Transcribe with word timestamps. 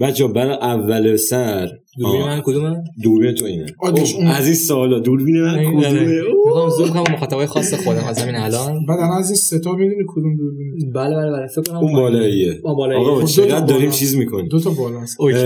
بچه 0.00 0.26
برای 0.28 0.56
اول 0.56 1.16
سر 1.16 1.68
دوربین 1.98 2.22
من 2.22 2.40
کدومه؟ 2.44 2.84
دوربین 3.02 3.34
تو 3.34 3.44
اینه. 3.44 3.66
اون- 3.82 4.26
از 4.26 4.46
این 4.46 4.54
سوالا 4.54 4.98
دوربین 4.98 5.42
من 5.42 5.64
کدومه. 5.64 6.22
می‌خوام 6.46 6.70
زوم 6.70 6.88
کنم 6.88 7.14
مخاطبای 7.14 7.46
خاص 7.46 7.74
خودم 7.74 8.04
از 8.04 8.18
همین 8.18 8.34
الان. 8.36 8.86
بعد 8.88 8.98
الان 8.98 9.18
از 9.18 9.26
این 9.30 9.36
ستا 9.36 9.72
می‌دونی 9.72 9.94
کدوم 10.08 10.36
دوربین 10.36 10.92
بله 10.94 11.16
بله 11.16 11.30
بله. 11.32 11.46
فکر 11.46 11.62
کنم 11.62 11.78
اون 11.78 11.92
بالاییه. 11.92 12.60
آه، 12.64 12.76
بالاییه. 12.76 13.06
آقا 13.08 13.20
خب، 13.20 13.26
چقدر 13.26 13.66
داریم. 13.66 13.90
چیز 13.90 14.16
می‌کنیم. 14.16 14.48
دو 14.48 14.60
تا 14.60 14.70
بالاست. 14.70 15.20
OK. 15.20 15.36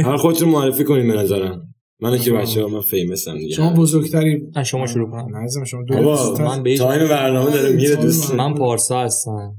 هر 0.00 0.16
خودتون 0.16 0.48
معرفی 0.48 0.84
کنیم 0.84 1.08
به 1.12 1.14
نظرم. 1.18 1.62
من 2.00 2.18
که 2.18 2.32
بچه 2.32 2.62
ها 2.62 2.68
من 2.68 2.80
famous 2.80 3.28
هم 3.28 3.38
دیگه. 3.38 3.54
شما 3.54 3.72
بزرگتری 3.72 4.42
من 4.56 4.64
شما 4.64 4.86
شروع 4.86 5.10
کنم 5.10 5.36
نه 5.36 5.64
شما 5.66 5.82
دو 5.88 5.94
آقا 6.08 6.34
تا- 6.36 6.44
من 6.44 6.62
به 6.62 6.76
تایم 6.76 7.08
برنامه 7.08 7.50
داره 7.50 7.72
میره 7.76 7.96
دوست 7.96 8.34
من 8.34 8.54
پارسا 8.54 9.00
هستم. 9.00 9.54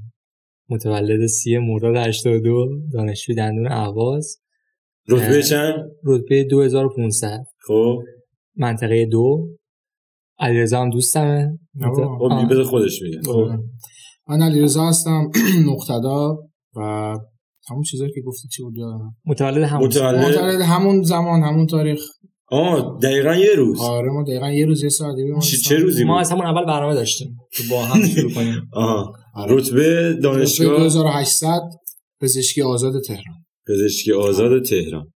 متولد 0.70 1.26
سی 1.26 1.58
مرداد 1.58 1.96
82 1.96 2.68
دانشجوی 2.94 3.36
دندون 3.36 3.72
اهواز. 3.72 4.38
رتبه 5.10 5.44
چند؟ 5.44 5.76
رتبه 6.06 6.44
2500 6.44 7.44
خب. 7.68 8.00
منطقه 8.56 9.06
دو. 9.06 9.48
علیرضا 10.40 10.82
هم 10.82 10.90
دوستمه. 10.90 11.60
خب 11.96 12.64
خودش 12.64 13.02
میگه. 13.02 13.22
خب. 13.22 13.50
من 14.28 14.42
علیرضا 14.42 14.88
هستم 14.88 15.32
مقتدا 15.72 16.38
و 16.76 16.82
همون 17.70 17.84
چیزایی 17.84 18.12
که 18.12 18.22
گفتی 18.22 18.48
چی 18.48 18.64
بود 18.64 18.74
یادم 18.78 19.16
متولد 19.26 19.64
همون 19.64 19.88
متولد 19.88 20.62
همون 20.62 21.04
زمان 21.04 21.44
همون 21.44 21.68
تاریخ. 21.68 22.00
آه 22.52 23.00
دقیقا 23.04 23.36
یه 23.36 23.56
روز. 23.58 23.82
آره 23.82 24.10
ما 24.12 24.24
دقیقا 24.24 24.52
یه 24.52 24.66
روز 24.66 24.84
یه 24.84 24.90
ساعت 24.90 25.16
چه, 25.42 25.58
چه 25.58 25.76
روزی 25.76 26.04
ما 26.04 26.20
از 26.20 26.32
همون 26.32 26.46
اول 26.46 26.66
برنامه 26.66 26.94
داشتیم 26.94 27.38
که 27.52 27.64
با 27.72 27.86
هم 27.86 28.06
شروع 28.16 28.34
کنیم. 28.34 28.70
آها. 28.74 29.14
آره. 29.36 29.56
رتبه 29.56 30.10
رتبه 30.10 30.22
دانشگاه 30.22 30.80
2800 30.80 31.62
پزشکی 32.22 32.62
آزاد 32.62 33.02
تهران. 33.02 33.46
پزشکی 33.68 34.12
آزاد 34.12 34.64
تهران. 34.64 35.08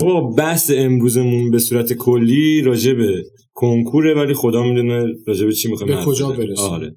با 0.00 0.20
بحث 0.20 0.70
امروزمون 0.74 1.50
به 1.50 1.58
صورت 1.58 1.92
کلی 1.92 2.62
راجع 2.62 2.92
به 2.92 3.24
کنکوره 3.52 4.14
ولی 4.14 4.34
خدا 4.34 4.62
می‌دونه 4.62 5.06
راجع 5.26 5.46
به 5.46 5.52
چی 5.52 5.68
می‌خوایم 5.68 5.96
به 5.96 6.04
کجا 6.04 6.28
برسیم. 6.28 6.64
آره. 6.64 6.96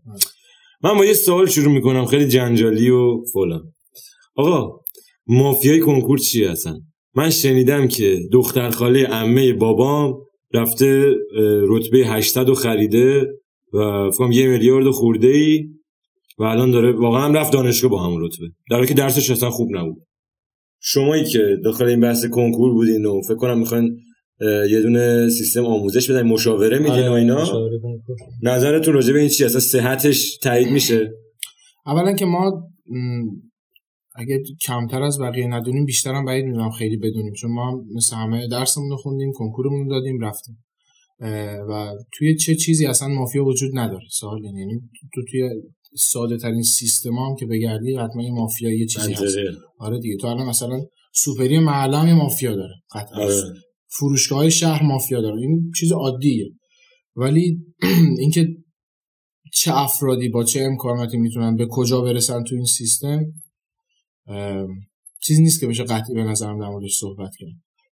من 0.83 0.97
با 0.97 1.05
یه 1.05 1.13
سوال 1.13 1.45
شروع 1.45 1.73
می‌کنم 1.73 2.05
خیلی 2.05 2.27
جنجالی 2.27 2.89
و 2.89 3.23
فلان. 3.33 3.63
آقا 4.35 4.79
مافیای 5.27 5.79
کنکور 5.79 6.17
چی 6.17 6.43
هستن؟ 6.43 6.75
من 7.15 7.29
شنیدم 7.29 7.87
که 7.87 8.19
دختر 8.31 8.69
خاله 8.69 9.05
عمه 9.05 9.53
بابام 9.53 10.13
رفته 10.53 11.13
رتبه 11.67 11.97
800 11.97 12.47
رو 12.47 12.53
خریده 12.53 13.27
و 13.73 14.11
فکرم 14.11 14.31
یه 14.31 14.47
میلیارد 14.47 14.89
خورده 14.89 15.27
ای 15.27 15.67
و 16.37 16.43
الان 16.43 16.71
داره 16.71 16.91
واقعا 16.91 17.21
هم 17.21 17.33
رفت 17.33 17.53
دانشگاه 17.53 17.91
با 17.91 18.03
همون 18.03 18.21
رتبه. 18.21 18.45
در 18.69 18.75
حالی 18.75 18.87
که 18.87 18.93
درسش 18.93 19.29
اصلا 19.29 19.49
خوب 19.49 19.75
نبود. 19.75 20.03
شمایی 20.81 21.23
که 21.23 21.57
داخل 21.63 21.85
این 21.85 21.99
بحث 21.99 22.25
کنکور 22.25 22.73
بودین 22.73 23.05
و 23.05 23.21
فکر 23.21 23.35
کنم 23.35 23.59
می‌خواین 23.59 23.97
یه 24.69 24.81
دونه 24.81 25.29
سیستم 25.29 25.65
آموزش 25.65 26.11
بدن 26.11 26.21
مشاوره 26.21 26.79
میدین 26.79 26.91
آره، 26.91 27.09
و 27.09 27.13
اینا. 27.13 27.69
نظرتون 28.43 28.93
راجع 28.93 29.13
به 29.13 29.19
این 29.19 29.29
چی؟ 29.29 29.45
اصلا 29.45 29.59
صحتش 29.59 30.37
تایید 30.37 30.67
میشه؟ 30.67 31.11
اولا 31.85 32.13
که 32.13 32.25
ما 32.25 32.69
اگه 34.15 34.43
کمتر 34.61 35.01
از 35.01 35.19
بقیه 35.21 35.47
ندونیم 35.47 35.85
بیشتر 35.85 36.13
هم 36.13 36.25
بعید 36.25 36.45
می‌دونم 36.45 36.69
خیلی 36.69 36.97
بدونیم. 36.97 37.33
چون 37.33 37.51
ما 37.51 37.71
هم 37.71 37.81
مثل 37.95 38.15
همه 38.15 38.47
درسمون 38.47 38.89
رو 38.89 38.97
خوندیم 38.97 39.31
کنکورمون 39.35 39.85
رو 39.85 39.89
دادیم 39.89 40.19
رفتیم. 40.19 40.65
و 41.69 41.91
توی 42.13 42.35
چه 42.35 42.55
چیزی 42.55 42.85
اصلا 42.85 43.07
مافیا 43.07 43.45
وجود 43.45 43.71
نداره؟ 43.73 44.05
سوال. 44.11 44.43
یعنی 44.43 44.81
تو 45.13 45.21
توی 45.31 45.49
ساده 45.97 46.37
ترین 46.37 46.63
سیستم 46.63 47.13
هم 47.13 47.35
که 47.39 47.45
بگردی 47.45 47.95
حتما 47.95 48.23
یه 48.23 48.31
مافیا 48.31 48.73
یه 48.73 48.85
چیزی 48.85 49.13
هست. 49.13 49.37
آره 49.79 49.99
دیگه. 49.99 50.17
تو 50.17 50.27
الان 50.27 50.47
مثلا 50.47 50.79
سوپری 51.13 51.53
یه 51.53 52.13
مافیا 52.13 52.55
داره. 52.55 52.73
قطعا. 52.91 53.23
آره. 53.23 53.53
فروشگاه 53.89 54.37
های 54.37 54.51
شهر 54.51 54.83
مافیا 54.83 55.21
داره. 55.21 55.41
این 55.41 55.71
چیز 55.79 55.91
عادیه. 55.91 56.45
ولی 57.15 57.57
اینکه 58.19 58.47
چه 59.53 59.77
افرادی 59.77 60.29
با 60.29 60.43
چه 60.43 60.61
امکاناتی 60.61 61.17
می‌تونن 61.17 61.55
به 61.55 61.67
کجا 61.69 62.01
برسن 62.01 62.43
تو 62.43 62.55
این 62.55 62.65
سیستم 62.65 63.25
چیزی 65.23 65.41
نیست 65.41 65.59
که 65.59 65.67
بشه 65.67 65.83
قطعی 65.83 66.15
به 66.15 66.23
نظرم 66.23 66.59
در 66.59 66.67
موردش 66.67 66.97
صحبت 66.97 67.31
کرد 67.39 67.51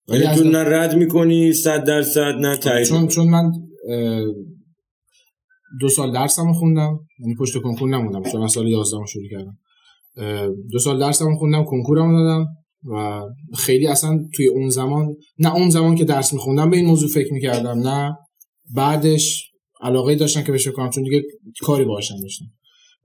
ولی 0.08 0.34
تو 0.36 0.44
نه 0.44 0.58
رد 0.58 0.96
می‌کنی 0.96 1.52
صد 1.52 1.84
درصد 1.84 2.34
نه 2.40 2.56
تایید 2.56 2.88
چون. 2.88 3.08
چون 3.08 3.28
من 3.28 3.52
دو 5.80 5.88
سال 5.88 6.12
درسم 6.12 6.46
رو 6.46 6.52
خوندم. 6.52 6.98
یعنی 7.18 7.34
پشت 7.34 7.58
کنکور 7.58 7.88
نموندم. 7.88 8.30
چون 8.30 8.48
سال 8.48 8.68
11 8.68 8.96
رو 8.96 9.06
شروع 9.06 9.28
کردم. 9.30 9.58
دو 10.72 10.78
سال 10.78 11.00
درسم 11.00 11.24
رو 11.28 11.36
خوندم 11.36 11.64
کنکورم 11.64 12.12
دادم 12.12 12.46
و 12.84 13.22
خیلی 13.54 13.86
اصلا 13.86 14.18
توی 14.34 14.48
اون 14.48 14.68
زمان 14.68 15.14
نه 15.38 15.54
اون 15.54 15.70
زمان 15.70 15.94
که 15.94 16.04
درس 16.04 16.32
میخوندم 16.32 16.70
به 16.70 16.76
این 16.76 16.86
موضوع 16.86 17.08
فکر 17.08 17.32
می‌کردم 17.32 17.78
نه 17.88 18.16
بعدش 18.74 19.50
علاقه 19.80 20.14
داشتم 20.14 20.42
که 20.42 20.52
بشه 20.52 20.70
کنم 20.70 20.90
چون 20.90 21.02
دیگه 21.02 21.22
کاری 21.62 21.84
باشم 21.84 22.14
داشتم 22.22 22.44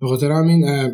به 0.01 0.07
خاطر 0.07 0.31
همین 0.31 0.66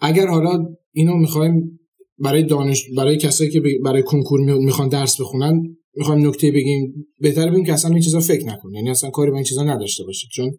اگر 0.00 0.26
حالا 0.26 0.64
اینو 0.92 1.16
می‌خوایم 1.16 1.80
برای 2.18 2.42
دانش 2.42 2.84
برای 2.96 3.16
کسایی 3.16 3.50
که 3.50 3.62
برای 3.84 4.02
کنکور 4.02 4.40
می- 4.40 4.64
می‌خوان 4.64 4.88
درس 4.88 5.20
بخونن 5.20 5.62
می‌خوایم 5.94 6.28
نکته 6.28 6.50
بگیم 6.50 7.06
بهتر 7.18 7.50
بگیم 7.50 7.64
که 7.64 7.72
اصلا 7.72 7.90
این 7.90 8.00
چیزا 8.00 8.20
فکر 8.20 8.46
نکن. 8.46 8.74
یعنی 8.74 8.90
اصلا 8.90 9.10
کاری 9.10 9.30
به 9.30 9.36
این 9.36 9.44
چیزا 9.44 9.62
نداشته 9.62 10.04
باشید 10.04 10.30
چون 10.30 10.50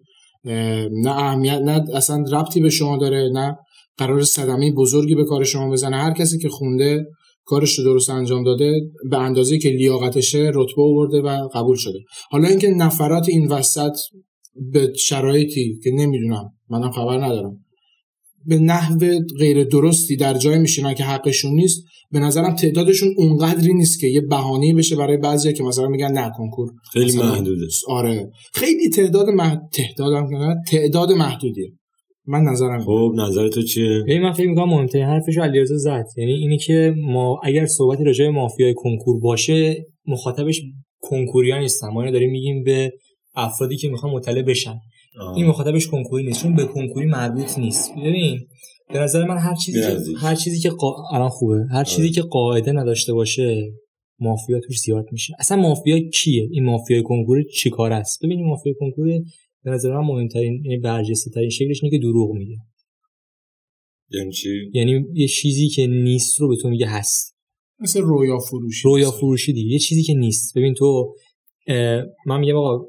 نه 0.91 1.11
اهمیت 1.11 1.59
نه 1.59 1.85
اصلا 1.93 2.23
ربطی 2.31 2.61
به 2.61 2.69
شما 2.69 2.97
داره 2.97 3.29
نه 3.33 3.55
قرار 3.97 4.23
صدمه 4.23 4.71
بزرگی 4.71 5.15
به 5.15 5.25
کار 5.25 5.43
شما 5.43 5.69
بزنه. 5.69 5.97
هر 5.97 6.13
کسی 6.13 6.37
که 6.37 6.49
خونده 6.49 7.05
کارش 7.45 7.79
رو 7.79 7.85
درست 7.85 8.09
انجام 8.09 8.43
داده 8.43 8.81
به 9.09 9.17
اندازه 9.17 9.57
که 9.57 9.69
لیاقتشه 9.69 10.51
رتبه 10.53 10.81
آورده 10.81 11.21
و 11.21 11.47
قبول 11.53 11.75
شده. 11.75 11.99
حالا 12.31 12.47
اینکه 12.47 12.67
نفرات 12.67 13.29
این 13.29 13.47
وسط 13.47 13.97
به 14.71 14.93
شرایطی 14.97 15.79
که 15.83 15.91
نمی‌دونم 15.91 16.49
منم 16.69 16.91
خبر 16.91 17.25
ندارم. 17.25 17.65
به 18.45 18.59
نحو 18.59 19.19
غیر 19.39 19.63
درستی 19.63 20.15
در 20.15 20.33
جای 20.33 20.59
میشینن 20.59 20.93
که 20.93 21.03
حقشون 21.03 21.51
نیست 21.53 21.83
به 22.11 22.19
نظرم 22.19 22.55
تعدادشون 22.55 23.13
اونقدری 23.17 23.73
نیست 23.73 23.99
که 23.99 24.07
یه 24.07 24.21
بهانه 24.21 24.73
بشه 24.73 24.95
برای 24.95 25.17
بعضیا 25.17 25.51
که 25.51 25.63
مثلا 25.63 25.87
میگن 25.87 26.11
نه 26.11 26.31
کنکور. 26.37 26.69
خیلی 26.93 27.17
محدوده. 27.17 27.65
آره. 27.87 28.31
خیلی 28.53 28.89
تعداد 28.89 29.29
مح... 29.29 29.55
تعدادم 29.73 30.29
که 30.29 30.35
نه، 30.35 30.55
تعداد 30.67 31.11
محدودیه. 31.11 31.71
من 32.27 32.41
نظرم. 32.41 32.79
خب 32.79 33.11
نظر 33.15 33.49
تو 33.49 33.61
چیه؟ 33.61 34.03
ببین 34.07 34.21
من 34.21 34.31
فکر 34.31 34.49
می‌کنم 34.49 34.69
مهمترین 34.69 35.05
حرفش 35.05 35.37
علیرضا 35.37 35.77
زد. 35.77 36.05
یعنی 36.17 36.31
اینی 36.31 36.57
که 36.57 36.93
ما 36.97 37.39
اگر 37.43 37.65
صحبتی 37.65 38.03
راجع 38.03 38.25
به 38.25 38.31
مافیای 38.31 38.73
کنکور 38.73 39.19
باشه 39.19 39.85
مخاطبش 40.07 40.61
کنکوریا 41.01 41.59
نیستن. 41.59 41.87
ما 41.87 42.01
اینو 42.01 42.13
داریم 42.13 42.31
میگیم 42.31 42.63
به 42.63 42.91
افرادی 43.35 43.77
که 43.77 43.89
می‌خوان 43.89 44.13
مطلع 44.13 44.41
بشن. 44.41 44.75
این 45.35 45.45
مخاطبش 45.45 45.87
کنکوری 45.87 46.25
نیست 46.25 46.43
چون 46.43 46.55
به 46.55 46.65
کنکوری 46.65 47.05
مربوط 47.05 47.59
نیست. 47.59 47.91
ببین 47.91 48.47
به 48.93 48.99
نظر 48.99 49.25
من 49.25 49.37
هر 49.37 49.55
چیزی 49.55 49.81
که. 49.81 50.17
هر 50.17 50.35
چیزی 50.35 50.59
که 50.59 50.69
قا... 50.69 50.93
الان 51.13 51.29
خوبه. 51.29 51.65
هر 51.71 51.83
چیزی 51.83 52.09
که 52.09 52.21
قاعده 52.21 52.71
نداشته 52.71 53.13
باشه 53.13 53.73
مافیا 54.19 54.59
توش 54.59 54.79
زیاد 54.79 55.05
میشه. 55.11 55.33
اصلا 55.39 55.57
مافیا 55.57 55.99
کیه؟ 55.99 56.47
این 56.51 56.65
مافیای 56.65 57.03
کنکور 57.03 57.43
چی 57.43 57.69
کار 57.69 57.93
است؟ 57.93 58.25
ببین 58.25 58.37
این 58.37 58.47
مافیا 58.47 58.73
کنکور 58.79 59.07
به 59.63 59.71
نظر 59.71 59.93
من 59.93 60.07
مهمترین 60.07 60.65
یعنی 60.65 60.77
برجسته 60.77 61.31
ترین 61.31 61.49
شکلش 61.49 61.83
اینه 61.83 61.97
که 61.97 62.03
دروغ 62.03 62.31
میگه. 62.31 62.57
یعنی 64.09 64.31
چی؟ 64.31 64.49
یعنی 64.73 65.05
یه 65.13 65.27
چیزی 65.27 65.67
که 65.67 65.87
نیست 65.87 66.41
رو 66.41 66.47
به 66.47 66.55
تو 66.55 66.69
میگه 66.69 66.87
هست. 66.87 67.35
مثل 67.79 68.01
رویا 68.01 68.39
فروشی. 68.39 68.81
رویا 68.83 69.11
فروشی 69.11 69.53
دیگه. 69.53 69.73
یه 69.73 69.79
چیزی 69.79 70.03
که 70.03 70.13
نیست. 70.13 70.57
ببین 70.57 70.73
تو 70.73 71.15
من 72.25 72.39
میگم 72.39 72.55
آقا 72.55 72.85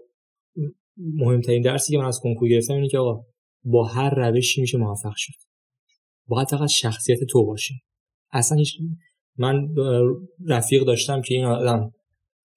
مهمترین 0.96 1.62
درسی 1.62 1.92
که 1.92 1.98
من 1.98 2.04
از 2.04 2.20
کنکور 2.22 2.48
گرفتم 2.48 2.74
اینه 2.74 2.88
که 2.88 2.98
آقا 2.98 3.20
با 3.64 3.84
هر 3.84 4.14
روشی 4.14 4.60
میشه 4.60 4.78
موفق 4.78 5.12
شد. 5.16 5.32
باید 6.26 6.48
فقط 6.48 6.68
شخصیت 6.68 7.18
تو 7.30 7.46
باشه 7.46 7.74
اصلا 8.32 8.58
هیچ 8.58 8.76
من 9.36 9.68
رفیق 10.48 10.84
داشتم 10.84 11.22
که 11.22 11.34
این 11.34 11.44
آدم 11.44 11.90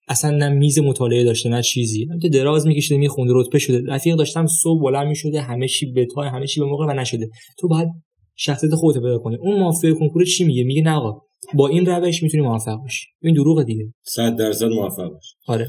اصلا 0.07 0.31
نه 0.31 0.49
میز 0.49 0.79
مطالعه 0.79 1.23
داشته 1.23 1.49
نه 1.49 1.61
چیزی. 1.61 2.07
دراز 2.33 2.67
میکشیده 2.67 2.97
میخونده 2.97 3.33
رتبه 3.35 3.59
شده. 3.59 3.81
رفیق 3.87 4.15
داشتم 4.15 4.47
صبح 4.47 4.81
بلند 4.83 5.07
می‌شده 5.07 5.41
همه 5.41 5.67
چی 5.67 5.91
به 5.91 6.07
تا 6.15 6.21
همه 6.21 6.47
چی 6.47 6.59
به 6.59 6.65
موقع 6.65 6.85
و 6.85 6.93
نشده. 6.93 7.29
تو 7.59 7.67
باید 7.67 7.87
شخصیت 8.35 8.71
خودت 8.71 8.97
پیدا 8.99 9.17
کنی. 9.17 9.37
اون 9.39 9.59
مافیا 9.59 9.93
کنکور 9.93 10.25
چی 10.25 10.43
میگه؟ 10.43 10.63
میگه 10.63 10.81
نه 10.81 10.95
آقا 10.95 11.21
با 11.53 11.67
این 11.67 11.85
روش 11.85 12.23
می‌تونی 12.23 12.43
موفق 12.43 12.77
بشی 12.85 13.07
این 13.21 13.35
دروغ 13.35 13.63
دیگه. 13.63 13.93
صد 14.03 14.35
درصد 14.35 14.65
موفق 14.65 15.09
باش. 15.09 15.35
آره. 15.47 15.67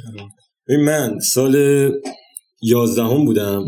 ببین 0.69 0.85
من 0.85 1.19
سال 1.19 1.55
یازدهم 2.63 3.25
بودم. 3.25 3.65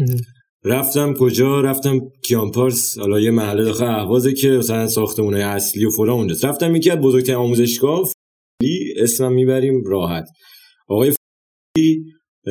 رفتم 0.65 1.15
کجا؟ 1.15 1.61
رفتم 1.61 2.01
کیانپارس 2.25 2.99
حالا 2.99 3.21
یه 3.21 3.31
محله 3.31 3.65
داخل 3.65 3.85
اهوازه 3.85 4.33
که 4.33 4.49
مثلا 4.49 4.87
ساختمونه 4.87 5.39
اصلی 5.39 5.85
و 5.85 5.91
فلان 5.91 6.11
اونجاست. 6.11 6.45
رفتم 6.45 6.77
یکی 6.77 6.91
از 6.91 6.99
بزرگترین 6.99 7.39
آموزشگاه 7.39 8.09
اسمم 8.97 9.33
می‌بریم 9.33 9.85
راحت. 9.87 10.25
آقای 10.89 11.13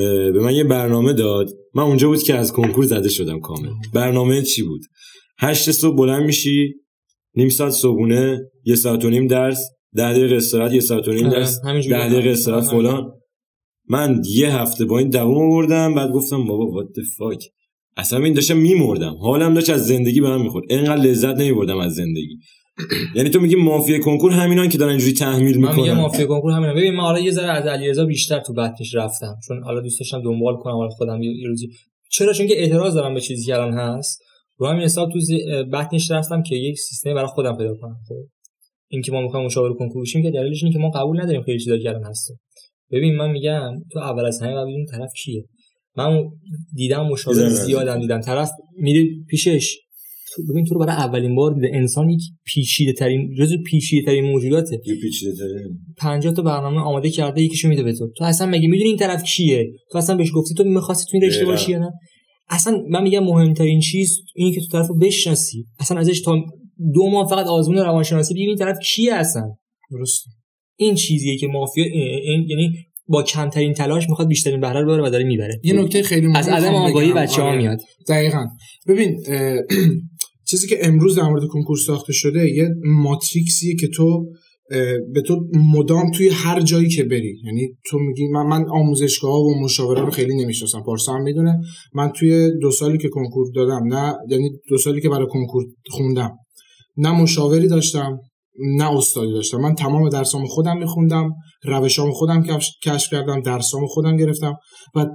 به 0.03 0.39
من 0.41 0.55
یه 0.55 0.63
برنامه 0.63 1.13
داد. 1.13 1.49
من 1.73 1.83
اونجا 1.83 2.07
بود 2.07 2.23
که 2.23 2.35
از 2.35 2.53
کنکور 2.53 2.85
زده 2.85 3.09
شدم 3.09 3.39
کامل. 3.39 3.69
برنامه 3.93 4.41
چی 4.41 4.63
بود؟ 4.63 4.81
هشت 5.39 5.71
صبح 5.71 5.97
بلند 5.97 6.23
میشی 6.25 6.73
نیم 7.35 7.49
ساعت 7.49 7.71
صبحونه 7.71 8.39
یه 8.63 8.75
ساعت 8.75 9.05
و 9.05 9.09
نیم 9.09 9.27
درس 9.27 9.61
ده 9.95 10.13
دقیقه 10.13 10.35
استراحت 10.35 10.73
یه 10.73 10.79
ساعت 10.79 11.07
و 11.07 11.11
نیم 11.11 11.25
آره، 11.25 11.39
درس 11.39 11.59
ده. 11.63 12.09
دقیقه 12.09 12.29
استراحت 12.29 12.67
آره. 12.67 12.77
فلان. 12.77 13.11
من 13.89 14.21
یه 14.25 14.55
هفته 14.55 14.85
با 14.85 14.99
این 14.99 15.09
دوام 15.09 15.51
آوردم 15.51 15.95
بعد 15.95 16.11
گفتم 16.11 16.45
بابا 16.45 16.81
what 16.81 16.85
the 16.85 17.03
fuck. 17.03 17.43
اصلا 17.97 18.23
این 18.23 18.33
داشتم 18.33 18.57
میمردم. 18.57 19.15
حالم 19.21 19.53
داشت 19.53 19.69
از 19.69 19.87
زندگی 19.87 20.21
به 20.21 20.29
من 20.29 20.41
می‌خورد. 20.41 20.65
اینقدر 20.69 21.01
لذت 21.01 21.35
نمیبردم 21.35 21.77
از 21.77 21.93
زندگی. 21.95 22.37
یعنی 23.15 23.29
تو 23.29 23.39
میگی 23.39 23.55
مافیا 23.55 23.99
کنکور 23.99 24.31
همینان 24.31 24.69
که 24.69 24.77
دارن 24.77 24.89
اینجوری 24.89 25.13
تحمیل 25.13 25.59
من 25.59 25.71
میگم 25.71 25.83
می‌کنن. 25.83 26.01
مافیا 26.01 26.25
کنکور 26.25 26.51
همینه. 26.51 26.73
ببین 26.73 26.93
من 26.93 27.03
حالا 27.03 27.19
یه 27.19 27.31
ذره 27.31 27.51
از 27.51 27.65
علیرضا 27.65 28.05
بیشتر 28.05 28.39
تو 28.39 28.53
بطنش 28.53 28.95
رفتم. 28.95 29.35
چون 29.47 29.63
حالا 29.63 29.81
دوست 29.81 29.99
داشتم 29.99 30.21
دنبال 30.21 30.55
کنم 30.55 30.73
حالا 30.73 30.89
خودم 30.89 31.21
یه 31.21 31.47
روزی 31.47 31.67
چرا؟ 32.11 32.33
چون 32.33 32.47
که 32.47 32.59
اعتراض 32.59 32.93
دارم 32.93 33.13
به 33.13 33.21
چیزی 33.21 33.45
که 33.45 33.55
الان 33.55 33.73
هست. 33.73 34.21
رو 34.57 34.67
همین 34.67 34.83
حساب 34.83 35.09
تو 35.11 35.19
بطنش 35.73 36.11
رفتم 36.11 36.43
که 36.43 36.55
یک 36.55 36.79
سیستم 36.79 37.13
برای 37.13 37.27
خودم 37.27 37.57
پیدا 37.57 37.75
کنم. 37.75 37.97
خب 38.07 38.15
این 38.87 39.01
که 39.01 39.11
ما 39.11 39.21
می‌خوایم 39.21 39.45
مشاور 39.45 39.73
کنکور 39.73 40.01
بشیم 40.01 40.23
که 40.23 40.31
دلیلش 40.31 40.63
اینه 40.63 40.73
که 40.73 40.79
ما 40.79 40.89
قبول 40.89 41.21
نداریم 41.21 41.41
خیلی 41.41 41.59
چیزا 41.59 41.77
که 41.77 41.89
الان 41.89 42.03
هست 42.03 42.31
ببین 42.91 43.15
من 43.15 43.31
میگم 43.31 43.71
تو 43.91 43.99
اول 43.99 44.25
از 44.25 44.41
همه 44.41 44.53
باید 44.53 44.67
بدونی 44.67 44.85
طرف 44.85 45.09
کیه. 45.23 45.43
من 45.97 46.23
دیدم 46.75 47.07
مشاور. 47.07 47.49
زیادم 47.49 47.99
دیدم. 47.99 48.21
طرف 48.21 48.49
میره 48.77 49.05
پیشش. 49.29 49.77
تو- 50.35 50.43
ببین 50.51 50.65
تو 50.65 50.73
رو 50.73 50.79
برای 50.79 50.95
اولین 50.95 51.35
بار 51.35 51.53
دیده. 51.53 51.69
انسان 51.73 52.09
یک 52.09 52.21
پیچیده 52.45 52.93
ترین 52.93 53.35
جزو 53.39 53.57
پیچیده 53.65 54.05
ترین 54.05 54.31
موجوداته. 54.31 54.77
پیچیده 54.77 55.31
تره 55.37 55.69
50 55.97 56.33
تا 56.33 56.41
برنامه 56.41 56.79
آماده 56.81 57.09
کرده 57.09 57.41
یکیشو 57.41 57.67
میده 57.67 57.83
به 57.83 57.93
تو. 57.93 58.07
تو 58.17 58.23
اصلا 58.23 58.47
مگه 58.47 58.67
می‌دونی 58.67 58.89
این 58.89 58.97
طرف 58.97 59.23
کیه؟ 59.23 59.65
تو 59.91 59.97
اصلا 59.97 60.15
بهش 60.17 60.31
گفتی 60.35 60.53
تو 60.53 60.63
می‌خواستی 60.63 61.05
تو 61.11 61.17
این 61.17 61.23
رشته. 61.23 61.45
باشی 61.45 61.71
یا 61.71 61.79
نه؟ 61.79 61.89
اصلا 62.49 62.83
من 62.89 63.03
میگم 63.03 63.23
مهمترین 63.23 63.79
چیز 63.79 64.17
اینه 64.35 64.55
که 64.55 64.61
تو 64.61 64.67
طرفو 64.67 64.93
بشناسی. 64.93 65.65
اصلا 65.79 65.97
ازش 65.99 66.21
تا 66.21 66.35
دو 66.93 67.09
ماه 67.09 67.29
فقط 67.29 67.45
آزمون 67.45 67.77
روانشناسی 67.77 68.33
بگیر 68.33 68.47
این 68.49 68.57
طرف 68.57 68.77
کیه 68.79 69.13
اصلا. 69.13 69.51
درست 69.91 70.23
این 70.77 70.95
چیزیه 70.95 71.37
که 71.37 71.47
مافیا 71.47 71.83
این, 71.83 72.45
یعنی 72.49 72.73
با 73.07 73.23
کمترین 73.23 73.73
تلاش 73.73 74.09
می‌خواد 74.09 74.27
بیشترین 74.27 74.59
بهره 74.59 74.81
رو 74.81 74.87
ببره 74.87 75.07
و 75.07 75.09
داره 75.09 75.23
می‌بره. 75.23 75.59
یه 75.63 75.73
نکته 75.73 76.03
خیلی 76.03 76.27
مهم 76.27 76.35
از 76.35 76.47
عدم 76.47 76.75
آگاهی. 76.75 77.13
بچه 77.13 77.41
ها 77.41 77.47
آره. 77.47 77.57
میاد. 77.57 77.79
دقیقا. 78.09 78.45
ببین 78.87 79.23
چیزی 80.49 80.67
که 80.67 80.77
امروز 80.81 81.15
در 81.15 81.23
مورد 81.23 81.43
کنکور 81.47 81.77
ساخته 81.77 82.13
شده 82.13 82.49
یه 82.49 82.69
ماتریکسیه 82.83 83.75
که 83.75 83.87
تو 83.87 84.25
به 85.13 85.21
تو 85.25 85.47
مدام 85.73 86.11
توی 86.11 86.29
هر 86.29 86.61
جایی 86.61 86.89
که 86.89 87.03
بری. 87.03 87.35
یعنی 87.45 87.67
تو 87.89 87.99
میگی 87.99 88.27
من 88.27 88.45
من 88.45 88.65
آموزشگاه 88.69 89.31
ها 89.31 89.39
و 89.41 89.63
مشاوره 89.63 90.01
رو 90.01 90.11
خیلی 90.11 90.35
نمی‌شناسم 90.35 90.83
پارسا 90.83 91.13
هم 91.13 91.21
می‌دونه. 91.21 91.59
من 91.93 92.09
توی 92.09 92.51
دو 92.61 92.71
سالی 92.71 92.97
که 92.97 93.09
کنکور 93.09 93.47
دادم 93.55 93.83
نه 93.93 94.13
یعنی 94.29 94.49
دو 94.69 94.77
سالی 94.77 95.01
که 95.01 95.09
برای 95.09 95.27
کنکور 95.29 95.65
خوندم 95.89 96.31
نه 96.97 97.21
مشاوری 97.21 97.67
داشتم 97.67 98.19
نه 98.57 98.97
استادی 98.97 99.33
داشتم. 99.33 99.57
من 99.57 99.75
تمام 99.75 100.09
درسامو 100.09 100.47
خودم 100.47 100.77
میخوندم 100.77 101.29
روشامو 101.63 102.11
خودم 102.11 102.43
کشف 102.83 103.11
کردم 103.11 103.41
درسامو 103.41 103.87
خودم 103.87 104.17
گرفتم 104.17 104.55
و 104.95 105.05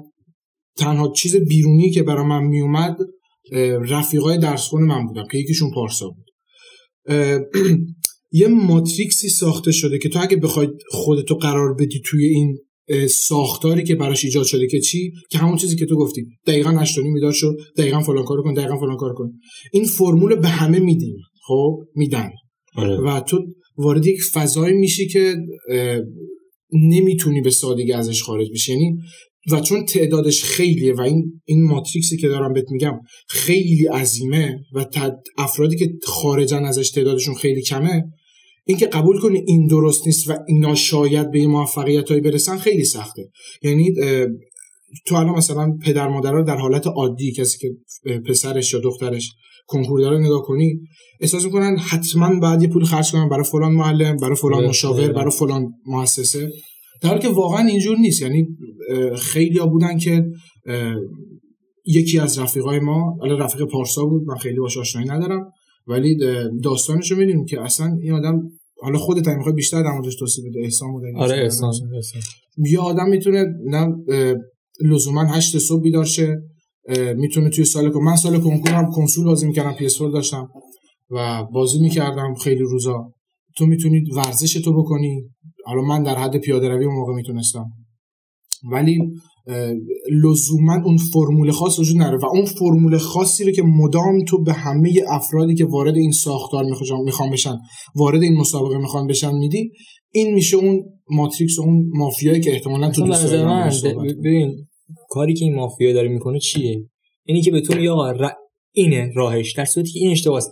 تنها 0.77 1.13
چیز 1.17 1.37
بیرونی 1.37 1.91
که 1.91 2.03
برای 2.03 2.27
من 2.27 2.45
میومد 2.45 2.97
رفیقای 3.89 4.39
درس 4.39 4.69
خون 4.69 4.83
من 4.83 5.07
بودم 5.07 5.25
که 5.33 5.39
یکیشون 5.39 5.71
پارسا 5.75 6.09
بود. 6.09 6.27
یه 8.33 8.49
ماتریکسی 8.49 9.29
ساخته 9.29 9.73
شده 9.73 9.99
که 9.99 10.09
تو 10.09 10.23
اگه 10.23 10.37
بخوای 10.37 10.69
خودتو 10.91 11.35
قرار 11.35 11.75
بدی 11.75 12.01
توی 12.05 12.25
این 12.25 12.59
ساختاری 13.09 13.85
که 13.85 13.95
براش 13.95 14.25
ایجاد 14.25 14.45
شده 14.45 14.67
که 14.67 14.81
چی؟ 14.81 15.13
که 15.31 15.39
همون 15.39 15.57
چیزی 15.57 15.77
که 15.77 15.87
تو 15.87 15.97
گفتی 15.97 16.27
دقیقا 16.47 16.71
هشتونی 16.71 17.11
میدار 17.11 17.33
شد 17.33 17.57
دقیقا 17.77 18.01
فلان 18.01 18.25
کارو 18.25 18.43
کن 18.43 18.55
دقیقا 18.55 18.77
فلان 18.77 18.97
کارو 18.97 19.15
کن. 19.15 19.33
این 19.73 19.85
فرمول 19.85 20.35
به 20.35 20.49
همه 20.49 20.79
میدیم 20.79 21.17
خب؟ 21.47 21.79
میدن. 21.95 22.31
آره. 22.77 22.97
و 22.97 23.21
تو 23.21 23.39
وارد 23.77 24.07
یک 24.07 24.23
فضایی 24.23 24.75
میشی 24.75 25.09
که 25.09 25.35
نمی‌تونی 26.73 27.41
به 27.41 27.51
سادگی 27.51 27.93
ازش 27.93 28.23
خارج 28.23 28.51
بشی. 28.53 28.73
یعنی 28.73 28.97
و 29.51 29.61
چون 29.61 29.85
تعدادش 29.85 30.43
خیلیه 30.43 30.95
و 30.95 31.01
این 31.01 31.41
این 31.45 31.63
ماتریکسی 31.63 32.17
که 32.17 32.29
دارم 32.29 32.53
بهت 32.53 32.71
میگم 32.71 33.01
خیلی 33.29 33.87
عظیمه 33.87 34.59
و 34.75 34.87
افرادی 35.39 35.77
که 35.77 35.93
خارجن 36.03 36.65
ازش 36.65 36.91
تعدادشون 36.91 37.35
خیلی 37.35 37.63
کمه 37.63 38.05
اینکه 38.65 38.87
قبول 38.87 39.21
کنی 39.21 39.45
این 39.47 39.67
درست 39.67 40.07
نیست 40.07 40.31
و 40.31 40.39
اینا 40.49 40.75
شاید 40.75 41.31
به 41.31 41.39
این 41.39 41.51
موفقیت 41.51 42.09
هایی 42.09 42.21
برسن 42.21 42.59
خیلی 42.59 42.85
سخته. 42.85 43.31
یعنی 43.63 43.93
تو 45.07 45.15
الان 45.15 45.35
مثلا 45.37 45.79
پدر 45.85 46.09
مادرها 46.09 46.43
در 46.43 46.57
حالت 46.57 46.87
عادی 46.87 47.33
کسی 47.33 47.59
که 47.59 47.71
پسرش 48.19 48.73
یا 48.73 48.81
دخترش 48.81 49.33
کنکور 49.67 50.01
داره 50.01 50.19
نگاه 50.19 50.43
کنی 50.43 50.81
احساس 51.21 51.45
می‌کنن 51.45 51.77
حتما 51.79 52.41
باید 52.41 52.63
یه 52.63 52.69
پول 52.69 52.85
خرج 52.85 53.13
کنن 53.13 53.29
برای 53.29 53.45
فلان 53.45 53.73
معلم 53.73 54.17
برای 54.17 54.37
فلان 54.37 54.65
مشاور. 54.67 55.13
برای 55.13 55.31
فلان 55.31 55.73
مؤسسه 55.87 56.51
در 57.03 57.09
حالی 57.09 57.21
که 57.21 57.29
واقعا 57.29 57.67
اینجور 57.67 57.99
نیست 57.99 58.23
یعنی 58.23 58.49
خیلی 59.19 59.59
ها 59.59 59.67
بودن 59.67 59.99
که 59.99 60.25
یکی 61.87 62.19
از 62.19 62.39
رفیقای 62.39 62.81
ما 62.81 63.17
حالا 63.21 63.39
رفیق 63.39 63.63
پارسا 63.63 64.05
بود 64.05 64.23
من 64.27 64.37
خیلی 64.37 64.59
باش 64.59 64.79
آشنایی 64.79 65.09
ندارم 65.09 65.53
ولی 65.87 66.17
داستانش 66.63 67.11
رو 67.11 67.19
می‌دونیم 67.19 67.45
که 67.45 67.61
اصلا 67.61 67.97
این 68.03 68.13
آدم 68.13 68.43
حالا 68.83 68.99
خودت 68.99 69.29
هم 69.29 69.37
می‌خوای 69.37 69.55
بیشتر 69.55 69.83
در 69.83 69.93
موردش 69.93 70.17
توضیح 70.17 70.45
بده 70.49 70.61
احسان 70.61 70.93
بود 70.93 71.03
آره 71.17 71.43
احسان. 71.43 71.73
یه 72.59 72.81
آدم 72.81 73.09
می‌تونه 73.09 73.45
نه 73.67 73.95
لزوما 74.85 75.25
هشت 75.25 75.59
صبح 75.59 75.83
بیدار 75.83 76.05
شه 76.05 76.43
می‌تونه 77.17 77.51
توی 77.51 77.65
سال 77.65 77.91
کن 77.91 78.01
من 78.01 78.17
سال 78.17 78.41
کنکورم 78.41 78.91
کنسول 78.91 79.25
بازی 79.25 79.47
می‌کردم 79.47 79.73
پی 79.73 79.89
داشتم 80.13 80.49
و 81.11 81.45
بازی 81.53 81.81
می‌کردم 81.81 82.35
خیلی 82.35 82.63
روزا. 82.63 83.13
تو 83.57 83.67
می‌تونی 83.67 84.05
ورزش 84.17 84.53
تو 84.53 84.83
بکنی. 84.83 85.23
حالا 85.65 85.83
من 85.83 86.03
در 86.03 86.15
حد 86.15 86.37
پیاده 86.37 86.69
روی 86.69 86.85
اون 86.85 86.95
موقع 86.95 87.13
می‌تونستم. 87.15 87.65
ولی 88.73 88.99
لزوما 90.25 90.83
اون 90.85 90.97
فرمول 90.97 91.51
خاص 91.51 91.79
وجود 91.79 91.97
نداره 91.97 92.19
و 92.19 92.27
اون 92.27 92.45
فرمول 92.45 92.99
خاصی 92.99 93.45
رو 93.45 93.53
که 93.53 93.63
مدام 93.63 94.25
تو 94.29 94.43
به 94.43 94.53
همه 94.53 94.93
افرادی 95.09 95.55
که 95.55 95.65
وارد 95.65 95.97
این 95.97 96.13
ساختار 96.13 96.65
می‌خوام 96.65 97.05
می‌خوان 97.05 97.31
بشن 97.31 97.59
وارد 97.95 98.23
این 98.23 98.37
مسابقه 98.37 98.79
می‌خوان 98.79 99.07
بشن 99.07 99.35
میدی 99.35 99.71
این 100.11 100.35
میشه 100.35 100.57
اون 100.57 100.85
ماتریکس 101.11 101.59
و 101.59 101.63
اون 101.63 101.91
مافیایی 101.95 102.41
که 102.41 102.53
احتمالا 102.53 102.91
تو 102.91 103.07
دوست 103.07 103.27
داری 103.27 104.67
کاری 105.13 105.35
که 105.35 105.45
این 105.45 105.55
مافیا 105.55 105.93
داره 105.93 106.09
می‌کنه 106.09 106.39
چیه؟ 106.39 106.85
اینی 107.25 107.43
که 107.43 107.51
به 107.51 107.61
تو 107.61 107.75
میگه 107.75 107.91
آقا 107.91 108.11
ر- 108.11 108.33
اینه 108.75 109.13
راهش. 109.15 109.53
در 109.53 109.65
صورتی 109.65 109.93
که 109.93 109.99
این 110.01 110.11
اشتباهه 110.11 110.45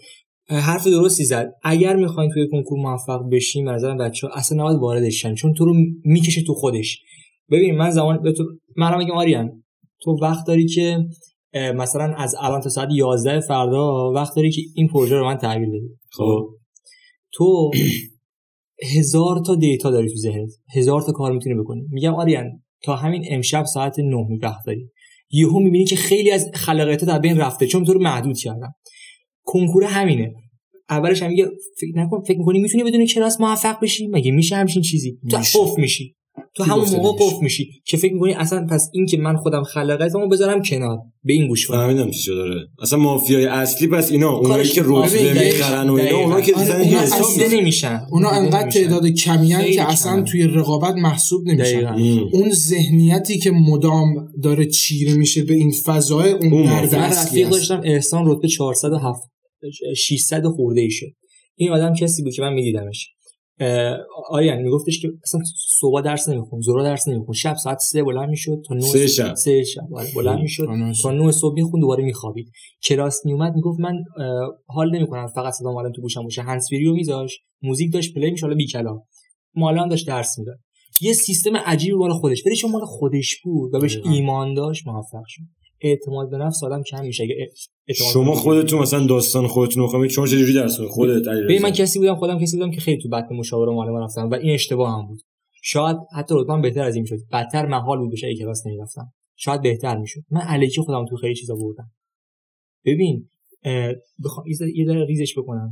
حرف 0.48 0.86
درستی 0.86 1.24
زد. 1.24 1.52
اگر 1.62 1.96
می‌خواین 1.96 2.30
توی 2.30 2.48
کنکور 2.48 2.78
موفق 2.78 3.20
بشین 3.32 3.68
نظرم 3.68 3.98
بچه 3.98 4.26
ها 4.26 4.32
اصلا 4.34 4.58
نباید 4.58 4.78
واردش 4.78 5.22
شن 5.22 5.34
چون 5.34 5.54
تو 5.54 5.64
رو 5.64 5.74
می‌کشه 6.04 6.42
تو 6.42 6.54
خودش. 6.54 7.02
ببین 7.50 7.76
من 7.76 7.90
زمان 7.90 8.22
به 8.22 8.32
تو 8.32 8.44
من 8.76 8.98
میگم 8.98 9.16
آریان 9.16 9.62
تو 10.02 10.10
وقت 10.22 10.46
داری 10.46 10.66
که 10.66 10.98
مثلا 11.54 12.14
از 12.16 12.34
الان 12.40 12.60
تا 12.60 12.68
ساعت 12.68 12.88
11 12.92 13.40
فردا 13.40 14.12
وقت 14.14 14.36
داری 14.36 14.50
که 14.50 14.62
این 14.74 14.88
پروژه 14.88 15.16
رو 15.16 15.24
من 15.24 15.36
تحویل 15.36 15.68
بدی 15.68 15.88
خب؟ 16.12 16.48
تو 17.32 17.70
هزار 18.96 19.42
تا 19.46 19.54
دیتا 19.54 19.90
داری 19.90 20.08
تو 20.08 20.16
ذهنت. 20.16 20.50
هزار 20.76 21.02
تا 21.02 21.12
کار 21.12 21.32
می‌تونی 21.32 21.54
بکنی. 21.54 21.82
میگم 21.90 22.14
آریان 22.14 22.62
تا 22.82 22.96
همین 22.96 23.24
امشب 23.28 23.64
ساعت 23.64 23.98
9 23.98 24.16
وقت 24.42 24.66
داری 24.66 24.90
یهو 25.30 25.60
می‌بینی 25.60 25.84
که 25.84 25.96
خیلی 25.96 26.30
از 26.30 26.50
خلاقیتت 26.54 27.08
از 27.08 27.20
بین 27.20 27.38
رفته 27.38 27.66
چون 27.66 27.84
تو 27.84 27.92
رو 27.92 28.02
محدود 28.02 28.38
کردم 28.38 28.74
کنکور 29.44 29.84
همینه. 29.84 30.34
اولش 30.90 31.22
هم 31.22 31.30
میگه 31.30 31.46
فکر 31.80 31.98
نکن 31.98 32.22
فکر 32.22 32.38
می‌کنی 32.38 32.58
می‌تونی 32.58 32.84
بدون 32.84 33.06
کلاس 33.06 33.40
موفق 33.40 33.80
بشی؟ 33.80 34.06
مگه 34.06 34.30
میشه 34.30 34.56
همچین 34.56 34.82
چیزی؟ 34.82 35.18
تو 35.30 35.38
میشه. 35.38 35.58
میشی. 35.76 36.16
تو 36.54 36.64
همون 36.64 36.88
موقع؟ 36.90 37.24
قف 37.24 37.42
میشی 37.42 37.70
که 37.84 37.96
فکر 37.96 38.12
می‌کنی 38.12 38.34
اصلا 38.34 38.66
پس 38.70 38.90
این 38.92 39.06
که 39.06 39.16
من 39.16 39.36
خودم 39.36 39.62
خلاقیتمو 39.62 40.28
بذارم 40.28 40.62
کنار 40.62 40.98
به 41.24 41.32
این 41.32 41.48
گوش 41.48 41.68
فهمیدم 41.68 42.10
چی 42.10 42.30
داره 42.30 42.66
اصلا 42.82 42.98
مافیای 42.98 43.44
اصلی 43.46 43.88
پس 43.88 44.10
اینا 44.10 44.30
اونایی 44.30 44.68
که 44.68 44.82
آره، 44.82 45.06
رتبه. 45.06 45.44
می‌خرن 45.44 45.88
و 45.88 45.92
اینا 45.92 46.04
دقیقاً. 46.04 46.22
اونا 46.22 46.40
که 46.40 46.54
آره، 46.54 46.64
اصلا 46.64 46.84
حساب 46.84 47.52
نمیشن 47.52 48.00
اونا 48.10 48.30
انقدر. 48.30 48.70
تعداد 48.70 49.06
کمی 49.06 49.54
خیلی 49.54 49.74
که 49.74 49.88
اصلا. 49.88 50.22
توی 50.22 50.42
رقابت 50.42 50.94
محسوب 50.94 51.48
نمیشن. 51.48 51.86
اون 52.32 52.50
ذهنیتی 52.50 53.38
که 53.38 53.50
مدام 53.50 54.28
داره 54.42 54.66
چیره 54.66 55.14
میشه 55.14 55.42
به 55.44 55.54
این 55.54 55.70
فضای 55.70 56.32
اون 56.32 56.64
درد 56.64 56.94
رفیق 56.94 57.48
داشتم 57.48 57.80
احسان 57.84 58.22
رتبه 58.26 58.48
407 58.48 59.20
600 59.96 60.46
خورده 60.46 60.80
ای 60.80 60.90
شد 60.90 61.06
این 61.56 61.70
آدم 61.70 61.94
کسی 61.94 62.22
بود 62.22 62.32
که 62.32 62.42
من 62.42 62.52
میدیدمش 62.52 63.08
آریان 64.28 64.62
میگفتش 64.62 65.00
که 65.02 65.08
اصلا 65.24 65.40
صبح 65.80 66.00
درس 66.00 66.28
نمیخون 66.28 66.60
زورا 66.60 66.82
درس 66.82 67.08
نمیخون 67.08 67.34
شب 67.34 67.54
ساعت 67.54 67.78
3 67.78 68.02
بلند 68.02 68.28
می‌شد 68.28 68.62
تا 68.68 68.74
9 68.74 68.80
سه 68.80 69.06
شب. 69.06 69.34
سه 69.34 69.64
شب 69.64 69.94
آره، 69.94 70.08
بلند 70.16 70.38
می‌شد. 70.38 70.64
تا 70.64 70.74
نه 70.74 70.92
تا 71.02 71.10
9 71.10 71.32
صبح 71.32 71.54
می‌خوند 71.54 71.80
دوباره 71.80 72.04
میخوابید. 72.04 72.52
کلاس 72.82 73.26
میومد 73.26 73.54
می‌گفت 73.54 73.80
من 73.80 73.94
حال 74.66 74.96
نمی‌کنم 74.96 75.26
فقط 75.26 75.52
صدا 75.52 75.72
مالم 75.72 75.92
تو 75.92 76.02
گوشم 76.02 76.22
باشه. 76.22 76.42
هنسفری 76.42 76.84
رو 76.84 76.94
میذاش 76.94 77.38
موزیک 77.62 77.92
داشت 77.92 78.14
پلی 78.14 78.30
میشه 78.30 78.46
حالا 78.46 78.56
بی 78.56 78.66
کلام 78.66 79.02
مالا 79.54 79.82
هم 79.82 79.88
داشت 79.88 80.06
درس 80.06 80.38
می‌داد. 80.38 80.58
یه 81.00 81.12
سیستم 81.12 81.56
عجیبی 81.56 81.96
مال 81.96 82.12
خودش. 82.12 82.46
ولی 82.46 82.56
چون 82.56 82.70
مال 82.70 82.84
خودش 82.84 83.40
بود 83.44 83.74
و 83.74 83.78
بهش. 83.78 83.98
ایمان 84.04 84.54
داشت 84.54 84.86
موفق 84.86 85.24
شد. 85.26 85.42
اعتماد 85.80 86.30
به 86.30 86.38
نفس 86.38 86.64
آدم 86.64 86.82
کم 86.82 87.04
میشه. 87.04 87.24
شما 88.12 88.34
خودتون 88.34 88.80
مثلا 88.80 89.06
داستان 89.06 89.46
خودتون 89.46 89.82
رو 89.82 90.08
شما 90.08 90.26
چجوری 90.26 90.54
درس؟ 90.54 90.80
خودت؟ 90.80 91.28
ببین 91.28 91.62
من 91.62 91.70
کسی 91.70 91.98
بودم 91.98 92.14
خودم 92.14 92.38
کسی 92.38 92.56
بودم 92.56 92.70
که 92.70 92.80
خیلی 92.80 93.02
تو 93.02 93.08
بطن 93.08 93.34
مشاوره 93.34 93.72
معلم 93.72 93.96
رفتم 93.96 94.30
و 94.30 94.34
این 94.34 94.54
اشتباه 94.54 94.90
هم 94.98 95.06
بود. 95.06 95.20
شاید 95.62 95.96
حتی 96.16 96.34
رتبه‌ام 96.38 96.62
بهتر 96.62 96.82
از 96.82 96.96
این 96.96 97.04
شد 97.04 97.18
بدتر 97.32 97.66
محال 97.66 97.98
بود 97.98 98.12
بشه 98.12 98.34
کلاس 98.34 98.66
نمی‌رفتم. 98.66 99.12
شاید 99.36 99.62
بهتر 99.62 99.96
می‌شد. 99.96 100.20
من 100.30 100.40
الکی 100.44 100.80
خودم 100.80 101.04
تو 101.06 101.16
خیلی 101.16 101.34
چیزا 101.34 101.54
بردم. 101.54 101.90
ببین 102.84 103.28
بخوام 104.24 104.46
یه 104.74 104.86
ذره- 104.86 105.04
ریزش 105.04 105.38
بکنم. 105.38 105.70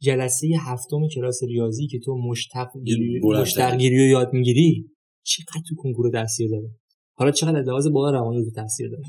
جلسه 0.00 0.48
هفتم 0.60 1.08
کلاس 1.14 1.42
ریاضی 1.42 1.86
که 1.86 1.98
تو 1.98 2.16
مشتق 2.16 2.68
گیری 2.84 3.20
بلندتر. 3.20 3.42
مشتق 3.42 3.78
گیری 3.78 3.98
رو 3.98 4.04
یاد 4.04 4.32
می‌گیری 4.32 4.84
چقدر 5.22 5.62
تو 5.68 5.74
کنکور 5.76 6.10
تاثیر 6.10 6.50
داره. 6.50 6.70
حالا 7.14 7.30
چقدر 7.30 7.60
لحاظ 7.62 7.88
بالا 7.88 8.10
روانی 8.18 8.44
تو 8.44 8.50
تاثیر 8.50 8.88
داره. 8.90 9.02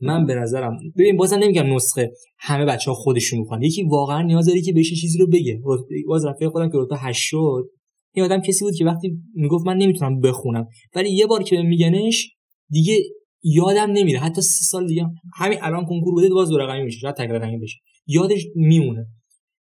من 0.00 0.26
به 0.26 0.34
نظرم 0.34 0.78
ببین 0.98 1.16
بازم 1.16 1.36
نمیگم 1.36 1.74
نسخه 1.74 2.10
همه 2.38 2.64
بچه 2.64 2.90
ها 2.90 2.94
خودشون 2.94 3.38
می‌کنن 3.38 3.62
یکی 3.62 3.82
واقعا 3.82 4.22
نیاز 4.22 4.46
داره 4.46 4.60
که 4.60 4.72
بهش 4.72 5.00
چیزی 5.00 5.18
رو 5.18 5.26
بگه. 5.26 5.60
باز 6.06 6.24
رفیق 6.24 6.48
خودم 6.48 6.70
که 6.70 6.78
رتبه 6.78 6.96
8 6.96 7.20
شد 7.22 7.70
این 8.14 8.24
آدم 8.24 8.40
کسی 8.40 8.64
بود 8.64 8.74
که 8.74 8.84
وقتی 8.84 9.18
می‌گفت 9.34 9.66
من 9.66 9.76
نمی‌تونم 9.76 10.20
بخونم. 10.20 10.66
ولی 10.94 11.10
یه 11.10 11.26
بار 11.26 11.42
که 11.42 11.62
میگنش 11.62 12.36
دیگه 12.70 12.98
یادم 13.42 13.90
نمیره. 13.92 14.18
حتی 14.18 14.42
سه 14.42 14.64
سال 14.64 14.86
دیگه 14.86 15.02
هم- 15.02 15.14
همین 15.34 15.58
الان 15.62 15.84
کنکور 15.84 16.14
بوده 16.14 16.28
باز 16.28 16.48
دو 16.48 16.58
رقمی 16.58 16.82
میشه. 16.82 16.98
شاید 16.98 17.14
تک 17.14 17.28
رقمی 17.30 17.66
یادش 18.06 18.46
میمونه. 18.54 19.06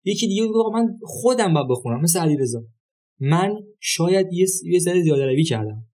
یکی 0.06 0.28
دیگه 0.28 0.44
آقا 0.56 0.70
من 0.70 0.88
خودم 1.04 1.54
باید 1.54 1.68
بخونم. 1.70 2.02
مثل 2.02 2.20
علیرضا. 2.20 2.62
من 3.20 3.56
شاید 3.80 4.28
یه 4.34 4.46
یه 4.64 4.80
ذره 4.80 5.02
زیاده 5.02 5.26
روی 5.26 5.44
کردم. 5.44 5.89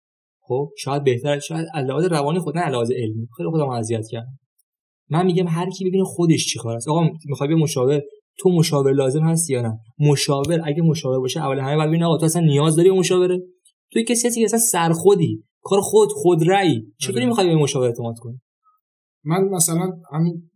خب 0.51 0.69
شاید 0.77 1.03
بهتر 1.03 1.39
شاید 1.39 1.67
لحاظ 1.75 2.05
روانی 2.05 2.39
خود 2.39 2.57
نه 2.57 2.69
لحاظ 2.69 2.91
علمی. 2.91 3.27
خیلی 3.37 3.49
خودم 3.49 3.69
اذیت 3.69 4.07
کردم. 4.11 4.39
من 5.09 5.25
میگم 5.25 5.47
هر 5.47 5.69
کی 5.69 5.85
ببینه 5.85 6.03
خودش 6.03 6.45
چی 6.45 6.59
است. 6.69 6.87
آقا 6.87 7.09
می‌خوای 7.25 7.49
به 7.49 7.55
مشاور 7.55 8.01
تو 8.37 8.49
مشاور 8.49 8.91
لازم 8.91 9.23
هستی 9.23 9.53
یا 9.53 9.61
نه؟ 9.61 9.79
مشاور 9.99 10.61
اگه 10.63 10.81
مشاور 10.81 11.19
باشه 11.19 11.39
اول 11.39 11.59
همه 11.59 11.75
باید 11.75 11.89
ببینه 11.89 12.05
آقا 12.05 12.17
تو 12.17 12.25
اصلا 12.25 12.41
نیاز 12.41 12.75
داری 12.75 12.89
به 12.89 12.95
مشاوره؟ 12.95 13.39
تو 13.91 14.01
کسی 14.01 14.27
هستی 14.27 14.39
که 14.39 14.45
اصلا 14.45 14.59
سرخودی 14.59 15.43
کار 15.61 15.81
خود 15.81 16.09
خود 16.11 16.49
رأی. 16.49 16.81
چطوری 16.99 17.19
آره. 17.19 17.25
می‌خوای 17.25 17.47
به 17.47 17.55
مشاور 17.55 17.85
اعتماد 17.85 18.15
کنی؟ 18.19 18.39
من 19.23 19.43
مثلا 19.51 19.91
همین 20.13 20.49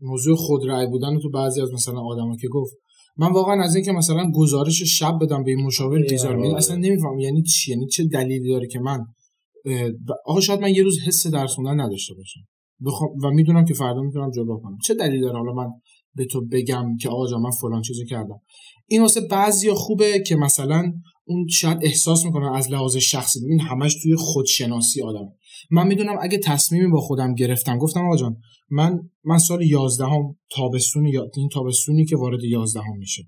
موضوع 0.00 0.36
خودرأی 0.36 0.86
بودن 0.86 1.14
رو 1.14 1.20
تو 1.20 1.30
بعضی 1.30 1.62
از 1.62 1.72
مثلا 1.72 2.00
آدما 2.00 2.36
که 2.36 2.48
گفت 2.48 2.72
من 3.20 3.32
واقعا 3.32 3.62
از 3.62 3.74
اینکه 3.74 3.92
مثلا 3.92 4.30
گزارش 4.34 4.82
شب 4.82 5.18
بدم 5.22 5.44
به 5.44 5.50
این 5.50 5.60
مشاور 5.66 6.12
یعنی 6.12 6.18
آره. 6.18 6.56
اصلا 6.56 6.76
نمیفهم 6.76 7.18
یعنی 7.18 7.42
چی؟ 7.42 7.70
یعنی 7.70 7.86
چه 7.86 8.04
دلیلی 8.04 8.48
داره 8.48 8.66
که 8.66 8.78
من 8.78 9.06
آقا 10.26 10.40
شاید 10.40 10.60
من 10.60 10.74
یه 10.74 10.82
روز 10.82 11.00
حس 11.00 11.26
درس 11.26 11.54
خوندن 11.54 11.80
نداشته 11.80 12.14
باشم. 12.14 12.40
و 13.22 13.30
می‌دونم 13.30 13.64
که 13.64 13.74
فردا 13.74 14.00
می‌تونم 14.00 14.30
جبران 14.30 14.60
کنم. 14.60 14.78
چه 14.84 14.94
دلیلی 14.94 15.20
داره؟ 15.20 15.38
حالا 15.38 15.52
من 15.52 15.68
به 16.14 16.24
تو 16.24 16.46
بگم 16.52 16.96
که 16.96 17.08
آقا 17.08 17.26
جان 17.26 17.40
من 17.40 17.50
فلان 17.50 17.82
چیزو 17.82 18.04
کردم. 18.04 18.40
این 18.86 19.02
واسه 19.02 19.20
بعضیا 19.20 19.74
خوبه 19.74 20.22
که 20.26 20.36
مثلا 20.36 20.92
اون 21.24 21.46
شاید 21.48 21.78
احساس 21.82 22.24
می‌کنن 22.24 22.52
از 22.54 22.70
لحاظ 22.70 22.96
شخصی. 22.96 23.40
ببین 23.40 23.60
همش 23.60 24.02
توی 24.02 24.16
خودشناسی 24.16 25.02
آدم. 25.02 25.28
من 25.70 25.86
می‌دونم 25.86 26.16
اگه 26.20 26.38
تصمیمی 26.38 26.90
با 26.90 27.00
خودم 27.00 27.34
گرفتم 27.34 27.78
گفتم 27.78 28.04
آقا 28.04 28.16
جان 28.16 28.36
من 28.70 29.10
من 29.24 29.38
سال 29.38 29.62
11 29.62 30.04
هم 30.04 30.36
تابستون 30.50 31.06
یا 31.06 31.26
این 31.36 31.48
تابستونی 31.48 32.04
که 32.04 32.16
وارد 32.16 32.44
11 32.44 32.80
هم 32.80 32.96
میشه. 32.98 33.22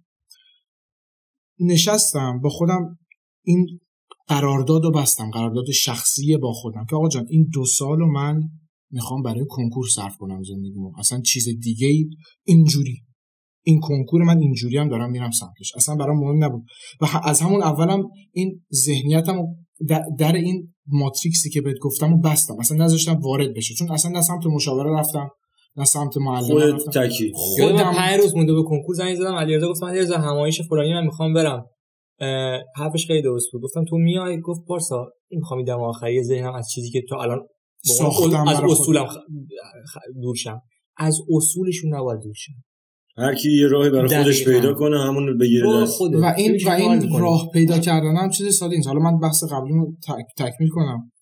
نشستم 1.61 2.41
با 2.41 2.49
خودم 2.49 2.99
این 3.45 3.81
قرارداد 4.27 4.85
رو 4.85 4.91
بستم 4.91 5.31
قرارداد 5.31 5.71
شخصی 5.71 6.37
با 6.37 6.53
خودم 6.53 6.87
که 6.91 6.97
آقا 6.97 7.09
جان 7.09 7.27
این 7.29 7.49
دو 7.53 7.65
سال 7.65 7.99
رو 7.99 8.13
من 8.13 8.41
می‌خوام 8.91 9.23
برای 9.23 9.45
کنکور 9.49 9.89
صرف 9.89 10.17
کنم 10.17 10.43
زندگیمو. 10.43 10.93
اصلا 10.99 11.21
چیز 11.21 11.49
دیگه 11.61 11.87
ای 11.87 12.11
اینجوری. 12.45 13.03
این 13.65 13.81
کنکور 13.81 14.23
من 14.23 14.39
اینجوری 14.39 14.79
هم 14.79 14.89
دارم 14.89 15.11
میرم 15.11 15.31
سمتش. 15.31 15.73
اصلا 15.77 15.95
برام 15.95 16.17
مهم 16.19 16.45
نبود. 16.45 16.65
و 17.01 17.07
از 17.25 17.41
همون 17.41 17.63
اولم 17.63 18.03
این 18.33 18.63
ذهنیتم 18.75 19.45
در, 19.89 20.03
در 20.19 20.33
این 20.33 20.72
ماتریکسی 20.87 21.51
که 21.51 21.61
بهت 21.61 21.79
گفتم 21.79 22.13
و 22.13 22.21
بستم. 22.21 22.57
اصلا 22.61 22.85
نذاشتم 22.85 23.21
وارد 23.21 23.55
بشه. 23.55 23.75
چون 23.75 23.91
اصلا 23.91 24.11
نه 24.11 24.23
سمت 24.23 24.47
مشاوره 24.47 25.01
رفتم 25.01 25.31
نه 25.77 25.85
سمت 25.85 26.17
معلم 26.17 26.75
رفتم. 26.75 26.91
تکی. 26.91 27.33
خودم 27.35 27.93
پنج 27.93 28.21
روز 28.21 28.37
مونده 28.37 28.53
به 28.55 28.63
کنکور 28.63 28.95
زنگ 28.95 29.15
زدم. 29.15 29.35
علیرضا 29.35 29.69
گفتم 29.71 29.87
علیرضا 29.87 30.19
همایش 30.19 30.63
فلانی 30.63 30.95
من 30.95 31.05
می‌خوام 31.05 31.35
برم. 31.35 31.67
حرفش 32.77 33.07
خیلی 33.07 33.23
درست 33.23 33.47
بود. 33.53 33.63
گفتم 33.63 33.85
تو 33.85 33.97
میای؟ 33.97 34.41
گفت 34.41 34.61
پارسا 34.69 35.07
این 35.29 35.41
می‌خوام 35.41 35.65
دم 35.65 35.81
آخری 35.81 36.23
ذهنم 36.23 36.55
از 36.55 36.71
چیزی 36.75 36.91
که 36.91 37.03
تو 37.09 37.15
الان 37.15 37.47
ساختم 37.85 38.49
از 38.49 38.61
اصولم 38.61 39.07
خ- 39.07 39.17
خ- 39.93 40.23
دور 40.23 40.37
شم. 40.37 40.61
از 40.97 41.19
اصولشون 41.37 41.95
نباید 41.95 42.21
دور 42.21 42.35
شم. 42.35 42.53
هر 43.17 43.35
کی 43.35 43.53
یه 43.53 43.67
راهی 43.67 43.91
برای 43.91 44.09
خودش 44.23 44.43
دقیقاً. 44.43 44.61
پیدا 44.61 44.75
کنه 44.75 45.01
همون 45.01 45.39
بگیره. 45.39 45.67
و 46.21 46.35
این 46.37 46.59
و 46.67 46.71
این. 46.71 47.19
راه 47.21 47.51
پیدا 47.53 47.79
کردن 47.79 48.17
هم 48.17 48.31
چیز 48.31 48.55
ساده 48.55 48.77
نیست 48.77 48.89
حالا 48.89 49.01
من 49.01 49.19
بحث 49.19 49.45
قبلی 49.45 49.73
رو 49.73 49.95
تک- 50.09 50.45
تکمیل 50.45 50.69
کنم 50.69 51.13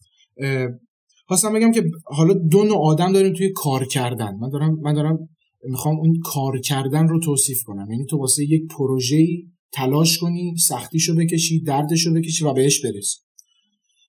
خواستم 1.26 1.52
بگم 1.52 1.72
که 1.72 1.82
حالا 2.04 2.34
دو 2.50 2.64
نوع 2.64 2.78
آدم 2.86 3.12
داریم 3.12 3.32
توی 3.32 3.52
کار 3.54 3.84
کردن 3.84 4.34
من 4.40 4.48
دارم 4.50 4.76
من 4.82 4.92
دارم 4.92 5.18
می‌خوام 5.64 5.96
اون 5.98 6.20
کار 6.24 6.60
کردن 6.60 7.08
رو 7.08 7.20
توصیف 7.20 7.62
کنم 7.62 7.90
یعنی 7.90 8.04
تو 8.06 8.18
واسه 8.18 8.44
یک 8.44 8.62
پروژه 8.78 9.26
تلاش 9.72 10.18
کنی 10.18 10.54
سختیشو 10.58 11.14
بکشی 11.14 11.60
دردشو 11.62 12.12
بکشی 12.14 12.44
و 12.44 12.52
بهش 12.52 12.84
برسی 12.84 13.18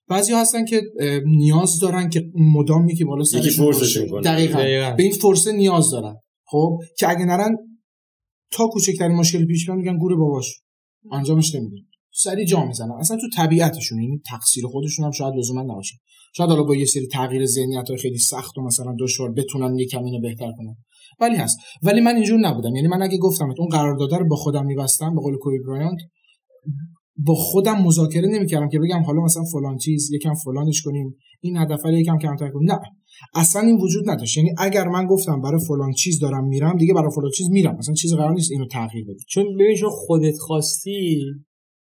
بعضی 0.08 0.32
هستن 0.32 0.64
که 0.64 0.82
نیاز 1.26 1.80
دارن 1.80 2.08
که 2.08 2.22
مدام 2.34 2.88
یکی 2.88 3.04
بالا 3.04 3.24
سرشون. 3.24 3.66
دقیقاً 4.20 4.58
دقیقاً. 4.58 4.94
به 4.96 5.02
این 5.02 5.12
فرصه 5.12 5.52
نیاز 5.52 5.90
دارن 5.90 6.14
خب 6.46 6.78
که 6.98 7.10
اگه 7.10 7.24
نرن 7.24 7.56
تا 8.52 8.66
کوچکترین 8.66 9.16
مشکل 9.16 9.46
پیش 9.46 9.66
بیاد 9.66 9.78
میگن 9.78 9.98
گور 9.98 10.16
باباش. 10.16 10.62
انجامش 11.12 11.54
نمیدن 11.54 11.76
سری 12.14 12.44
جا 12.44 12.64
می‌زنن. 12.64 12.92
اصلا 12.92 13.16
تو 13.16 13.26
طبیعتشون 13.36 14.02
یعنی 14.02 14.20
تقصیر 14.26 14.66
خودشون 14.66 15.04
هم 15.04 15.10
شاید 15.10 15.34
لزوما 15.34 15.62
نباشه. 15.62 15.96
شاید 16.36 16.50
حالا 16.50 16.62
با 16.62 16.76
یه 16.76 16.84
سری 16.84 17.06
تغییر 17.06 17.46
ذهنیت 17.46 17.88
های 17.88 17.98
خیلی 17.98 18.18
سخت 18.18 18.58
و 18.58 18.62
مثلا 18.62 18.94
دشوار 19.00 19.32
بتونن 19.32 19.78
یکم 19.78 20.04
اینو 20.04 20.20
بهتر 20.20 20.52
کنن. 20.58 20.76
ولی 21.20 21.36
هست. 21.36 21.58
ولی 21.82 22.00
من 22.00 22.14
اینجور 22.14 22.40
نبودم. 22.40 22.74
یعنی 22.74 22.88
من 22.88 23.02
اگه 23.02 23.18
گفتم 23.18 23.54
اون 23.58 23.68
قرارداد 23.68 24.14
رو 24.14 24.28
با 24.28 24.36
خودم 24.36 24.66
میبستم 24.66 25.14
به 25.14 25.20
قول 25.20 25.36
کوبی 25.36 25.58
برایانت 25.58 25.98
با 27.16 27.34
خودم 27.34 27.82
مذاکره 27.82 28.28
نمی‌کردم 28.28 28.68
که 28.68 28.78
بگم 28.78 29.02
حالا 29.02 29.22
مثلا 29.22 29.44
فلان 29.52 29.76
چیز 29.76 30.12
یکم 30.12 30.34
فلانش 30.34 30.82
کنیم 30.82 31.16
این 31.40 31.56
هدف 31.56 31.84
رو 31.84 31.92
یکم 31.92 32.18
کمتر 32.18 32.48
کنیم. 32.48 32.72
نه. 32.72 32.78
اصلا 33.34 33.62
این 33.62 33.76
وجود 33.80 34.10
نداشت. 34.10 34.36
یعنی 34.36 34.50
اگر 34.58 34.88
من 34.88 35.06
گفتم 35.06 35.40
برای 35.40 35.60
فلان 35.68 35.92
چیز 35.92 36.18
دارم 36.18 36.44
میرم 36.44 36.76
دیگه 36.76 36.94
برای 36.94 37.10
فلان 37.14 37.30
چیز 37.30 37.50
میرم. 37.50 37.76
مثلا 37.76 37.94
چیز 37.94 38.14
قرار 38.14 38.34
نیست 38.34 38.50
اینو 38.50 38.66
تغییر 38.66 39.04
بدیم 39.04 39.24
چون 39.28 39.44
ببین 39.54 39.76
چون 39.76 39.90
خودت 39.90 40.38
خواستی 40.38 41.24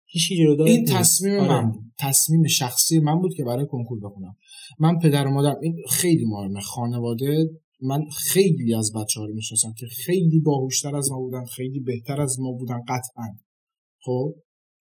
هیچ 0.06 0.40
جلو 0.40 0.64
این 0.64 0.86
تصمیم 0.86 1.38
من 1.38 1.72
بود. 1.72 1.84
تصمیم 2.00 2.48
شخصی 2.48 3.00
من 3.00 3.20
بود 3.22 3.34
که 3.34 3.44
برای 3.44 3.66
کنکور 3.66 4.00
بخونم. 4.00 4.36
من 4.80 5.00
پدر 5.00 5.28
و 5.28 5.32
مادر 5.32 5.56
این 5.62 5.76
خیلی 5.90 6.26
مهمه. 6.26 6.62
خانواده 6.62 7.50
من 7.82 8.06
خیلی 8.10 8.76
از 8.76 8.92
بچه 8.96 9.20
ها 9.20 9.26
رو 9.26 9.34
می‌شناسم 9.34 9.74
که 9.78 9.86
خیلی 9.86 10.40
باهوشتر 10.40 10.96
از 10.96 11.12
ما 11.12 11.20
بودن 11.20 11.46
خیلی 11.46 11.80
بهتر 11.80 12.22
از 12.22 12.40
ما 12.40 12.52
بودن 12.52 12.80
قطعا. 12.88 13.28
خب؟ 14.04 14.34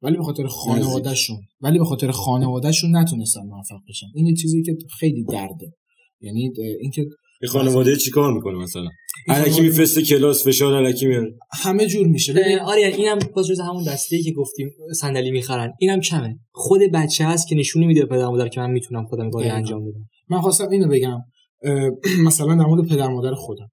ولی 0.02 0.18
به 0.18 0.24
خاطر 0.24 0.48
خانوادهشون 0.48 1.38
ولی 1.62 1.80
به 1.80 1.86
خاطر 1.86 2.12
خانوادهشون 2.12 2.96
نتونستن 2.96 3.42
موفق 3.42 3.80
بشن. 3.90 4.08
این 4.16 4.28
یه 4.28 4.36
چیزی 4.36 4.64
که 4.64 4.78
خیلی 5.00 5.24
درده. 5.24 5.74
یعنی 6.22 6.54
اینکه 6.82 7.02
این 7.42 7.52
خانواده 7.52 7.96
چیکار 7.96 8.34
می‌کنه 8.34 8.58
مثلا؟ 8.58 8.90
الکی 9.28 9.62
میفرسته 9.62 10.02
کلاس 10.02 10.48
فشار 10.48 10.74
الکی 10.74 11.06
میاره. 11.06 11.34
همه 11.54 11.88
جور 11.88 12.08
میشه. 12.08 12.34
ببین 12.34 12.60
آره 12.60 12.82
اینم 12.98 13.20
باز 13.36 13.48
جز 13.48 13.60
همون 13.60 13.84
دسته 13.84 14.16
ای 14.16 14.24
که 14.24 14.32
گفتیم 14.32 14.72
صندلی 14.96 15.32
می‌خرن. 15.32 15.74
اینم 15.80 16.00
کمه. 16.00 16.40
خود 16.52 16.82
بچه 16.94 17.26
هست 17.26 17.48
که 17.48 17.56
نشون 17.56 17.84
میده 17.84 18.06
پدر 18.06 18.26
و 18.26 18.32
مادر 18.32 18.48
که 18.48 18.62
من 18.62 18.72
می‌تونم 18.72 19.06
خودم 19.06 19.30
کاری. 19.30 19.50
انجام 19.50 19.86
بدم. 19.86 20.10
من 20.30 20.42
خواستم 20.42 20.70
اینو 20.70 20.88
بگم. 20.88 21.20
مثلا 22.28 22.56
در 22.56 22.66
مورد 22.66 22.88
پدر 22.90 23.08
مادر 23.08 23.34
خودم. 23.34 23.72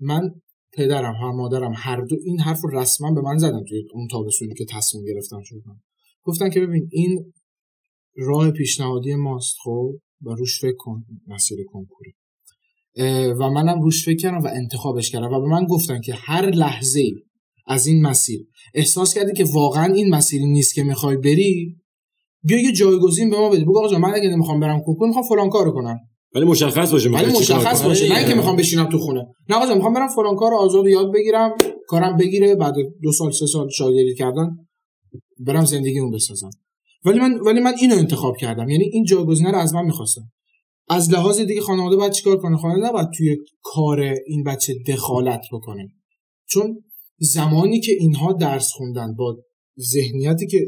من 0.00 0.30
پدرم 0.72 1.14
هم 1.14 1.36
مادرم 1.36 1.72
هر 1.76 2.00
دو 2.00 2.16
این 2.24 2.40
حرف 2.40 2.60
رو 2.60 2.80
رسما 2.80 3.12
به 3.14 3.20
من 3.20 3.38
زدن 3.38 3.64
توی 3.68 3.82
اون 3.92 4.08
تابستونی 4.08 4.54
که 4.54 4.64
تصمیم 4.64 5.04
گرفتم 5.04 5.42
شدم 5.44 5.80
گفتن 6.22 6.50
که 6.50 6.60
ببین 6.60 6.88
این 6.92 7.32
راه 8.16 8.50
پیشنهادی 8.50 9.14
ماست 9.14 9.54
خب؟ 9.64 9.92
و 10.22 10.34
روش 10.34 10.60
فکر 10.60 10.76
کن 10.78 11.04
مسیر 11.26 11.58
کنکوری. 11.72 12.12
و 13.40 13.50
منم 13.50 13.82
روش 13.82 14.04
فکر 14.04 14.16
کردم 14.16 14.38
و 14.44 14.46
انتخابش 14.46 15.10
کردم 15.10 15.32
و 15.32 15.40
به 15.40 15.48
من 15.48 15.64
گفتن 15.64 16.00
که 16.00 16.14
هر 16.14 16.50
لحظه 16.50 17.00
ای 17.00 17.14
از 17.66 17.86
این 17.86 18.02
مسیر 18.02 18.46
احساس 18.74 19.14
کردی 19.14 19.32
که 19.32 19.44
واقعا 19.44 19.94
این 19.94 20.14
مسیری 20.14 20.46
نیست 20.46 20.74
که 20.74 20.82
می‌خوای 20.82 21.16
بری 21.16 21.76
بیا 22.42 22.60
یه 22.60 22.72
جایگزین 22.72 23.30
به 23.30 23.36
ما 23.36 23.48
بده 23.48 23.62
بگو 23.64 23.78
آقا 23.78 23.98
من 23.98 24.14
اگه 24.14 24.28
نمی‌خوام 24.28 24.60
برم 24.60 24.80
کنکور 24.86 25.06
می‌خوام 25.06 25.24
فلان 25.28 25.50
کارو 25.50 25.72
کنم. 25.72 25.98
ولی 26.34 26.44
مشخص 26.44 26.92
باشه 26.92 27.10
ولی 27.10 27.32
مشخص. 27.38 27.82
باشه 27.82 28.08
نه 28.08 28.22
دیگه. 28.22 28.34
می‌خوام 28.34 28.56
بشینم 28.56 28.88
تو 28.88 28.98
خونه. 28.98 29.26
نه 29.48 29.56
آقا 29.56 29.74
می‌خوام 29.74 29.94
برم 29.94 30.08
فلان 30.08 30.36
کار 30.36 30.54
آزاد 30.54 30.86
یاد 30.86 31.12
بگیرم 31.14 31.54
کارم 31.88 32.16
بگیره 32.16 32.54
بعد 32.54 32.74
دو 33.02 33.12
سال 33.12 33.30
سه 33.30 33.46
سال 33.46 33.68
شاگردی 33.70 34.14
کردن 34.14 34.56
برم 35.38 35.64
زندگیمو 35.64 36.10
بسازم. 36.10 36.50
ولی 37.06 37.20
من 37.20 37.40
ولی 37.40 37.60
من 37.60 37.74
اینو 37.80 37.96
انتخاب 37.96 38.36
کردم. 38.36 38.68
یعنی 38.68 38.84
این 38.84 39.04
جایگزینه 39.04 39.50
رو 39.50 39.58
از 39.58 39.74
من 39.74 39.84
می‌خواستم 39.84 40.32
از 40.88 41.10
لحاظ 41.10 41.40
دیگه 41.40 41.60
خانواده 41.60 41.96
باید 41.96 42.12
چیکار 42.12 42.36
کنه؟ 42.36 42.56
خانواده 42.56 42.88
نباید 42.88 43.08
توی 43.16 43.36
کار 43.62 44.00
این 44.26 44.44
بچه 44.44 44.74
دخالت 44.88 45.40
بکنه. 45.52 45.88
چون 46.48 46.84
زمانی 47.18 47.80
که 47.80 47.92
اینها 47.92 48.32
درس 48.32 48.72
خوندن 48.72 49.14
با 49.14 49.36
ذهنیتی 49.80 50.46
که 50.46 50.66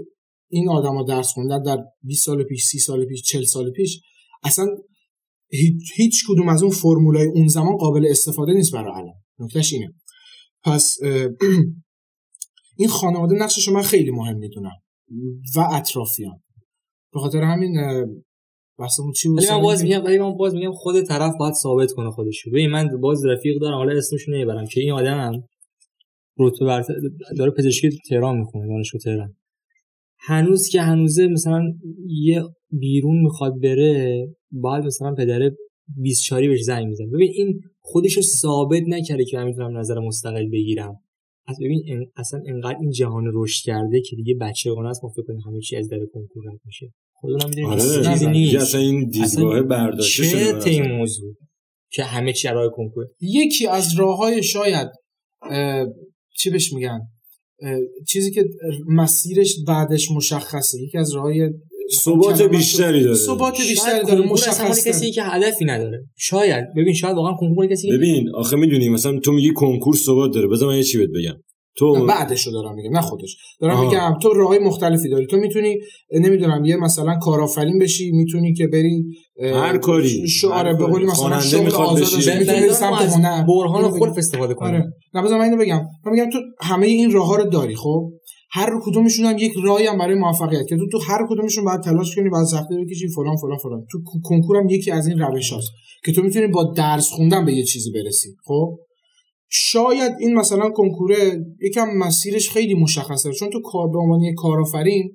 این 0.51 0.69
آدما 0.69 1.03
درس 1.03 1.33
خوندن 1.33 1.63
در 1.63 1.79
20 2.03 2.27
سال 2.27 2.45
پیش 2.45 2.65
30 2.65 2.79
سال 2.79 3.05
پیش 3.05 3.23
40 3.23 3.45
سال 3.45 3.71
پیش 3.71 4.01
اصلا 4.43 4.67
هیچ, 5.51 5.93
هیچ 5.97 6.25
کدوم 6.29 6.49
از 6.49 6.63
اون 6.63 6.73
فرمولای 6.73 7.27
اون 7.27 7.49
زمان 7.49 7.77
قابل 7.77 8.07
استفاده 8.11 8.53
نیست 8.53 8.73
برای 8.73 8.93
الان. 8.93 9.15
نکتهش 9.39 9.73
اینه. 9.73 9.95
پس 10.65 10.97
این 12.79 12.89
خانواده 12.89 13.35
نقشش 13.35 13.69
من 13.69 13.83
خیلی 13.83 14.11
مهم 14.11 14.37
می‌دونم. 14.37 14.77
و 15.57 15.61
اطرافیان. 15.61 16.41
به 17.13 17.21
خاطر 17.21 17.43
همین 17.43 17.77
بحثمون 18.79 19.13
چی 19.13 19.29
بود؟ 19.29 19.45
من 19.51 19.63
باز 19.63 19.83
میگم 19.83 20.05
ولی 20.05 20.19
من 20.19 20.37
باز 20.37 20.55
میگم 20.55 20.73
خود 20.73 21.03
طرف 21.03 21.33
باید 21.39 21.55
ثابت 21.55 21.93
کنه 21.93 22.11
خودشو 22.11 22.51
ببین 22.51 22.71
من 22.71 23.01
باز 23.01 23.27
رفیق 23.27 23.61
دارم 23.61 23.75
حالا 23.75 23.97
اسمش 23.97 24.29
نمی‌برم 24.29 24.67
که 24.67 24.81
این 24.81 24.93
آدم 24.93 25.45
رتبه 26.39 26.67
برتر 26.67 26.95
داره 27.39 27.51
پزشکی 27.51 27.99
تهران 28.09 28.37
می‌خونه 28.37 28.69
دانشگاه 28.69 29.01
تهران. 29.01 29.37
هنوز 30.19 30.69
که 30.69 30.81
هنوزه 30.81 31.27
مثلا 31.27 31.63
یه 32.07 32.43
بیرون 32.71 33.23
می‌خواد 33.23 33.61
بره 33.61 34.27
باید 34.51 34.85
مثلا 34.85 35.15
پدره 35.15 35.57
24 35.97 36.49
بهش 36.49 36.63
زنگ 36.63 36.87
می‌زنه 36.87 37.07
ببین 37.07 37.31
این 37.35 37.61
خودشو 37.81 38.21
ثابت 38.21 38.83
نکرده 38.89 39.25
که 39.25 39.37
من 39.37 39.45
می‌تونم 39.45 39.79
نظر 39.79 39.99
مستقل 39.99 40.49
بگیرم. 40.49 41.01
از 41.49 41.57
ببین 41.61 41.83
این 41.85 42.11
اصلا 42.17 42.43
انقدر 42.47 42.77
این 42.81 42.91
جهان 42.91 43.25
رشد 43.35 43.65
کرده 43.65 44.01
که 44.01 44.17
دیگه 44.17 44.35
بچه 44.35 44.71
اون 44.71 44.87
است 44.87 45.05
ما 45.05 45.11
فکر 45.11 45.23
کنیم 45.23 45.41
همه 45.41 45.61
چی 45.61 45.77
از 45.77 45.89
در 45.89 45.99
کنکور 45.99 46.45
رد 46.53 46.61
میشه. 46.65 46.93
خودمون 47.13 47.41
هم 47.43 47.49
می‌دونیم 47.49 47.71
آره 47.71 48.13
چیزی 48.13 48.27
نیست. 48.27 48.57
اصلا 48.57 48.81
این 48.81 49.09
دیدگاه 49.09 49.63
برداشته 49.63 50.23
چه 50.23 50.29
شده 50.29 50.59
ته 50.59 50.71
این 50.71 50.93
موضوع 50.93 51.35
که 51.93 52.05
همه 52.05 52.33
چی 52.33 52.49
برای 52.49 52.71
کنکور 52.75 53.07
یکی 53.21 53.67
از 53.67 53.99
راه 53.99 54.17
های 54.17 54.43
شاید 54.43 54.89
چی 56.39 56.51
بهش 56.51 56.73
میگن؟ 56.73 57.01
چیزی 58.09 58.31
که 58.31 58.45
مسیرش 58.89 59.57
بعدش 59.67 60.11
مشخصه 60.11 60.83
یکی 60.83 60.99
از 60.99 61.15
راه 61.15 61.33
ثبات 61.93 62.43
بیشتری 62.43 63.03
داره. 63.03 63.17
ثبات 63.17 63.57
بیشتری 63.59 64.07
داره. 64.07 64.21
مشخصه 64.21 64.91
کسی 64.91 65.11
که 65.13 65.23
هدفی 65.23 65.65
نداره. 65.65 66.05
شاید. 66.17 66.65
ببین 66.77 66.95
شاید 66.95 67.17
واقعا 67.17 67.33
کنکور 67.41 67.67
کسی 67.67 67.89
که 67.89 67.95
ببین 67.95 68.35
آخه 68.35 68.57
می‌دونی 68.57 68.89
مثلا 68.89 69.19
تو 69.19 69.33
میگی 69.33 69.53
کنکور 69.53 69.97
ثبات 69.97 70.35
داره. 70.35 70.49
بذار 70.49 70.69
من 70.69 70.77
یه 70.77 70.83
چی 70.83 70.99
بهت 70.99 71.11
بگم. 71.11 71.35
تو 71.77 72.07
بعدش 72.07 72.47
رو 72.47 72.53
دارم 72.53 72.75
میگم 72.75 72.91
نه 72.91 73.01
خودش. 73.01 73.37
دارم. 73.61 73.81
میگم 73.81 74.15
تو 74.23 74.29
راه 74.33 74.59
مختلفی 74.59 75.09
داری. 75.09 75.27
تو 75.27 75.37
می‌تونی 75.37 75.77
نمی‌دونم 76.13 76.65
یه 76.65 76.77
مثلا 76.77 77.19
کارآفرین 77.23 77.79
بشی 77.79 78.11
می‌تونی 78.13 78.55
که 78.55 78.67
بری 78.67 79.05
هر 79.43 79.79
کاری. 79.79 80.29
ش- 80.29 80.45
هر 80.45 80.73
به 80.73 80.87
قولی. 80.87 81.05
مثلا 81.05 81.41
شغل 81.41 81.71
آزاد 81.73 82.03
بشی. 82.03 82.39
می‌تونی 82.39 82.61
بری 82.61 82.73
سمت 82.73 83.01
هنر. 83.01 83.43
برهان 83.43 83.91
خلف 83.91 84.01
بگم. 84.03 84.19
استفاده 84.19 84.55
کنیم. 84.55 84.75
آره. 84.75 84.85
نه 85.15 85.23
بذار 85.23 85.39
من 85.39 85.45
اینو 85.45 85.57
بگم. 85.57 85.81
من 86.07 86.13
میگم 86.13 86.31
تو 86.31 86.39
همه 86.61 86.87
این 86.87 87.13
راه 87.13 87.27
ها 87.27 87.37
رو 87.37 87.51
داری 87.51 87.77
خب؟ 87.77 88.11
هر 88.51 88.71
کدومشون 88.83 89.27
هم 89.27 89.39
یک 89.39 89.53
راهی 89.65 89.87
هم 89.87 89.99
برای 89.99 90.15
موفقیت. 90.15 90.67
که 90.69 90.77
تو 90.77 90.89
تو 90.93 90.99
هر 90.99 91.27
کدومشون 91.31 91.65
باید 91.65 91.81
تلاش 91.81 92.17
کنی 92.17 92.29
بعد 92.31 92.45
سختی 92.45 92.75
بکشی 92.85 93.09
فلان 93.09 93.37
فلان 93.37 93.59
فلان. 93.59 93.87
تو 93.93 93.99
کنکور 94.25 94.57
هم 94.57 94.69
یکی 94.69 94.91
از 94.91 95.07
این 95.07 95.19
روش 95.19 95.53
هاست 95.53 95.71
که 96.05 96.13
تو 96.13 96.23
می‌تونی 96.23 96.47
با 96.47 96.73
درس 96.77 97.11
خوندن 97.11 97.45
به 97.45 97.53
یه 97.53 97.65
چیزی 97.65 97.91
برسی. 97.91 98.29
خب؟ 98.45 98.79
شاید 99.51 100.13
این 100.21 100.35
مثلا 100.35 100.71
کنکوره 100.71 101.17
یکم 101.63 101.87
مسیرش 101.97 102.51
خیلی 102.51 102.75
مشخصه. 102.75 103.33
چون 103.33 103.51
تو 103.51 103.61
کار 103.61 103.89
به 103.89 103.99
عنوان 103.99 104.35
کارآفرین 104.37 105.11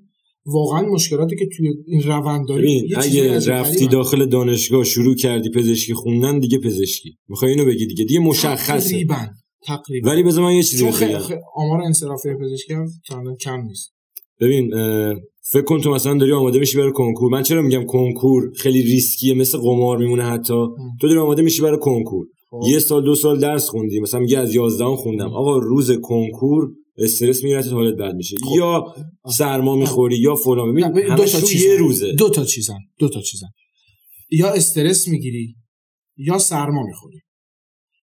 واقعا 0.45 0.81
مشکلاتی 0.81 1.35
که 1.35 1.45
توی 1.57 1.73
این 1.87 2.03
روند 2.03 2.47
داری 2.47 2.93
اگه 2.97 3.47
رفتی. 3.47 3.87
داخل 3.87 4.25
دانشگاه 4.25 4.83
شروع 4.83 5.15
کردی 5.15 5.49
پزشکی 5.49 5.93
خوندن 5.93 6.39
دیگه 6.39 6.57
پزشکی. 6.57 7.17
می‌خوای 7.27 7.51
اینو 7.51 7.65
بگی 7.65 7.85
دیگه. 7.85 8.05
دیگه 8.05 8.19
مشخصه. 8.19 8.89
تقریبا 8.89 9.27
تقریبا. 9.65 10.09
ولی 10.09 10.23
بذار 10.23 10.43
من 10.43 10.53
یه 10.53 10.63
چیزی 10.63 10.83
بگم. 10.83 10.91
خیلی 10.91 11.13
آمار 11.55 11.81
انصرافی 11.81 12.29
پزشکی 12.41 12.73
هم 12.73 13.35
کم 13.41 13.61
نیست. 13.61 13.93
ببین 14.39 14.69
فکر 15.51 15.63
کن 15.63 15.81
تو 15.81 15.91
مثلا 15.91 16.17
داری 16.17 16.31
آماده 16.31 16.59
میشی 16.59 16.77
برای 16.77 16.91
کنکور. 16.91 17.31
من 17.31 17.43
چرا 17.43 17.61
میگم 17.61 17.85
کنکور 17.85 18.51
خیلی 18.55 18.81
ریسکیه 18.81 19.33
مثل 19.33 19.57
قمار 19.57 19.97
میمونه 19.97 20.23
حتی. 20.23 20.53
تو 21.01 21.07
داری 21.07 21.19
آماده 21.19 21.41
میشی 21.41 21.61
برای 21.61 21.77
کنکور. 21.81 22.25
خب. 22.49 22.61
یه 22.67 22.79
سال 22.79 23.05
دو 23.05 23.15
سال 23.15 23.39
درس 23.39 23.69
خوندی. 23.69 23.99
مثلا 23.99 24.19
میگه 24.19 24.39
از 24.39 24.55
11 24.55 24.85
خوندم. 24.95 25.33
آقا 25.33 25.57
روز 25.57 25.91
کنکور 25.91 26.71
استرس 26.97 27.43
می‌گیره 27.43 27.61
حالت 27.61 27.97
بد 27.97 28.15
میشه. 28.15 28.37
یا 28.55 28.83
سرما 29.31 29.75
می‌خوری 29.75 30.17
یا 30.17 30.35
فلان. 30.35 30.73
ببین 30.73 31.15
تو 31.15 31.25
چیزن. 31.25 31.69
یه 31.69 31.77
روزه. 31.77 32.13
دو 32.13 32.29
تا 32.29 32.45
چیزن. 32.45 32.77
دو 32.99 33.09
تا 33.09 33.21
چیزن. 33.21 33.47
یا 34.31 34.49
استرس 34.49 35.07
می‌گیری 35.07 35.55
یا 36.17 36.37
سرما 36.37 36.83
می‌خوری. 36.83 37.19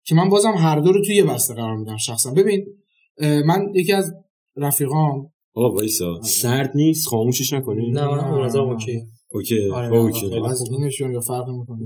که 0.10 0.16
من 0.16 0.30
بازم 0.30 0.54
هر 0.58 0.80
دو 0.80 0.92
رو 0.92 1.06
توی 1.06 1.16
یه 1.16 1.24
بسته 1.24 1.54
قرار 1.54 1.78
میدم 1.78 1.98
شخصا. 1.98 2.32
ببین 2.32 2.66
من 3.46 3.66
یکی 3.76 3.94
از 3.94 4.14
رفیقام 4.58 5.32
آقا 5.56 5.76
وایسا. 5.76 6.22
سرد 6.22 6.72
نیست 6.76 7.08
خاموشش 7.08 7.54
نکنی. 7.54 7.92
نه 7.92 8.08
من 8.08 8.36
به 8.36 8.46
نظرم 8.46 8.70
OK. 8.70 9.04
OK 9.32 9.70
آره، 9.70 9.90
نه، 9.90 9.96
OK. 9.96 10.30
خیلی. 10.30 10.48
از 10.48 10.62
اینشون 10.72 11.14
یا 11.14 11.20
فرق 11.20 11.50
نمی‌کنه. 11.50 11.80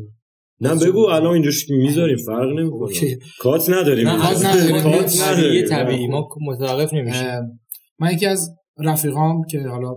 نه 0.62 0.75
بگو 0.75 0.99
الان 0.99 1.33
اینجاش 1.33 1.69
می‌ذاریم 1.69 2.17
فرق 2.17 2.49
نمی‌کنه. 2.59 2.93
cut 3.39 3.69
نداریم. 3.69 4.07
نه 4.07 4.21
cut 4.21 4.45
نداریم. 4.45 4.75
نداریم. 5.23 5.65
طبیعی. 5.65 6.07
ما 6.07 6.29
متوقف 6.41 6.93
نمیشیم. 6.93 7.59
من 7.99 8.13
یکی 8.13 8.25
از 8.25 8.49
رفیقام 8.77 9.43
که 9.49 9.59
حالا 9.59 9.95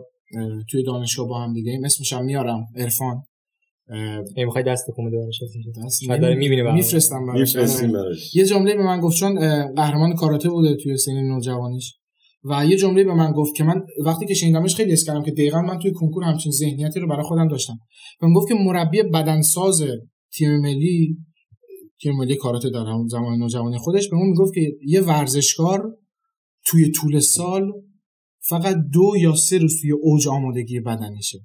توی 0.71 0.83
دانشگاه 0.83 1.29
با 1.29 1.41
هم 1.41 1.53
دیگه 1.53 1.73
ایم 1.73 1.85
اسمش 1.85 2.13
هم 2.13 2.25
میارم 2.25 2.67
عرفان. 2.77 3.23
می‌خوای 4.37 4.65
دست 4.65 4.87
کمد 4.97 5.13
دارش 5.13 5.41
دست 5.85 6.09
داره 6.09 6.35
می‌بینه. 6.35 6.73
میفرستم 6.73 7.27
براش. 7.27 7.57
براش 7.57 8.35
یه 8.35 8.45
جمله 8.45 8.77
به 8.77 8.83
من 8.83 9.01
گفت 9.01 9.17
چون 9.17 9.39
قهرمان 9.75 10.15
کاراته 10.15 10.49
بوده 10.49 10.77
توی 10.77 10.97
سن 10.97 11.13
نوجوانیش. 11.13 11.95
و 12.45 12.67
یه 12.67 12.77
جمله 12.77 13.05
به 13.05 13.15
من 13.15 13.33
گفت 13.33 13.55
که 13.55 13.65
من 13.65 13.83
وقتی 14.05 14.27
که 14.27 14.35
شنیدمش 14.35 14.75
خیلی 14.75 14.93
حس 14.93 15.05
کردم 15.05 15.23
که 15.23 15.31
دقیقا 15.31 15.63
من 15.63 15.79
توی 15.79 15.93
کنکور 15.93 16.25
همچین 16.25 16.53
ذهنیتی 16.53 17.01
رو 17.01 17.09
برای 17.09 17.23
خودم 17.23 17.49
داشتم. 17.49 17.79
و 18.23 18.27
من 18.27 18.33
گفت 18.33 18.49
که 18.49 18.55
مربی 18.55 19.03
بدنساز 19.03 19.85
تیم 20.33 20.61
ملی 20.61 21.17
تیم 22.03 22.17
ملی 22.17 22.37
کاراته 22.37 22.71
در 22.71 22.85
همون 22.85 23.09
زمان 23.09 23.39
نوجوانی 23.39 23.79
خودش. 23.79 24.09
به 24.09 24.17
اون 24.17 24.27
می‌گفت 24.27 24.55
که 24.55 24.61
یه 24.87 25.01
ورزشکار 25.01 25.97
توی 26.65 26.91
طول 26.91 27.19
سال 27.19 27.73
فقط 28.41 28.77
دو 28.93 29.13
یا 29.21 29.35
سه 29.35 29.59
روز 29.59 29.81
توی 29.81 29.93
اوج 29.93 30.29
آمادگی 30.29 30.81
بدنیشه 30.81 31.39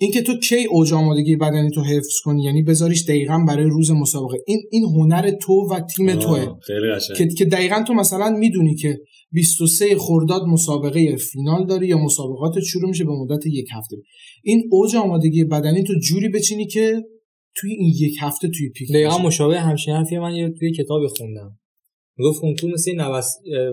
اینکه 0.00 0.22
تو 0.22 0.38
کی 0.38 0.64
اوج 0.70 0.92
آمادگی 0.92 1.36
بدنی 1.36 1.70
تو 1.70 1.82
حفظ 1.82 2.20
کنی؟ 2.24 2.42
یعنی 2.42 2.62
بذاریش 2.62 3.02
دقیقا 3.02 3.38
برای 3.48 3.64
روز 3.64 3.90
مسابقه. 3.90 4.36
این 4.46 4.62
این 4.70 4.84
هنر 4.84 5.30
تو 5.30 5.52
و 5.70 5.80
تیم 5.80 6.14
توه. 6.14 6.46
که 7.16 7.28
که 7.28 7.44
دقیقا 7.44 7.82
تو 7.86 7.94
مثلا 7.94 8.30
می‌دونی 8.30 8.74
که 8.74 8.98
23 9.32 9.96
خرداد 9.98 10.42
مسابقه 10.42 11.16
فینال 11.16 11.66
داری 11.66 11.86
یا 11.86 11.98
مسابقات 11.98 12.60
شروع 12.60 12.88
میشه 12.88 13.04
به 13.04 13.12
مدت 13.12 13.46
یک 13.46 13.66
هفته. 13.72 13.96
این 14.44 14.62
اوج 14.70 14.96
آمادگی 14.96 15.44
بدنی 15.44 15.82
تو 15.82 15.92
جوری 16.08 16.28
بچینی 16.28 16.66
که 16.66 17.02
توی 17.56 17.70
این 17.70 17.92
یک 17.98 18.16
هفته 18.20 18.48
توی 18.48 18.70
peak 18.70 18.88
دقیقا. 18.92 19.18
مشابه 19.18 19.60
همچین 19.60 19.94
حرفی 19.94 20.18
من 20.18 20.34
یه 20.34 20.54
توی 20.58 20.72
کتابی 20.72 21.06
خوندم. 21.18 21.58
می‌گفت 22.18 22.40
کنکور 22.40 22.72
مثل 22.72 22.90
یه 22.90 22.96
نوس 22.96 23.24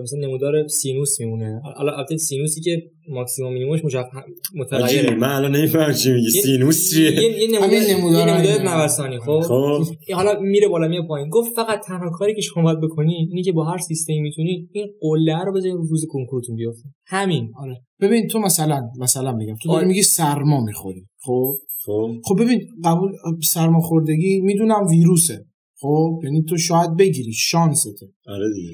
مثلا 0.02 0.18
نمودار 0.18 0.68
سینوس 0.68 1.20
میمونه. 1.20 1.60
حالا 1.76 1.92
البته 1.92 2.16
سینوسی 2.16 2.60
که 2.60 2.82
ماکسیموم 3.08 3.52
مینیممش 3.52 3.84
مشخص. 3.84 4.12
متغیره 4.54 5.14
من 5.14 5.28
الان 5.28 5.56
نمیفهم 5.56 5.92
چی 5.92 6.12
میگی. 6.12 6.24
یه- 6.36 6.42
سینوس 6.42 6.92
یه 6.92 7.10
چیه؟ 7.10 7.22
یه 7.38 7.60
نمودار 7.60 8.28
همین 8.28 8.50
نمودار. 8.50 8.82
نوسانی. 8.82 9.18
خب؟ 9.18 9.40
خب. 9.40 9.82
حالا 10.14 10.40
میره 10.40 10.68
بالا 10.68 10.88
میره 10.88 11.02
پایین. 11.08 11.28
گفت 11.28 11.52
فقط 11.56 11.80
تنها 11.86 12.10
کاری 12.10 12.34
که 12.34 12.40
شما 12.40 12.62
باید 12.62 12.80
بکنی 12.80 13.14
اینی 13.14 13.42
که 13.42 13.52
با 13.52 13.64
هر 13.64 13.78
سیستمی 13.78 14.20
می‌تونی 14.20 14.68
این 14.72 14.86
قله 15.00 15.44
رو 15.44 15.52
بذاری 15.52 15.72
رو 15.72 15.86
روز 15.86 16.04
کنکورتون 16.08 16.56
بیفته. 16.56 16.88
همین. 17.06 17.52
آره. 17.56 17.76
ببین 18.00 18.26
تو 18.26 18.38
مثلا 18.38 18.80
مثلا 19.00 19.32
میگم 19.32 19.54
تو 19.62 19.68
داری 19.68 19.78
آره. 19.78 19.88
میگی 19.88 20.02
سرما 20.02 20.60
می‌خوری. 20.64 21.06
خب؟ 21.24 21.58
خب. 21.84 22.10
خب 22.24 22.42
ببین 22.42 22.60
قبول 22.84 23.12
سرماخوردگی 23.42 24.40
می‌دونم 24.40 24.86
ویروسه. 24.90 25.44
خب 25.80 26.20
یعنی 26.24 26.42
تو 26.42 26.56
شاید 26.56 26.96
بگیری 26.96 27.32
شانسته 27.32 27.90
آره 28.26 28.46
دیگه. 28.54 28.72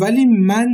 ولی 0.00 0.26
من 0.26 0.66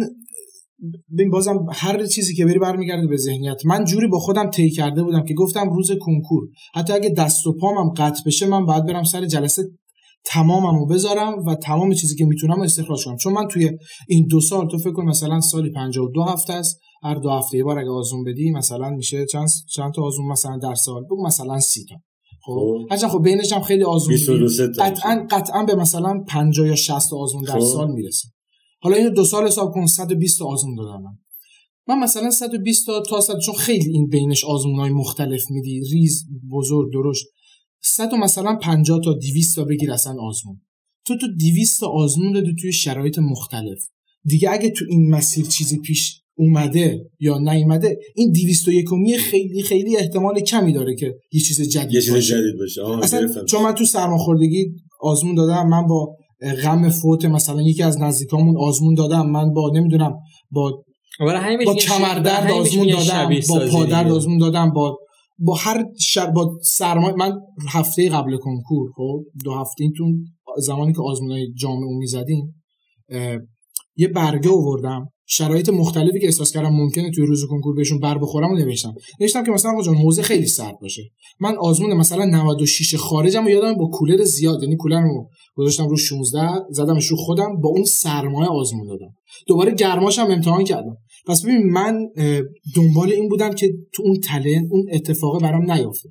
ببین 1.12 1.30
بازم 1.30 1.66
هر 1.72 2.06
چیزی 2.06 2.34
که 2.34 2.46
بری 2.46 2.58
برمیگرده 2.58 3.06
به 3.06 3.16
ذهنیت. 3.16 3.66
من 3.66 3.84
جوری 3.84 4.08
با 4.08 4.18
خودم 4.18 4.50
طی 4.50 4.70
کرده 4.70 5.02
بودم 5.02 5.24
که 5.24 5.34
گفتم 5.34 5.70
روز 5.70 5.90
کنکور. 6.00 6.48
حتی 6.74 6.92
اگه 6.92 7.08
دست 7.08 7.46
و 7.46 7.52
پامم 7.52 7.90
قطع 7.90 8.22
بشه 8.26 8.46
من 8.46 8.66
باید 8.66 8.86
برم 8.86 9.04
سر 9.04 9.26
جلسه 9.26 9.62
تماممو 10.24 10.86
بذارم 10.86 11.38
و 11.46 11.54
تمام 11.54 11.94
چیزی 11.94 12.16
که 12.16 12.24
می‌تونم 12.24 12.60
استخراج 12.60 13.04
کنم. 13.04 13.16
چون 13.16 13.32
من 13.32 13.48
توی 13.48 13.70
این 14.08 14.26
دو 14.26 14.40
سال 14.40 14.68
تو 14.68 14.78
فکر 14.78 14.92
کن 14.92 15.04
مثلا 15.04 15.40
سالی 15.40 15.70
52 15.70 16.22
هفته 16.22 16.52
است. 16.52 16.80
هر 17.02 17.14
دو 17.14 17.30
هفته 17.30 17.58
یه 17.58 17.64
بار 17.64 17.78
اگه 17.78 17.90
آزمون 17.90 18.24
بدی 18.24 18.50
مثلا 18.50 18.90
میشه 18.90 19.26
چند 19.26 19.48
چند 19.72 19.92
تا 19.92 20.02
آزمون 20.02 20.32
مثلا 20.32 20.58
در 20.58 20.74
سال؟ 20.74 21.04
بگو 21.04 21.26
مثلا 21.26 21.60
30 21.60 21.84
تا. 21.84 21.94
خب 22.46 22.52
خب. 22.52 22.87
هرچند 22.90 23.11
خب 23.11 23.22
بینش 23.22 23.52
هم 23.52 23.61
خیلی 23.61 23.85
آزمون 23.85 24.14
22 24.14 24.38
میدی. 24.38 24.54
سه 24.54 24.68
تا 24.68 24.85
قطعا 24.85 25.26
قطعا 25.30 25.64
به 25.64 25.74
مثلا 25.74 26.24
50 26.28 26.66
یا 26.66 26.74
60 26.74 27.11
تا 27.11 27.16
آزمون 27.16 27.44
در 27.44 27.59
خب. 27.59 27.61
سال 27.61 27.90
می‌رسه 27.90 28.28
حالا 28.80 28.96
اینو 28.96 29.11
دو 29.11 29.24
سال 29.24 29.46
حساب 29.46 29.72
کن 29.72 29.87
120 29.87 30.38
تا 30.38 30.46
آزمون 30.46 30.74
دادم 30.74 31.02
من 31.02 31.16
من 31.88 31.98
مثلا 31.98 32.30
120 32.30 32.87
تا 32.87 33.00
تا 33.00 33.20
100 33.20 33.38
چون 33.38 33.54
خیلی 33.54 33.90
این 33.90 34.06
بینش 34.09 34.44
آزمون 34.44 34.80
های 34.80 34.90
مختلف 34.90 35.50
میدی 35.50 35.80
ریز 35.92 36.24
بزرگ 36.50 36.92
درشت 36.92 37.26
100 37.85 38.11
تا 38.11 38.16
مثلا 38.16 38.56
50 38.62 39.00
تا 39.04 39.12
200 39.12 39.56
تا 39.56 39.64
بگیر 39.64 39.92
اصلا 39.92 40.16
آزمون 40.20 40.61
تو 41.06 41.16
تو 41.16 41.26
200 41.40 41.80
تا 41.80 41.88
آزمون 41.88 42.32
دادی 42.32 42.54
توی 42.61 42.72
شرایط 42.72 43.18
مختلف 43.18 43.78
دیگه 44.24 44.50
اگه 44.50 44.70
تو 44.70 44.85
این 44.88 45.11
مسیر 45.11 45.46
چیزی 45.46 45.78
پیش 45.78 46.22
اومده 46.38 47.11
یا 47.20 47.38
نیومده 47.38 47.99
این 48.14 48.33
201 48.33 48.92
می 48.92 49.18
خیلی 49.18 49.62
خیلی 49.62 49.96
احتمال 49.96 50.40
کمی 50.40 50.72
داره 50.72 50.94
که 50.94 51.14
یه 51.33 51.40
چیز 51.40 51.68
جدید 51.68 51.94
یه 51.94 52.01
چیز 52.01 52.14
باشه. 52.14 52.35
جدید 52.35 52.59
باشه 52.59 52.99
اصلا. 53.03 53.44
چون 53.44 53.62
من 53.62 53.72
تو 53.72 53.85
سرماخوردگی 53.85 54.66
آزمون 55.01 55.35
دادم 55.35 55.68
من 55.68 55.87
با 55.87 56.16
غم 56.62 56.90
فوت 56.90 57.25
مثلا 57.25 57.62
یکی 57.62 57.83
از 57.83 58.01
نزدیکامون 58.01 58.57
آزمون 58.57 58.94
دادم 58.94 59.31
من 59.31 59.53
با 59.53 59.70
نمی‌دونم 59.75 60.14
با 60.51 60.85
برای 61.20 61.40
همین 61.40 61.64
با 61.66 61.75
کمردرد 61.75 62.46
بهش 62.46 62.53
آزمون 62.53 62.88
دادم 62.88 63.31
با 63.49 63.59
پادرد 63.72 64.05
دیگه. 64.05 64.16
آزمون 64.16 64.38
دادم 64.38 64.70
با 64.70 64.99
با 65.38 65.55
هر 65.55 65.85
شر 66.01 66.27
با 66.27 66.59
سرمایه 66.62 67.14
من 67.14 67.33
هفته 67.68 68.09
قبل 68.09 68.37
کنکور 68.37 68.90
خب 68.96 69.25
دو 69.44 69.53
هفته 69.53 69.83
این 69.83 69.92
تو 69.96 70.05
زمانی 70.59 70.92
که 70.92 71.03
آزمونای 71.03 71.53
جامعه 71.53 71.96
می‌زدیم 71.99 72.64
یه 73.96 74.09
برگه 74.09 74.51
آوردم 74.51 75.09
شرایط 75.26 75.68
مختلفی 75.68 76.20
که 76.20 76.26
احساس 76.26 76.52
کردم 76.52 76.68
ممکنه 76.68 77.10
توی 77.10 77.26
روز 77.26 77.44
کنکور 77.50 77.74
بهشون 77.74 78.00
بر 78.00 78.18
بخورم 78.18 78.50
و 78.50 78.54
نوشتم. 78.54 78.94
نوشتم 79.20 79.44
که 79.44 79.50
مثلا 79.50 79.70
آقا 79.72 79.82
جان 79.82 79.94
حوزه 79.94 80.22
خیلی 80.22 80.46
سرد 80.46 80.78
باشه. 80.80 81.02
من 81.40 81.56
آزمون 81.56 81.94
مثلا 81.94 82.24
96 82.24 82.94
خارجم 82.94 83.46
و 83.46 83.48
یادم 83.48 83.74
با 83.74 83.86
کولر 83.86 84.24
زیاد 84.24 84.62
یعنی 84.62 84.76
کولرمو 84.76 85.26
گذاشتم 85.54 85.88
رو 85.88 85.96
16 85.96 86.48
زدمش 86.70 87.06
رو 87.06 87.16
خودم 87.16 87.60
با 87.60 87.68
اون 87.68 87.84
سرمایه 87.84 88.48
آزمون 88.48 88.86
دادم. 88.86 89.14
دوباره 89.46 89.74
گرماش 89.74 90.18
هم 90.18 90.30
امتحان 90.30 90.64
کردم. 90.64 90.96
پس 91.26 91.42
ببین 91.42 91.70
من 91.70 92.08
دنبال 92.76 93.12
این 93.12 93.28
بودم 93.28 93.54
که 93.54 93.72
تو 93.92 94.02
اون 94.02 94.20
تله 94.20 94.60
اون 94.70 94.86
اتفاقه 94.92 95.38
برام 95.38 95.72
نیافته 95.72 96.08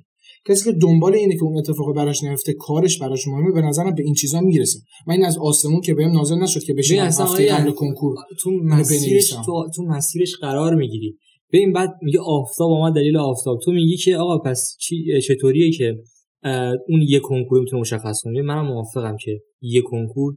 کسی 0.48 0.72
که 0.72 0.78
دنبال 0.82 1.14
اینه 1.14 1.34
که 1.34 1.42
اون 1.42 1.58
اتفاق 1.58 1.96
براش 1.96 2.24
نیفته 2.24 2.52
کارش 2.52 2.98
براش 2.98 3.28
مهمه 3.28 3.52
به 3.52 3.62
نظرم 3.62 3.94
به 3.94 4.02
این 4.02 4.14
چیزا 4.14 4.40
می‌رسه. 4.40 4.78
من 5.06 5.14
این 5.14 5.24
از 5.24 5.38
آسمون 5.38 5.80
که 5.80 5.94
بهم 5.94 6.12
نازل 6.12 6.36
نشد 6.36 6.60
که 6.62 7.02
اصلا 7.02 7.26
هفته 7.26 7.48
قبل 7.48 7.70
کنکور 7.70 8.14
تو 8.42 8.50
مسیرش. 8.50 9.30
تو, 9.30 9.64
تو 9.76 9.82
مسیرش 9.82 10.36
قرار 10.36 10.74
می‌گیری. 10.74 11.16
ببین 11.52 11.72
بعد 11.72 11.90
میگه 12.02 12.20
آفتاب 12.20 12.70
آمد 12.70 12.94
دلیل 12.94 13.16
آفتاب. 13.16 13.58
تو 13.64 13.72
میگی 13.72 13.96
که 13.96 14.16
آقا 14.16 14.38
پس 14.38 14.76
چی 14.80 15.20
چطوریه 15.20 15.70
که 15.70 15.96
اون 16.88 17.02
یه 17.08 17.20
کنکور 17.20 17.60
می‌تونه 17.60 17.80
مشخص 17.80 18.20
کنه؟ 18.24 18.42
منم 18.42 18.66
موافقم 18.66 19.16
که 19.20 19.40
یه 19.60 19.82
کنکور 19.82 20.34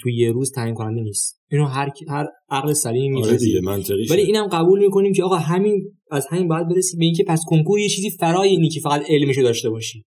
تو 0.00 0.08
یه 0.08 0.32
روز 0.32 0.52
تعیین 0.52 0.74
کننده 0.74 1.02
نیست. 1.02 1.40
اینو 1.50 1.64
هر 1.64 1.88
هر 2.08 2.26
عقل 2.50 2.72
سلیمی 2.72 3.22
آره 3.22 3.36
دیگه 3.36 3.60
منطقی 3.60 4.06
ولی 4.10 4.22
اینم 4.22 4.46
قبول 4.46 4.80
می‌کنیم 4.80 5.12
که 5.12 5.24
آقا 5.24 5.36
همین 5.36 5.92
از 6.10 6.26
همین 6.30 6.48
باید 6.48 6.68
برسیم 6.68 6.98
به 6.98 7.04
اینکه 7.04 7.24
پس 7.28 7.42
کنکور 7.46 7.80
یه 7.80 7.88
چیزی 7.88 8.10
فرای 8.10 8.48
اینی 8.48 8.68
که 8.68 8.80
فقط 8.80 9.02
علمشو 9.08 9.42
داشته 9.42 9.70
باشی. 9.70 10.04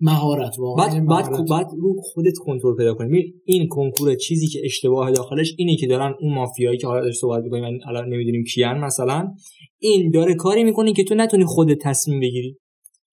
مهارت 0.00 0.58
واقعا 0.58 0.86
بعد 0.86 1.06
بعد. 1.06 1.48
بعد 1.50 1.66
رو 1.78 1.94
خودت 2.02 2.32
کنترل 2.38 2.76
پیدا 2.76 2.94
کنی. 2.94 3.08
ببین، 3.08 3.32
این 3.44 3.68
کنکور 3.68 4.14
چیزی 4.14 4.46
که 4.46 4.60
اشتباه 4.64 5.10
داخلش 5.10 5.54
اینه 5.58 5.76
که 5.76 5.86
دارن 5.86 6.14
اون 6.20 6.34
مافیایی 6.34 6.78
که 6.78 6.86
حالا 6.86 7.00
داریم 7.00 7.14
صحبت 7.14 7.44
می‌کنیم 7.44 7.62
من 7.62 7.78
الان 7.88 8.08
نمی‌دونیم 8.08 8.44
کیان 8.44 8.78
مثلا 8.78 9.34
این 9.78 10.10
داره 10.10 10.34
کاری 10.34 10.64
می‌کنه 10.64 10.92
که 10.92 11.04
تو 11.04 11.14
نتونی 11.14 11.44
خودت 11.44 11.78
تصمیم 11.82 12.20
بگیری. 12.20 12.56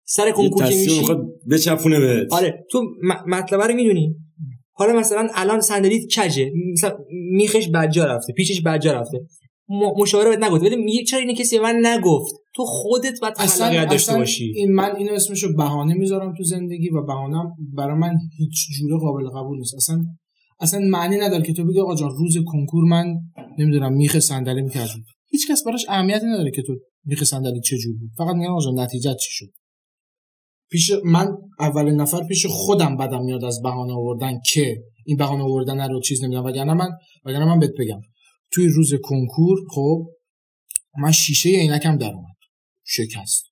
سر 0.05 0.31
کنکور 0.31 0.63
که 0.63 0.69
تصمیم 0.69 0.99
میشی 0.99 1.13
بچپونه 1.51 1.99
بهت. 1.99 2.33
آره 2.33 2.65
تو 2.71 2.81
م- 2.81 3.29
مطلب 3.35 3.61
رو 3.61 3.75
می‌دونی. 3.75 4.15
حالا 4.77 4.93
مثلا 4.93 5.29
الان 5.33 5.61
صندلیت 5.61 6.03
کجه؟ 6.05 6.51
مثلا 6.71 6.97
میخش 7.11 7.69
بجا 7.73 8.05
رفته 8.05 8.33
پیچش 8.33 8.61
بجا 8.61 8.93
رفته. 8.93 9.17
مشاوره 9.97 10.29
بهت 10.29 10.43
نگفت 10.43 10.63
ولی 10.63 10.75
میگه 10.75 11.03
چرا 11.03 11.19
اینه 11.19 11.35
کسی 11.35 11.59
من 11.59 11.81
نگفت؟ 11.85 12.35
تو 12.55 12.65
خودت 12.65 13.19
باید 13.21 13.33
اصلا, 13.37 13.85
داشته 13.85 14.17
باشی. 14.17 14.53
این 14.55 14.71
من 14.71 14.95
اینو 14.95 15.13
اسمشو 15.13 15.55
بهانه 15.55 15.93
می‌ذارم 15.93 16.33
تو 16.37 16.43
زندگی 16.43 16.89
و 16.89 17.01
بهانم 17.01 17.51
برای 17.73 17.97
من 17.97 18.15
هیچ 18.37 18.67
جوره 18.79 18.97
قابل 18.97 19.29
قبول 19.29 19.57
نیست. 19.57 19.75
اصلا 19.75 20.03
اصلا 20.59 20.79
معنی 20.79 21.17
نداره 21.17 21.43
که 21.43 21.53
تو 21.53 21.65
بگی 21.65 21.79
آقا 21.79 21.95
جان 21.95 22.09
روز 22.09 22.37
کنکور 22.45 22.83
من 22.83 23.15
نمی‌دونم 23.59 23.93
میخ 23.93 24.19
صندلی 24.19 24.61
می‌کردم 24.61 25.03
هیچ 25.29 25.51
کس 25.51 25.63
براش 25.63 25.85
اهمیتی 25.89 26.25
نداره 26.25 26.51
که 26.51 26.61
تو 26.61 26.75
میخ 27.05 27.23
صندلی 27.23 27.61
چه 27.61 27.77
جور 27.77 27.97
بود. 27.97 28.09
فقط 28.17 28.35
میگن 28.35 28.49
آقا 28.49 28.65
جان 28.65 28.79
نتیجه 28.79 29.13
چی 29.13 29.29
شد؟ 29.31 29.49
پیش 30.69 30.91
من 31.05 31.37
اولین 31.59 31.95
نفر 31.95 32.23
پیش 32.27 32.45
خودم 32.45 32.97
بدم 32.97 33.23
میاد 33.23 33.43
از 33.45 33.61
بهانه 33.61 33.93
آوردن 33.93 34.39
که 34.45 34.83
این 35.05 35.17
بهانه 35.17 35.43
آوردن 35.43 35.89
رو 35.89 36.01
چیز 36.01 36.23
نمی‌دونم 36.23 36.45
وگرنه 36.45 36.73
من 36.73 36.89
وگرنه 37.25 37.45
من 37.45 37.59
بهت 37.59 37.71
بگم. 37.79 38.01
توی 38.51 38.67
روز 38.67 38.93
کنکور 39.03 39.57
خب 39.69 40.07
من 40.97 41.11
شیشه 41.11 41.49
عینکم 41.49 41.97
در 41.97 42.13
اومد. 42.13 42.35
شکست. 42.83 43.43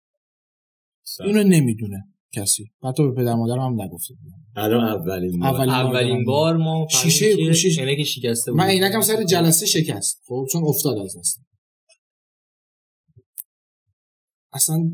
اینو 1.19 1.43
نمی‌دونه 1.43 2.03
کسی. 2.33 2.65
حتی 2.83 3.03
به 3.03 3.11
پدر 3.21 3.33
مادرم 3.33 3.59
هم 3.61 3.81
نگفته 3.81 4.13
بودم. 4.13 4.37
الان 4.55 4.83
اولین 4.99 5.39
بار. 5.39 5.49
اولین 5.49 5.73
بار 5.73 5.85
اولین 5.85 6.25
بار 6.25 6.57
ما 6.57 6.87
شیشه- 6.91 7.53
شیشه- 7.53 7.81
عینک 7.81 8.03
شکسته 8.03 8.51
بود. 8.51 8.59
من 8.59 8.65
عینکم 8.67 9.01
سر 9.01 9.23
جلسه 9.23 9.65
شکست. 9.65 10.21
خب 10.27 10.47
چون 10.51 10.63
افتاد 10.65 10.97
از 10.97 11.17
دستم 11.19 11.41
اصلا 14.53 14.91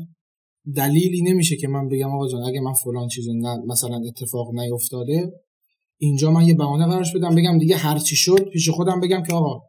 دلیلی 0.76 1.22
نمیشه 1.22 1.56
که 1.56 1.68
من 1.68 1.88
بگم 1.88 2.14
آقا 2.14 2.28
جان 2.28 2.42
اگه 2.42 2.60
من 2.60 2.72
فلان 2.72 3.08
چیز 3.08 3.28
نه 3.28 3.58
مثلا 3.66 4.00
اتفاق 4.06 4.54
نیفتاده 4.54 5.32
اینجا 5.98 6.30
من 6.30 6.46
یه 6.46 6.54
بهانه 6.54 6.86
قرارش 6.86 7.16
بدم 7.16 7.34
بگم 7.34 7.58
دیگه 7.58 7.76
هر 7.76 7.98
چی 7.98 8.16
شد 8.16 8.48
پیش 8.52 8.68
خودم 8.68 9.00
بگم 9.00 9.22
که 9.22 9.32
آقا 9.32 9.60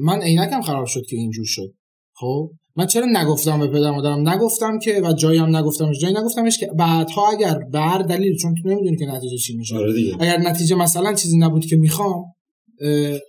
من 0.00 0.22
عینکم 0.22 0.62
خراب 0.62 0.86
شد 0.86 1.02
که 1.08 1.16
اینجور 1.16 1.44
شد. 1.44 1.74
خب؟ 2.14 2.50
من 2.76 2.86
چرا 2.86 3.06
نگفتم 3.12 3.60
به 3.60 3.66
پدر 3.66 3.90
مادرم؟ 3.90 4.28
نگفتم 4.28 4.78
که 4.78 5.00
و 5.04 5.12
جایی 5.12 5.38
هم 5.38 5.56
نگفتمش 5.56 5.98
جایی 5.98 6.14
نگفتمش 6.14 6.58
که 6.58 6.66
بعدها 6.78 7.30
اگر 7.30 7.58
به 7.72 7.80
هر 7.80 8.02
دلیل 8.02 8.36
چون 8.36 8.54
تو 8.62 8.68
نمی‌دونی 8.68 8.96
که 8.96 9.06
نتیجه 9.06 9.36
چی 9.36 9.56
میشه. 9.56 9.76
آره 9.76 9.92
اگر 10.20 10.38
نتیجه 10.38 10.76
مثلا 10.76 11.14
چیزی 11.14 11.38
نبود 11.38 11.66
که 11.66 11.76
می‌خوام 11.76 12.24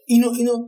اینو 0.07 0.29
اینو 0.37 0.67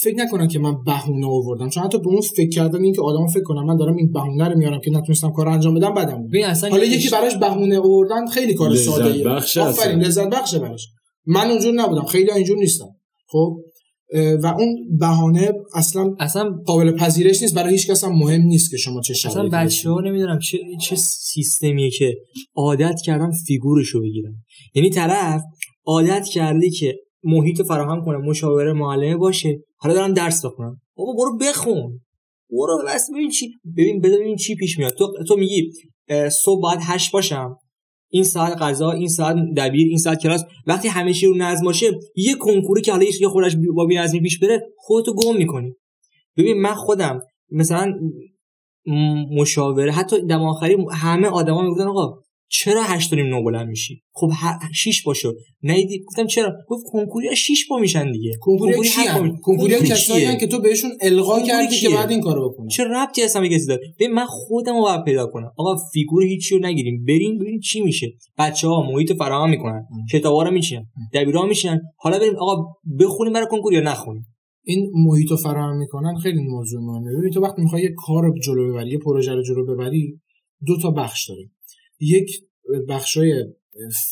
فکر 0.00 0.16
نکنم 0.16 0.48
که 0.48 0.58
من 0.58 0.84
بهونه 0.84 1.26
آوردم. 1.26 1.68
چون 1.68 1.84
حتی 1.84 1.98
به 1.98 2.08
اون 2.08 2.20
فکر 2.20 2.48
کردن 2.48 2.84
این 2.84 2.94
که 2.94 3.02
آدمو 3.02 3.26
فکر 3.26 3.42
کنم 3.42 3.66
من 3.66 3.76
دارم 3.76 3.96
این 3.96 4.12
بهونه 4.12 4.48
رو 4.48 4.58
میارم 4.58 4.80
که 4.84 4.90
نتونستم 4.90 5.30
کار 5.30 5.48
انجام 5.48 5.74
بدم 5.74 5.94
بدم 5.94 6.28
اصلا 6.44 6.70
حالا 6.70 6.84
یکی 6.84 7.10
براش 7.10 7.36
بهونه 7.36 7.78
آوردن 7.78 8.26
خیلی 8.26 8.54
کار 8.54 8.74
ساده 8.74 9.12
ایه. 9.12 9.24
بخشه 9.24 9.60
آفرین 9.60 10.04
اصلا. 10.04 10.22
لذت 10.24 10.34
بخشه 10.34 10.58
براش. 10.58 10.88
من 11.26 11.50
اونجور 11.50 11.74
نبودم. 11.74 12.04
خیلی 12.04 12.30
اینجور 12.30 12.58
نیستم 12.58 12.88
خب؟ 13.26 13.56
و 14.42 14.46
اون 14.46 14.76
بهانه 14.98 15.52
اصلا 15.74 16.14
اصلا 16.20 16.50
قابل 16.66 16.96
پذیرش 16.96 17.42
نیست. 17.42 17.54
برای 17.54 17.72
هیچ 17.72 17.90
کس 17.90 18.04
هم 18.04 18.12
مهم 18.12 18.42
نیست 18.42 18.70
که 18.70 18.76
شما 18.76 19.00
چه 19.00 19.12
اصلا 19.12 19.32
شرایطی 19.32 19.56
بچه 19.56 19.90
ها 19.90 20.00
نمی‌دونم 20.00 20.38
چه 20.38 20.58
چه 20.82 20.96
سیستمیه 20.96 21.90
که 21.90 22.14
عادت 22.54 23.00
کردن 23.04 23.30
فیگورشو 23.46 24.00
بگیرن 24.00 24.34
یعنی 24.74 24.90
طرف 24.90 25.42
عادت 25.86 26.26
کرده 26.26 26.70
که 26.70 26.94
محیط 27.24 27.62
فراهم 27.62 28.04
کنه 28.04 28.18
مشاوره 28.18 28.72
معلمه 28.72 29.16
باشه. 29.16 29.58
حالا 29.84 29.94
دارم 29.94 30.14
درس 30.14 30.44
بخونم. 30.44 30.80
بابا 30.96 31.12
برو 31.12 31.38
بخون. 31.38 32.00
برو 32.50 32.82
بس 32.88 33.10
ببین 33.10 33.30
چی 33.30 33.52
ببین 33.76 34.00
ببین 34.00 34.36
چی 34.36 34.54
پیش 34.54 34.78
میاد. 34.78 34.92
تو 34.92 35.12
تو 35.28 35.36
میگی 35.36 35.70
صبح 36.30 36.60
باید 36.60 36.78
هشت 36.82 37.12
باشم. 37.12 37.56
این 38.08 38.24
ساعت 38.24 38.52
غذا 38.52 38.90
این 38.90 39.08
ساعت 39.08 39.36
دبیر 39.56 39.88
این 39.88 39.98
ساعت 39.98 40.22
کلاس. 40.22 40.44
وقتی 40.66 40.88
همه 40.88 41.12
چی 41.12 41.26
رو 41.26 41.34
نظم 41.36 41.64
باشه 41.64 41.86
یه 42.16 42.34
کنکوری 42.34 42.82
که 42.82 42.92
حالا 42.92 43.04
یه 43.20 43.28
خودش 43.28 43.56
با 43.74 43.86
بی‌نظمی 43.86 44.20
پیش 44.20 44.38
بره 44.38 44.62
خودتو 44.76 45.14
گم 45.14 45.36
می‌کنی. 45.36 45.74
ببین 46.36 46.60
من 46.60 46.74
خودم 46.74 47.20
مثلا 47.50 47.94
مشاوره 49.30 49.92
حتی 49.92 50.26
دم 50.26 50.42
آخری 50.42 50.76
همه 50.92 51.28
آدما 51.28 51.62
می‌گفتن 51.62 51.86
آقا 51.86 52.18
چرا 52.58 52.82
هشت 52.84 53.12
و 53.12 53.16
نیم 53.16 53.26
نو 53.26 53.42
بلند 53.42 53.68
میشی؟ 53.68 54.02
خب 54.12 54.28
ه- 54.30 54.72
شیش 54.74 55.02
باشو. 55.02 55.32
نیدی 55.62 56.04
گفتم 56.04 56.26
چرا؟ 56.26 56.52
گفت 56.68 56.84
کنکوری 56.92 57.36
شیش 57.36 57.68
پا 57.68 57.78
میشن 57.78 58.12
دیگه. 58.12 58.32
کنکوریا 58.40 58.78
می- 58.80 58.86
کنکوریا 59.14 59.78
کنکوری 59.78 59.90
کسایی 59.90 60.36
که 60.36 60.46
تو 60.46 60.58
بهشون 60.60 60.90
القا 61.00 61.40
کردی 61.40 61.76
که؟ 61.76 61.88
بعد 61.88 62.10
این 62.10 62.20
کارو 62.20 62.50
بکنن. 62.50 62.68
چه 62.68 62.84
ربطی 62.84 63.22
اصلا 63.22 63.42
به 63.42 63.48
کسی 63.48 63.66
داره؟ 63.66 63.80
ببین 64.00 64.12
من 64.12 64.24
خودم 64.28 64.76
رو 64.76 65.02
پیدا 65.04 65.26
کنم. 65.26 65.50
آقا 65.58 65.76
فیگور 65.92 66.24
هیچی 66.24 66.54
رو 66.58 66.66
نگیریم. 66.66 67.04
بریم 67.04 67.38
ببینیم 67.38 67.60
چی 67.60 67.80
میشه. 67.80 68.12
بچه 68.38 68.68
ها 68.68 68.82
محیط 68.92 69.12
فراهم 69.12 69.50
می‌کنن. 69.50 69.86
کتابا 70.12 70.42
رو 70.42 70.50
میچینن. 70.50 70.86
دبیرا 71.14 71.46
میشینن 71.46 71.80
حالا 71.96 72.18
بریم 72.18 72.36
آقا 72.38 72.64
بخونیم 73.00 73.32
برای 73.32 73.46
کنکور 73.50 73.72
یا 73.72 73.80
نخونیم؟ 73.80 74.24
این 74.64 74.90
محیط 74.94 75.30
رو 75.30 75.36
فراهم 75.36 75.76
می‌کنن 75.76 76.14
خیلی 76.22 76.42
موضوع 76.42 76.80
مهمه. 76.80 77.18
ببین 77.18 77.30
تو 77.30 77.40
وقتی 77.40 77.62
می‌خوای 77.62 77.82
یه 77.82 77.90
کار 78.06 78.22
جلو 78.44 78.72
ببری 78.72 78.90
یه 78.90 78.98
پروژه 78.98 79.32
رو 79.32 79.42
جلو 79.42 79.74
ببری 79.74 80.20
دو 80.66 80.76
تا 80.82 80.90
بخش 80.90 81.28
داره. 81.28 81.42
یک 82.08 82.40
بخشای 82.88 83.44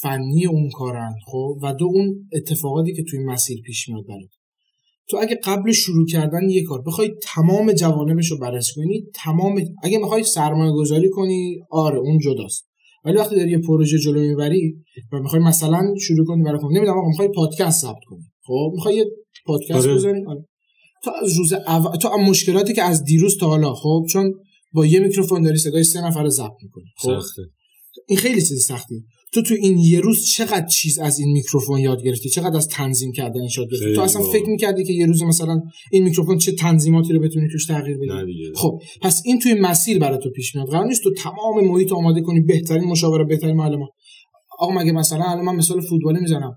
فنی 0.00 0.46
اون 0.46 0.70
کارن 0.70 1.14
خب؟ 1.26 1.58
و 1.62 1.74
دو 1.74 1.84
اون 1.84 2.28
اتفاقاتی 2.32 2.92
که 2.94 3.02
توی 3.10 3.18
مسیر 3.24 3.60
پیش 3.60 3.88
میاد 3.88 4.06
برات. 4.06 4.30
تو 5.08 5.16
اگه 5.20 5.40
قبل 5.44 5.72
شروع 5.72 6.06
کردن 6.06 6.50
یه 6.50 6.62
کار 6.62 6.82
بخوای 6.82 7.10
تمام 7.22 7.72
جوانبش 7.72 8.30
رو 8.30 8.38
بررسی 8.38 8.72
کنی 8.74 9.06
تمام 9.14 9.60
اگه 9.82 9.98
می‌خوای 9.98 10.22
سرمایه 10.22 10.72
گذاری 10.72 11.10
کنی 11.10 11.60
آره 11.70 11.98
اون 11.98 12.18
جداست. 12.18 12.68
ولی 13.04 13.16
وقتی 13.16 13.36
داری 13.36 13.50
یه 13.50 13.58
پروژه 13.58 13.98
جلو 13.98 14.20
می‌بری 14.20 14.76
و 15.12 15.18
می‌خوای 15.18 15.42
مثلا 15.42 15.94
شروع 16.00 16.26
کنی 16.26 16.42
برای 16.42 16.58
خود 16.58 16.76
نمی‌دونم 16.76 16.98
آقا 16.98 17.08
می‌خوای 17.08 17.28
پادکست 17.28 17.82
ثبت 17.82 18.04
کنی. 18.06 18.22
خب 18.42 18.70
می‌خوای 18.74 18.94
یه 18.94 19.04
پادکست 19.46 19.86
آره. 19.86 19.94
بزنی. 19.94 20.26
آره. 20.26 20.44
تو 21.04 21.10
از 21.22 21.38
روز 21.38 21.52
اول 21.52 21.96
تو 21.96 22.08
از 22.08 22.28
مشکلاتی 22.28 22.72
که 22.72 22.82
از 22.82 23.04
دیروز 23.04 23.38
تا 23.38 23.46
حالا 23.46 23.74
خب 23.74 24.06
چون 24.10 24.34
با 24.72 24.86
یه 24.86 25.00
میکروفون 25.00 25.42
داری 25.42 25.58
صدای 25.58 25.84
سه 25.84 26.06
نفر 26.06 26.22
رو 26.22 26.28
ضبط 26.28 26.62
می‌کنی. 26.62 26.84
خب؟ 26.96 27.18
سخته. 27.18 27.42
این 28.08 28.18
خیلی 28.18 28.42
چیز 28.42 28.64
سختیه 28.64 29.02
تو 29.34 29.42
تو 29.42 29.54
این 29.54 29.78
یه 29.78 30.00
روز 30.00 30.26
چقدر 30.26 30.66
چیز 30.66 30.98
از 30.98 31.18
این 31.18 31.32
میکروفون 31.32 31.80
یاد 31.80 32.02
گرفتی؟ 32.02 32.28
چقدر 32.28 32.56
از 32.56 32.68
تنظیم 32.68 33.12
کردن 33.12 33.40
یاد 33.56 33.70
گرفتی؟ 33.70 33.94
تو 33.94 34.00
اصلا. 34.00 34.22
فکر 34.22 34.48
می‌کردی 34.48 34.84
که 34.84 34.92
یه 34.92 35.06
روز 35.06 35.22
مثلا 35.22 35.60
این 35.92 36.04
میکروفون 36.04 36.38
چه 36.38 36.52
تنظیماتی 36.52 37.12
رو 37.12 37.20
بتونی 37.20 37.48
توش 37.52 37.66
تغییر 37.66 37.96
بدی؟ 37.96 38.52
خب 38.54 38.78
پس 39.02 39.22
این 39.24 39.38
توی 39.38 39.54
مسیر 39.54 39.98
برای 39.98 40.18
تو 40.22 40.30
پیش 40.30 40.54
میاد. 40.54 40.68
قرار 40.68 40.86
نیست 40.86 41.02
تو 41.02 41.12
تمام 41.14 41.64
محیط 41.64 41.92
آماده 41.92 42.20
کنی 42.20 42.40
بهترین 42.40 42.84
مشاوره 42.84 43.24
بهترین 43.24 43.56
معلم 43.56 43.80
آقا 44.58 44.74
مگه 44.74 44.92
مثلا 44.92 45.24
الان 45.24 45.44
من 45.44 45.56
مثال 45.56 45.80
فوتبالی 45.80 46.20
می‌زنم؟ 46.20 46.52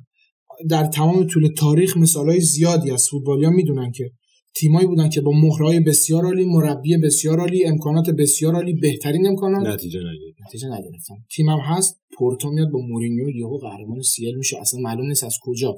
در 0.70 0.86
تمام 0.86 1.28
طول 1.28 1.48
تاریخ 1.58 1.98
مثالای 1.98 2.40
زیادی 2.40 2.92
از 2.92 3.08
فوتبالیان 3.08 3.54
می‌دونن 3.54 3.92
که 3.92 4.12
تیمایی 4.56 4.88
بودن 4.88 5.10
که 5.10 5.22
با 5.22 5.32
مهرهای 5.32 5.80
بسیار 5.80 6.26
عالی 6.26 6.46
مربی 6.46 6.98
بسیار 6.98 7.40
عالی 7.40 7.66
امکانات 7.66 8.10
بسیار 8.10 8.56
عالی 8.56 8.74
بهترین 8.74 9.28
امکانات. 9.28 9.68
نتیجه 9.68 10.00
نگیر 10.00 10.35
نتیجه 10.48 10.68
نگرفتن 10.68 11.16
تیمم 11.36 11.60
هست. 11.60 12.00
پورتو 12.18 12.50
میاد 12.50 12.70
با 12.70 12.80
مورینیو 12.80 13.30
یهو 13.30 13.58
قهرمان 13.58 14.02
سیل 14.02 14.36
میشه. 14.36 14.58
اصلا 14.62 14.80
معلوم 14.80 15.08
نیست 15.08 15.24
از 15.24 15.38
کجا. 15.42 15.76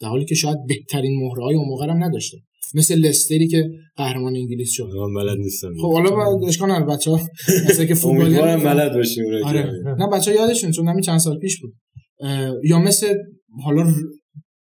در 0.00 0.08
حالی 0.08 0.24
که 0.24 0.34
شاید 0.34 0.58
بهترین 0.68 1.20
مهرهای 1.20 1.54
اون 1.54 1.68
موقع 1.68 1.86
هم 1.86 2.04
نداشته. 2.04 2.38
مثل 2.74 2.94
لستری 2.94 3.48
که 3.48 3.70
قهرمان 3.96 4.36
انگلیس 4.36 4.70
شد. 4.72 4.84
من 4.84 5.14
بلد 5.14 5.38
نیستم. 5.38 5.74
خب 5.82 5.92
حالا 5.92 6.46
اشکال 6.46 6.70
نداره 6.70 6.96
بچه‌ها 6.96 7.20
مثلا 7.68 7.84
که 7.84 8.06
امیدوارم 8.06 8.64
بلد 8.64 8.94
باشیم 8.94 9.24
آره. 9.44 9.72
نه 9.98 10.08
بچه 10.12 10.34
یادشون 10.34 10.70
چون 10.70 10.88
همین 10.88 11.00
چند 11.00 11.18
سال 11.18 11.38
پیش 11.38 11.60
بود. 11.60 11.74
یا 12.64 12.78
مثل 12.78 13.14
حالا 13.64 13.94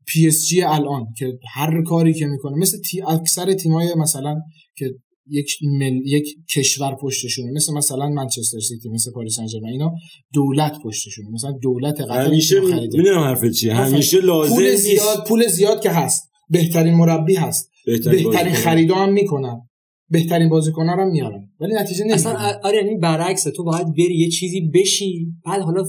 PSG 0.08 0.62
الان 0.62 1.06
که 1.18 1.34
هر 1.54 1.84
کاری 1.84 2.14
که 2.14 2.26
می‌کنه 2.26 2.58
مثل 2.58 2.78
تی 2.82 3.02
اکثر 3.02 3.54
تیمای 3.54 3.94
مثلا 3.98 4.36
که 4.78 4.94
یک 5.30 5.58
مل... 5.62 6.02
یک 6.06 6.36
کشور 6.50 6.96
پشتشونه. 6.96 7.52
مثل 7.52 7.74
مثلا 7.74 8.10
منچستر 8.10 8.60
سیتی 8.60 8.90
مثل 8.90 9.12
پاریس 9.12 9.36
سن 9.36 9.48
ژرمن 9.48 9.70
اینا 9.70 9.92
دولت 10.34 10.74
پشتشونه. 10.84 11.30
مثلا 11.30 11.52
دولت 11.52 12.02
قطر 12.02 12.26
همیشه. 12.26 12.62
می‌دونم 12.62 13.20
حرف 13.20 13.46
چیه. 13.46 13.74
همیشه 13.74 14.22
لازم 14.22 14.56
پول 14.56 14.76
زیاد 14.76 15.28
پول 15.28 15.48
زیاد 15.48 15.84
که 15.84 15.90
هست. 15.90 16.30
بهترین 16.50 16.94
مربی 16.94 17.36
هست. 17.36 17.70
بهترین 17.86 18.30
بهترین. 18.32 18.54
خریدا 18.54 18.96
هم 18.96 19.14
می‌کنن. 19.14 19.70
بهترین 20.14 20.50
بازیکن‌ها 20.50 20.96
رو 20.96 21.02
هم 21.02 21.12
میارن 21.12 21.50
ولی 21.60 21.74
نتیجه 21.74 22.06
اصلا 22.12 22.32
نمی‌گیرن 22.32 22.56
آ- 22.64 22.68
آره 22.68 22.78
یعنی 22.78 22.96
برعکسه. 22.98 23.52
تو 23.52 23.64
باید 23.64 23.88
بری 23.98 24.16
یه 24.18 24.30
چیزی 24.30 24.62
بشی. 24.74 25.28
بعد 25.46 25.62
حالا 25.62 25.84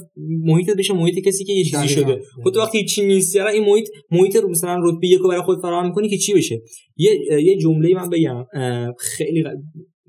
محیطت 0.45 0.77
بشه 0.79 0.95
محیط 0.95 1.19
کسی 1.19 1.45
که 1.45 1.53
یه 1.53 1.65
چیزی. 1.65 1.89
شده. 1.89 2.21
خب 2.45 2.51
تو 2.51 2.61
وقتی 2.61 2.85
چی 2.85 3.07
نیستی 3.07 3.39
الان 3.39 3.53
این 3.53 3.65
محیط 3.65 3.89
محیط 4.11 4.37
رو 4.37 4.49
مثلا 4.51 4.81
رتبه 4.85 5.09
یکو 5.09 5.29
برای 5.29 5.43
خود 5.43 5.59
فراهم 5.63 5.87
می‌کنی 5.87 6.09
که 6.09 6.17
چی 6.19 6.35
بشه؟ 6.35 6.61
یه 6.97 7.11
یه 7.45 7.57
جمله 7.57 7.95
من 7.95 8.11
بگم. 8.11 8.45
خیلی 9.01 9.45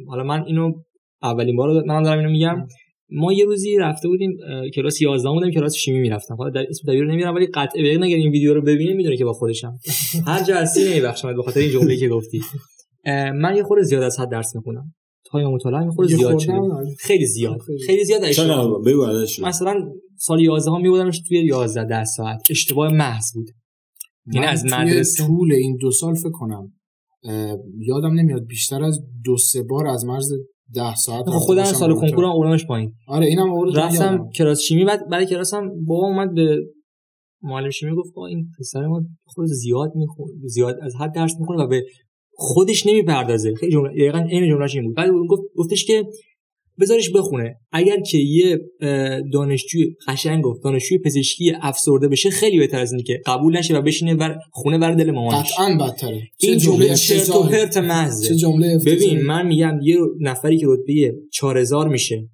حالا 0.08 0.24
من 0.24 0.44
اینو 0.48 0.72
اولین 1.24 1.56
بار 1.56 1.84
من 1.88 2.04
دارم 2.04 2.18
اینو 2.18 2.32
میگم. 2.32 2.68
ما 3.10 3.34
یه 3.34 3.46
روزی 3.46 3.78
رفته 3.78 4.08
بودیم 4.08 4.38
کلاس 4.76 5.02
11 5.02 5.30
بودیم 5.30 5.52
کلاس 5.52 5.76
شیمی 5.76 6.00
می‌رفتم. 6.00 6.36
حالا 6.36 6.50
در 6.50 6.66
اسم 6.70 6.92
دبیر 6.92 7.06
نمیرم 7.06 7.36
ولی 7.36 7.46
قطع 7.46 7.82
به 7.82 7.94
اگر 7.94 8.16
این 8.16 8.32
ویدیو 8.32 8.54
رو 8.54 8.62
ببینه 8.62 8.94
می‌دونه 8.94 9.18
که 9.18 9.26
با 9.26 9.34
خودشم. 9.34 9.78
هر 10.26 10.44
جلسه 10.44 10.92
نمیبخشم 10.92 11.36
به 11.36 11.44
خاطر 11.44 11.60
این 11.60 11.70
جمله‌ای 11.70 12.00
که 12.00 12.08
گفتی. 12.10 12.42
من 13.36 13.56
یه 13.56 13.64
خورده 13.64 13.84
زیاد 13.84 14.04
از 14.04 14.20
حد 14.20 14.30
درس 14.30 14.56
می‌خونم. 14.56 14.94
تایم 15.32 15.48
مطالعه 15.48 15.84
یه 15.86 15.92
خورده 15.92 16.16
زیاد 16.16 16.40
شده. 16.40 16.54
خیلی 17.00 17.26
زیاد. 17.26 17.58
خیلی. 17.86 18.06
زیاد 18.06 18.22
مثلا 19.42 19.92
سال 20.18 20.40
11 20.40 20.72
ها 20.72 20.78
میبودمش 20.78 21.22
توی 21.28 21.46
11 21.46 21.84
10 21.84 22.04
ساعت. 22.04 22.42
اشتباه 22.50 22.94
محض 22.94 23.34
بود. 23.34 23.48
این 24.32 24.42
من 24.44 24.48
از 24.48 24.66
مدرسه 24.66 25.28
طول 25.28 25.54
این 25.54 25.78
دو 25.82 25.92
سال 25.92 26.16
فکر 26.16 26.32
کنم 26.32 26.74
یادم 27.78 28.14
نمیاد 28.14 28.46
بیشتر 28.46 28.84
از 28.84 29.00
دو 29.24 29.38
سه 29.38 29.64
بار 29.64 29.88
از 29.88 30.06
مرز 30.06 30.32
ده 30.76 30.96
ساعت 30.96 31.26
خودم 31.30 31.64
سال. 31.64 31.96
کنکورم 31.96 32.30
آوردمش 32.30 32.66
پایین. 32.66 32.94
آره 33.08 33.26
اینم 33.26 33.52
آورد 33.52 33.78
رفتم 33.78 34.30
کلاس 34.36 34.60
شیمی 34.60 34.86
بعد 34.86 35.10
برای 35.10 35.26
کلاسم 35.26 35.70
بابا 35.86 36.08
اومد 36.08 36.34
به 36.34 36.60
معلم 37.42 37.70
شیمی 37.70 37.96
گفت 37.96 38.18
این 38.30 38.52
پسر 38.60 38.88
ما 38.88 39.04
خود 39.26 39.46
زیاد 39.46 39.92
می‌خونه 39.96 40.32
زیاد 40.46 40.76
از 40.82 40.96
حد 40.96 41.14
درس 41.16 41.40
می‌خونه 41.40 41.64
و 41.64 41.68
به 41.68 41.84
خودش 42.36 42.86
نمی‌پردازه. 42.88 43.54
خیلی 43.56 43.72
جمله 43.72 43.90
دقیقاً 43.90 44.28
این 44.30 44.50
جملهش 44.50 44.76
این 44.76 44.86
بود. 44.86 44.96
بعد 44.96 45.10
گفت 45.30 45.42
گفتش 45.56 45.86
که 45.86 46.04
بذارش 46.80 47.10
بخونه. 47.10 47.56
اگر 47.72 48.00
که 48.00 48.18
یه 48.18 48.60
دانشجوی 49.34 49.96
قشنگ 50.08 50.44
گفت 50.44 50.64
دانشجوی 50.64 50.98
پزشکی 50.98 51.54
افسرده 51.62 52.08
بشه 52.08 52.30
خیلی 52.30 52.60
بهتر 52.60 52.80
از 52.80 52.92
اینه 52.92 53.04
که 53.04 53.22
قبول 53.26 53.58
نشه 53.58 53.78
و 53.78 53.82
بشینه 53.82 54.16
بر 54.16 54.38
خونه 54.52 54.78
بر 54.78 54.92
دل 54.92 55.12
مامانش. 55.12 55.54
قطعا 55.54 55.78
بدتره. 55.78 56.22
این 56.40 56.58
جمله 56.58 56.96
چرت 56.96 57.30
و. 57.30 57.44
پرت 57.44 57.78
جمله 58.34 58.80
ببین. 58.86 59.22
من 59.22 59.48
میگم 59.48 59.80
یه 59.84 59.98
نفری 60.20 60.58
که 60.58 60.66
رتبه 60.70 61.16
4000 61.34 61.88
میشه 61.88 62.30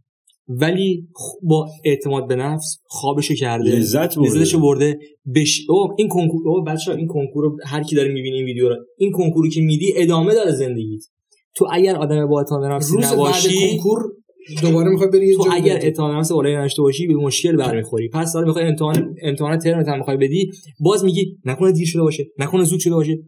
ولی 0.59 1.07
با 1.43 1.67
اعتماد 1.85 2.27
به 2.27 2.35
نفس 2.35 2.77
خوابشو 2.83 3.33
کرده 3.33 3.69
لذت 3.69 4.15
برده. 4.17 4.29
لذتشو 4.29 4.59
برده. 4.59 4.99
بش 5.35 5.61
او 5.69 5.87
این 5.97 6.07
کنکور 6.07 6.49
او 6.49 6.63
بچا 6.63 6.93
این 6.93 7.07
کنکور 7.07 7.43
رو 7.43 7.57
هر 7.65 7.83
کی 7.83 7.95
داره 7.95 8.13
می‌بینه 8.13 8.35
این 8.35 8.45
ویدیو 8.45 8.69
رو 8.69 8.75
این 8.97 9.11
کنکوری 9.11 9.49
که 9.49 9.61
میدی 9.61 9.93
ادامه 9.95 10.33
داره 10.33 10.51
زندگیت. 10.51 11.01
تو 11.55 11.67
اگر 11.71 11.95
آدم 11.95 12.27
با 12.27 12.39
اعتماد 12.39 12.61
به 12.61 12.67
نفس 12.67 13.13
نباشی 13.13 13.69
کنکور 13.69 13.99
دوباره 14.61 14.89
می‌خوای 14.89 15.09
بری 15.09 15.27
یه 15.27 15.35
تو 15.35 15.43
جایی 15.43 15.61
اگر 15.61 15.75
بدی. 15.75 15.85
اعتماد 15.85 16.11
به 16.11 16.17
نفس 16.17 16.31
بالایی 16.31 16.55
نداشته 16.55 16.81
باشی 16.81 17.07
به 17.07 17.15
مشکل 17.15 17.55
برمیخوری. 17.55 18.09
پس 18.09 18.33
داره 18.33 18.45
می‌خوای 18.45 18.65
امتحان 18.65 19.15
امتحان 19.23 19.57
ترمت 19.57 19.87
هم 19.87 19.97
می‌خوای 19.97 20.17
بدی 20.17 20.51
باز 20.79 21.05
میگی 21.05 21.37
نکنه 21.45 21.71
دیر 21.71 21.87
شده 21.87 22.01
باشه 22.01 22.25
نکنه 22.39 22.63
زود 22.63 22.79
شده 22.79 22.95
باشه. 22.95 23.19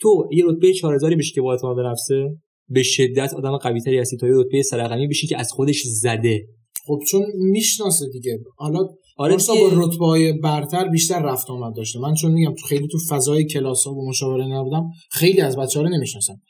تو 0.00 0.28
یه 0.32 0.44
رتبه 0.46 0.72
4000 0.72 1.14
بشی 1.14 1.34
که 1.34 1.40
با 1.40 1.52
اعتماد 1.52 1.76
به 1.76 1.82
نفسه. 1.82 2.36
به 2.72 2.82
شدت 2.82 3.34
آدم 3.34 3.56
قوی 3.56 3.80
تری 3.80 3.98
هستی. 3.98 4.16
تا 4.16 4.26
یه 4.26 4.32
رتبه 4.36 4.62
سرقمی 4.62 5.08
بشی 5.08 5.26
که 5.26 5.38
از 5.38 5.52
خودش 5.52 5.82
زده. 5.82 6.46
خب 6.86 6.98
چون 7.10 7.22
می‌شناسه 7.34 8.08
دیگه. 8.12 8.38
حالا 8.56 8.78
آره. 9.16 9.36
با 9.48 9.68
رتبه 9.72 10.06
های 10.06 10.32
برتر 10.32 10.88
بیشتر 10.88 11.22
رفت 11.22 11.50
آمد 11.50 11.76
داشته. 11.76 11.98
من 11.98 12.14
چون 12.14 12.32
میگم 12.32 12.54
تو 12.54 12.66
خیلی 12.66 12.88
تو 12.88 12.98
فضای 13.08 13.44
کلاس 13.44 13.84
ها 13.84 13.94
و 13.94 14.08
مشاوره 14.08 14.46
نبودم 14.46 14.90
خیلی 15.10 15.40
از 15.40 15.56
بچه 15.56 15.78
ها 15.78 15.86
رو 15.86 15.96
نمی‌شناسم. 15.96 16.40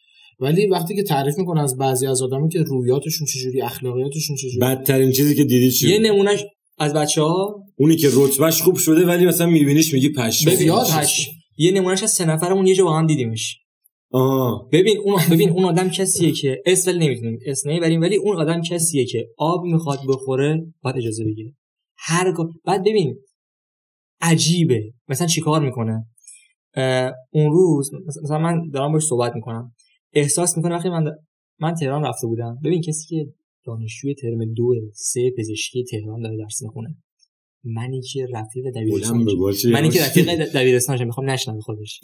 ولی 0.40 0.66
وقتی 0.66 0.96
که 0.96 1.02
تعریف 1.02 1.38
می‌کنه 1.38 1.62
از 1.62 1.76
بعضی 1.76 2.06
از 2.06 2.22
آدمی 2.22 2.48
که 2.48 2.58
رویاتشون 2.58 3.26
چجوری 3.26 3.62
اخلاقیاتشون 3.62 4.37
چجوری. 4.37 4.58
بدترین 4.58 5.12
چیزی 5.12 5.35
که 5.35 5.44
دیدی 5.44 5.70
چی 5.70 5.88
یه؟ 5.88 5.98
نمونهش 5.98 6.44
از 6.78 6.92
بچه 6.92 7.22
ها 7.22 7.64
اونی 7.76 7.96
که 7.96 8.08
رتبهش 8.12 8.62
خوب 8.62 8.76
شده 8.76 9.06
ولی 9.06 9.26
مثلا 9.26 9.46
میبینیش 9.46 9.94
میگی 9.94 10.08
پش 10.08 10.46
یه 11.58 11.70
نمونهش 11.70 12.02
از 12.02 12.11
سه 12.11 12.24
نفرمون 12.24 12.66
یه 12.66 12.74
جا 12.74 12.85
با 12.85 12.98
هم 12.98 13.06
دیدیمش. 13.06 13.58
ببین 14.72 14.98
اون 15.05 15.20
ببین 15.31 15.51
اون 15.51 15.64
آدم 15.64 15.88
کسیه 15.88 16.33
که 16.33 16.62
اس 16.66 16.88
ولی 16.88 16.98
نمی‌تونیم 17.07 17.38
اس 17.46 17.66
نمی‌بریم 17.66 18.01
ولی 18.01 18.16
اون 18.16 18.37
آدم 18.37 18.62
کسیه 18.62 19.05
که 19.05 19.29
آب 19.38 19.64
می‌خواد 19.64 19.98
بخوره 20.09 20.66
باید 20.83 20.96
اجازه 20.96 21.25
بگیره. 21.25 21.55
هر 21.96 22.35
بعد 22.64 22.81
ببین 22.81 23.18
عجیبه. 24.20 24.92
مثلا 25.09 25.27
چیکار 25.27 25.61
می‌کنه؟ 25.61 26.07
اون 27.31 27.53
روز 27.53 27.90
مثلا 28.25 28.38
من 28.38 28.68
دارم 28.75 28.92
باش 28.92 29.03
صحبت 29.07 29.35
می‌کنم. 29.35 29.72
احساس 30.12 30.57
می‌کنه 30.57 30.75
وقتی 30.75 30.88
من 30.88 31.05
من 31.61 31.75
تهران 31.75 32.05
رفته 32.05 32.27
بودم 32.27 32.59
ببین 32.64 32.81
کسی 32.81 33.07
که 33.09 33.33
دانشجوی 33.66 34.14
ترم 34.14 34.53
دو 34.55 34.75
سه 34.94 35.31
پزشکی 35.38 35.85
تهران 35.85 36.22
داره 36.22 36.37
درس 36.37 36.62
می‌خونه. 36.62 36.96
منی 37.64 38.01
که 38.01 38.27
رفیق 38.33 38.64
دبیرستان 38.77 39.16
منی 39.72 39.88
که. 39.88 40.03
رفیق 40.03 40.44
دبیرستانشم 40.44 41.07
می‌خوام 41.07 41.31
نشنم 41.31 41.61
خودش. 41.61 42.01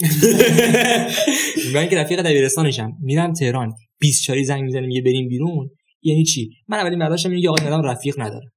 من 1.75 1.89
که 1.89 1.97
رفیق 1.97 2.23
دبیرستانشم 2.23 2.93
میرم 3.03 3.33
تهران. 3.33 3.73
20 4.01 4.23
چاری 4.23 4.45
زنگ 4.45 4.63
می‌زنه 4.63 4.87
میگه 4.87 5.03
بریم 5.03 5.29
بیرون. 5.29 5.71
یعنی 6.03 6.25
چی؟ 6.25 6.51
من 6.69 6.79
اولین 6.79 6.99
برداشتم 6.99 7.31
اینه 7.31 7.43
که 7.43 7.49
آقا 7.49 7.67
آدم 7.67 7.83
رفیق 7.83 8.21
نداره. 8.21 8.51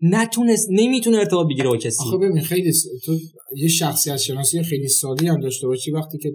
نتونست 0.00 0.68
نمی‌تونه 0.70 1.16
ارتباط 1.18 1.46
بگیره 1.48 1.68
با 1.68 1.76
کسی. 1.76 2.04
آخه 2.04 2.16
ببین 2.16 2.42
خیلی 2.42 2.72
س... 2.72 2.86
تو 3.04 3.18
یه 3.56 3.68
شخصیت 3.68 4.16
شناسی 4.16 4.62
خیلی 4.62 4.88
سادی 4.88 5.26
هم 5.26 5.40
داشته 5.40 5.66
باشی. 5.66 5.90
وقتی 5.90 6.18
که 6.18 6.32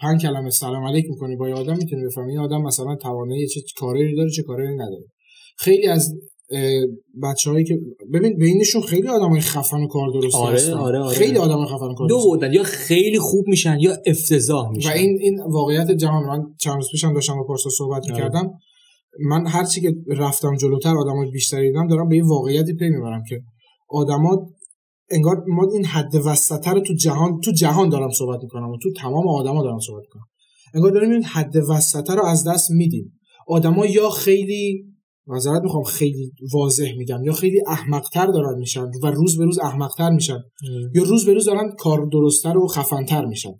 پنج 0.00 0.22
کلمه 0.22 0.50
سلام 0.50 0.86
علیک 0.86 1.04
می‌کنی 1.08 1.36
با 1.36 1.48
یه 1.48 1.54
آدم 1.54 1.76
می‌تونی 1.76 2.04
بفهمی. 2.06 2.30
این 2.30 2.38
آدم 2.40 2.62
مثلا 2.62 2.96
توانایی 2.96 3.48
چه 3.48 3.60
کاری 3.76 4.16
داره 4.16 4.30
چه 4.30 4.42
کاری 4.42 4.74
نداره. 4.74 5.04
خیلی 5.58 5.86
از 5.86 6.14
بچه‌هایی 7.22 7.64
که 7.64 7.78
ببین 8.12 8.36
بینشون 8.36 8.82
خیلی 8.82 9.08
آدمای 9.08 9.40
خفن 9.40 9.76
و 9.76 9.86
کار 9.86 10.10
درست 10.12 10.34
آره، 10.34 10.54
هستن. 10.54 10.72
آره، 10.72 10.98
آره. 10.98 11.16
خیلی 11.16 11.38
آدمای 11.38 11.66
خفن 11.66 11.84
و 11.84 11.94
کار 11.94 12.08
دو 12.08 12.18
بودن 12.18 12.52
یا 12.52 12.62
خیلی 12.62 13.18
خوب 13.18 13.48
میشن 13.48 13.78
یا 13.80 13.96
افتضاح 14.06 14.68
و 14.68 14.72
میشن. 14.72 14.90
این 14.90 15.18
این 15.20 15.40
واقعیت 15.50 15.90
جهان 15.90 16.24
من 16.24 16.44
چند 16.60 16.74
روز 16.74 16.88
پیشم 16.90 17.14
داشتم 17.14 17.36
با 17.36 17.44
پارسا 17.44 17.70
صحبت 17.70 18.02
آره. 18.04 18.12
می‌کردم. 18.12 18.50
من 19.28 19.46
هرچی 19.46 19.80
که 19.80 19.94
رفتم 20.06 20.56
جلوتر 20.56 20.96
آدمای 20.96 21.30
بیشتری 21.30 21.68
دیدم 21.68 21.88
دارم 21.88 22.08
به 22.08 22.14
این 22.14 22.24
واقعیتی 22.24 22.74
پی 22.74 22.88
می‌برم 22.88 23.22
که 23.28 23.40
آدما 23.88 24.46
انگار 25.10 25.44
ما 25.48 25.68
این 25.72 25.84
حد 25.84 26.14
وسطه 26.24 26.70
رو 26.70 26.80
تو 26.80 26.94
جهان 26.94 27.40
تو 27.40 27.52
جهان 27.52 27.88
دارم 27.88 28.10
صحبت 28.10 28.42
می‌کنم 28.42 28.70
و 28.70 28.76
تو 28.82 28.92
تمام 28.92 29.28
آدما 29.28 29.62
دارم 29.62 29.78
صحبت 29.78 30.02
می‌کنم. 30.02 30.26
انگار 30.74 30.90
داریم 30.90 31.10
این 31.10 31.24
حد 31.24 31.56
وسطه 31.68 32.14
رو 32.14 32.24
از 32.24 32.48
دست 32.48 32.70
میدیم. 32.70 33.12
آدما 33.48 33.86
یا 33.86 34.10
خیلی 34.10 34.84
معذرت 35.28 35.62
می‌خوام 35.62 35.82
خیلی 35.82 36.32
واضح 36.52 36.92
میگم. 36.96 37.24
یا 37.24 37.32
خیلی 37.32 37.60
احمقتر 37.66 38.26
دارن 38.26 38.58
میشن 38.58 38.90
و 39.02 39.06
روز 39.06 39.38
به 39.38 39.44
روز 39.44 39.58
احمقتر 39.58 40.10
میشن. 40.10 40.38
یا 40.94 41.02
روز 41.02 41.26
به 41.26 41.34
روز 41.34 41.44
دارن 41.44 41.72
کار 41.78 42.08
درستتر 42.12 42.56
و 42.56 42.66
خفنتر 42.66 43.24
میشن. 43.24 43.52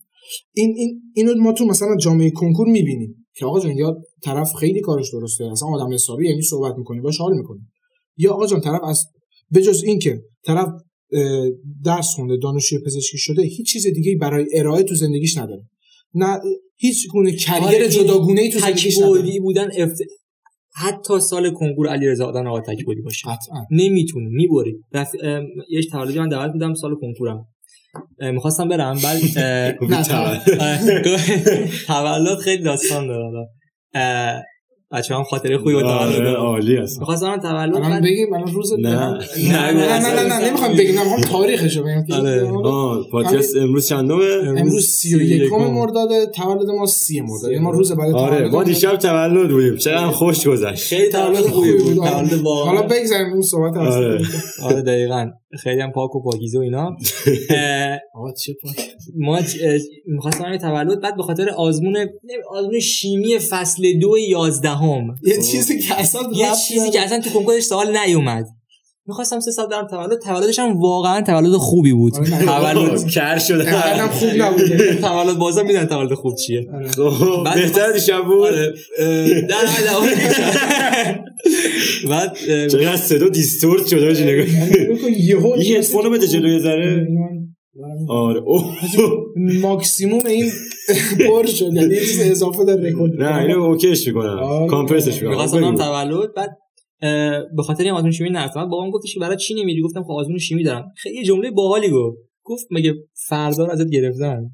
این 0.55 0.75
این 0.77 1.03
اینو 1.15 1.35
ما 1.43 1.53
تو 1.53 1.65
مثلا 1.65 1.97
جامعه 1.97 2.31
کنکور 2.31 2.69
می‌بینیم 2.69 3.27
که 3.35 3.47
آقا 3.47 3.61
جون 3.61 3.77
یا 3.77 3.97
طرف 4.25 4.55
خیلی 4.55 4.81
کارش 4.81 5.13
درسته 5.13 5.45
اصلا 5.45 5.69
آدم 5.69 5.95
حسابی 5.95 6.29
یعنی 6.29 6.43
صحبت 6.43 6.75
می‌کنی 6.79 7.01
باش 7.01 7.19
حال 7.19 7.37
می‌کنی. 7.37 7.61
یا 8.17 8.33
آقا 8.33 8.47
جان 8.47 8.61
طرف 8.61 8.81
از 8.85 9.05
بجز 9.55 9.83
این 9.85 9.99
که 9.99 10.23
طرف 10.47 10.69
درس 11.85 12.07
خونده 12.15 12.37
دانشجوی 12.43 12.79
پزشکی 12.87 13.19
شده 13.19 13.43
هیچ 13.43 13.73
چیز 13.73 13.87
دیگه 13.87 14.17
برای 14.21 14.47
ارائه 14.55 14.83
تو 14.83 14.95
زندگیش 14.95 15.39
نداره. 15.39 15.63
نه 16.15 16.39
هیچ 16.77 17.09
گونه 17.09 17.33
کریر 17.33 17.65
آره، 17.65 17.89
جداگونه 17.89 18.41
ای 18.41 18.51
تو 18.51 18.59
زندگیش 18.59 18.99
نداره. 18.99 19.41
بودن 19.41 19.69
افت... 19.77 19.99
حتی 20.79 21.21
سال 21.21 21.51
کنکور 21.51 21.89
علیرضا 21.89 22.27
آدم 22.27 22.47
آقا 22.47 22.61
تکبودی 22.61 23.03
باشه. 23.03 23.29
قطعا. 23.29 23.67
نمی‌تونی 23.71 24.27
می‌بری. 24.27 24.77
رف... 24.95 25.13
ام، 25.23 25.47
یه 25.71 25.83
تولدی 25.83 26.19
من 26.19 26.29
دعوت 26.29 26.53
بودم 26.53 26.75
سال 26.75 26.95
کنکورم. 26.95 27.47
می‌خواستم 28.21 28.69
برم 28.69 28.97
بعد 29.03 29.19
تولد. 31.87 32.39
خیلی 32.39 32.63
داستان 32.63 33.07
داره. 33.07 33.49
بچه 34.93 35.15
هم 35.15 35.23
خاطره 35.23 35.59
خوبی 35.59 35.75
با 35.75 35.81
تولد 35.83 35.93
آره 35.93 36.17
دارم. 36.25 36.41
عالی 36.41 36.77
هست 36.77 36.99
می‌خواستم 36.99 37.29
من 37.31 37.41
تولد 37.41 37.55
الان 37.77 37.91
بعد- 37.91 38.03
بگیم 38.03 38.33
الان 38.35 38.53
روز 38.53 38.73
نه. 38.73 38.79
نه. 38.79 39.19
نه 39.49 39.73
نه 39.73 39.99
نه 39.99 40.23
نه 40.29 40.49
نمی‌خوام 40.49 40.73
بگیم 40.77 40.95
نه 40.95 41.03
می‌خوام 41.05 41.21
تاریخشو 41.21 41.83
بگم 41.83 42.05
که 42.09 42.15
آره. 42.15 42.49
آه 42.65 43.07
پادکست 43.13 43.57
امروز 43.57 43.89
چندمه؟ 43.89 44.25
امروز 44.57 44.87
سی 44.87 45.15
و 45.15 45.23
یکم 45.23 45.57
مرداد 45.57 46.09
تولد 46.35 46.71
ما 46.71 46.87
سی 46.87 47.21
مرداد 47.21 47.51
یعنی 47.53 47.65
ما 47.65 47.71
روز 47.71 47.93
بعد 47.93 48.15
آره 48.15 48.37
تولد 48.39 48.51
ما 48.53 48.59
ما- 48.59 48.65
دیشب 48.65 48.97
تولد 48.97 49.51
بودیم. 49.51 49.77
چقدر 49.77 50.07
خوش 50.07 50.47
گذشت. 50.47 50.89
خیلی 50.89 51.09
تولد 51.11 51.41
خوبی 51.41 51.73
بود. 51.73 51.95
تولد 51.95 52.09
حالا 52.09 52.43
واقعا 52.43 52.83
بگذاریم 52.83 53.33
اون 53.33 53.43
صحبت 53.43 53.77
آره. 53.77 54.21
آره 54.63 54.83
دقیقا. 54.83 55.31
خیلی 55.63 55.81
هم 55.81 55.91
پاک 55.93 56.17
و 56.17 56.23
پاکیزه 56.23 56.59
و 56.59 56.63
اینا. 56.63 56.85
آقا 58.15 58.33
چه 58.45 58.55
پاک. 58.63 58.88
ما 59.17 59.41
می‌خواستم 60.07 60.45
برم 60.45 60.57
تولد 60.57 61.01
بعد 61.01 61.17
به 61.17 61.23
خاطر 61.23 61.51
آزمون 61.51 61.97
آزمون 62.51 62.81
شیمی 62.81 63.39
فصل 63.39 63.83
دو 64.01 64.19
یازدهم. 64.19 65.15
یه 65.25 65.37
چیزی 65.43 65.79
که 65.79 66.01
اصلا 66.01 66.21
یه 66.35 66.47
چیزی. 66.69 66.91
که 66.91 67.01
اصلا 67.01 67.21
تو 67.21 67.31
کنکورش 67.31 67.63
سوال 67.63 67.97
نیومد. 67.99 68.47
می‌خواستم 69.07 69.41
سه 69.41 69.51
سال 69.51 69.67
برم 69.67 69.87
تولد 69.87 70.21
تولدش 70.21 70.59
هم 70.59 70.81
واقعا 70.81 71.23
تولد 71.23 71.57
خوبی 71.57 71.93
بود. 71.93 72.17
آره،. 72.17 72.75
تولد 72.75 73.07
کر 73.15 73.39
شده. 73.39 73.65
اینقدرم 73.65 74.09
خوب 74.09 74.29
نبوده 74.37 74.95
تولد 75.03 75.39
بازا 75.39 75.63
میدن 75.63 75.85
تولد 75.85 76.15
خوب 76.15 76.35
چیه. 76.35 76.67
خب، 76.97 77.45
بعد 77.45 77.55
بهتر 77.55 77.93
دیشب 77.93 78.25
بود. 78.25 78.47
آره. 78.47 78.75
اه، 78.99 79.07
نه 79.07 79.45
نه 79.45 79.91
نه 79.91 81.25
بعد 82.11 82.37
چقدر 82.69 82.97
صدا 82.97 83.29
distort 83.29 83.87
شده 83.87 84.25
نگاه 84.25 84.47
یهو 85.21 85.57
یه 85.59 85.79
هدفون 85.79 86.05
رو 86.05 86.11
بده 86.11 86.27
جلو 86.27 86.49
یه 86.49 86.59
ذره. 86.59 87.07
آره. 88.09 88.41
اوه. 88.41 88.65
ماکسیموم 89.63 90.27
این 90.27 90.51
پر 91.29 91.47
شد 91.47 91.73
یعنی 91.75 91.95
یه 91.95 92.01
چیز 92.01 92.21
اضافه 92.31 92.65
در 92.65 92.77
رکورد 92.77 93.13
نه 93.23 93.39
اینو 93.43 93.63
OK 93.63 93.85
ش 93.85 94.07
می‌کنم. 94.07 94.39
آره. 94.39 94.69
compress 94.69 95.12
ش 95.12 95.23
می‌خواستم 95.23 95.59
می‌کنم 95.59 95.75
تولد. 95.75 96.35
بعد 96.35 96.51
به 97.57 97.63
خاطر 97.63 97.85
این 97.85 97.93
آزمون 97.93 98.11
شیمی 98.11 98.31
نرفتم. 98.31 98.61
بعد 98.61 98.71
بابام 98.71 98.91
گفتش 98.91 99.15
که 99.15 99.21
برای 99.21 99.37
چی 99.37 99.55
نمیری؟ 99.55 99.83
گفتم 99.83 100.03
خب 100.03 100.11
آزمون 100.11 100.39
شیمی 100.39 100.63
دارم. 100.63 100.93
خیلی 100.97 101.17
یه 101.17 101.25
جمله 101.25 101.51
باحالی 101.51 101.91
گفت. 101.91 102.19
گفت 102.45 102.67
مگه 102.71 102.95
فردا 103.29 103.65
رو 103.65 103.73
ازت 103.73 103.91
گرفتن؟ 103.91 104.51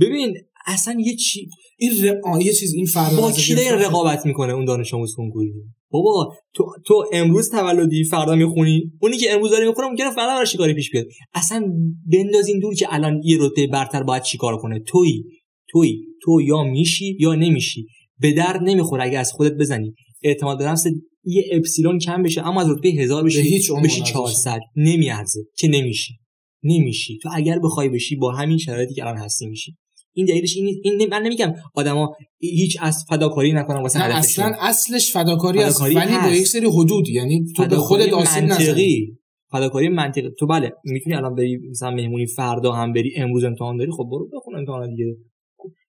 ببین 0.00 0.34
اصلا 0.66 0.96
یه 1.00 1.16
چی 1.16 1.48
این 1.78 1.92
ر... 1.92 2.40
یه 2.40 2.52
چیز 2.52 2.74
این 2.74 2.86
فردا 2.86 3.20
با 3.20 3.32
کی. 3.32 3.54
رقابت 3.54 4.26
می‌کنه 4.26 4.52
اون 4.52 4.64
دانش 4.64 4.94
آموز 4.94 5.14
کنکوری. 5.14 5.52
بابا 5.92 6.34
تو 6.54 6.64
تو 6.86 7.04
امروز 7.12 7.50
تولدی 7.50 8.04
فردا 8.04 8.34
می‌خونی. 8.34 8.92
اونی 9.00 9.16
که 9.16 9.32
امروز 9.32 9.50
داره 9.50 9.66
می‌خونه 9.66 9.88
ممکنه 9.88 10.10
فردا 10.10 10.34
براش 10.34 10.56
کاری 10.56 10.74
پیش 10.74 10.90
بیاد؟ 10.90 11.06
اصلا 11.34 11.72
بندازین 12.12 12.58
دور 12.58 12.74
که 12.74 12.86
الان 12.90 13.20
یه 13.24 13.36
رتبه 13.40 13.66
برتر 13.66 14.02
باید 14.02 14.22
چیکار 14.22 14.56
کنه؟ 14.56 14.78
تویی 14.86 15.24
تویی. 15.70 16.00
تو 16.22 16.40
یا 16.40 16.62
میشی 16.62 17.16
یا 17.20 17.34
نمیشی. 17.34 17.86
به 18.20 18.32
درد 18.32 18.60
نمی‌خوره 18.62 19.04
اگه 19.04 19.18
از 19.18 19.32
خودت 19.32 19.52
بزنی. 19.52 19.94
اعتماد 20.22 20.58
به 20.58 20.64
نفس 20.64 20.86
یه 21.24 21.44
اپسیلون 21.52 21.98
کم 21.98 22.22
بشه 22.22 22.46
اما 22.46 22.60
از 22.60 22.70
رتبه 22.70 22.88
هزار 22.88 23.24
بشی 23.24 23.36
به 23.36 23.42
هیچ 23.42 23.72
بشی 23.72 24.00
ارزش 24.00 24.12
400 24.12 24.60
نمیارزه. 24.76 25.40
که 25.58 25.68
نمیشی؟ 25.68 26.14
نمیشی. 26.62 27.18
تو 27.22 27.28
اگر 27.32 27.58
بخوای 27.58 27.88
بشی 27.88 28.16
با 28.16 28.32
همین 28.32 28.58
شرایطی 28.58 28.94
که 28.94 29.02
الان 29.02 29.16
هستی 29.16 29.46
میشی. 29.46 29.76
این 30.14 30.26
دلیلش 30.26 30.56
این, 30.56 30.80
این 30.84 31.08
من 31.10 31.22
نمیگم 31.22 31.54
آدما 31.74 32.16
هیچ 32.38 32.76
از 32.80 33.04
فداکاری 33.08 33.52
نکنن 33.52 33.82
واسه 33.82 33.98
نه 33.98 34.04
هدفشون. 34.04 34.44
اصلا 34.44 34.56
اصلش 34.60 35.12
فداکاری 35.12 35.62
است 35.62 35.82
ولی 35.82 35.94
با 35.94 36.00
هست. 36.00 36.40
یک 36.40 36.46
سری 36.46 36.66
حدود 36.66 37.08
یعنی 37.08 37.44
تو 37.56 37.66
به 37.66 37.76
خودت 37.76 38.12
آسیب 38.12 38.44
نزنی 38.44 38.48
منطقی 38.48 39.18
فداکاری 39.50 39.88
منطقی. 39.88 40.30
تو 40.38 40.46
بله 40.46 40.72
می‌تونی 40.84 41.16
الان 41.16 41.34
بری 41.34 41.58
مثلا 41.70 41.90
مهمونی 41.90 42.26
فردا 42.26 42.72
هم 42.72 42.92
بری 42.92 43.12
امروز 43.16 43.44
امتحان 43.44 43.76
داری 43.76 43.90
خب 43.90 44.04
برو 44.10 44.28
بخون 44.34 44.56
امتحان 44.56 44.90
دیگه. 44.90 45.16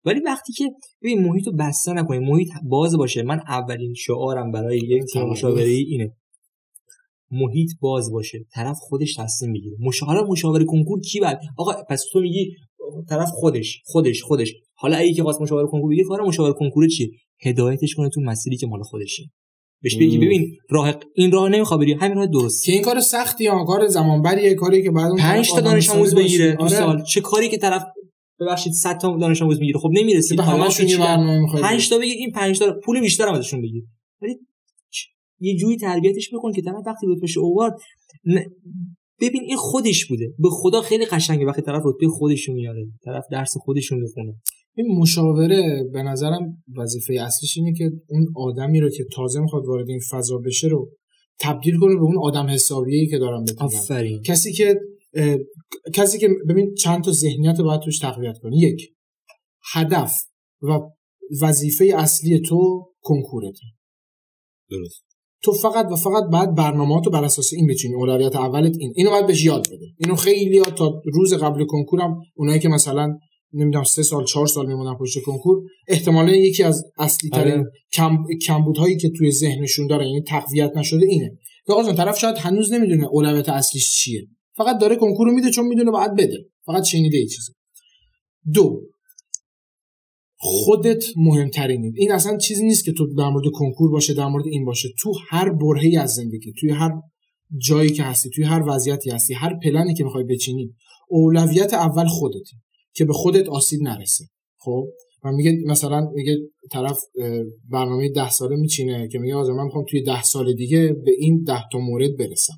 ولی 0.05 0.19
وقتی 0.25 0.53
که 0.53 0.69
ببین 1.01 1.27
محیط 1.27 1.47
رو 1.47 1.53
بسته 1.53 1.93
نکنی 1.93 2.19
محیط 2.19 2.49
باز 2.63 2.97
باشه. 2.97 3.23
من 3.23 3.39
اولین 3.47 3.93
شعارم 3.93 4.51
برای 4.51 4.77
یک 4.77 5.03
تیم. 5.13 5.21
مشاوره 5.21 5.69
اینه. 5.69 6.11
محیط 7.31 7.69
باز 7.81 8.11
باشه. 8.11 8.45
طرف 8.53 8.77
خودش 8.79 9.15
تصمیم 9.15 9.51
می‌گیره. 9.51 9.75
مشاوره 9.79 10.21
مشاوره 10.21 10.65
کنکور 10.65 11.01
کی 11.01 11.19
بعد 11.19 11.39
آقا 11.57 11.73
پس 11.89 12.03
تو 12.11 12.19
میگی 12.19 12.55
طرف 13.09 13.29
خودش 13.29 13.81
خودش 13.85 14.23
خودش. 14.23 14.53
حالا 14.75 14.97
اگه 14.97 15.13
که 15.13 15.23
خواست 15.23 15.41
مشاوره 15.41 15.67
کنکور 15.67 15.89
بگیره 15.89 16.07
کار 16.07 16.21
مشاوره 16.21 16.53
کنکور 16.53 16.87
چیه؟ 16.87 17.09
هدایتش 17.45 17.95
کنه 17.95 18.09
تو 18.09 18.21
مسیری 18.21 18.57
که 18.57 18.67
مال 18.67 18.81
خودشه. 18.83 19.23
بهش 19.81 19.95
بگی. 19.95 20.17
ببین 20.17 20.57
راه 20.69 20.95
این 21.15 21.31
راه 21.31 21.49
نمی‌خواد 21.49 21.79
بری. 21.79 21.93
همین 21.93 22.17
راه 22.17 22.27
درست. 22.27 22.65
که 22.65 22.71
این 22.71 22.81
کار 22.81 22.99
سختی 22.99 23.47
ها 23.47 23.65
کار 23.65 23.87
زمانبریه 23.87 24.53
کاری 24.53 24.83
که 24.83 24.91
بعد 24.91 25.07
اون 25.11 25.19
پنج 25.19 25.47
طرف 25.47 25.55
تا 25.55 25.61
دانش 25.61 25.89
آموز 25.89 26.15
بگیره 26.15 26.57
آره. 26.59 26.69
سال. 26.69 27.03
چه 27.03 27.21
کاری 27.21 27.49
که 27.49 27.57
طرف 27.57 27.83
ببخشید 28.39 28.73
100 28.73 28.97
تا 28.97 29.17
دانش 29.17 29.41
آموز 29.41 29.59
می‌گیره. 29.59 29.79
خب 29.79 29.89
نمی‌رسی. 29.93 30.35
به 30.35 30.43
همشون 30.43 30.87
یه 30.87 30.97
برنامه 30.97 31.39
می‌خوای 31.39 31.63
پنج 31.63 31.89
تا 31.89 31.97
بگیر 31.97 32.15
این 32.17 32.31
پنج 32.31 32.59
تا 32.59 32.65
رو- 32.65 32.79
پول 32.83 33.01
بیشتر 33.01 33.27
هم 33.27 33.33
ازشون 33.33 33.61
بگیر. 33.61 33.83
ولی 34.21 34.35
یه 35.39 35.55
جوری 35.57 35.77
تربیتش 35.77 36.29
بکن 36.33 36.51
که 36.51 36.61
طرف 36.61 36.75
وقتی 36.85 37.07
رتبهش 37.07 37.37
اوورد. 37.37 37.75
ببین 39.23 39.41
این 39.47 39.57
خودش 39.57 40.05
بوده. 40.05 40.33
به 40.39 40.49
خدا 40.51 40.81
خیلی 40.81 41.05
قشنگه 41.05 41.45
وقتی 41.45 41.61
طرف 41.61 41.81
رتبه 41.85 42.07
خودش 42.07 42.47
رو 42.47 42.53
میاره. 42.53 42.85
طرف 43.05 43.23
درس 43.31 43.57
خودش 43.57 43.91
رو 43.91 43.97
می‌خونه. 43.97 44.35
این 44.75 44.87
مشاوره 44.99 45.83
به 45.93 46.03
نظرم 46.03 46.63
وظیفه 46.77 47.13
اصلیش 47.13 47.57
اینه 47.57 47.73
که 47.73 47.91
اون 48.09 48.27
آدمی 48.35 48.79
رو 48.79 48.89
که 48.89 49.05
تازه 49.15 49.39
می‌خواد 49.39 49.65
وارد 49.65 49.89
این 49.89 49.99
فضا 50.11 50.37
بشه 50.37 50.67
رو 50.67 50.91
تبدیل 51.39 51.79
کنه 51.79 51.95
به 51.95 52.01
اون 52.01 52.17
آدم 52.21 52.47
حسابیه 52.47 53.07
که 53.07 53.17
دارم 53.17 53.41
میگم. 53.41 53.65
آفرین. 53.65 54.21
کسی 54.21 54.53
که 54.53 54.79
اه، 55.13 55.37
کسی 55.93 56.19
که 56.19 56.29
ببین 56.49 56.73
چند 56.73 57.03
تا 57.03 57.11
ذهنیت 57.11 57.59
رو 57.59 57.65
باید 57.65 57.81
توش 57.81 57.99
تقویت 57.99 58.37
کنی. 58.41 58.59
یک 58.59 58.89
هدف 59.73 60.13
و 60.61 60.79
وظیفه 61.41 61.93
اصلی 61.97 62.39
تو 62.39 62.85
کنکورت 63.01 63.55
درست. 64.69 65.12
تو 65.43 65.51
فقط 65.51 65.85
و 65.91 65.95
فقط 65.95 66.23
بعد 66.31 66.55
برنامه‌هاتو 66.55 67.09
بر 67.09 67.23
اساس 67.23 67.53
این 67.53 67.67
بچینی. 67.67 67.95
اولویت 67.95 68.35
اولت 68.35 68.75
این. 68.79 68.93
اینو 68.95 69.09
باید 69.09 69.27
بهش 69.27 69.45
یاد 69.45 69.67
بده 69.67 69.85
اینو 69.97 70.15
خیلی 70.15 70.59
تا 70.59 71.01
روز 71.13 71.33
قبل 71.33 71.65
کنکورم 71.65 72.21
اونایی 72.35 72.59
که 72.59 72.69
مثلا 72.69 73.17
نمی‌دونم 73.53 73.83
سه 73.83 74.03
سال 74.03 74.25
چهار 74.25 74.47
سال 74.47 74.67
میمونن 74.67 74.95
پشت 74.99 75.21
کنکور 75.25 75.57
احتمالا 75.87 76.35
یکی 76.35 76.63
از 76.63 76.83
اصلی 76.97 77.29
ترین 77.29 77.53
آره. 77.53 77.63
کم 77.93 78.17
کمبودهایی 78.47 78.97
که 78.97 79.09
توی 79.17 79.31
ذهنشون 79.31 79.87
داره 79.87 80.05
یعنی 80.05 80.21
تقویت 80.21 80.71
نشده 80.75 81.05
اینه. 81.05 81.31
که 81.67 81.73
آقا 81.73 81.93
طرف 81.93 82.19
شاید 82.19 82.37
هنوز 82.37 82.73
نمی‌دونه 82.73 83.07
اولویت 83.11 83.49
اصلیش 83.49 83.91
چیه. 83.91 84.27
فقط 84.57 84.77
داره 84.81 84.95
کنکور 84.95 85.27
رو 85.27 85.33
میده 85.33 85.51
چون 85.51 85.67
می‌دونه 85.67 85.91
باید 85.91 86.15
بده. 86.15 86.37
فقط 86.65 86.83
شنیده 86.83 87.17
ای 87.17 87.27
چیزی 87.27 87.51
دو 88.53 88.81
خودت 90.45 91.03
مهمترینی. 91.17 91.93
این 91.95 92.11
اصلا 92.11 92.37
چیزی 92.37 92.65
نیست 92.65 92.85
که 92.85 92.91
تو 92.91 93.13
در 93.17 93.29
مورد 93.29 93.45
کنکور 93.53 93.91
باشه 93.91 94.13
در 94.13 94.27
مورد 94.27 94.47
این 94.47 94.65
باشه. 94.65 94.89
تو 94.99 95.13
هر 95.29 95.49
برهه‌ای 95.49 95.97
از 95.97 96.13
زندگی 96.13 96.53
توی 96.59 96.69
هر 96.69 96.91
جایی 97.61 97.89
که 97.89 98.03
هستی 98.03 98.29
توی 98.29 98.43
هر 98.43 98.63
وضعیتی 98.67 99.09
هستی 99.09 99.33
هر 99.33 99.59
پلنی 99.63 99.93
که 99.93 100.03
می‌خوای 100.03 100.23
بچینی 100.23 100.73
اولویت 101.09 101.73
اول 101.73 102.07
خودتی 102.07 102.55
که 102.95 103.05
به 103.05 103.13
خودت 103.13 103.49
آسیب 103.49 103.81
نرسه. 103.81 104.25
خب؟ 104.59 104.87
و 105.23 105.31
میگه 105.31 105.57
مثلا 105.65 106.09
میگه 106.15 106.37
طرف 106.71 106.99
برنامه 107.69 108.09
ده 108.09 108.29
ساله 108.29 108.55
میچینه 108.55 109.07
که 109.07 109.19
میگه 109.19 109.35
آقا 109.35 109.53
من 109.53 109.63
می‌خوام 109.63 109.85
توی 109.89 110.01
ده 110.01 110.23
سال 110.23 110.53
دیگه 110.53 110.93
به 111.05 111.11
این 111.19 111.43
ده 111.43 111.63
تا 111.71 111.79
مورد 111.79 112.17
برسم. 112.17 112.53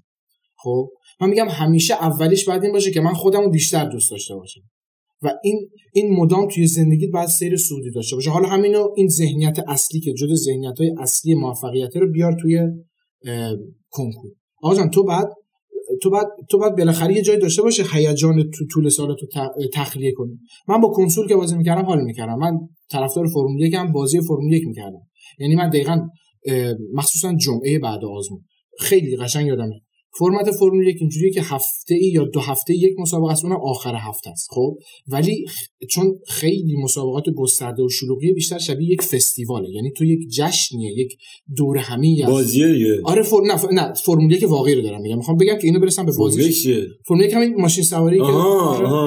خب؟ 0.57 0.89
من 1.21 1.29
میگم 1.29 1.47
همیشه 1.49 1.93
اولیش 1.93 2.45
باید 2.45 2.63
این 2.63 2.71
باشه 2.71 2.91
که 2.91 3.01
من 3.01 3.13
خودم 3.13 3.41
رو 3.41 3.49
بیشتر 3.49 3.89
دوست 3.89 4.11
داشته 4.11 4.35
باشم. 4.35 4.61
و 5.25 5.29
این 5.43 5.69
این 5.93 6.15
مدام 6.15 6.47
توی 6.47 6.67
زندگی 6.67 7.07
باید 7.07 7.27
سیر 7.27 7.57
سعودی 7.57 7.91
داشته 7.91 8.15
باشه. 8.15 8.29
حالا 8.29 8.47
همینو 8.47 8.87
این 8.95 9.07
ذهنیت 9.07 9.59
اصلی 9.67 9.99
که 9.99 10.13
جدا 10.13 10.35
ذهنیت 10.35 10.79
های 10.79 10.95
اصلی 10.99 11.35
موفقیت 11.35 11.97
رو 11.97 12.11
بیار 12.11 12.37
توی 12.41 12.59
کنکور. 13.89 14.31
آقا 14.61 14.75
جان 14.75 14.89
تو 14.89 15.03
بعد 15.03 15.27
تو 16.01 16.09
بعد 16.09 16.27
تو 16.49 16.57
بعد 16.57 16.77
بالاخره 16.77 17.15
یه 17.15 17.21
جایی 17.21 17.39
داشته 17.39 17.61
باشه 17.61 17.83
هیجان 17.93 18.43
تو 18.43 18.65
طول 18.73 18.89
سال 18.89 19.15
تو 19.15 19.27
تخلیه 19.73 20.11
کنی. 20.11 20.39
من 20.67 20.81
با 20.81 20.89
کنسول 20.89 21.27
که 21.27 21.35
بازی 21.35 21.57
می‌کردم 21.57 21.85
حال 21.85 22.03
می‌کردم. 22.03 22.39
من 22.39 22.59
طرفدار 22.91 23.27
فرمول 23.27 23.61
یک 23.61 23.73
هم 23.73 23.91
بازی 23.91 24.21
فرمول 24.21 24.53
یک 24.53 24.67
می‌کردم. 24.67 25.01
یعنی 25.39 25.55
من 25.55 25.69
دقیقا 25.69 26.07
مخصوصا 26.93 27.33
جمعه 27.33 27.79
بعد 27.79 28.05
آزمون. 28.05 28.45
خیلی 28.79 29.15
قشنگ 29.15 29.47
یادمه. 29.47 29.81
فرمت 30.19 30.51
فرمول 30.51 30.87
یک 30.87 30.97
اینجوریه 30.99 31.31
که 31.31 31.41
هفته 31.41 31.95
ای 31.95 32.07
یا 32.07 32.25
دو 32.25 32.39
هفته 32.39 32.73
یک 32.75 32.99
مسابقه 32.99 33.31
است 33.31 33.45
اونم 33.45 33.59
آخر 33.63 33.95
هفته 33.95 34.29
است. 34.29 34.47
خب؟ 34.51 34.77
ولی 35.07 35.45
خ- 35.47 35.87
چون 35.89 36.19
خیلی 36.27 36.75
مسابقات 36.83 37.23
گسترده 37.37 37.83
و 37.83 37.89
شلوغی 37.89 38.33
بیشتر 38.33 38.57
شبیه 38.57 38.89
یک 38.89 39.01
فستیواله. 39.01 39.69
یعنی 39.69 39.91
تو 39.91 40.05
یک 40.05 40.19
جشنیه 40.29 40.91
یک 40.97 41.17
دور 41.57 41.77
همی 41.77 42.23
از 42.23 42.29
بازیه 42.29 43.01
آره 43.03 43.21
فر... 43.21 43.41
نه, 43.47 43.57
ف... 43.57 43.65
نه 43.71 43.93
فرمول 43.93 44.31
یک 44.31 44.49
واقعی 44.49 44.75
رو 44.75 44.81
دارم 44.81 45.01
میگم. 45.01 45.17
می‌خوام 45.17 45.37
بگم 45.37 45.57
که 45.57 45.67
اینو 45.67 45.79
برسم 45.79 46.05
به 46.05 46.11
بازی 46.17 46.53
چیه 46.53 46.87
فرمول 47.07 47.25
یک 47.25 47.33
همین 47.33 47.55
ماشین 47.61 47.83
سواری 47.83 48.17
که 48.17 48.23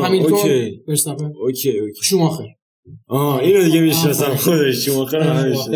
همیلتون 0.06 0.32
OK. 0.32 0.80
OK 1.42 1.78
OK. 1.78 2.00
شوماخر. 2.02 2.46
آها 3.08 3.38
اینو 3.38 3.64
دیگه 3.64 3.80
می‌شناسم. 3.80 4.34
خودش. 4.34 4.86
شما 4.86 5.04
بود؟ 5.04 5.74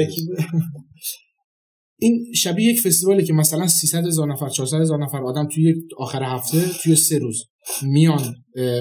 این 2.02 2.32
شبیه 2.34 2.68
یک 2.68 2.80
فستیواله 2.80 3.22
که 3.22 3.32
مثلا 3.32 3.66
300 3.66 4.06
هزار 4.06 4.32
نفر 4.32 4.48
400 4.48 4.80
هزار 4.80 5.02
نفر 5.04 5.24
آدم 5.24 5.48
توی 5.48 5.74
آخر 5.96 6.22
هفته 6.22 6.64
توی 6.82 6.96
سه 6.96 7.18
روز 7.18 7.44
میان 7.82 8.34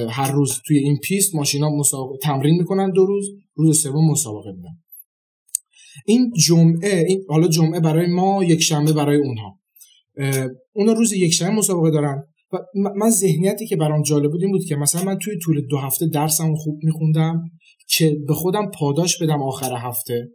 هر 0.09 0.31
روز 0.31 0.59
توی 0.67 0.77
این 0.77 0.97
پیست 1.03 1.35
ماشینا 1.35 1.69
مسابقه 1.69 2.17
تمرین 2.17 2.55
می‌کنن 2.57 2.91
دو 2.91 3.05
روز 3.05 3.29
روز 3.55 3.81
سوم 3.81 4.11
مسابقه 4.11 4.51
میدن. 4.51 4.77
این 6.05 6.31
جمعه 6.37 7.05
این 7.07 7.23
حالا 7.29 7.47
جمعه 7.47 7.79
برای 7.79 8.07
ما 8.07 8.43
یک 8.43 8.61
شنبه 8.61 8.93
برای 8.93 9.17
اونها. 9.17 9.59
اونا 10.73 10.93
روز 10.93 11.13
یک 11.13 11.33
شنبه 11.33 11.51
مسابقه 11.51 11.91
دارن 11.91 12.23
و 12.53 12.57
من 12.95 13.09
ذهنیتی 13.09 13.67
که 13.67 13.75
برام 13.75 14.01
جالب 14.01 14.31
بود 14.31 14.43
این 14.43 14.51
بود 14.51 14.65
که 14.65 14.75
مثلا 14.75 15.03
من 15.03 15.17
توی 15.17 15.37
طول 15.37 15.67
دو 15.67 15.77
هفته 15.77 16.07
درسم 16.07 16.55
خوب 16.55 16.79
میخوندم 16.83 17.43
که 17.97 18.17
به 18.27 18.33
خودم 18.33 18.71
پاداش 18.79 19.21
بدم 19.21 19.41
آخر 19.41 19.75
هفته. 19.77 20.29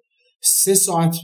سه 0.47 0.75
ساعت 0.75 1.17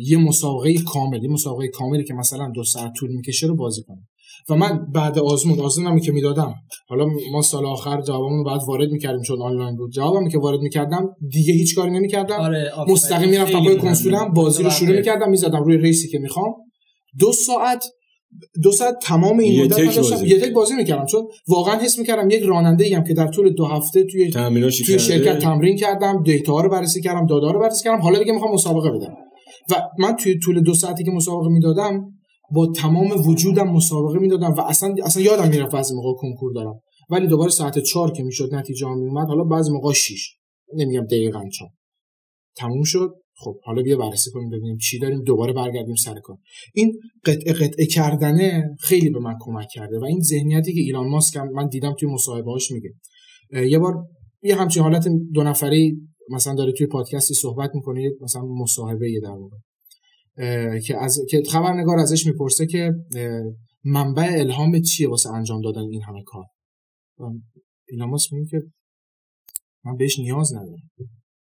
یه 0.00 0.18
مسابقه 0.18 0.74
کامل 0.78 1.22
یه 1.22 1.30
مسابقه 1.30 1.68
کاملی 1.68 2.04
که 2.04 2.14
مثلا 2.14 2.50
دو 2.54 2.64
ساعت 2.64 2.92
طول 2.98 3.10
می‌کشه 3.10 3.46
رو 3.46 3.56
بازی 3.56 3.82
کنم 3.82 4.06
و 4.48 4.54
من 4.54 4.86
بعد 4.94 5.18
آزمون 5.18 5.60
آزمونمی 5.60 6.00
که 6.00 6.12
می‌دادم 6.12 6.54
حالا 6.88 7.06
ما 7.32 7.42
سال 7.42 7.66
آخر 7.66 8.00
جوابمون 8.00 8.38
رو 8.38 8.44
بعد 8.44 8.60
وارد 8.68 8.90
می‌کردیم 8.90 9.22
چون 9.22 9.42
آنلاین 9.42 9.76
بود 9.76 9.92
جوابمی 9.92 10.30
که 10.30 10.38
وارد 10.38 10.60
می‌کردم 10.60 11.08
دیگه 11.30 11.54
هیچ 11.54 11.76
کاری 11.76 11.90
نمی‌کردم 11.90 12.40
آره. 12.40 12.70
مستقیم 12.88 13.30
می‌رفتم 13.30 13.64
پای. 13.64 13.78
کنسولم 13.78 14.32
بازی 14.32 14.62
رو 14.62 14.70
شروع. 14.70 14.96
می‌کردم 14.96 15.30
می‌زدم 15.30 15.64
روی 15.64 15.76
ریسی 15.76 16.08
که 16.08 16.18
می‌خوام 16.18 16.54
دو 17.20 17.32
ساعت 17.32 17.84
دو 18.62 18.72
ساعت 18.72 18.94
تمام 19.02 19.38
این 19.38 19.64
مدت 19.64 19.78
من 19.78 19.94
داشتم 19.94 20.26
یه 20.26 20.40
تک 20.40 20.52
بازی 20.52 20.74
می‌کردم. 20.74 21.06
چون 21.06 21.28
واقعا 21.48 21.78
حس 21.78 21.98
می‌کردم 21.98 22.30
یک 22.30 22.42
راننده 22.42 22.84
ایم 22.84 23.04
که 23.04 23.14
در 23.14 23.26
طول 23.26 23.50
دو 23.54 23.64
هفته 23.64 24.04
توی 24.04 24.30
توی. 24.84 24.98
شرکت 24.98 25.38
تمرین 25.38 25.76
کردم 25.76 26.22
دیتا 26.22 26.52
ها 26.52 26.60
رو 26.60 26.70
بررسی 26.70 27.00
کردم 27.00 27.26
دادا 27.26 27.50
رو 27.50 27.60
بررسی 27.60 27.84
کردم. 27.84 28.02
حالا 28.02 28.18
دیگه 28.18 28.32
می‌خوام 28.32 28.54
مسابقه 28.54 28.90
بدم. 28.90 29.14
و 29.70 29.82
من 29.98 30.16
توی 30.16 30.38
طول 30.38 30.62
دو 30.62 30.74
ساعتی 30.74 31.04
که 31.04 31.10
مسابقه 31.10 31.48
می‌دادم 31.48 32.10
با 32.50 32.66
تمام 32.66 33.28
وجودم 33.28 33.68
مسابقه 33.68 34.18
می‌دادم 34.18 34.52
و 34.52 34.60
اصلا 34.60 34.94
اصلا 35.04 35.22
یادم 35.22 35.48
می‌رفت 35.48 35.72
بعضی 35.72 35.94
موقع 35.94 36.12
کنکور 36.20 36.52
دارم. 36.54 36.80
ولی 37.10 37.26
دوباره 37.26 37.50
ساعت 37.50 37.78
چهار 37.78 38.12
که 38.12 38.22
می‌شد 38.22 38.54
نتیجه 38.54 38.86
هم 38.86 38.98
میومد 38.98 39.28
حالا 39.28 39.44
بعضی 39.44 39.72
موقع 39.72 39.92
6 39.92 40.34
نمیگم 40.74 41.04
دقیقاً 41.04 41.48
چهار 41.58 41.70
تموم 42.56 42.82
شد. 42.82 43.10
خب 43.44 43.60
حالا 43.64 43.82
بیا 43.82 43.96
بررسی 43.96 44.30
کنیم 44.30 44.50
ببینیم 44.50 44.76
چی 44.76 44.98
داریم 44.98 45.22
دوباره 45.22 45.52
برگردیم 45.52 45.94
سر 45.94 46.20
کار. 46.20 46.38
این 46.74 47.00
قطعه 47.24 47.52
قطعه 47.52 47.86
کردنه 47.86 48.76
خیلی 48.80 49.10
به 49.10 49.18
من 49.18 49.34
کمک 49.40 49.68
کرده 49.74 49.98
و 49.98 50.04
این 50.04 50.20
ذهنیتی 50.20 50.74
که 50.74 50.80
ایلان 50.80 51.08
ماسک 51.08 51.36
هم 51.36 51.48
من 51.52 51.68
دیدم 51.68 51.94
توی 51.94 52.08
مصاحبه‌هاش 52.08 52.70
میگه. 52.70 52.90
یه 53.68 53.78
بار 53.78 53.94
یه 54.42 54.56
همچین 54.56 54.82
حالت 54.82 55.08
دو 55.32 55.42
نفری 55.42 55.96
مثلا 56.30 56.54
داره 56.54 56.72
توی 56.72 56.86
پادکستی 56.86 57.34
صحبت 57.34 57.70
می‌کنه 57.74 58.10
مثلا 58.20 58.42
مصاحبه 58.42 59.10
یه 59.10 59.20
در 59.20 59.36
اه، 60.38 60.80
که 60.80 61.02
از 61.02 61.20
که 61.30 61.42
خبرنگار 61.50 61.98
ازش 61.98 62.26
می‌پرسه 62.26 62.66
که 62.66 62.92
منبع 63.84 64.28
الهام 64.38 64.80
چیه 64.80 65.08
واسه 65.08 65.30
انجام 65.30 65.60
دادن 65.60 65.80
این 65.80 66.02
همه 66.02 66.22
کار؟ 66.26 66.44
ایلان 67.88 68.08
ماسک 68.08 68.32
میگه 68.32 68.50
که 68.50 68.62
من 69.84 69.96
بهش 69.96 70.18
نیاز 70.18 70.54
ندارم. 70.54 70.90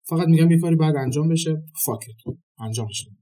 فقط 0.10 0.28
میگم 0.28 0.52
یه 0.52 0.60
کاری 0.60 0.76
باید 0.76 0.96
انجام 0.96 1.30
بشه. 1.30 1.64
فاکت 1.86 2.08
انجامش 2.60 3.06
بده. 3.06 3.18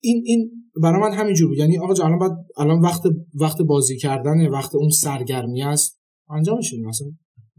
این 0.00 0.22
این 0.26 0.50
برای 0.82 1.00
من 1.00 1.12
همینجور 1.12 1.48
بود. 1.48 1.58
یعنی 1.58 1.78
آقا 1.78 2.04
الان 2.04 2.18
باید 2.18 2.32
الان 2.56 2.80
وقت 2.80 3.02
وقت 3.40 3.62
بازی 3.62 3.96
کردن 3.96 4.46
وقت 4.48 4.74
اون 4.74 4.90
سرگرمی 4.90 5.62
است. 5.62 6.00
انجامش 6.30 6.72
بدیم 6.72 6.86
مثلا 6.86 7.08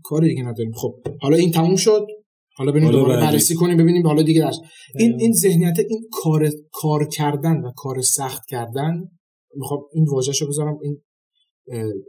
کاری 0.04 0.30
دیگه 0.30 0.44
نداریم. 0.44 0.72
خب 0.76 0.96
حالا 1.22 1.38
این 1.38 1.52
تموم 1.52 1.76
شد. 1.76 2.08
حالا 2.56 2.72
بریم 2.72 2.86
حالا 2.86 2.98
دوباره. 3.00 3.22
بررسی 3.22 3.56
کنیم 3.56 3.78
ببینیم 3.78 4.08
حالا 4.08 4.24
دیگه 4.24 4.42
درس. 4.42 4.60
این 4.96 5.16
این 5.20 5.34
ذهنیت 5.34 5.80
این 5.90 6.08
کار 6.12 6.50
کار 6.72 7.08
کردن 7.08 7.58
و 7.58 7.72
کار 7.76 8.02
سخت 8.02 8.42
کردن 8.50 9.10
می‌خوام 9.56 9.80
این 9.94 10.06
واژهشو 10.12 10.48
بذارم 10.48 10.78
این 10.82 11.02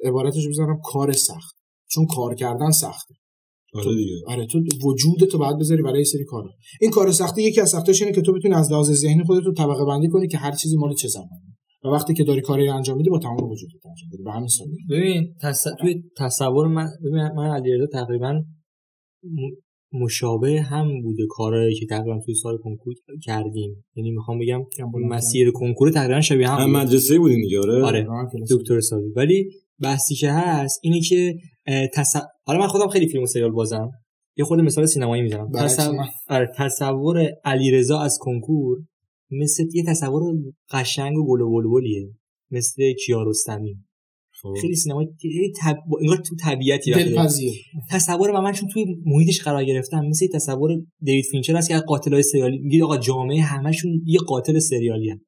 عبارتشو 0.05 0.49
بذارم 0.49 0.81
کار 0.85 1.13
سخت. 1.13 1.57
چون 1.91 2.07
کار 2.07 2.35
کردن 2.35 2.71
سخته. 2.71 3.15
آره 3.75 3.95
دیگه. 3.97 4.13
آره 4.27 4.47
تو 4.47 4.59
وجود 4.85 5.25
تو 5.31 5.39
باید 5.39 5.59
بذاری 5.59 5.83
برای 5.83 5.99
یه 5.99 6.05
سری 6.05 6.25
کارا. 6.25 6.51
این 6.81 6.91
کار 6.91 7.13
سختی 7.13 7.43
یکی 7.43 7.61
از 7.61 7.69
سختیش 7.71 8.03
اینه 8.03 8.15
که 8.15 8.21
تو 8.23 8.33
بتونی 8.33 8.55
از 8.55 8.73
لحاظ 8.73 8.91
ذهنی 8.91 9.25
خودت 9.25 9.47
رو 9.47 9.53
طبقه 9.53 9.85
بندی 9.85 10.09
کنی 10.09 10.29
که 10.29 10.39
هر 10.39 10.53
چیزی 10.53 10.77
مال 10.77 10.95
چه 10.95 11.09
زمانی. 11.09 11.55
و 11.85 11.89
وقتی 11.89 12.15
که 12.15 12.25
داری 12.25 12.41
کاری 12.41 12.67
رو 12.67 12.75
انجام 12.75 12.97
میدی 12.97 13.11
با 13.11 13.19
تمام 13.19 13.51
وجودت 13.51 13.87
انجام 13.87 14.09
بدی 14.13 14.23
به 14.23 14.33
همین 14.33 14.49
سادگی 14.49 14.77
ببین 14.91 15.35
تص... 15.43 15.67
توی 15.81 16.03
تصور 16.19 16.67
من 16.69 16.89
ببین 17.05 17.29
من 17.37 17.51
علیرضا 17.51 17.87
تقریبا 17.93 18.33
م- 18.33 20.01
مشابه 20.03 20.63
هم 20.63 21.03
بوده 21.03 21.23
کارهایی 21.29 21.75
که 21.75 21.87
تقریبا 21.87 22.21
توی 22.25 22.35
سال 22.35 22.57
کنکور 22.59 22.95
کردیم. 23.23 23.85
یعنی 23.97 24.11
می‌خوام 24.11 24.39
بگم 24.39 24.61
مسیر 25.11 25.51
کنکور 25.51 25.91
تقریبا 25.91 26.21
شبیه 26.21 26.49
هم 26.49 26.63
هم. 26.63 26.71
مدرسه 26.77 27.19
بودین 27.19 27.41
دیگه 27.41 27.59
آره؟ 27.59 27.83
آره. 27.85 28.05
راحت 28.05 28.33
کلاس. 28.33 28.53
دکتر 28.53 28.81
ساوی 28.81 29.13
ولی 29.17 29.51
بحثی 29.83 30.15
که 30.15 30.31
هست 30.31 30.81
اینه 30.83 31.01
که 31.01 31.35
تص... 31.95 32.17
حالا 32.45 32.59
من 32.59 32.67
خودم 32.67 32.89
خیلی 32.89 33.09
فیلم 33.09 33.23
و 33.23 33.27
سریال 33.27 33.51
بازم 33.51 33.91
یه 34.37 34.45
خود 34.45 34.61
مثال 34.61 34.87
سینمایی 34.87 35.23
می‌زنم 35.23 35.53
تصور... 35.53 35.97
من. 35.97 36.07
آره، 36.29 36.53
تصور 36.59 37.33
علیرضا 37.45 38.01
از 38.01 38.19
کنکور 38.21 38.79
مثل 39.31 39.65
یه 39.75 39.85
تصور 39.85 40.23
قشنگ 40.71 41.19
و 41.19 41.27
گل 41.27 41.41
و 41.41 41.51
بلبلیه 41.51 42.09
مثل 42.51 42.93
کیارستمی 42.93 43.77
خب. 44.43 44.55
خیلی 44.61 44.77
سینمایی 44.77 45.09
خیلی 45.23 45.53
تب... 45.61 45.77
انگار 46.01 46.17
تو 46.17 46.37
طبیعتی. 46.37 46.93
دلپذیر 46.93 47.53
تصور 47.91 48.31
و 48.31 48.41
من 48.41 48.53
چون 48.53 48.69
توی 48.69 48.85
محیطش 49.07 49.43
قرار 49.43 49.65
گرفتم 49.65 50.07
مثل 50.07 50.27
تصور 50.27 50.71
دیوید 51.01 51.25
فینچر 51.25 51.57
هست 51.57 51.69
که 51.69 51.79
قاتلای 51.79 52.23
سریالی 52.23 52.59
میگه 52.59 52.85
آقا 52.85 52.97
جامعه 52.97 53.41
همشون 53.41 54.03
یه 54.07 54.19
قاتل 54.19 54.59
سریالی 54.59 55.11
هم. 55.11 55.21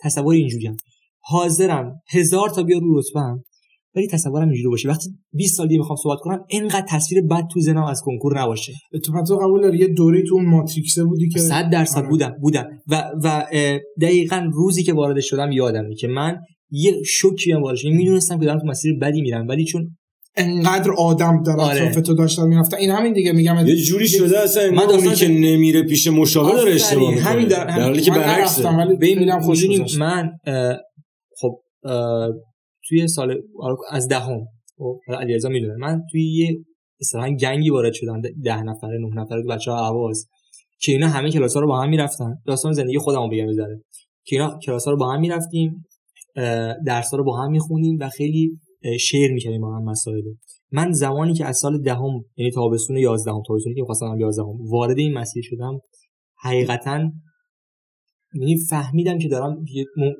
تصور 0.00 0.34
اینجوری 0.34 0.66
هم. 0.66 0.76
حاضرم 1.20 2.00
هزار 2.10 2.50
تا 2.50 2.62
بیا 2.62 2.78
رو 2.78 2.98
رتبم 2.98 3.44
ولی 3.96 4.06
تصورم 4.06 4.48
اینجوری 4.48 4.68
باشه. 4.68 4.88
وقتی 4.88 5.10
20 5.32 5.56
سال 5.56 5.68
دیگه 5.68 5.78
می‌خوام 5.78 5.96
صحبت 6.02 6.18
کنم 6.18 6.44
اینقدر 6.48 6.86
تصویر 6.88 7.22
بد 7.22 7.42
تو 7.52 7.60
ذهنم 7.60 7.84
از 7.84 8.02
کنکور 8.04 8.40
نباشه. 8.42 8.72
تو 9.28 9.36
قبول 9.36 9.62
داری؟ 9.62 9.78
یه 9.78 9.86
دوری 9.86 10.22
تو 10.22 10.34
اون 10.34 10.46
ماتریکسه 10.46 11.04
بودی 11.04 11.28
که 11.28 11.38
100 11.38 11.70
درصد 11.70 11.98
آره. 11.98 12.08
بودم 12.08 12.34
بودم. 12.40 12.66
و 12.88 13.10
و 13.24 13.46
دقیقا 14.00 14.50
روزی 14.52 14.82
که 14.82 14.92
وارد 14.92 15.20
شدم 15.20 15.52
یادمه 15.52 15.94
که 15.94 16.08
من 16.08 16.36
یه 16.70 17.02
شوکی 17.06 17.52
هم 17.52 17.62
وارد 17.62 17.76
شدم. 17.76 17.92
می‌دونستم 17.92 18.40
که 18.40 18.46
دارم 18.46 18.60
تو 18.60 18.66
مسیر 18.66 18.98
بدی 18.98 19.22
میرم 19.22 19.48
ولی 19.48 19.64
چون 19.64 19.96
انقدر 20.36 20.92
آدم 20.92 21.42
در 21.42 21.52
آره. 21.52 21.82
اطراف 21.82 22.06
تو 22.06 22.14
داشتن 22.14 22.48
می‌رفتن 22.48 22.76
این 22.76 22.90
همین 22.90 23.12
دیگه 23.12 23.32
میگم. 23.32 23.66
یه 23.66 23.76
جوری 23.76 24.08
شده 24.08 24.38
اصلا 24.38 24.70
من 24.70 24.82
اونی 24.82 25.14
که 25.14 25.28
نمیره 25.28 25.82
پیش 25.82 26.06
مشابه 26.06 26.52
داره 26.52 26.72
اشتباه 26.72 27.10
می‌کنه. 27.10 27.24
همین 27.24 27.48
در 27.48 27.70
حالی 27.70 28.00
که 28.00 28.10
گذشت. 29.48 29.98
من 29.98 30.30
خب 31.40 31.60
توی 32.88 33.08
سال 33.08 33.42
از 33.90 34.08
دهم 34.08 34.40
خب 34.78 35.00
حالا 35.06 35.18
علیرضا 35.20 35.48
می‌دونه. 35.48 35.74
من 35.76 36.02
توی 36.10 36.22
یه 36.34 36.58
مثلا 37.00 37.36
گنگی 37.36 37.70
وارد 37.70 37.92
شدم 37.92 38.20
ده- 38.20 38.34
ده 38.44 38.62
نفره 38.62 38.98
نه 38.98 39.20
نفره 39.20 39.42
بچه 39.42 39.70
ها 39.70 39.86
عواز 39.86 40.28
که 40.80 40.92
اینا 40.92 41.08
همه 41.08 41.30
کلاس 41.30 41.54
ها 41.54 41.60
رو 41.60 41.68
با 41.68 41.80
هم 41.80 41.88
می‌رفتن. 41.88 42.34
داستان 42.46 42.72
زندگی 42.72 42.98
خودمو 42.98 43.28
بگم 43.28 43.46
بذاره 43.46 43.80
که 44.24 44.36
اینا 44.36 44.58
کلاس 44.66 44.88
رو 44.88 44.96
با 44.96 45.12
هم 45.12 45.20
می‌رفتیم 45.20 45.84
درس 46.86 47.10
ها 47.10 47.16
رو 47.18 47.24
با 47.24 47.36
هم 47.36 47.50
می‌خونیم 47.50 47.98
و 48.00 48.08
خیلی 48.08 48.58
شیر 49.00 49.32
می‌کردیم 49.32 49.60
با 49.60 49.76
هم 49.76 49.84
مسائل. 49.84 50.22
من 50.72 50.92
زمانی 50.92 51.34
که 51.34 51.44
از 51.44 51.56
سال 51.56 51.82
دهم 51.82 52.24
یعنی 52.36 52.50
تابستون 52.50 52.96
11 52.96 53.32
تابستونی 53.46 53.74
که 53.74 53.80
می‌خواستم 53.80 54.20
11 54.20 54.42
وارد 54.70 54.98
این 54.98 55.12
مسیر 55.12 55.42
شدم 55.46 55.78
حقیقتا 56.42 57.10
یعنی 58.34 58.56
فهمیدم 58.70 59.18
که 59.18 59.28
دارم 59.28 59.64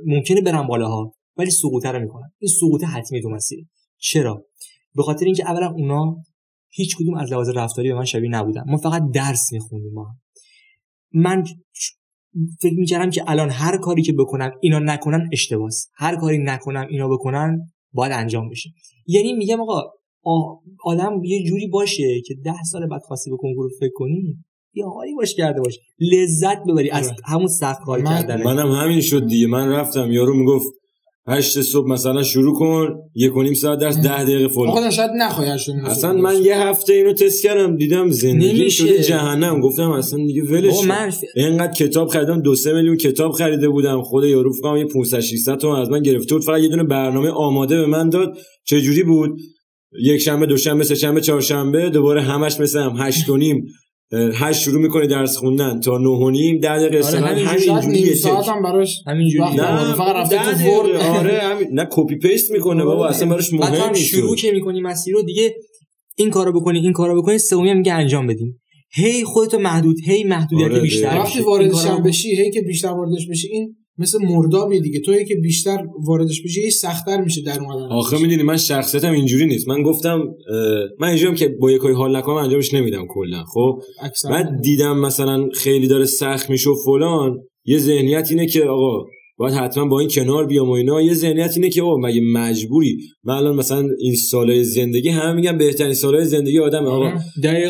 ممکنه 0.07 0.41
برم 0.41 0.67
بالاها. 0.67 1.12
ولی 1.37 1.51
سقوطه 1.51 1.89
رو 1.89 2.01
می‌کنم 2.01 2.32
این 2.39 2.51
سقوط 2.51 2.85
حتمی 2.85 3.22
تو 3.22 3.28
مسیر. 3.28 3.66
چرا؟ 3.99 4.45
به 4.95 5.03
خاطر 5.03 5.24
اینکه 5.24 5.51
اولا 5.51 5.66
اونا 5.70 6.16
هیچ 6.70 6.97
کدوم 6.97 7.14
از 7.14 7.32
لحاظ 7.32 7.49
رفتاری 7.49 7.89
به 7.89 7.95
من 7.95 8.05
شبیه 8.05 8.30
نبودن. 8.30 8.62
ما 8.66 8.76
فقط 8.76 9.03
درس 9.14 9.53
می‌خونیم 9.53 9.93
ما. 9.93 10.07
من 11.12 11.45
فکر 12.61 12.74
می‌کردم 12.78 13.11
که 13.11 13.24
الان 13.26 13.51
هر 13.51 13.76
کاری 13.78 14.03
که 14.03 14.12
بکنم 14.12 14.51
اینا 14.61 14.78
نکنن 14.78 15.28
اشتباس. 15.32 15.89
هر 15.95 16.16
کاری 16.16 16.39
نکنم 16.39 16.87
اینا 16.91 17.09
بکنن 17.09 17.59
باید 17.93 18.12
انجام 18.12 18.49
بشه. 18.49 18.70
یعنی 19.07 19.32
میگم 19.32 19.61
آقا 19.61 19.82
آدم 20.85 21.24
یه 21.24 21.45
جوری 21.45 21.66
باشه 21.68 22.20
که 22.26 22.35
ده 22.45 22.62
سال 22.70 22.87
بعد 22.89 23.01
خواستی 23.01 23.30
به 23.30 23.37
کنکور 23.37 23.70
فکر 23.80 23.93
کنی 23.95 24.45
یه 24.74 24.85
حالی 24.87 25.14
باش 25.14 25.35
کرده 25.35 25.61
باش. 25.61 25.78
لذت 26.01 26.59
ببری 26.68 26.91
از 26.91 27.07
آره. 27.07 27.16
همون 27.24 27.47
سخت 27.47 27.82
کار 27.82 28.03
من- 28.03 28.11
کردن 28.11 28.43
منم 28.43 28.72
همین 28.72 29.01
شد 29.01 29.26
دیگه. 29.26 29.47
من 29.47 29.68
رفتم 29.68 30.12
یارو 30.12 30.35
می‌گفت 30.35 30.66
هشت 31.29 31.61
صبح 31.61 31.89
مثلا 31.89 32.22
شروع 32.22 32.59
کن 32.59 32.95
یک 33.14 33.37
و 33.37 33.43
نیم 33.43 33.55
ساعت 33.55 33.79
درس 33.79 33.97
ده 33.97 34.25
دقیقه 34.25 34.49
فلان. 34.49 34.68
آقا 34.68 34.91
شاید 34.91 35.11
نخواهی 35.18 35.51
اصلا 35.85 36.12
من 36.12 36.43
یه 36.43 36.59
هفته 36.59 36.93
اینو 36.93 37.12
تست 37.12 37.43
کردم 37.43 37.77
دیدم 37.77 38.11
زندگی. 38.11 38.70
شده 38.70 39.03
جهنم. 39.03 39.61
گفتم 39.61 39.91
اصلا 39.91 40.18
دیگه 40.27 40.43
ولش 40.43 40.75
اینقدر 41.37 41.72
کتاب 41.72 42.09
خریدم 42.09 42.41
دو 42.41 42.55
سه 42.55 42.72
میلیون 42.72 42.97
کتاب 42.97 43.33
خریده 43.33 43.68
بودم. 43.68 44.03
خود 44.03 44.25
یارو 44.25 44.53
کنم 44.62 44.77
یه 44.77 44.85
500 44.85 45.20
600 45.20 45.59
تومن 45.59 45.81
از 45.81 45.91
من 45.91 46.03
گرفته 46.03 46.35
بود. 46.35 46.45
فقط 46.45 46.61
یه 46.61 46.68
دونه 46.68 46.85
برنامه 46.85 47.31
آماده 47.31 47.77
به 47.77 47.87
من 47.87 48.09
داد. 48.09 48.39
چه 48.64 48.81
جوری 48.81 49.03
بود؟ 49.03 49.31
یک 50.03 50.20
شنبه 50.20 50.47
دوشنبه 50.47 50.85
سه 50.85 50.95
شنبه 50.95 51.20
چهارشنبه 51.20 51.91
دوباره 51.91 52.22
همش 52.22 52.61
مثل 52.61 52.79
هم. 52.79 52.97
هشت 52.99 53.29
و 53.29 53.37
نیم. 53.37 53.66
هشت 54.12 54.61
شروع 54.61 54.82
می‌کنه 54.82 55.07
درس 55.07 55.36
خوندن 55.36 55.80
تا 55.80 55.98
نه 55.98 56.09
و 56.09 56.30
نیم 56.30 56.59
ده 56.59 56.78
دقیقه 56.78 56.98
استراحت 56.98 57.38
همینجوری 57.38 58.14
ساعت. 58.14 58.48
هم 58.48 58.62
براش 58.62 59.02
همینجوری 59.07 59.55
نه. 59.57 59.62
آره، 59.62 59.94
فقط 59.94 60.16
رفته 60.16 60.36
تو. 60.36 60.70
Word. 60.70 60.97
آره 60.96 61.38
همین 61.42 61.68
نه 61.72 61.88
copy 61.91 62.16
paste 62.16 62.51
می‌کنه 62.50 62.84
بابا 62.84 63.09
اصلا 63.09 63.28
براش 63.28 63.52
مهم 63.52 63.74
هم 63.74 63.90
نیست 63.90 64.07
شروع 64.07 64.36
که 64.36 64.52
می‌کنی 64.52 64.80
مسیر 64.80 65.14
رو 65.14 65.22
دیگه 65.22 65.55
این 66.16 66.30
کارو 66.30 66.61
بکنی 66.61 66.78
این 66.78 66.92
کارو 66.92 67.22
بکنی 67.22 67.38
سومی 67.38 67.70
هم 67.70 67.76
میگه 67.76 67.92
انجام 67.92 68.26
بدیم 68.26 68.61
هی 68.94 69.24
خودتو 69.24 69.59
محدود 69.59 69.96
هی 70.07 70.24
محدودیت 70.24 70.70
آره، 70.70 70.80
بیشتر. 70.80 71.18
وقتی. 71.18 71.40
واردش 71.40 71.84
هم 71.84 72.02
بشی 72.02 72.36
هی 72.36 72.50
که 72.50 72.61
بیشتر 72.62 72.88
واردش 72.88 73.28
بشی 73.30 73.48
این 73.48 73.76
مثل 73.99 74.18
مردابی 74.22 74.80
دیگه. 74.80 75.01
توی 75.01 75.24
که 75.24 75.34
بیشتر 75.34 75.78
واردش 76.07 76.42
بشی 76.42 76.62
هی 76.62 76.70
سختتر 76.70 77.20
میشه 77.20 77.42
در 77.42 77.61
اومدن 77.61 77.92
آخه 77.92 78.18
می‌دونی 78.22 78.42
من 78.42 78.57
شخصیتم 78.57 79.12
اینجوری 79.12 79.47
نیست. 79.47 79.68
من 79.68 79.82
گفتم 79.82 80.22
من 81.01 81.09
اینجوریم 81.09 81.34
که 81.34 81.49
با 81.61 81.70
یکای 81.70 81.95
حال 81.95 82.16
نکنم 82.16 82.34
انجامش 82.34 82.74
نمیدم 82.74 83.07
کلا. 83.09 83.45
خب؟ 83.55 83.80
بعد 84.30 84.61
دیدم 84.62 84.99
مثلا 84.99 85.49
خیلی 85.55 85.88
داره 85.88 86.05
سخت 86.05 86.51
میشه 86.51 86.70
و 86.70 86.74
فلان. 86.84 87.38
یه 87.64 87.78
ذهنیت 87.78 88.26
اینه 88.30 88.47
که 88.47 88.62
آقا 88.62 89.05
باید 89.36 89.55
حتما 89.55 89.88
با 89.88 90.01
این 90.01 90.09
کنار 90.09 90.47
بیام 90.47 90.68
و 90.68 90.72
اینا. 90.72 91.03
یه 91.03 91.14
ذهنیت 91.14 91.53
اینه 91.57 91.70
که 91.70 91.82
آقا 91.82 91.97
مگه 91.97 92.20
مجبوری؟ 92.32 92.99
من 93.24 93.34
الان 93.34 93.57
مثلا 93.57 93.88
این 93.99 94.14
سالهای 94.14 94.64
زندگی 94.64 95.09
همه 95.09 95.32
میگن 95.32 95.59
بهترین 95.59 95.95
سالهای 95.95 96.24
زندگی 96.24 96.59
آدم 96.59 96.86
آقا. 96.86 97.12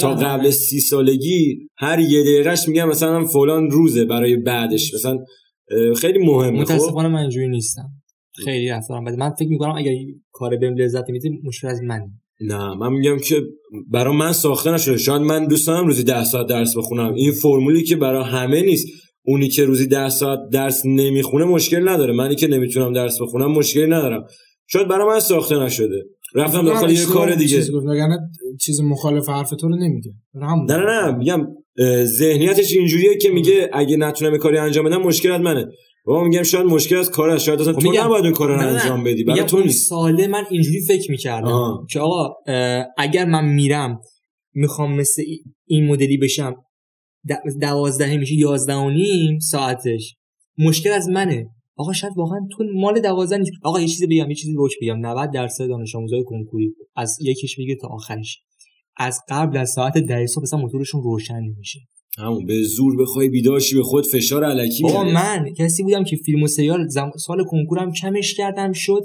تا 0.01 0.15
قبل 0.15 0.51
سی 0.51 0.81
سالگی 0.81 1.59
هر 1.79 1.99
یه 1.99 2.23
دقیقهش 2.23 2.69
میگم 2.69 2.89
مثلا 2.89 3.25
فلان 3.25 3.71
روزه 3.71 4.05
برای 4.05 4.37
بعدش. 4.37 4.95
مثلا 4.95 5.19
خیلی 5.97 6.19
مهمه 6.19 6.65
خب؟ 6.65 6.73
متاسفانه 6.73 7.09
من 7.09 7.21
اینجوری 7.21 7.49
نیستم. 7.49 7.89
خیلی 8.45 8.69
رفتارم 8.69 9.05
بده. 9.05 9.17
من 9.17 9.31
فکر 9.31 9.49
می‌کنم 9.49 9.75
اگر 9.77 9.93
کار 10.33 10.57
بهم 10.57 10.75
لذت 10.75 11.11
میده 11.11 11.31
مشکل 11.45 11.69
از 11.69 11.83
منه. 11.83 12.11
نه 12.41 12.75
من 12.75 12.93
میگم 12.93 13.19
که 13.19 13.43
برای 13.91 14.17
من 14.17 14.33
ساخته 14.33 14.71
نشده. 14.71 14.97
شاید 14.99 15.23
من 15.23 15.47
دوست 15.47 15.67
دارم 15.67 15.87
روزی 15.87 16.05
ده 16.05 16.25
ساعت 16.25 16.47
درس 16.47 16.77
بخونم. 16.77 17.15
این 17.15 17.33
فرمولی 17.33 17.83
که 17.83 17.97
برای 17.97 18.25
همه 18.25 18.63
نیست. 18.63 18.87
اونی 19.27 19.49
که 19.49 19.65
روزی 19.65 19.87
ده 19.87 20.09
ساعت 20.09 20.39
درس 20.53 20.83
نمی‌خونه 20.87 21.45
مشکل 21.45 21.89
نداره. 21.89 22.13
منی 22.13 22.37
که 22.37 22.47
نمی‌تونم 22.47 22.93
درس 22.93 23.21
بخونم 23.21 23.53
مشکلی 23.53 23.87
ندارم. 23.87 24.25
شاید 24.67 24.89
برای 24.89 25.07
من 25.09 25.21
ساخته 25.21 25.59
نشده. 25.59 26.05
رفتم 26.35 26.65
داخل 26.65 26.91
یه 26.91 27.05
کار 27.05 27.35
دیگه 27.35 27.57
چیز 27.57 27.73
گفت 27.73 27.87
وگرنه 27.87 28.19
چیز 28.61 28.81
مخالف 28.81 29.29
حرف 29.29 29.51
تو 29.51 29.69
رو 29.69 29.77
نمیگه 29.77 30.11
همون. 30.43 30.73
نه 30.73 30.77
نه 30.77 30.85
نه 31.11 31.17
میگم 31.17 31.47
ذهنیتش 32.05 32.73
اینجوریه 32.73 33.17
که 33.17 33.31
میگه 33.31 33.71
اگه 33.73 33.97
نتونم 33.97 34.39
کاری 34.39 34.59
انجام 34.59 34.85
بدم 34.85 35.03
مشکل 35.03 35.33
از 35.33 35.41
منه 35.41 35.67
بابا 36.07 36.25
میگم 36.25 36.43
شاید 36.43 36.67
مشکل 36.67 36.97
از 36.97 37.11
کار 37.11 37.39
شاید 37.39 37.61
اصلا 37.61 37.73
خب 37.73 37.81
تو 37.81 37.93
نباید 38.05 38.25
اون 38.25 38.35
کار 38.35 38.49
رو. 38.49 38.59
انجام 38.69 39.05
بدی 39.05 39.25
برای 39.25 39.45
تو 39.45 39.61
نیست 39.61 39.89
ساله 39.89 40.27
من 40.27 40.45
اینجوری 40.51 40.81
فکر 40.81 41.11
می‌کردم. 41.11 41.87
که 41.91 42.01
آقا 42.01 42.35
اگر 42.99 43.25
من 43.25 43.45
میرم 43.45 43.99
می‌خوام 44.55 44.97
مثل 44.97 45.23
ای- 45.27 45.41
این 45.67 45.87
مدلی 45.87 46.17
بشم 46.17 46.55
دوازده 47.61 48.17
میشه 48.17 48.35
یازده 48.35 48.75
و 48.75 48.91
نیم 48.91 49.39
ساعتش 49.39 50.15
مشکل 50.59 50.91
از 50.91 51.09
منه 51.09 51.47
آقا 51.77 51.93
شاید 51.93 52.13
واقعا 52.17 52.39
تو 52.53 52.65
مال 52.75 53.01
دوازده 53.01 53.39
نیست. 53.39 53.53
آقا 53.63 53.81
یه 53.81 53.89
چیزی 53.89 54.07
بگم 54.07 54.29
یه 54.31 54.35
چیزی 54.35 54.55
روش 54.55 54.73
بگم. 54.83 55.07
90 55.07 55.31
درصد 55.31 55.69
دانش 55.69 55.95
آموزای 55.95 56.25
کنکوری 56.25 56.75
از 56.97 57.19
یکیش 57.21 57.59
میگه 57.59 57.77
تا 57.81 57.89
آخرش. 57.89 58.41
از 58.97 59.21
قبل 59.29 59.57
از 59.57 59.71
ساعت 59.71 59.99
ده 59.99 60.27
صبح 60.27 60.43
اصلا 60.43 60.59
موتورشون 60.61 61.03
روشن 61.03 61.41
نمیشه. 61.41 61.79
همون 62.19 62.47
به 62.47 62.63
زور 62.63 63.03
بخوای 63.03 63.29
بیداشی 63.29 63.77
به 63.77 63.83
خود 63.83 64.07
فشار 64.07 64.45
علکی 64.45 64.83
بابا 64.83 65.03
میاری. 65.03 65.15
من 65.15 65.55
کسی 65.59 65.83
بودم 65.83 66.05
که 66.05 66.17
فیلم 66.17 66.43
و 66.43 66.47
سریال 66.47 66.89
زم... 66.89 67.11
سال 67.27 67.45
کنکورم 67.45 67.93
کمش 67.93 68.35
کردم 68.35 68.73
شد 68.73 69.03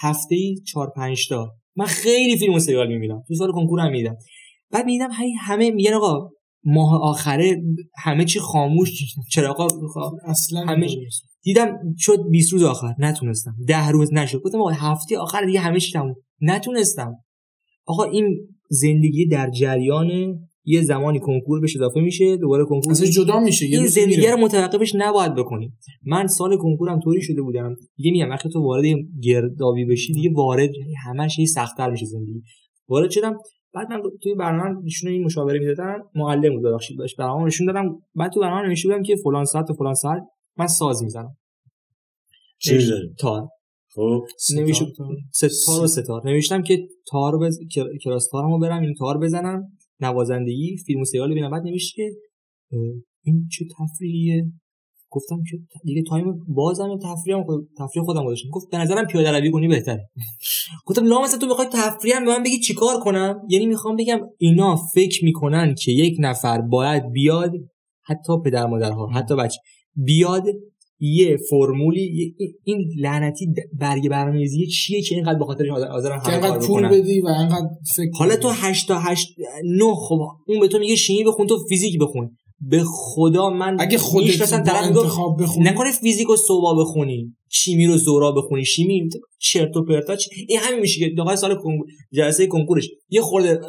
هفته 0.00 0.34
ای 0.34 0.54
چهار 0.66 0.92
پنج 0.96 1.28
تا. 1.28 1.48
من 1.76 1.84
خیلی 1.86 2.38
فیلم 2.38 2.54
و 2.54 2.58
سریال 2.58 2.88
می‌بینم. 2.88 3.22
تو 3.28 3.34
سال 3.34 3.52
کنکورم 3.52 3.90
میدم 3.90 4.16
بعد 4.70 4.84
میدم 4.84 5.08
هی 5.20 5.32
همه 5.32 5.70
میگن 5.70 5.92
آقا 5.92 6.30
ماه 6.64 7.00
آخره 7.02 7.62
همه 8.04 8.24
چی 8.24 8.38
خاموش. 8.40 8.88
چراغا 9.32 9.68
اصلا 10.24 10.60
همه-. 10.60 10.88
دیدم 11.46 11.78
شد 11.98 12.18
20 12.30 12.52
روز 12.52 12.62
آخر 12.62 12.94
نتونستم. 12.98 13.54
ده 13.66 13.88
روز 13.88 14.14
نشد. 14.14 14.40
گفتم 14.44 14.60
آقا 14.60 14.70
هفته 14.70 15.18
آخر 15.18 15.44
دیگه 15.44 15.60
همه 15.60 15.80
چی 15.80 15.92
تموم. 15.92 16.14
نتونستم. 16.40 17.14
آقا 17.86 18.04
این 18.04 18.48
زندگی 18.70 19.26
در 19.26 19.50
جریان 19.50 20.08
یه 20.64 20.82
زمانی 20.82 21.20
کنکور 21.20 21.60
بهش 21.60 21.76
اضافه 21.76 22.00
میشه 22.00 22.36
دوباره 22.36 22.64
کنکور 22.64 22.92
اصلا 22.92 23.06
جدا 23.06 23.40
میشه 23.40 23.66
یه 23.66 23.78
این 23.78 23.86
زندگی. 23.86 24.26
رو 24.26 24.36
متوقفش 24.36 24.92
نباید 24.94 25.34
بکنیم. 25.34 25.78
من 26.06 26.26
سال 26.26 26.56
کنکورم 26.56 27.00
طوری 27.00 27.22
شده 27.22 27.42
بودم. 27.42 27.74
دیگه 27.96 28.10
میگم 28.10 28.30
وقتی 28.30 28.48
تو 28.48 28.62
وارد 28.62 28.84
گردابی 29.22 29.84
بشی 29.84 30.12
دیگه 30.12 30.30
وارد 30.34 30.70
همش 31.06 31.38
یه 31.38 31.46
سختتر 31.46 31.90
میشه 31.90 32.06
زندگی. 32.06 32.42
وارد 32.88 33.10
شدم. 33.10 33.36
بعد 33.74 33.92
من 33.92 34.02
توی 34.22 34.34
برنامه‌شون 34.34 35.10
این 35.10 35.24
مشاوره 35.24 35.58
می‌دادن. 35.58 35.96
معلم 36.14 36.54
بود 36.54 36.64
ببخشید 36.64 36.98
داشت 36.98 37.16
برنامه 37.16 37.44
نشون 37.44 37.66
دادم. 37.66 37.98
بعد 38.14 38.32
تو 38.32 38.40
برنامه 38.40 38.68
نوشته 38.68 38.88
بودم 38.88 39.02
که 39.02 39.16
فلان 39.24 39.44
ساعت 39.44 39.70
و 39.70 39.74
فلان 39.74 39.94
ساعت 39.94 40.22
من 40.58 40.66
ساز 40.66 41.02
می‌زنم. 41.02 41.36
چی 42.58 42.74
می‌زنی؟ 42.74 43.14
تار. 43.18 43.48
خب. 43.94 44.24
سه‌تار. 44.38 45.16
سه‌تار 45.32 45.84
و 45.84 45.86
سه‌تار. 45.86 46.26
نوشتم 46.26 46.62
که 46.62 46.88
تار 47.10 47.38
بز... 47.38 47.58
کل- 47.74 47.98
کلاس 48.04 48.28
تارمو 48.28 48.58
برم 48.58 48.82
این 48.82 48.94
تار 48.98 49.18
بزنم. 49.18 49.62
نوازندگی 50.00 50.76
فیلم 50.86 51.00
و 51.00 51.04
سریال 51.04 51.30
ببینم. 51.30 51.50
بعد 51.50 51.62
نوشت 51.62 51.94
که 51.94 52.10
این 53.24 53.48
چه 53.52 53.64
تفریحیه. 53.78 54.52
گفتم 55.10 55.36
که 55.50 55.58
دیگه 55.84 56.02
تایم 56.08 56.44
بازم 56.48 56.98
تفریحم 57.02 57.44
خود 57.44 57.68
تفریح 57.78 58.04
خودم 58.04 58.24
گذاشتم. 58.24 58.48
گفت 58.50 58.70
به 58.70 58.78
نظرم 58.78 59.06
پیاده 59.06 59.30
روی 59.30 59.50
کنی 59.50 59.68
بهتره. 59.68 60.10
گفتم 60.86 61.04
لامصب 61.04 61.38
تو 61.38 61.46
می‌خوای 61.46 61.66
تفریحم 61.72 62.24
به 62.24 62.30
من 62.30 62.42
بگی 62.42 62.58
چیکار 62.58 63.00
کنم؟ 63.00 63.40
یعنی 63.48 63.66
می‌خوام 63.66 63.96
بگم 63.96 64.18
اینا 64.38 64.76
فکر 64.76 65.24
می‌کنن 65.24 65.74
که 65.74 65.92
یک 65.92 66.16
نفر 66.20 66.60
باید 66.60 67.12
بیاد 67.12 67.52
حتی 68.02 68.32
پدر 68.44 68.66
مادرها 68.66 69.06
حتی 69.06 69.36
بچه. 69.36 69.58
بیاد 69.96 70.42
یه 71.00 71.36
فرمولی 71.50 72.34
یه- 72.38 72.48
این 72.64 72.88
لعنتی 72.98 73.46
برگ 73.80 74.08
برنامه‌ریزی 74.08 74.66
چیه 74.66 75.02
که 75.02 75.14
اینقدر 75.14 75.38
به 75.38 75.44
خاطرش 75.44 75.68
همه 75.68 76.18
کار 76.18 76.34
انقدر 76.34 76.66
پول 76.66 76.88
بدی 76.88 77.20
و 77.20 77.26
انقدر 77.26 77.68
فکر 77.96 78.10
حالا. 78.18 78.36
تو 78.36 78.48
8 78.52 78.88
تا 78.88 78.98
8 79.00 79.28
9 79.64 79.94
خب 79.94 80.18
اون 80.48 80.60
به 80.60 80.68
تو 80.68 80.78
میگه 80.78 80.96
شیمی 80.96 81.24
بخون 81.24 81.46
تو 81.46 81.58
فیزیک 81.68 81.98
بخون. 82.00 82.36
به 82.60 82.82
خدا 82.86 83.50
من 83.50 83.76
اگه 83.80 83.98
خودت 83.98 84.38
طرف 84.38 84.84
انتخاب 84.84 85.42
بخونی. 85.42 85.68
نکنه 85.70 85.92
فیزیک 85.92 86.30
و 86.30 86.36
صوبا 86.36 86.74
بخونی 86.74 87.32
شیمی 87.50 87.86
رو 87.86 87.96
زورا 87.96 88.32
بخونی. 88.32 88.64
شیمی 88.64 89.08
چرت 89.38 89.76
و 89.76 89.84
پرتا 89.84 90.16
چی- 90.16 90.30
این 90.48 90.58
همین 90.62 90.80
میشه 90.80 91.00
که 91.08 91.14
داخل 91.16 91.34
سال 91.34 91.54
کنکور- 91.54 91.86
جلسه 92.12 92.46
کنکورش. 92.46 92.88
یه 93.10 93.20
خورده 93.20 93.60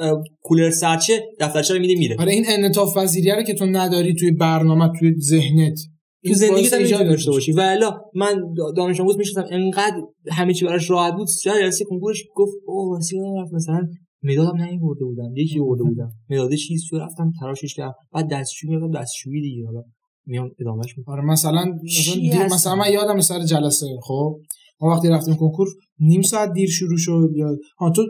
کولر 0.41 0.69
سرچه 0.71 1.23
دفترچه 1.39 1.73
رو 1.73 1.79
میده 1.79 1.95
میره. 1.95 2.15
آره 2.19 2.31
این 2.33 2.43
انعطاف 2.47 2.97
پذیریه 2.97 3.35
رو 3.35 3.43
که 3.43 3.53
تو 3.53 3.65
نداری 3.65 4.13
توی 4.15 4.31
برنامه 4.31 4.89
توی 4.99 5.13
ذهنت. 5.19 5.79
تو 6.27 6.33
زندگی 6.33 6.67
هم 6.67 6.79
ایجاد 6.79 7.05
داشته. 7.05 7.31
باشی 7.31 7.51
و 7.51 7.59
الا 7.59 7.91
من 8.15 8.33
دا- 8.33 8.77
دانش 8.77 8.99
آموز 8.99 9.17
میشستم 9.17 9.45
انقدر 9.51 9.95
همه 10.31 10.53
چی 10.53 10.65
براش 10.65 10.89
راحت 10.89 11.13
بود. 11.13 11.27
شاید 11.43 11.63
جلسه 11.63 11.85
کنکورش 11.85 12.23
گفت 12.35 12.53
او 12.65 12.89
واسه 12.93 13.17
رفت 13.41 13.53
مثلا 13.53 13.87
مدادم 14.23 14.57
نمیبرده 14.61 15.05
بودم 15.05 15.35
یکی 15.35 15.59
برده 15.59 15.83
بودم. 15.83 16.11
مداد 16.29 16.53
چیز 16.53 16.83
تو 16.89 16.97
رفتم 16.99 17.31
تراشش 17.41 17.75
کردم. 17.75 17.93
بعد 18.13 18.29
دستشویی 18.31 18.75
میگم 18.75 18.91
دستشویی 19.01 19.41
دیگه. 19.41 19.65
حالا 19.65 19.83
میام 20.25 20.49
ادامهش 20.59 20.97
می‌کنم 20.97 21.15
آره 21.15 21.25
مثلا 21.25 21.65
مثلا؟ 21.83 22.45
مثلا 22.55 22.75
من 22.75 22.91
یادم 22.93 23.19
سر 23.19 23.43
جلسه 23.45 23.85
خب؟ 24.03 24.39
ما 24.81 24.87
وقتی 24.89 25.07
رفتیم 25.07 25.35
کنکور 25.35 25.67
نیم 25.99 26.21
ساعت 26.21 26.53
دیر 26.53 26.69
شروع 26.69 26.97
شد 26.97 27.29
یا 27.35 27.47
ها 27.79 27.89
تو 27.89 28.01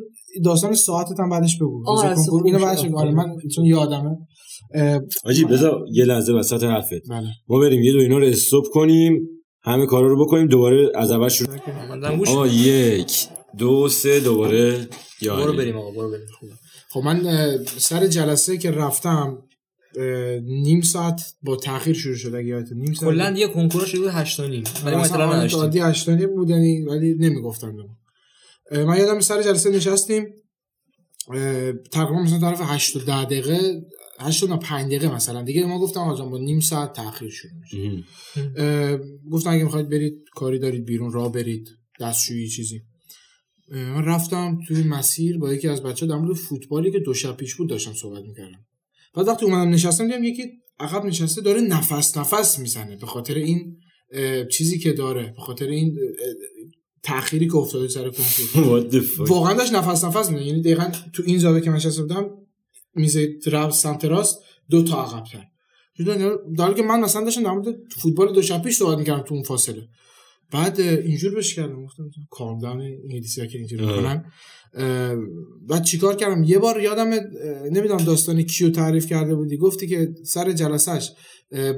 داستان 0.43 0.73
ساعتت 0.73 1.19
هم 1.19 1.29
بعدش 1.29 1.57
بگو. 1.57 1.83
راستی 1.87 2.15
کنکور 2.31 2.45
اینو. 2.45 2.59
بعدش. 2.59 2.85
آره 2.95 3.11
من 3.11 3.35
چون 3.55 3.65
یادمه. 3.65 4.17
آجی 5.23 5.45
بذار 5.45 5.85
یه 5.91 6.05
لحظه 6.05 6.33
وسط 6.33 6.63
حرفت. 6.63 7.09
بله. 7.09 7.27
ما 7.47 7.59
بریم 7.59 7.83
یه 7.83 7.91
دو 7.91 7.99
اینا 7.99 8.17
رو 8.17 8.25
استوب 8.25 8.65
کنیم 8.73 9.29
همه 9.63 9.85
کارا 9.85 10.07
رو 10.07 10.25
بکنیم 10.25 10.47
دوباره 10.47 10.91
از 10.95 11.11
اول 11.11 11.29
شروع 11.29 11.57
گوش 12.17 12.29
آقا 12.29 12.47
یک 12.47 13.27
دو 13.57 13.89
سه 13.89 14.19
دوباره 14.19 14.71
برو 14.71 14.85
یاری 15.21 15.57
بریم 15.57 15.77
آقا 15.77 15.91
برو 15.91 16.11
بریم. 16.11 16.25
خوبه. 16.39 16.53
خب 16.89 16.99
من 16.99 17.57
سر 17.65 18.07
جلسه 18.07 18.57
که 18.57 18.71
رفتم 18.71 19.37
نیم 20.43 20.81
ساعت 20.81 21.21
با 21.41 21.55
تاخیر 21.55 21.95
شروع 21.95 22.15
شد 22.15 22.35
اگه 22.35 22.47
یادت 22.47 22.71
نیم 22.71 22.93
ساعت 22.93 23.13
کلا 23.13 23.31
دیگه 23.31 23.47
کنکور 23.47 23.85
شروع 23.85 24.03
بود 24.03 24.13
8 24.13 24.37
تا 24.37 24.47
نیم. 24.47 24.63
ولی 24.85 24.95
ما 24.95 25.01
مثلا 25.01 25.33
نداشتیم 25.33 25.59
عادی 25.59 25.79
هشتانی 25.79 26.27
بود 26.27 26.49
یعنی 26.49 26.81
ولی 26.81 27.13
نمی‌گفتم 27.19 27.75
به 28.71 28.85
من 28.85 28.97
یادم 28.97 29.19
سر 29.19 29.43
جلسه 29.43 29.69
نشستیم 29.69 30.25
تقریبا 31.91 32.21
مثلا 32.21 32.39
طرف 32.39 32.61
8 32.63 32.93
تا 32.93 32.99
10 33.23 33.25
دقیقه 33.25 33.81
8 34.19 34.47
تا 34.47 34.57
5 34.57 34.85
دقیقه 34.85 35.15
مثلا. 35.15 35.43
دیگه 35.43 35.65
ما 35.65 35.79
گفتم 35.79 35.99
آقا 35.99 36.25
با 36.25 36.37
نیم 36.37 36.59
ساعت 36.59 36.93
تاخیر 36.93 37.29
شروع 37.29 37.51
میشه. 37.61 38.03
گفتن 39.31 39.49
اگه 39.49 39.63
می‌خواید 39.63 39.89
برید 39.89 40.13
کاری 40.35 40.59
دارید 40.59 40.85
بیرون 40.85 41.11
راه 41.11 41.31
برید 41.31 41.69
دستشویی 41.99 42.49
چیزی. 42.49 42.81
من 43.71 44.05
رفتم 44.05 44.59
توی 44.67 44.83
مسیر 44.83 45.37
با 45.37 45.53
یکی 45.53 45.67
از 45.67 45.83
بچه 45.83 46.05
در 46.05 46.15
مورد 46.15 46.35
فوتبالی 46.35 46.91
که 46.91 46.99
دو 46.99 47.13
شب 47.13 47.37
پیش 47.37 47.55
بود 47.55 47.69
داشتم 47.69 47.93
صحبت 47.93 48.23
می‌کردم. 48.23 48.65
بعد 49.15 49.27
وقتی 49.27 49.45
اومدم 49.45 49.69
نشستم 49.69 50.07
دیدم 50.07 50.23
یکی 50.23 50.43
عقب 50.79 51.05
نشسته 51.05 51.41
داره 51.41 51.61
نفس 51.61 52.17
نفس 52.17 52.59
می‌زنه 52.59 52.95
به 52.95 53.05
خاطر 53.05 53.33
این 53.33 53.77
چیزی 54.51 54.79
که 54.79 54.93
داره 54.93 55.33
به 55.35 55.41
خاطر 55.41 55.65
این 55.67 55.97
تأخیری 57.03 57.47
که 57.47 57.55
افتاده 57.55 57.87
سر 57.87 58.09
کنکور 58.09 58.87
واقعا 59.27 59.53
داشت 59.53 59.73
نفس 59.73 60.03
نفس 60.03 60.29
می‌زنه. 60.29 60.47
یعنی 60.47 60.61
دقیقا 60.61 60.91
تو 61.13 61.23
این 61.25 61.39
زاویه 61.39 61.61
که 61.61 61.69
من 61.69 61.75
نشسته 61.75 62.01
بودم 62.01 62.29
میز 62.97 63.17
رب 63.47 63.69
سمت 63.69 64.05
راست 64.05 64.43
دو 64.69 64.83
تا 64.83 65.03
عقب 65.03 65.23
کرد 65.23 65.51
در 66.57 66.73
که 66.73 66.83
من 66.83 66.99
مثلا 66.99 67.23
داشتم 67.23 67.43
در 67.43 67.51
مورد 67.51 67.75
فوتبال 68.01 68.33
دو 68.33 68.41
شب 68.41 68.61
پیش 68.63 68.75
صحبت 68.75 68.97
می‌کردم 68.97 69.23
تو 69.23 69.33
اون 69.33 69.43
فاصله. 69.43 69.87
بعد 70.51 70.79
اینجور 70.79 71.35
بهش 71.35 71.53
کردم 71.53 71.85
گفتم 71.85 72.09
کام 72.29 72.59
داون 72.59 72.81
انگلیسی 72.81 73.47
که 73.47 73.57
اینجوری. 73.57 73.85
می‌کنن. 73.85 74.25
بعد 75.67 75.83
چیکار 75.83 76.15
کردم؟ 76.15 76.43
یه 76.43 76.59
بار 76.59 76.81
یادم 76.81 77.09
نمی‌دونم 77.71 78.03
داستان 78.03 78.41
کیو 78.41 78.69
تعریف 78.69 79.07
کرده 79.07 79.35
بودی. 79.35 79.57
گفتی 79.57 79.87
که 79.87 80.09
سر 80.25 80.51
جلسهش 80.51 81.11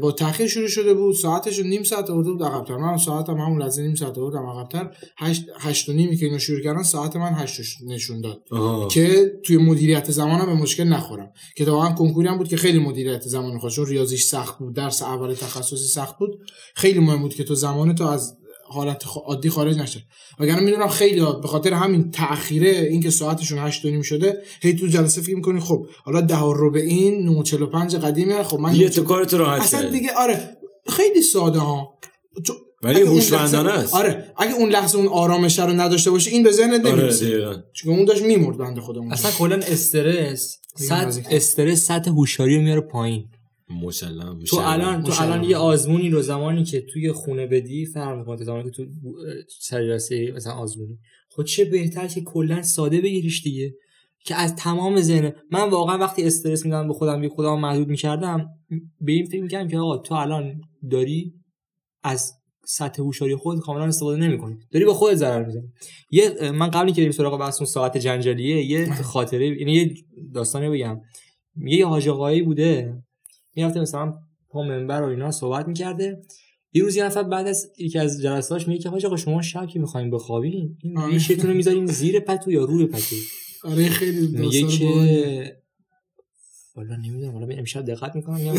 با 0.02 0.12
تاخیر 0.12 0.48
شروع 0.48 0.68
شده 0.68 0.94
بود 0.94 1.16
ساعتش 1.16 1.60
نیم 1.60 1.84
ساعت 1.84 2.10
آورده 2.10 2.32
بود 2.32 2.44
عقب‌تر. 2.44 2.78
من 2.78 2.98
ساعتم 2.98 3.34
همون 3.34 3.62
لحظه 3.62 3.82
نیم 3.82 3.96
ساعت 3.96 4.18
آوردم 4.18 4.46
عقب‌تر. 4.46 4.92
هشت, 5.18 5.46
هشت 5.60 5.90
و 5.90 5.94
نیمی 5.94 6.18
که 6.18 6.26
اینو 6.26 6.40
شروع 6.40 6.62
کردن 6.62 6.84
ساعت 6.84 7.16
من 7.16 7.34
هشت 7.34 7.60
و 7.60 7.64
ش- 7.64 7.78
نشون 7.88 8.22
داد. 8.22 8.44
که 8.92 9.32
توی 9.46 9.58
مدیریت 9.58 10.12
زمانم 10.12 10.46
به 10.46 10.54
مشکل 10.54 10.84
نخورم. 10.84 11.32
که 11.56 11.66
واقعا 11.66 11.90
کنکوری 11.96 12.28
هم 12.28 12.38
بود 12.38 12.48
که 12.48 12.58
خیلی 12.58 12.80
مدیریت 12.80 13.22
زمان 13.22 13.70
چون 13.70 13.86
ریاضیش 13.86 14.24
سخت 14.24 14.60
بود 14.60 14.76
درس 14.76 15.02
اول 15.02 15.34
تخصصی 15.34 15.88
سخت 15.88 16.18
بود. 16.20 16.40
خیلی 16.76 17.00
مهم 17.00 17.22
بود 17.22 17.34
که 17.34 17.44
تو 17.44 17.56
زمان 17.56 17.96
تو 17.96 18.08
از 18.08 18.39
حالت 18.70 19.04
عادی 19.26 19.50
خارج 19.50 19.78
نشه. 19.78 20.04
وگرنه 20.40 20.62
می‌دونم 20.62 20.88
خیلی 20.88 21.20
به 21.42 21.48
خاطر 21.48 21.74
همین 21.74 22.12
تأخیره 22.12 22.70
اینکه 22.70 23.10
ساعتشون 23.10 23.60
8 23.60 23.86
و 23.86 23.90
نیم 23.90 24.02
شده 24.02 24.38
هی 24.62 24.74
تو 24.74 24.88
جلسه 24.88 25.22
فکر 25.22 25.36
می‌کنی 25.36 25.60
خب 25.60 25.86
حالا 26.06 26.22
ده 26.22 26.38
و 26.40 26.54
ربع 26.58 26.80
این 26.80 27.26
945 27.26 27.96
قدیمه 27.96 28.44
خب 28.44 28.60
من 28.60 28.76
یه 28.76 28.90
تو 28.90 29.04
کارت 29.04 29.34
راحت 29.34 29.62
اصلا. 29.62 29.90
دیگه 29.90 30.10
آره 30.18 30.58
خیلی 30.90 31.22
ساده 31.22 31.60
ها. 31.60 32.00
ولی 32.84 33.02
هوشمندانه 33.02 33.70
لحظه- 33.70 33.84
است. 33.84 33.94
آره 33.94 34.34
اگه 34.38 34.54
اون 34.54 34.70
لحظه 34.70 34.98
اون 34.98 35.08
آرامش 35.08 35.60
رو 35.60 35.70
نداشته 35.74 36.12
باشه 36.12 36.32
این 36.32 36.44
به 36.44 36.52
ذهنت 36.52 36.86
آره 36.86 36.96
نمی‌رسه 36.96 37.26
دقیقاً. 37.26 37.54
چون 37.74 37.94
اون 37.96 38.06
داشت 38.06 38.22
میمرد 38.24 38.58
بنده 38.58 38.82
خدا 38.82 39.00
اون 39.00 39.12
اصلا 39.12 39.32
کلا 39.32 39.56
استرس 39.56 40.58
سطح. 40.76 41.22
استرس 41.32 41.86
سطح 41.86 42.12
هوشیاری 42.12 42.56
رو 42.56 42.62
میاره 42.62 42.82
پایین. 42.82 43.26
مسلم 43.70 44.40
تو 44.48 44.58
الان 44.58 45.04
تو. 45.04 45.24
الان 45.24 45.44
یه 45.44 45.58
آزمونی 45.58 46.10
رو 46.10 46.22
زمانی 46.22 46.64
که 46.64 46.82
توی 46.82 47.12
خونه 47.12 47.48
بدی 47.48 47.86
فرق 47.86 48.18
می‌کنه. 48.18 48.44
زمانی 48.44 48.64
که 48.64 48.70
تو 48.70 48.86
سر 49.60 49.84
جلسه 49.84 50.32
مثلا 50.36 50.54
آزمونی. 50.54 51.00
خب 51.30 51.44
چه 51.44 51.66
بهتر 51.66 52.08
که 52.08 52.22
کلا 52.22 52.62
ساده 52.62 53.02
بگیریش 53.02 53.44
دیگه. 53.44 53.74
که 54.26 54.36
از 54.36 54.56
تمام 54.56 55.02
ذهن 55.02 55.34
من 55.52 55.70
واقعا 55.70 55.98
وقتی 55.98 56.24
استرس 56.24 56.66
میدم 56.66 56.88
به 56.88 56.94
خودم 56.94 57.22
بی 57.22 57.28
خودم 57.28 57.60
محدود 57.60 57.88
می‌کردم 57.88 58.48
به 59.02 59.12
این 59.12 59.26
فکر 59.26 59.42
می‌کردم 59.42 59.68
که 59.68 59.78
آقا 59.78 59.98
تو 59.98 60.16
الان 60.16 60.62
داری 60.92 61.34
از 62.04 62.34
سطح 62.66 63.02
هوشیاری 63.02 63.36
خود 63.36 63.60
کاملا 63.60 63.86
استفاده 63.86 64.18
نمی‌کنی. 64.28 64.58
داری 64.72 64.86
به 64.86 64.94
خودت 64.94 65.16
ضرر 65.16 65.46
می‌زنی. 65.46 65.68
یه 66.12 66.52
من 66.52 66.70
قبلی 66.70 66.92
که 66.92 67.02
بریم 67.02 67.12
سراغ 67.12 67.40
بحث 67.40 67.62
اون 67.62 67.66
ساعت 67.66 67.98
جنجالیه 67.98 68.66
یه 68.66 68.94
خاطره 69.14 69.48
یعنی 69.48 69.74
یه 69.74 69.94
داستانی 70.34 70.70
بگم. 70.70 71.02
یه 71.66 71.86
حاج 71.86 72.10
آقایی 72.10 72.42
بوده. 72.42 73.04
می‌رفته 73.56 73.80
مثلا 73.80 74.14
پا 74.50 74.64
منبر 74.64 75.02
و 75.02 75.06
اینا 75.06 75.32
صحبت 75.32 75.68
می‌کرده 75.68 76.22
یه 76.74 76.84
روز 76.84 76.95
یه 76.95 77.06
نفر 77.06 77.24
بعد 77.24 77.47
از 77.47 77.72
یکی 77.78 78.00
از 78.00 78.22
جلساتش 78.22 78.68
میگه 78.68 78.82
که 78.82 78.89
آقا 78.89 79.18
شما 79.18 79.41
شب 79.41 79.68
که 79.68 79.80
می‌خوایم 79.80 80.12
بخوابین 80.12 80.78
این 80.84 80.97
آره. 80.97 81.14
ریشتون 81.14 81.50
رو 81.50 81.56
می‌ذارین 81.56 81.86
زیر 81.86 82.20
پتو 82.20 82.52
یا 82.52 82.64
روی 82.64 82.86
پتو 82.86 83.16
آره 83.64 83.89
خیلی 83.89 84.28
میگه. 84.28 84.68
که 84.68 85.62
والا 86.76 86.95
نمی‌دونم 86.95 87.34
والا 87.34 87.56
امشب 87.56 87.86
دقت 87.86 88.16
می‌کنم 88.16 88.45
یا. 88.45 88.54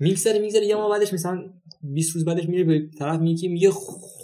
میگذره 0.00 0.38
میگذره 0.38 0.66
یه 0.66 0.74
ما 0.74 0.88
بعدش 0.88 1.12
مثلا 1.12 1.42
20 1.82 2.14
روز 2.14 2.24
بعدش 2.24 2.48
میره 2.48 2.64
به 2.64 2.88
طرف 2.98 3.20
میگه 3.20 3.48
میگه 3.48 3.70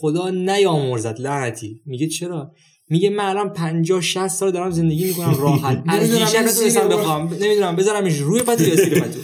خدا 0.00 0.30
نیامرزد 0.30 1.20
لعنتی 1.20 1.82
میگه 1.86 2.08
چرا 2.08 2.52
میگه 2.90 3.10
من 3.10 3.24
الان 3.24 3.52
50 3.52 4.00
60 4.00 4.28
سال 4.28 4.50
دارم 4.50 4.70
زندگی 4.70 5.04
می‌کنم 5.04 5.34
راحت. 5.34 5.82
از 5.88 6.00
نمی‌دونم 6.00 6.24
دیشب 6.24 6.38
نتونستم 6.38 6.88
بخوام. 6.88 7.34
نمی‌دونم 7.34 7.76
بذارمش 7.76 8.18
روی 8.18 8.42
پتو 8.42 8.64
یا 8.64 8.74
زیر 8.74 9.00
پتو 9.00 9.20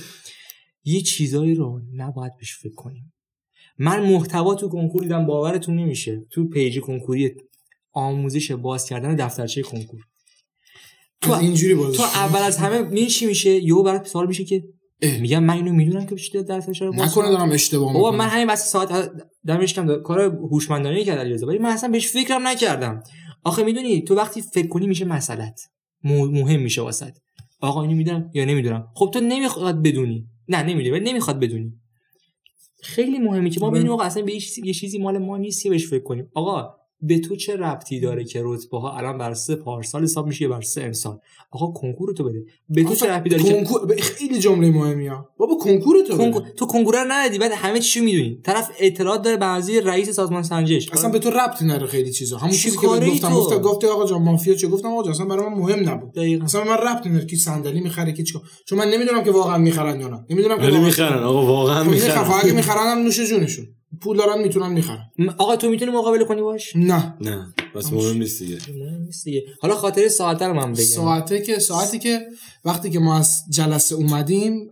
یه 0.84 1.00
چیزایی 1.00 1.54
رو 1.54 1.80
نباید 1.94 2.32
بهش 2.38 2.58
فکر 2.62 2.74
کنیم. 2.74 3.12
من 3.78 4.12
محتوا 4.12 4.54
تو 4.54 4.68
کنکور 4.68 5.02
دیدم 5.02 5.26
باورتون 5.26 5.76
نمیشه. 5.76 6.26
تو 6.30 6.48
پیج 6.48 6.80
کنکوری 6.80 7.34
آموزش 7.92 8.50
باز 8.52 8.84
کردن 8.84 9.16
دفترچه 9.16 9.62
کنکور. 9.62 10.00
تو 11.20 11.32
اینجوری 11.32 11.74
بازش 11.74 11.96
تو 11.96 12.02
اول 12.02 12.40
از 12.40 12.58
همه 12.58 12.82
می‌دونی 12.82 13.06
چی 13.06 13.26
میشه؟ 13.26 13.50
یهو 13.50 13.82
برات 13.82 14.06
سوال 14.06 14.26
میشه 14.26 14.44
که. 14.44 14.64
میگم 15.20 15.44
من 15.44 15.54
اینو 15.54 15.72
می‌دونم 15.72 16.06
که 16.06 16.16
چی 16.16 16.42
دفترچه 16.42 16.84
رو 16.84 16.92
باز 16.92 17.08
نکنه. 17.08 17.30
دارم 17.30 17.50
اشتباه 17.50 17.92
می‌کنم. 17.92 18.16
من 18.16 18.28
همین 18.28 18.46
بس 18.46 18.70
ساعت 18.70 19.10
دمش 19.46 19.74
کم 19.74 20.02
کار 20.02 20.20
هوشمندانه 20.20 21.04
کرد 21.04 21.18
علیرضا. 21.18 21.46
ولی 21.46 21.58
من 21.58 21.70
اصلا 21.70 21.90
بهش 21.90 22.08
فکرم 22.08 22.46
نکردم. 22.46 23.02
آخه 23.46 23.64
می‌دونی 23.64 24.02
تو 24.02 24.14
وقتی 24.14 24.42
فکر 24.42 24.68
کنی 24.68 24.86
میشه 24.86 25.04
مسئلت 25.04 25.60
مهم 26.04 26.60
میشه 26.60 26.82
واسط 26.82 27.16
آقا 27.60 27.82
اینو 27.82 27.94
می‌دونم 27.94 28.30
یا 28.34 28.44
نمی‌دونم. 28.44 28.88
خب 28.94 29.10
تو 29.12 29.20
نمی‌خواد 29.20 29.82
بدونی. 29.82 30.26
نه 30.48 30.62
نمی‌دونی 30.62 30.90
ولی 30.90 31.10
نمی‌خواد 31.10 31.40
بدونی. 31.40 31.72
خیلی 32.82 33.18
مهمه 33.18 33.50
که 33.50 33.60
ما 33.60 33.70
بدونیم 33.70 33.92
آقا 33.92 34.02
اصلا 34.02 34.22
به 34.22 34.32
یه 34.32 34.40
چیزی, 34.40 34.66
یه 34.66 34.74
چیزی 34.74 34.98
مال 34.98 35.18
ما 35.18 35.36
نیست 35.36 35.62
که 35.62 35.70
بهش 35.70 35.86
فکر 35.86 36.02
کنیم. 36.02 36.30
آقا 36.34 36.74
به 37.02 37.18
تو 37.18 37.36
چه 37.36 37.56
ربطی 37.56 38.00
داره 38.00 38.24
که 38.24 38.40
رتبه 38.44 38.78
ها 38.78 38.96
الان 38.98 39.18
بر 39.18 39.34
سه 39.34 39.56
پارسال 39.56 40.02
حساب 40.02 40.26
میشه 40.26 40.42
یا 40.42 40.48
بر 40.50 40.60
سه 40.60 40.82
امسال؟ 40.82 41.18
آقا 41.50 41.66
کنکور 41.66 42.12
تو 42.14 42.24
بده. 42.24 42.44
به 42.68 42.84
تو 42.84 42.94
چه 42.94 43.10
ربطی 43.10 43.30
داره 43.30 43.42
که 43.42 43.52
کنکور 43.52 43.86
ب- 43.86 44.00
خیلی 44.00 44.38
جمله 44.38 44.70
مهمی 44.70 45.06
ها. 45.06 45.28
بابا 45.38 45.56
کنکور 45.56 45.96
تو 46.08 46.16
کنکور. 46.16 46.42
تو 46.56 46.66
کنکور 46.66 46.94
رو 46.94 47.12
ندادی 47.12 47.38
بعد 47.38 47.52
همه 47.52 47.78
چیشو 47.78 48.04
می‌دونی. 48.04 48.40
طرف 48.44 48.70
اطلاعات 48.80 49.22
داره 49.22 49.36
به 49.36 49.46
قضیه 49.46 49.80
رئیس 49.80 50.10
سازمان 50.10 50.42
سنجش 50.42 50.92
اصلا 50.92 51.10
به 51.10 51.18
تو 51.18 51.30
ربطی 51.30 51.64
نره 51.64 51.86
خیلی 51.86 52.10
چیزا. 52.12 52.38
همون 52.38 52.50
چی 52.50 52.58
چیزی 52.58 52.76
که 52.78 52.86
گفتم؟ 52.86 53.34
گفتم 53.34 53.58
گفتی 53.58 53.86
آقا 53.86 54.06
جان 54.06 54.22
مافیا 54.22 54.54
چه 54.54 54.68
گفتم 54.68 54.88
آقا 54.88 55.10
اصلا 55.10 55.26
برای 55.26 55.48
من 55.48 55.58
مهم 55.58 55.88
نبود. 55.88 56.12
دقیقاً. 56.12 56.44
اصلا 56.44 56.64
من 56.64 56.76
ربطی 56.76 57.08
نداره 57.08 57.26
کی 57.26 57.36
صندلی 57.36 57.80
می‌خره 57.80 58.12
کی 58.12 58.22
چیکار. 58.22 58.42
چون 58.66 58.78
من 58.78 58.88
نمی‌دونم 58.88 59.24
که 59.24 59.30
واقعا 59.30 59.58
می‌خرن 59.58 60.00
یا 60.00 60.08
نه. 60.08 60.24
نمی‌دونم 60.30 60.58
که 60.58 60.78
می‌خرن 60.78 61.22
آقا 61.22 61.46
واقعا 61.46 61.84
خب 61.84 61.90
می‌خرن. 61.90 62.30
اگه 62.44 62.52
می‌خرن 62.52 62.86
هم 62.86 62.98
نوش 62.98 63.20
جونشون. 63.20 63.66
پول 64.00 64.16
دارن 64.16 64.42
می‌تونن 64.42 64.72
می‌خرن 64.72 65.04
آقا 65.38 65.56
تو 65.56 65.70
می‌تونی 65.70 65.90
مقابله 65.90 66.24
کنی 66.24 66.42
باش؟ 66.42 66.76
نه. 66.76 67.16
نه 67.20 67.54
بس 67.74 67.92
مهم 67.92 68.18
نیست 68.18 68.42
دیگه. 68.42 68.58
مهم 68.78 69.02
نیست 69.02 69.24
دیگه. 69.24 69.44
حالا 69.60 69.74
خاطر 69.74 70.08
ساعت 70.08 70.42
رو 70.42 70.54
من 70.54 70.72
بگم. 70.72 70.84
ساعته 70.84 71.42
که 71.42 71.58
ساعتی 71.58 71.98
که 71.98 72.20
وقتی 72.64 72.90
که 72.90 72.98
ما 72.98 73.18
از 73.18 73.44
جلسه 73.50 73.94
اومدیم 73.94 74.70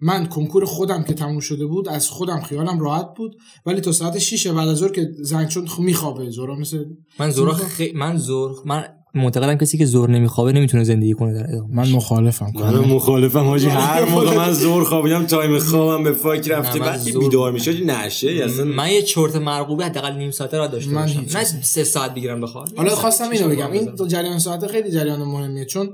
من 0.00 0.26
کنکور 0.26 0.64
خودم 0.64 1.02
که 1.02 1.14
تموم 1.14 1.40
شده 1.40 1.66
بود 1.66 1.88
از 1.88 2.08
خودم 2.08 2.40
خیالم 2.40 2.80
راحت 2.80 3.08
بود 3.16 3.36
ولی 3.66 3.80
تا 3.80 3.92
ساعت 3.92 4.18
6 4.18 4.46
بعد 4.46 4.68
از 4.68 4.76
ظهر 4.76 4.92
که 4.92 5.08
زنگ 5.20 5.48
شد 5.48 5.66
خب 5.66 5.82
میخوابه 5.82 6.30
زورا 6.30 6.56
مثل 6.56 6.84
من 7.18 7.30
زور 7.30 7.52
خی... 7.54 7.92
من 7.92 8.16
زور 8.16 8.56
من 8.64 8.84
معتقدم 9.14 9.54
کسی 9.54 9.78
که 9.78 9.86
زور 9.86 10.10
نمیخوابه 10.10 10.52
نمی‌تونه 10.52 10.84
زندگی 10.84 11.12
کنه 11.12 11.34
در 11.34 11.46
ادامه. 11.48 11.74
من 11.74 11.88
مخالفم. 11.88 12.52
من 12.54 12.78
مخالفم 12.78 13.44
حاجی. 13.44 13.66
هر 13.66 14.04
موقع 14.04 14.36
من 14.36 14.52
زور 14.52 14.84
خوابیدم 14.84 15.26
تایم 15.26 15.58
خوابم 15.58 16.04
به 16.04 16.12
فاک 16.12 16.48
رفته. 16.50 16.78
بعد 16.78 17.04
که 17.04 17.12
زور- 17.12 17.24
بیدار 17.24 17.52
میشه 17.52 17.84
نشه. 17.84 18.30
اصلا 18.30 18.64
من 18.64 18.90
یه 18.90 19.02
چرت 19.02 19.36
مرغوبه 19.36 19.84
حداقل 19.84 20.16
نیم 20.16 20.30
ساعته 20.30 20.58
را 20.58 20.66
داشته 20.66 20.90
من 20.90 21.02
باشم. 21.02 21.38
نه 21.38 21.44
سه 21.44 21.84
ساعت 21.84 22.14
بگیرم 22.14 22.40
بخوام 22.40 22.66
حالا 22.76 22.94
خواستم 22.94 23.30
اینو 23.30 23.48
بگم. 23.48 23.72
این 23.72 24.08
جریان 24.08 24.38
ساعت 24.38 24.66
خیلی 24.66 24.90
جریان 24.90 25.22
مهمیه. 25.22 25.64
چون 25.64 25.88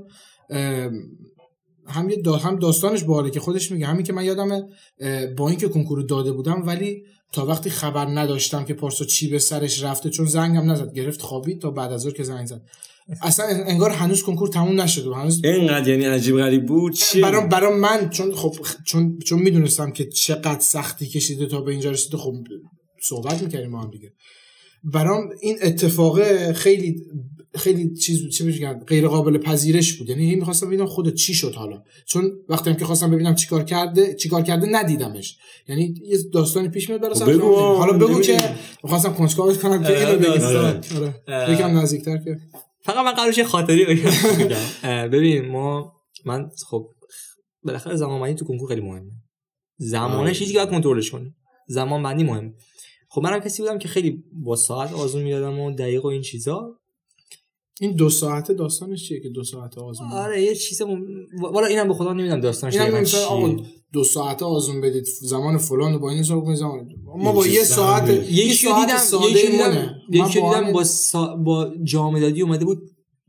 هم 1.87 2.09
یه 2.09 2.15
دا 2.15 2.37
هم 2.37 2.59
داستانش 2.59 3.03
باحاله 3.03 3.29
که 3.29 3.39
خودش 3.39 3.71
میگه. 3.71 3.85
همین 3.85 4.03
که 4.03 4.13
من 4.13 4.25
یادمه 4.25 4.63
اه، 4.99 5.25
با 5.25 5.49
اینکه 5.49 5.67
کنکور 5.67 6.01
داده 6.01 6.31
بودم 6.31 6.63
ولی 6.65 7.03
تا 7.33 7.45
وقتی 7.45 7.69
خبر 7.69 8.05
نداشتم 8.05 8.65
که 8.65 8.73
پارسا 8.73 9.05
چی 9.05 9.27
به 9.29 9.39
سرش 9.39 9.83
رفته 9.83 10.09
چون 10.09 10.25
زنگم 10.25 10.71
نزد 10.71 10.93
گرفت 10.93 11.21
خوابید 11.21 11.61
تا 11.61 11.71
بعد 11.71 11.91
از 11.91 12.01
ظهر 12.01 12.13
که 12.13 12.23
زنگ 12.23 12.47
زد. 12.47 12.61
اصلا 13.21 13.45
انگار 13.45 13.89
هنوز 13.89 14.23
کنکور 14.23 14.47
تموم 14.47 14.81
نشده 14.81 15.15
هنوز 15.15 15.41
اینقدر 15.43 15.87
یعنی 15.87 16.05
عجیب 16.05 16.37
غریب 16.37 16.65
بود 16.65 16.93
چی؟ 16.93 17.21
برام 17.21 17.49
برام 17.49 17.79
من 17.79 18.09
چون 18.09 18.33
خب 18.35 18.55
چون 18.85 19.19
چون 19.25 19.39
می‌دونستم 19.39 19.91
که 19.91 20.05
چقدر 20.05 20.59
سختی 20.59 21.07
کشیده 21.07 21.45
تا 21.45 21.61
به 21.61 21.71
اینجا 21.71 21.91
رسیده 21.91 22.17
خب 22.17 22.33
صحبت 23.01 23.43
می‌کردیم 23.43 23.69
ما 23.69 23.81
هم 23.81 23.91
دیگه. 23.91 24.11
برام 24.83 25.29
این 25.41 25.57
اتفاق 25.61 26.21
خیلی 26.51 26.95
خیلی 27.55 27.93
چیز 27.93 28.29
چی 28.29 28.43
میگن؟ 28.43 28.79
غیر 28.87 29.07
قابل 29.07 29.37
پذیرش 29.37 29.93
بود. 29.93 30.09
یعنی 30.09 30.35
می‌خواستم 30.35 30.67
ببینم 30.67 30.85
خودت 30.85 31.13
چی 31.13 31.33
شد 31.33 31.55
حالا. 31.55 31.81
چون 32.05 32.31
وقتی 32.49 32.69
هم 32.69 32.75
که 32.75 32.85
خواستم 32.85 33.11
ببینم 33.11 33.35
چیکار 33.35 33.63
کرده 33.63 34.13
چیکار 34.13 34.41
کرده 34.41 34.67
ندیدمش. 34.71 35.37
یعنی 35.67 35.93
یه 36.05 36.17
داستانی 36.33 36.69
پیش 36.69 36.89
میاد 36.89 37.01
برای 37.01 37.13
خب 37.15 37.21
بگو، 37.21 37.31
نمی‌دونم. 37.31 37.75
حالا 37.75 37.97
بگو. 37.97 38.21
که 38.21 38.55
می‌خواستم 38.83 39.13
کنجکاوت 39.13 39.61
کنم 39.61 39.83
که 39.83 39.87
آره، 39.87 40.07
اینو 40.07 40.19
بگی 40.19 40.39
داستان. 40.39 40.83
آره. 41.27 41.53
یکم 41.53 41.77
نزدیکتر 41.77 42.17
که 42.17 42.37
فقط 42.89 43.17
من 43.17 43.33
یه 43.37 43.43
خاطری 43.43 43.85
بگم. 43.85 44.11
ببین 45.13 45.47
ما 45.47 45.93
من 46.25 46.49
خب 46.69 46.89
بالاخره 47.63 47.95
زمان 47.95 48.21
بندی 48.21 48.33
تو 48.35 48.45
کنکور 48.45 48.69
خیلی 48.69 48.81
مهمه. 48.81 49.11
زمانه 49.77 50.17
آره. 50.17 50.33
چیزی 50.33 50.53
که 50.53 50.57
باید 50.59 50.69
کنترلش 50.69 51.11
کنی. 51.11 51.35
زمان 51.67 52.03
بندی 52.03 52.23
مهمه 52.23 52.53
خب 53.09 53.21
منم 53.21 53.39
کسی 53.39 53.61
بودم 53.61 53.79
که 53.79 53.87
خیلی 53.87 54.23
با 54.33 54.55
ساعت 54.55 54.93
آزمون 54.93 55.23
می‌دادم 55.23 55.59
و 55.59 55.71
دقیق 55.71 56.05
و 56.05 56.07
این 56.07 56.21
چیزا. 56.21 56.78
این 57.79 57.95
دو 57.95 58.09
ساعته 58.09 58.53
داستانش 58.53 59.07
چیه 59.07 59.19
که 59.19 59.29
دو 59.29 59.43
ساعته 59.43 59.81
آزمون؟ 59.81 60.11
آره 60.11 60.41
یه 60.43 60.55
چیز 60.55 60.81
م... 60.81 61.05
والا 61.41 61.67
اینم 61.67 61.87
به 61.87 61.93
خدا 61.93 62.13
نمی‌دونم 62.13 62.41
داستانش 62.41 62.75
دقیقاً 62.75 63.03
چیه. 63.03 63.57
دو 63.93 64.03
ساعته 64.03 64.45
آزمون 64.45 64.81
بدید 64.81 65.05
زمان 65.21 65.57
فلان 65.57 65.93
رو 65.93 65.99
با 65.99 66.09
این 66.09 66.19
حساب 66.19 66.43
کنید 66.43 66.57
زمان 66.57 66.87
ما 67.17 67.31
با 67.31 67.47
یه 67.47 67.63
ساعت. 67.63 68.09
یه 68.31 68.53
ساعت 68.53 68.87
دیدم 68.87 68.97
ساده 68.97 69.25
یکی 70.09 70.41
دیدم 70.41 70.71
با 70.73 70.83
سا... 70.83 71.35
با 71.35 71.71
جام 71.83 72.19
دادی 72.19 72.41
اومده 72.41 72.65
بود 72.65 72.81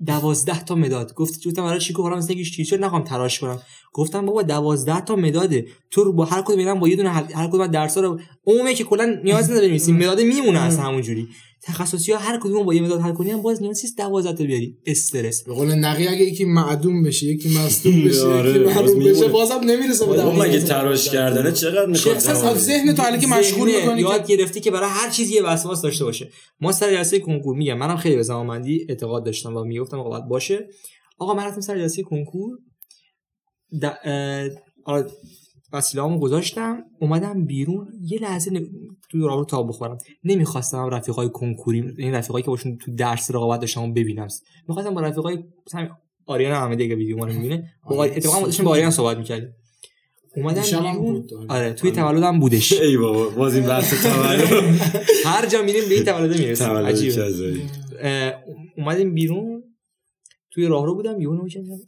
دوازده 0.06 0.64
تا 0.64 0.74
مداد. 0.74 1.14
گفت 1.14 1.48
گفتم 1.48 1.62
برای 1.62 1.80
چی 1.80 1.92
گفتم 1.92 2.16
مثلا 2.16 2.32
یکیش 2.32 2.56
تیشرت 2.56 2.80
نخوام 2.80 3.04
تراش 3.04 3.40
کنم؟ 3.40 3.62
گفتم 3.92 4.26
بابا 4.26 4.42
دوازده 4.42 5.00
تا 5.00 5.16
مداده. 5.16 5.66
تو 5.90 6.04
رو 6.04 6.12
با 6.12 6.24
هر 6.24 6.42
کدوم 6.42 6.58
اینا 6.58 6.74
با 6.74 6.88
یه 6.88 6.96
دونه 6.96 7.08
هر, 7.08 7.32
هر 7.32 7.48
کدوم 7.48 7.60
از 7.60 7.70
درسا 7.70 8.00
رو 8.00 8.20
عمومی 8.46 8.74
که 8.74 8.84
کلا 8.84 9.20
نیاز 9.24 9.50
نداره 9.50 9.66
بنویسی. 9.66 9.92
مداد 9.92 10.20
میمونه 10.20 10.58
از 10.58 10.78
همون 10.78 11.02
جوری 11.02 11.28
تخصصی 11.62 12.12
ها 12.12 12.18
هر 12.18 12.38
کدوم 12.42 12.62
با 12.62 12.74
یه 12.74 12.82
مداد 12.82 13.00
حل 13.00 13.12
کنی 13.12 13.30
هم 13.30 13.42
باز 13.42 13.62
نیاز 13.62 13.84
نیست 13.84 13.96
12 13.98 14.32
تا 14.32 14.44
بیاری 14.44 14.76
استرس 14.86 15.42
به 15.44 15.54
قول 15.54 15.74
نقی 15.74 16.06
اگه 16.08 16.24
یکی 16.24 16.44
معدوم 16.44 17.02
بشه 17.02 17.26
یکی 17.26 17.58
مصدوم 17.58 18.04
بشه 18.08 18.22
آره، 18.26 18.50
یکی 18.50 18.74
باز 18.74 18.98
بشه. 18.98 19.28
بازم 19.28 19.60
نمی‌رسه 19.64 20.06
به 20.06 20.24
اون 20.26 20.36
مگه. 20.36 20.60
تراش 20.60 21.08
کردنه 21.08 21.52
چقدر 21.52 21.86
می‌خواد 21.86 22.18
زمان؟ 22.18 22.46
از 22.46 22.64
ذهن 22.64 22.94
تو 22.94 23.16
که 23.16 23.26
مشغول 23.26 23.76
می‌کنی 23.76 24.00
یاد 24.00 24.26
گرفتی 24.26 24.60
که 24.60 24.70
برای 24.70 24.88
هر 24.90 25.10
چیزی 25.10 25.34
یه 25.34 25.42
وسواس 25.42 25.82
داشته 25.82 26.04
باشه 26.04 26.30
ما 26.60 26.72
سر 26.72 26.90
جلسه 26.90 27.18
کنکور 27.18 27.56
میگم 27.56 27.78
منم 27.78 27.96
خیلی 27.96 28.16
به 28.16 28.22
زمانبندی 28.22 28.86
اعتقاد 28.88 29.24
داشتم 29.24 29.56
و 29.56 29.64
می‌گفتم 29.64 29.98
آقا 29.98 30.10
باید 30.10 30.28
باشه 30.28 30.68
آقا 31.18 31.34
من 31.34 31.44
رفتم 31.44 31.60
سر 31.60 31.78
جلسه 31.78 32.02
کنکور. 32.02 32.58
آره، 34.84 35.06
وسیله‌هامو 35.72 36.18
گذاشتم 36.18 36.84
اومدم 37.00 37.44
بیرون 37.44 37.88
یه 38.00 38.18
لحظه 38.18 38.50
ن... 38.50 38.66
تو 39.10 39.26
راهرو 39.26 39.44
تا 39.44 39.62
بخورم. 39.62 39.98
نمی‌خواستم 40.24 40.88
رفیقای 40.88 41.28
کنکوری 41.28 41.94
این 41.98 42.14
رفیقایی 42.14 42.42
که 42.42 42.50
باشون 42.50 42.76
تو 42.76 42.94
درس 42.94 43.30
رقابت 43.30 43.60
داشتم 43.60 43.92
ببینم 43.92 44.28
می‌خواستم 44.68 44.94
با 44.94 45.00
رفیقای 45.00 45.44
آریان 46.26 46.52
احمدی 46.52 46.84
اگه 46.84 46.94
ویدیو 46.94 47.16
ما 47.16 47.24
رو 47.24 47.32
می‌بینه 47.32 47.72
با. 47.90 48.04
اتفاقا 48.04 48.46
داشتیم 48.46 48.64
با 48.64 48.70
آریان 48.70 48.90
صحبت 48.90 49.16
می‌کردیم. 49.16 49.54
اومدم 50.36 50.62
بیرون. 50.62 50.96
بود، 50.96 51.34
آره. 51.34 51.46
آره 51.48 51.72
توی 51.72 51.90
تولدم 51.90 52.40
بودش. 52.40 52.72
ای 52.80 52.96
بابا 52.96 53.28
باز 53.28 53.54
این 53.54 53.66
بحث 53.66 54.06
تولد. 54.06 54.40
هر 55.24 55.46
جا 55.46 55.62
میریم 55.62 55.88
به 55.88 55.94
این 55.94 56.04
تولد 56.04 56.38
می‌رسیم. 56.38 56.70
عجیبه. 56.70 57.64
اومدیم 58.76 59.14
بیرون. 59.14 59.62
توی 60.50 60.66
راهرو 60.66 60.94
بودم 60.94 61.20
یهو 61.20 61.34
نمی‌کنم 61.34 61.80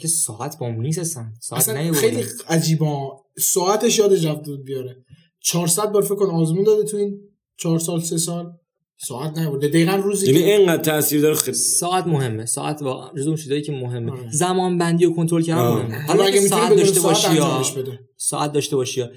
که 0.00 0.08
ساعت 0.08 0.58
با 0.58 0.68
نیست 0.68 0.98
اصلا 0.98 1.24
ساعت 1.40 1.68
اصلا. 1.68 1.92
خیلی 1.92 2.24
عجیبا 2.48 3.22
ساعتش 3.38 3.98
یادش 3.98 4.24
رفته 4.24 4.50
بود 4.50 4.64
بیاره. 4.64 4.96
400 5.40 5.92
بار 5.92 6.02
فکر 6.02 6.14
کن 6.14 6.26
آزمون 6.26 6.64
داده 6.64 6.84
تو 6.84 6.96
این 6.96 7.20
4 7.58 7.78
سال 7.78 8.00
3 8.00 8.18
سال. 8.18 8.52
ساعت 8.96 9.38
نیورده. 9.38 9.68
دقیقا 9.68 9.92
روزی 9.92 10.32
یعنی 10.32 10.52
اینقدر 10.52 10.82
تاثیر 10.82 11.20
داره 11.20 11.34
خیلی. 11.34 11.56
ساعت 11.56 12.06
مهمه. 12.06 12.46
ساعت 12.46 12.82
واقعا 12.82 13.10
جزو 13.16 13.28
اون 13.28 13.36
چیزایی 13.36 13.62
که 13.62 13.72
مهمه. 13.72 14.12
آره. 14.12 14.30
زمان 14.30 14.78
بندی 14.78 15.06
و 15.06 15.14
کنترل 15.14 15.42
کردن 15.42 15.60
آه. 15.60 15.82
مهمه. 15.82 16.06
حالا 16.06 16.24
اگه 16.24 16.40
ساعت 16.40 16.76
داشته 16.76 17.00
باشی 17.00 17.34
یا 17.34 17.44
انجامش 17.44 17.72
بده. 17.72 17.98
ساعت 18.16 18.52
داشته 18.52 18.76
باشی 18.76 19.00
یا 19.00 19.10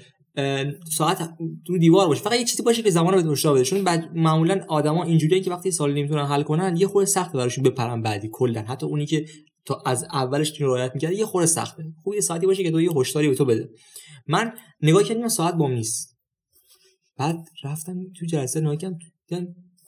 ساعت 0.96 1.30
رو 1.68 1.78
دیوار 1.78 2.06
باشه 2.06 2.22
فقط 2.22 2.38
یه 2.38 2.44
چیزی 2.44 2.62
باشه 2.62 2.82
که 2.82 2.90
زمان 2.90 3.14
رو 3.14 3.22
به 3.22 3.50
بده. 3.52 3.64
چون 3.64 3.84
بعد 3.84 4.10
معمولا 4.14 4.64
آدما 4.68 5.04
اینجوریه 5.04 5.40
که 5.40 5.50
وقتی 5.50 5.70
سال 5.70 5.94
نمی‌تونن 5.94 6.26
حل 6.26 6.42
کنن 6.42 6.76
یه 6.76 6.86
خورده 6.86 7.06
سخت 7.06 7.32
براشون 7.32 7.64
بپرن 7.64 8.02
بعدی 8.02 8.28
کلا. 8.32 8.60
حتی 8.60 8.86
اونی 8.86 9.06
که 9.06 9.24
تا 9.68 9.82
از 9.86 10.04
اولش 10.04 10.50
تو 10.50 10.66
رعایت 10.66 10.90
می‌کرد 10.94 11.12
یه 11.12 11.26
خورده 11.26 11.46
سخته. 11.46 11.84
خوب 12.02 12.14
یه 12.14 12.20
ساعتی 12.20 12.46
باشه 12.46 12.62
که 12.62 12.70
تو 12.70 12.80
یه 12.80 12.90
هشداری 12.96 13.28
به 13.28 13.34
تو 13.34 13.44
بده. 13.44 13.68
من 14.26 14.52
نگاه 14.82 15.04
کردم 15.04 15.28
ساعت 15.28 15.54
بام 15.54 15.72
نیست 15.72 16.18
بعد 17.16 17.36
رفتم 17.64 18.04
تو 18.18 18.26
جلسه 18.26 18.60
نگاه 18.60 18.76
کردم 18.76 18.98
دیدم 19.28 19.46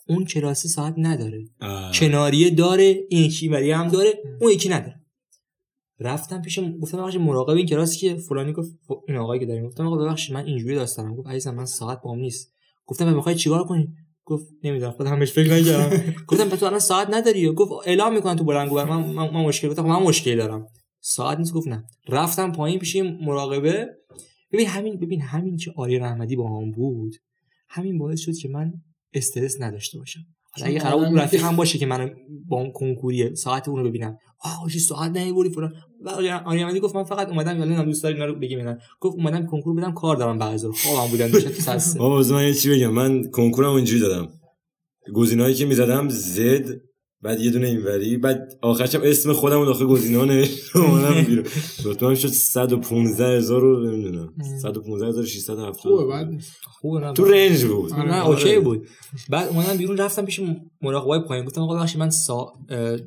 اون 0.08 0.24
کلاسی 0.24 0.68
ساعت 0.68 0.94
نداره. 0.96 1.44
آه. 1.60 1.92
کناریه 1.92 2.50
داره 2.50 3.00
این 3.08 3.24
یکی 3.24 3.48
ولی 3.48 3.70
هم 3.70 3.88
داره 3.88 4.22
اون 4.40 4.52
یکی 4.52 4.68
نداره. 4.68 5.00
رفتم 6.00 6.42
پیش 6.42 6.58
گفتم 6.80 6.98
آقا 6.98 7.18
مراقب 7.18 7.56
این 7.56 7.66
کلاسی 7.66 7.98
که 7.98 8.16
فلانی 8.16 8.52
گفت 8.52 8.70
ف- 8.88 9.02
این 9.08 9.16
آقایی 9.16 9.40
که 9.40 9.46
داریم. 9.46 9.66
گفتم 9.66 9.86
آقا 9.86 9.96
ببخشید 9.96 10.34
من 10.34 10.44
اینجوری 10.46 10.74
داستانم. 10.74 11.14
گفت 11.16 11.28
عزیزم 11.28 11.54
من 11.54 11.64
ساعت 11.64 12.00
بام 12.02 12.18
نیست 12.18 12.52
گفتم 12.86 13.04
من 13.04 13.14
می‌خوای 13.14 13.34
چیکار 13.34 13.64
کنی؟ 13.64 13.88
گفت 14.30 14.46
نمی‌دونم 14.64 14.90
خودم 14.90 15.10
همش 15.10 15.32
فکر 15.32 15.52
نکردم. 15.52 16.12
گفتم 16.28 16.48
پس 16.48 16.58
تو 16.58 16.66
الان 16.66 16.78
ساعت 16.78 17.08
نداری؟ 17.10 17.52
گفت 17.52 17.88
اعلام 17.88 18.14
می‌کنن 18.14 18.36
تو 18.36 18.44
بلندگو 18.44 18.74
من, 18.74 18.86
من, 18.86 19.30
من 19.30 19.40
مشکل 19.40 19.68
گفتم 19.68 19.86
من 19.86 20.02
مشکل 20.02 20.36
دارم. 20.36 20.66
ساعت 21.00 21.38
نیست؟ 21.38 21.52
گفت 21.52 21.68
نه. 21.68 21.84
رفتم 22.08 22.52
پایین 22.52 22.78
پیش 22.78 22.96
مراقبه. 22.96 23.88
ببین 24.52 24.66
همین 24.66 24.96
ببین 24.96 25.20
همین 25.20 25.56
که 25.56 25.72
آریا 25.76 26.04
احمدی 26.04 26.36
با 26.36 26.60
هم 26.60 26.70
بود. 26.70 27.12
همین 27.68 27.98
باعث 27.98 28.20
شد 28.20 28.36
که 28.36 28.48
من 28.48 28.72
استرس 29.14 29.60
نداشته 29.60 29.98
باشم. 29.98 30.20
حالا 30.50 30.68
اگه 30.70 30.78
قرار 30.78 30.96
بود 30.96 31.06
آدمی 31.06 31.20
رفیق 31.20 31.40
هم 31.42 31.56
باشه 31.60 31.78
که 31.78 31.86
من 31.86 32.10
با 32.48 32.56
اون 32.56 32.72
کنکوری 32.72 33.36
ساعت 33.36 33.68
اون 33.68 33.78
رو 33.80 33.88
ببینم 33.88 34.16
آه 34.40 34.70
چی 34.72 34.78
ساعت 34.78 35.10
نیوردی 35.16 35.50
فلان. 35.50 35.72
و 36.04 36.08
آریا 36.08 36.42
آریا 36.46 36.66
احمدی 36.66 36.80
گفت 36.80 36.96
من 36.96 37.04
فقط 37.04 37.28
اومدم 37.28 37.58
یعنی 37.58 37.76
من 37.76 37.84
دوست 37.84 38.02
دارم 38.02 38.14
اینا 38.14 38.26
رو 38.26 38.34
بگیم 38.34 38.58
اینا 38.58 38.76
گفت 39.00 39.16
اومدم 39.16 39.46
کنکور 39.46 39.74
بدم 39.76 39.92
کار 39.92 40.16
دارم 40.16 40.38
بعضی 40.38 40.66
رو. 40.66 40.72
خوابم 40.72 41.10
بودم 41.10 41.26
میشه 41.26 41.48
تو 41.50 41.62
ساعت 41.62 41.78
سه. 41.78 41.98
بابا 41.98 42.22
من 42.22 42.44
یه 42.44 42.54
چی 42.54 42.70
بگم. 42.70 42.90
من 42.92 43.30
کنکورم 43.30 43.72
اینجوری 43.74 44.00
دادم. 44.00 44.28
گزینه‌هایی 45.14 45.54
که 45.54 45.66
می‌زدم 45.66 46.08
زد 46.08 46.80
بعد 47.22 47.40
یه 47.40 47.50
دونه 47.50 47.66
اینوری 47.66 48.16
بعد 48.16 48.58
آخرش 48.62 48.94
هم 48.94 49.00
اسم 49.04 49.32
خودم 49.32 49.64
داخل 49.64 49.86
گزینه 49.86 50.18
ها 50.18 50.24
نوشتم 50.24 50.82
اومدم 50.84 51.22
بیرون. 51.22 51.44
رتبه‌ام 51.84 52.14
شد 52.14 52.28
115000 52.28 53.36
هزار 53.36 53.60
رو 53.60 53.90
نمی‌دونم. 53.90 54.32
115670 54.62 55.72
خوبه 55.76 56.06
بعد 56.06 56.28
خوبه 56.80 57.00
نه. 57.00 57.12
تو 57.12 57.24
رنج 57.24 57.64
بود. 57.64 57.92
آره، 57.92 58.02
نه 58.08 58.20
آره. 58.20 58.40
اوکی 58.40 58.58
بود. 58.58 58.88
بعد 59.28 59.48
اومدم 59.48 59.76
بیرون 59.76 59.96
رفتم 59.96 60.24
پیش 60.24 60.40
مراقبای 60.82 61.20
پایین. 61.28 61.44
گفتم 61.44 61.60
آقا 61.60 61.74
ببخشید 61.76 62.00
من 62.00 62.10
سا... 62.10 62.52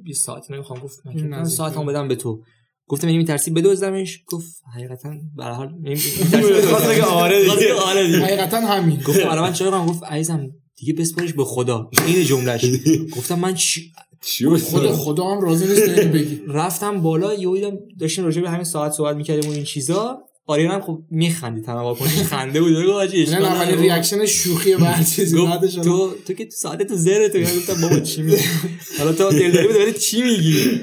یه 0.06 0.14
ساعتی 0.14 0.54
نمی‌خوام. 0.54 0.80
گفت 0.80 1.00
من. 1.06 1.46
ساعتمو 1.46 1.86
بدم 1.86 2.08
به 2.08 2.16
تو. 2.16 2.42
گفتم 2.88 3.08
یعنی 3.08 3.18
میترسی 3.18 3.52
بدزدمش؟ 3.52 4.24
گفت 4.28 4.62
حقیقتا 4.76 5.10
به 5.36 5.44
هر 5.44 5.52
حال 5.52 5.68
بگه 5.86 7.04
آره 7.06 7.40
دیگه. 7.42 7.74
آره 7.74 8.06
دیگه. 8.06 8.20
حقیقتا 8.20 8.58
همین. 8.60 8.98
گفتم 9.08 9.30
الان 9.30 9.44
من 9.44 9.54
چرا 9.54 9.86
گفت 9.86 10.04
عزیزم 10.04 10.48
دیگه 10.78 10.94
بسپارش 10.94 11.34
به 11.34 11.44
خدا. 11.44 11.90
این 12.08 12.24
جملهش 12.24 12.66
گفتم 13.18 13.40
من 13.40 13.54
چی 13.56 13.92
چی 14.24 14.46
بود؟ 14.46 14.60
خود 14.62 14.88
خدا 14.92 15.24
هم 15.24 15.42
راضی 15.42 15.68
نیست 15.68 15.82
اینو 16.00 16.14
بگی. 16.14 16.42
رفتم 16.60 17.02
بالا 17.02 17.34
یهو 17.34 17.56
دیدم 17.56 17.78
داشتیم 18.00 18.26
راجع 18.26 18.42
به 18.42 18.50
همین 18.50 18.64
ساعت 18.64 18.92
صحبت 18.92 19.16
می‌کردیم 19.16 19.50
و 19.50 19.54
این 19.54 19.64
چیزا. 19.64 20.20
آریان 20.48 20.72
هم 20.72 20.82
خب 20.82 21.00
میخندی 21.10 21.62
تنها 21.62 21.94
کنش 21.94 22.22
خنده 22.32 22.62
بود. 22.62 22.74
بگو 22.76 22.92
آجی 22.92 23.22
اشکال 23.22 23.46
اولین 23.46 23.62
نداره. 23.62 23.82
ریاکشن 23.82 24.26
شوخی 24.26 24.76
به 24.76 24.84
هر 24.84 25.04
چیزی 25.04 25.38
گفت 25.38 25.52
بعدش 25.52 25.74
تو 25.74 26.14
تو 26.28 26.34
که 26.34 26.46
تو 26.46 26.52
ساعت 26.52 26.84
تو 26.84 26.96
زره 26.96 27.30
تو. 27.30 27.40
گفتم 27.40 27.82
بابا 27.82 28.00
چی 28.00 28.22
میگی؟ 28.22 28.38
حالا 29.00 29.14
تو 29.14 29.30
دل 29.30 29.52
داری 29.52 29.68
بده 29.68 29.84
ولی 29.84 29.94
چی 29.94 30.22
میگی؟ 30.24 30.82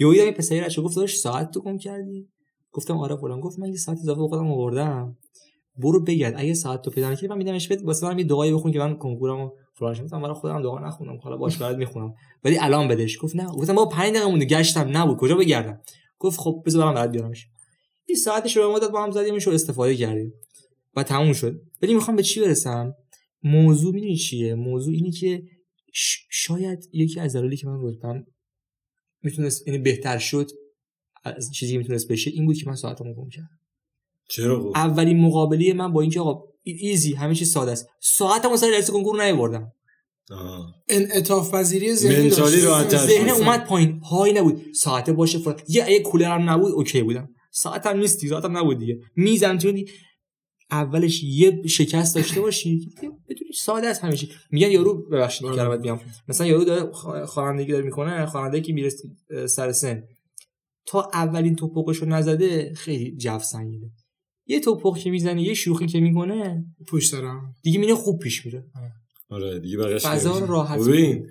یهو 0.00 0.12
دیدم 0.12 0.24
این 0.24 0.34
پسری 0.34 0.60
رچه 0.60 0.82
گفت 0.82 0.96
داش 0.96 1.18
ساعت 1.18 1.50
تو 1.50 1.60
گم 1.60 1.78
کردی؟ 1.78 2.28
گفتم 2.72 2.96
آره 2.98 3.16
فلان. 3.16 3.40
گفت 3.40 3.58
من 3.58 3.68
یه 3.68 3.76
ساعت 3.76 3.98
اضافه 4.02 4.20
خودم 4.20 4.50
آوردم. 4.52 5.16
برو 5.76 6.04
بگرد. 6.04 6.34
اگه 6.36 6.54
ساعت 6.54 6.82
تو 6.82 6.90
پیدا 6.90 7.10
نکردی 7.10 7.26
من 7.28 7.38
میدمش 7.38 7.68
بهت. 7.68 7.82
واسه 7.84 8.06
من 8.06 8.18
یه 8.18 8.24
دعایی 8.24 8.52
بخون 8.52 8.72
که 8.72 8.78
من 8.78 8.94
کنکورمو 8.96 9.50
فلان 9.80 9.94
شد 9.94 10.02
گفتم 10.02 10.22
برای 10.22 10.34
خودم 10.34 10.62
دعا 10.62 10.78
نخونم 10.78 11.16
حالا 11.16 11.36
باش 11.36 11.56
بعد 11.56 11.76
می‌خونم. 11.76 12.14
ولی 12.44 12.58
الان 12.58 12.88
بدش 12.88 13.18
گفت 13.20 13.36
نه. 13.36 13.46
گفتم 13.46 13.74
بابا 13.74 13.90
5 13.90 14.10
دقیقه 14.10 14.30
مونده. 14.30 14.44
گشتم. 14.44 14.96
نبود. 14.96 15.18
کجا 15.18 15.36
بگردم؟ 15.36 15.80
گفت 16.18 16.40
خب 16.40 16.62
بذار 16.66 16.82
برام 16.82 16.94
برات 16.94 17.10
بیارمش. 17.10 17.46
این 18.06 18.18
ساعتش 18.18 18.56
رو 18.56 18.68
به 18.68 18.74
مدت 18.74 18.90
با 18.90 19.02
هم 19.02 19.10
زدیمش 19.10 19.48
و 19.48 19.50
استفاده 19.50 19.96
کردیم. 19.96 20.32
و 20.96 21.02
تموم 21.02 21.32
شد. 21.32 21.60
ولی 21.82 21.94
می‌خوام 21.94 22.16
به 22.16 22.22
چی 22.22 22.40
برسم؟ 22.40 22.94
موضوع 23.42 23.94
می‌دونی 23.94 24.16
چیه؟ 24.16 24.54
موضوع 24.54 24.94
اینه 24.94 25.10
که 25.10 25.42
شاید 26.30 26.88
یکی 26.92 27.20
از 27.20 27.36
دلایلی 27.36 27.56
که 27.56 27.66
من 27.66 27.78
رتبم 27.82 28.26
می‌تونست 29.22 29.68
یعنی 29.68 29.78
بهتر 29.78 30.18
شد 30.18 30.50
از 31.24 31.50
چیزی 31.52 31.72
که 31.72 31.78
می‌تونست 31.78 32.08
بشه 32.08 32.30
این 32.30 32.46
بود 32.46 32.56
که 32.56 32.66
من 32.66 32.74
ساعتمو 32.74 33.14
گم 33.14 33.28
کردم. 33.28 33.58
چرا 34.28 34.60
خب 34.60 34.72
اولین 34.74 35.20
مقابله 35.20 35.72
من 35.72 35.92
با 35.92 36.00
اینکه 36.00 36.20
آقا 36.20 36.49
ایزی 36.62 37.14
همه 37.14 37.34
چیز 37.34 37.52
ساده 37.52 37.72
است. 37.72 37.86
ساعتمو 38.00 38.56
سر 38.56 38.70
جلسه 38.70 38.92
کنکور 38.92 39.24
نیاوردم. 39.24 39.72
انعطاف 40.88 41.54
پذیری 41.54 41.94
ذهنی. 41.94 42.30
ذهن 42.30 43.30
اومد 43.30 43.64
پایین. 43.64 44.00
های 44.00 44.32
نبود. 44.32 44.62
ساعت 44.74 45.10
باشه 45.10 45.38
فلان 45.38 45.56
یه 45.68 45.84
اگه 45.84 46.00
کولرم 46.00 46.50
نبود 46.50 46.72
اوکی 46.72 47.02
بودم. 47.02 47.28
ساعتم 47.52 47.96
نیستی 47.96 48.28
ساعتم 48.28 48.58
نبود 48.58 48.78
دیگه. 48.78 49.00
میزم 49.16 49.58
چون 49.58 49.84
اولش 50.70 51.22
یه 51.22 51.62
شکست 51.66 52.14
داشته 52.14 52.40
باشی 52.40 52.88
بدونی 53.28 53.52
ساده 53.54 53.86
است 53.86 54.14
چی. 54.14 54.30
میگن 54.50 54.70
یارو 54.70 55.02
ببخشید 55.08 55.46
آره. 55.46 55.56
کلمت 55.56 55.80
میام 55.80 56.00
مثلا 56.28 56.46
یارو 56.46 56.64
داره 56.64 56.92
خوانندگی 57.26 57.72
داره 57.72 57.84
می‌کنه 57.84 58.26
خواننده 58.26 58.60
که 58.60 58.72
می‌رسه 58.72 59.08
سر 59.46 59.72
سن. 59.72 60.02
تا 60.86 61.10
اولین 61.12 61.56
توپقش 61.56 61.96
رو 61.96 62.08
نزده 62.08 62.74
خیلی 62.74 63.16
جو 63.16 63.38
سنگینه. 63.38 63.90
یه 64.50 64.60
توپق 64.60 64.98
که 64.98 65.10
می‌زنه 65.10 65.42
یه 65.42 65.54
شوخی 65.54 65.86
که 65.86 66.00
می‌کنه. 66.00 66.64
پشت 66.88 67.10
سرم 67.10 67.54
دیگه 67.62 67.78
میره 67.80 67.94
خوب 67.94 68.18
پیش 68.18 68.46
میره. 68.46 68.64
آره. 69.30 69.60
دیگه 69.60 69.78
بقیش 69.78 70.02
فضا 70.06 70.38
رو 70.38 70.46
راحت 70.46 70.78
ببین 70.80 71.26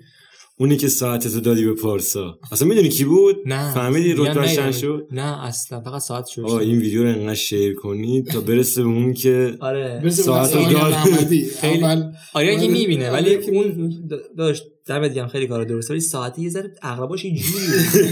اونی 0.58 0.76
که 0.76 0.88
ساعتتو 0.88 1.40
دادی 1.40 1.64
به 1.64 1.74
پارسا 1.74 2.38
اصلا 2.52 2.68
می‌دونی 2.68 2.88
کی 2.88 3.04
بود؟ 3.04 3.36
نه 3.46 3.74
فهمیدی 3.74 4.14
چند 4.56 4.72
شد؟ 4.72 5.06
نه 5.10 5.44
اصلا 5.44 5.80
فقط 5.80 6.00
ساعت 6.00 6.26
شد 6.26 6.42
آقا 6.42 6.58
این 6.58 6.78
ویدیو 6.78 7.02
رو 7.02 7.08
انقدر 7.08 7.34
شیر 7.34 7.74
کنید 7.74 8.26
تا 8.26 8.40
برسه 8.40 8.82
به 8.82 8.88
اون 8.88 9.12
که 9.14 9.56
آره. 9.60 10.00
برسه 10.02 10.04
به 10.04 10.10
ساعت 10.10 10.56
آقای 10.56 10.74
داد. 10.74 10.92
خیلی- 10.92 11.50
اول 11.84 12.12
آره 12.34 12.56
آره، 12.56 12.68
می‌بینه 12.68 13.10
آره 13.10 13.20
ولی 13.20 13.34
اون 13.34 13.92
داشت 14.38 14.62
در 14.86 15.08
دیگه 15.08 15.26
خیلی 15.26 15.46
کار 15.46 15.64
درسته 15.64 15.90
ولی 15.94 16.00
ساعتی 16.00 16.42
یه 16.42 16.50
ذره 16.50 16.74
اغلباش 16.82 17.24
یه 17.24 17.34
جوری 17.34 17.64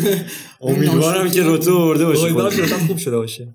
امیدوارم 0.60 1.30
که 1.30 1.42
روتو 1.42 1.78
برده 1.78 2.04
باشه 2.04 2.22
امیدوارم. 2.22 2.56
که 2.56 2.62
خوب 2.62 2.96
شده 2.96 3.16
باشه. 3.16 3.54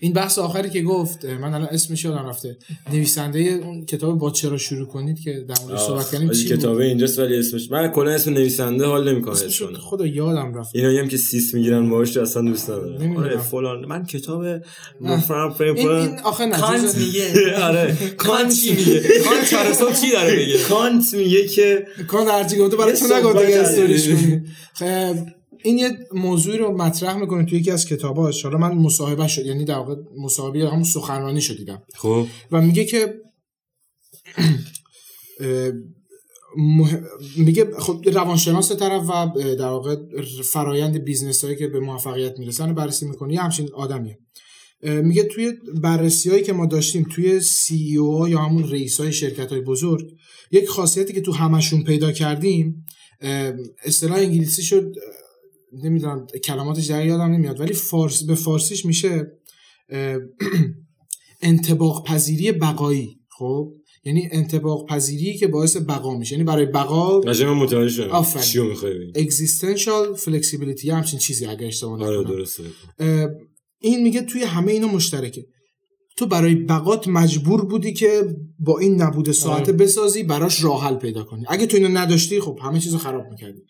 این 0.00 0.12
بحث 0.12 0.38
آخری 0.38 0.70
که 0.70 0.82
گفت 0.82 1.24
من 1.24 1.54
الان 1.54 1.68
اسمش 1.70 2.04
یادم 2.04 2.26
رفته. 2.26 2.56
نویسنده 2.92 3.38
اون 3.38 3.84
کتاب 3.86 4.18
با 4.18 4.30
چرا 4.30 4.56
شروع 4.58 4.86
کنید 4.86 5.20
که 5.20 5.44
در 5.48 5.54
موردش 5.62 5.80
صحبت 5.80 6.10
کردیم 6.10 6.30
چی؟ 6.30 6.44
کتابه 6.48 6.84
اینجاست 6.84 7.18
ولی 7.18 7.38
اسمش 7.38 7.70
من 7.70 7.88
کلا 7.88 8.10
اسم 8.10 8.32
نویسنده 8.32 8.86
حال 8.86 9.12
نمی‌کنم 9.12 9.32
اسمش 9.32 9.60
رو 9.60 9.66
اسمش. 9.66 9.80
خدا 9.80 10.06
یادم 10.06 10.54
رفت. 10.54 10.76
اینا 10.76 11.00
هم 11.00 11.08
که 11.08 11.16
سیس 11.16 11.54
می‌گیرن 11.54 11.90
باهاش 11.90 12.16
اصلا 12.16 12.42
دوست 12.42 12.70
ندارم. 12.70 13.16
آره 13.16 13.38
فلان. 13.38 13.84
من 13.84 14.04
کتاب 14.06 14.44
مفرم 15.00 15.50
فهم 15.50 15.74
این, 15.74 15.88
این 15.88 16.18
آخه 16.24 16.46
نه 16.46 16.60
کانت 16.60 16.96
میگه. 16.96 17.32
آره. 17.68 17.96
کانت 18.16 18.52
چی 18.54 18.70
میگه. 18.70 19.02
کانت 19.50 19.72
صبح 19.72 19.94
چی 19.94 20.12
داره 20.12 20.36
میگه؟ 20.36 20.58
کانت 20.58 21.14
میگه 21.14 21.48
که 21.48 21.86
کان 22.08 22.28
هرچی 22.28 22.56
گفته 22.56 22.76
برای 22.76 22.92
تو 22.92 23.08
که 23.08 23.38
کردی. 23.38 23.52
استوریش 23.52 24.08
کنی. 24.08 24.42
خب، 24.74 25.16
این 25.62 25.78
یه 25.78 25.98
موضوعی 26.12 26.58
رو 26.58 26.76
مطرح 26.76 27.16
می‌کنه 27.16 27.44
توی 27.44 27.58
یکی 27.58 27.70
از 27.70 27.86
کتاباش 27.86 28.42
حالا 28.42 28.58
من 28.58 28.74
مصاحبه 28.74 29.28
شد 29.28 29.46
یعنی 29.46 29.64
در 29.64 29.74
واقع 29.74 29.94
مصاحبه 30.16 30.68
همون 30.70 30.84
سخنرانی 30.84 31.40
شد 31.40 31.56
دیدم 31.56 31.82
خب. 31.94 32.26
و 32.52 32.62
میگه 32.62 32.84
که 32.84 33.14
مه- 36.56 37.02
میگه 37.36 37.70
خب 37.78 38.08
روانشناس 38.12 38.72
طرف 38.72 39.02
و 39.10 39.32
در 39.54 39.68
واقع 39.68 39.96
فرایند 40.44 40.98
business 41.04 41.44
هایی 41.44 41.56
که 41.56 41.68
به 41.68 41.80
موفقیت 41.80 42.38
می‌رسن 42.38 42.74
بررسی 42.74 43.06
می‌کنه. 43.06 43.34
یه 43.34 43.40
همچین 43.40 43.68
آدمیه. 43.74 44.18
میگه 44.82 45.24
توی 45.24 45.52
بررسی 45.82 46.30
هایی 46.30 46.42
که 46.42 46.52
ما 46.52 46.66
داشتیم 46.66 47.06
توی 47.10 47.40
CEO 47.40 48.28
یا 48.28 48.38
همون 48.38 48.70
رئیس 48.70 49.00
های 49.00 49.12
شرکت 49.12 49.52
های 49.52 49.60
بزرگ 49.60 50.10
یک 50.50 50.68
خاصیتی 50.68 51.12
که 51.12 51.20
تو 51.20 51.32
همشون 51.32 51.84
پیدا 51.84 52.12
کردیم 52.12 52.86
اصطلاح 53.84 54.18
انگلیسی 54.18 54.62
شد 54.62 54.92
نمی‌دونم 55.72 56.26
کلماتش 56.44 56.86
در 56.86 57.06
یادم 57.06 57.32
نمیاد 57.32 57.60
ولی 57.60 57.72
فارس 57.72 58.22
به 58.22 58.34
فارسیش 58.34 58.84
میشه 58.84 59.26
انطباق 61.42 62.06
پذیری 62.06 62.52
بقایی 62.52 63.20
خب؟ 63.38 63.72
یعنی 64.04 64.28
انطباق 64.32 64.88
پذیری 64.88 65.38
که 65.38 65.46
باعث 65.46 65.76
بقا 65.76 66.18
میشه. 66.18 66.32
یعنی 66.32 66.44
برای 66.44 66.66
بقا 66.66 67.20
قشنگ 67.20 67.46
من 67.46 67.54
متوجه 67.54 67.88
شدم. 67.88 68.10
آفرین. 68.10 68.44
چی 68.44 68.58
رو 68.58 68.68
می‌خوای 68.68 69.12
flexibility 70.16 70.84
یه 70.84 70.94
همچین 70.94 71.18
چیزی 71.18 71.46
اگر 71.46 71.66
اشتباه 71.66 72.02
آره 72.02 72.20
نکنم. 72.20 72.36
درسته. 72.36 72.62
اه، 72.98 73.28
این 73.78 74.02
میگه 74.02 74.22
توی 74.22 74.42
همه 74.42 74.72
اینا 74.72 74.88
مشترکه. 74.88 75.46
تو 76.16 76.26
برای 76.26 76.54
بقات 76.54 77.08
مجبور 77.08 77.64
بودی 77.64 77.92
که 77.92 78.36
با 78.58 78.78
این 78.78 79.02
نبود 79.02 79.32
ساعته 79.32 79.72
بسازی 79.72 80.22
براش 80.22 80.64
راه 80.64 80.84
حل 80.84 80.96
پیدا 80.96 81.24
کنی. 81.24 81.44
اگه 81.48 81.66
تو 81.66 81.76
اینو 81.76 81.88
نداشتی 81.88 82.40
خب 82.40 82.58
همه 82.62 82.80
چیزو 82.80 82.98
خراب 82.98 83.26
می‌کردی. 83.30 83.60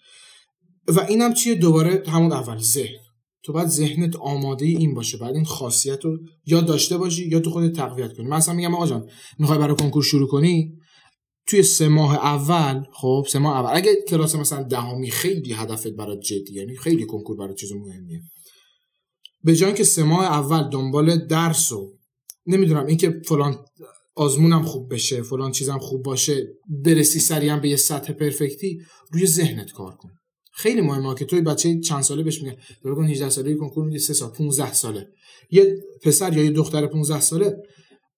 و 0.89 1.01
اینم 1.01 1.35
چیه؟ 1.35 1.55
دوباره 1.55 2.03
همون 2.07 2.33
اول 2.33 2.59
ذهن. 2.59 2.99
تو 3.43 3.53
باید 3.53 3.69
ذهنت 3.69 4.17
آماده 4.17 4.67
این 4.67 4.95
باشه 4.95 5.19
بعد 5.19 5.35
این 5.35 5.45
خاصیت 5.45 6.05
رو 6.05 6.19
یا 6.47 6.61
داشته 6.61 6.99
باشی 6.99 7.29
یا 7.29 7.41
تو 7.41 7.51
خودت 7.51 7.77
تقویت 7.77 8.13
کنی. 8.13 8.27
من 8.27 8.37
اصلا 8.37 8.55
میگم 8.55 8.75
آقا 8.75 8.87
جان 8.87 9.09
می‌خوای 9.39 9.59
برای 9.59 9.77
کنکور 9.77 10.03
شروع 10.03 10.29
کنی؟ 10.29 10.73
توی 11.47 11.63
سه 11.63 11.89
ماه 11.89 12.15
اول 12.15 12.85
خب 12.93 13.27
سه 13.29 13.39
ماه 13.39 13.57
اول. 13.57 13.77
اگه 13.77 13.93
کلاس 14.09 14.35
مثلا 14.35 14.63
دهمی 14.63 15.11
خیلی 15.11 15.53
هدفت 15.53 15.89
برات 15.89 16.21
جدی 16.21 16.55
یعنی 16.55 16.77
خیلی 16.77 17.07
کنکور 17.07 17.37
برات 17.37 17.57
چیز 17.57 17.73
مهمیه. 17.73 18.21
به 19.45 19.57
جای 19.57 19.75
که 19.75 19.85
سه 19.85 20.03
ماه 20.03 20.25
اول 20.25 20.71
دنبال 20.71 21.27
درس 21.27 21.73
و 21.73 21.93
نمی‌دونم 22.47 22.87
اینکه 22.87 23.21
فلان 23.27 23.65
آزمونم 24.17 24.63
خوب 24.63 24.95
بشه 24.95 25.23
فلان 25.23 25.53
چیزم 25.53 25.79
خوب 25.79 26.03
باشه 26.03 26.47
برسی 26.85 27.21
سریعا 27.21 27.57
به 27.57 27.69
یه 27.69 27.77
سطح 27.77 28.13
پرفکتی 28.13 28.79
روی 29.13 29.27
ذهنت 29.27 29.73
کار 29.73 29.97
کن. 29.97 30.11
خیلی 30.59 30.81
مهمه 30.81 31.15
که 31.15 31.25
توی 31.25 31.41
بچه 31.41 31.81
چند 31.81 32.03
ساله 32.03 32.23
بهش 32.23 32.43
میگه 32.43 32.57
تو 32.83 32.95
بگن 32.95 33.05
18 33.05 33.31
ساله 33.31 33.55
کنکور 33.55 33.85
میدی 33.85 33.99
3 33.99 34.15
سال 34.15 34.31
15 34.31 34.73
ساله. 34.73 35.09
یه 35.51 35.77
پسر 36.03 36.37
یا 36.37 36.45
یه 36.45 36.51
دختر 36.51 36.87
15 36.87 37.21
ساله 37.21 37.57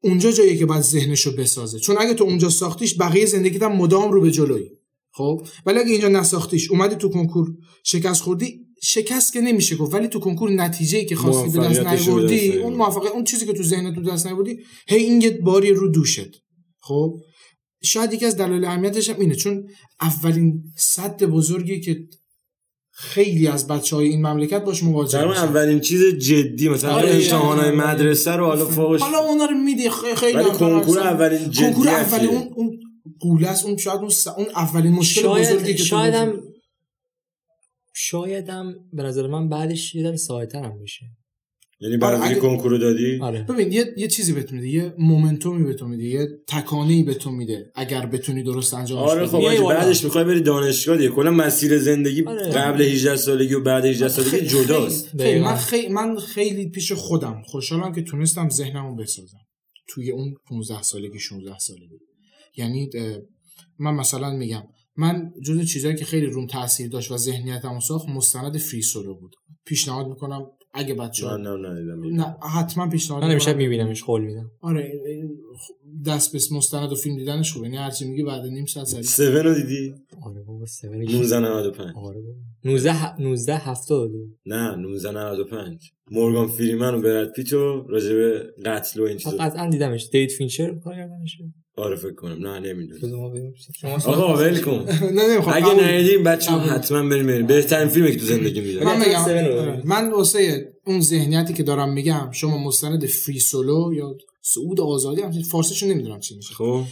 اونجا 0.02 0.32
جاییه 0.32 0.56
که 0.56 0.66
باید 0.66 0.82
ذهنشو 0.82 1.36
بسازه. 1.36 1.78
چون 1.78 1.96
اگه 1.98 2.14
تو 2.14 2.24
اونجا 2.24 2.48
ساختیش 2.48 2.98
بقیه 3.00 3.26
زندگیت 3.26 3.62
هم 3.62 3.72
مدام 3.72 4.12
رو 4.12 4.20
به 4.20 4.30
جلویی 4.30 4.70
خب؟ 5.12 5.46
ولی 5.66 5.78
اگه 5.78 5.90
اینجا 5.90 6.08
نساختیش 6.08 6.70
اومدی 6.70 6.94
تو 6.94 7.08
کنکور 7.08 7.54
شکست 7.84 8.22
خوردی 8.22 8.66
شکست 8.82 9.32
که 9.32 9.40
نمیشه 9.40 9.76
گفت 9.76 9.94
ولی 9.94 10.08
تو 10.08 10.20
کنکور 10.20 10.50
نتیجه 10.50 10.98
ای 10.98 11.06
که 11.06 11.16
خواستی 11.16 11.58
به 11.58 11.64
دست 11.64 11.78
رو 11.78 11.88
نیاوردی. 11.90 12.52
اون 12.52 12.74
موفقیت 12.74 13.12
اون 13.12 13.24
چیزی 13.24 13.46
که 13.46 13.52
تو 13.52 13.62
ذهنت 13.62 13.94
تو 13.94 14.02
دست 14.02 14.26
نیاوردی 14.26 14.58
هی 14.88 15.04
این 15.04 15.20
یه 15.20 15.30
باری 15.30 15.72
رو 15.72 15.88
دوشت. 15.88 16.42
خب؟ 16.80 17.14
شاید 17.82 18.12
یکی 18.12 18.26
از 18.26 18.36
دلایل 18.36 18.64
اهمیتش 18.64 19.10
هم 19.10 19.20
اینه. 19.20 19.34
چون 19.34 19.68
اولین 20.00 20.62
صد 20.76 21.24
بزرگی 21.24 21.80
که 21.80 22.08
خیلی 23.02 23.46
از 23.48 23.66
بچه 23.66 23.96
های 23.96 24.08
این 24.08 24.26
مملکت 24.26 24.64
باش 24.64 24.82
مواجه 24.82 25.18
در 25.18 25.28
میشن. 25.28 25.40
اولین 25.40 25.80
چیز 25.80 26.04
جدی 26.04 26.68
مثلا 26.68 26.92
آره، 26.92 27.10
امتحانات 27.14 27.64
آره. 27.66 27.76
مدرسه 27.76 28.30
رو 28.32 28.46
حالا 28.46 28.64
فوقش 28.66 29.00
حالا 29.00 29.18
اونا 29.18 29.44
رو 29.44 29.56
میدی 29.56 29.90
خیلی 29.90 30.36
ولی 30.38 30.50
کنکور 30.50 30.98
اولین 31.00 31.38
کنکور 31.38 31.50
جدیتیه. 31.50 31.90
اولی 31.92 32.26
اون 32.26 32.50
اون 32.54 32.80
قوله 33.20 33.48
است 33.48 33.64
اون 33.66 33.76
شاید 33.76 34.00
اون, 34.00 34.08
س- 34.08 34.26
اون 34.28 34.46
اولین 34.56 34.92
مشکل 34.92 35.22
بزرگی 35.28 35.44
شاید 35.48 35.66
که 35.66 35.74
تو 35.74 35.84
شایدم 35.84 36.32
شایدم 37.94 38.74
به 38.92 39.02
نظر 39.02 39.26
من 39.26 39.48
بعدش 39.48 39.94
یه 39.94 40.02
ذره 40.02 40.16
ساعتر 40.16 40.62
هم 40.64 40.82
بشه 40.82 41.06
یعنی 41.82 41.96
بعد 41.96 42.14
آره، 42.14 42.26
اگه- 42.30 42.40
کنکور 42.40 42.78
دادی 42.78 43.18
آره 43.20 43.42
ببین 43.42 43.72
یه 43.72 43.94
یه 43.96 44.08
چیزی 44.08 44.32
بهت 44.32 44.52
میده 44.52 44.68
یه 44.68 44.94
مومنتومی 44.98 45.64
به 45.64 45.74
تو 45.74 45.86
میده 45.88 46.04
یه 46.04 46.28
تکانه‌ای 46.48 47.02
به 47.02 47.14
تو 47.14 47.30
میده 47.30 47.72
اگر 47.74 48.06
بتونی 48.06 48.42
درست 48.42 48.74
انجامش 48.74 49.10
آره 49.10 49.26
بدی 49.26 49.56
خب. 49.56 49.68
بعدش 49.68 50.04
می‌خوای 50.04 50.24
بری 50.24 50.40
دانشگاه 50.40 50.96
دیگه 50.96 51.08
کلا 51.08 51.30
مسیر 51.30 51.78
زندگی 51.78 52.24
آره. 52.24 52.42
قبل 52.50 52.82
18 52.82 53.16
سالگی 53.16 53.54
و 53.54 53.60
بعد 53.60 53.84
18 53.84 54.08
سالگی 54.08 54.30
خیلی- 54.30 54.46
جداست 54.46 55.10
خیلی- 55.10 55.22
خیلی. 55.24 55.40
من. 55.40 55.56
خیلی 55.56 55.88
من 55.88 56.18
خیلی 56.18 56.68
پیش 56.68 56.92
خودم 56.92 57.42
خوشحالم 57.46 57.92
که 57.92 58.02
تونستم 58.02 58.48
ذهنمو 58.48 58.96
بسازم 58.96 59.38
توی 59.88 60.10
اون 60.10 60.34
15 60.48 60.82
سالگی 60.82 61.18
16 61.18 61.58
سالگی 61.58 61.98
یعنی 62.56 62.90
من 63.78 63.94
مثلا 63.94 64.30
میگم 64.30 64.62
من 64.96 65.32
جز 65.46 65.66
چیزایی 65.66 65.94
که 65.96 66.04
خیلی 66.04 66.26
روم 66.26 66.46
تاثیر 66.46 66.88
داشت 66.88 67.10
و 67.10 67.16
ذهنیتمو 67.16 67.80
ساخت 67.80 68.08
مستند 68.08 68.58
فری 68.58 68.82
سولو 68.82 69.14
بود 69.14 69.34
پیشنهاد 69.66 70.06
می‌کنم 70.06 70.46
اگه 70.72 70.94
بچه 70.94 71.26
من 71.26 71.42
نه 71.42 71.68
ندیدم 71.68 72.16
نه 72.16 72.36
حتما 72.54 72.88
پیشنهاد 72.88 73.24
من 73.24 73.30
امشب. 73.30 73.56
میبینمش 73.56 74.02
قول 74.02 74.20
میدم. 74.22 74.50
آره 74.60 75.00
دست 76.06 76.32
به 76.32 76.56
مستند 76.56 76.92
و 76.92 76.94
فیلم 76.94 77.16
دیدنش 77.16 77.52
خوبه. 77.52 77.66
یعنی 77.66 77.76
هرچی 77.76 78.04
میگی 78.04 78.22
بعد 78.22 78.44
نیم 78.46 78.66
ساعت 78.66 78.86
سریع. 78.86 79.34
7 79.36 79.46
رو 79.46 79.54
دیدی؟ 79.54 79.94
آره 80.22 80.42
بابا 80.42 80.66
sorry 80.66 81.06
1995 81.06 81.96
آره 81.96 82.20
بابا. 82.20 82.38
19 82.64 83.20
19 83.22 83.56
72 83.56 84.26
نه 84.46 84.72
1995 84.72 85.92
مورگان 86.10 86.46
فریمن 86.48 86.94
و 86.94 87.00
براد 87.00 87.32
پیتو 87.32 87.86
راجع 87.88 88.14
به 88.14 88.54
قتل 88.64 89.00
و 89.00 89.04
این 89.04 89.16
چیزا. 89.16 89.36
قطعا 89.36 89.70
دیدمش. 89.70 90.08
دیوید 90.12 90.30
فینچر 90.30 90.74
کار 90.74 90.94
کردنش. 90.94 91.38
آره 91.80 91.96
فکر 91.96 92.14
کنم. 92.14 92.46
نه 92.46 92.58
نمی‌دونم. 92.60 93.14
آقا 94.06 94.34
ول 94.36 94.60
کن. 94.60 94.86
نه 95.16 95.32
نمی‌خوام. 95.32 95.56
اگه 95.56 95.84
ندیدیم 95.84 96.24
بچه. 96.24 96.50
حتما 96.52 97.08
بریم 97.08 97.26
بریم. 97.26 97.46
بهترین 97.46 97.88
فیلمی 97.88 98.12
که 98.12 98.18
تو 98.18 98.26
زندگی 98.26 98.60
می‌دونم 98.60 98.86
من 98.86 98.98
میگم. 98.98 99.82
من 99.84 100.10
واسه 100.10 100.72
اون 100.86 101.00
ذهنیتی 101.00 101.54
که 101.54 101.62
دارم 101.62 101.92
میگم 101.92 102.28
شما 102.32 102.58
مستند 102.58 103.06
Free 103.06 103.38
Solo 103.38 103.94
یا 103.94 104.14
سعود 104.42 104.80
آزادی 104.80 105.22
همچین 105.22 105.42
فارسیشو 105.42 105.86
نمی‌دونم 105.86 106.20
چی 106.20 106.36
میشه. 106.36 106.54
خب. 106.54 106.82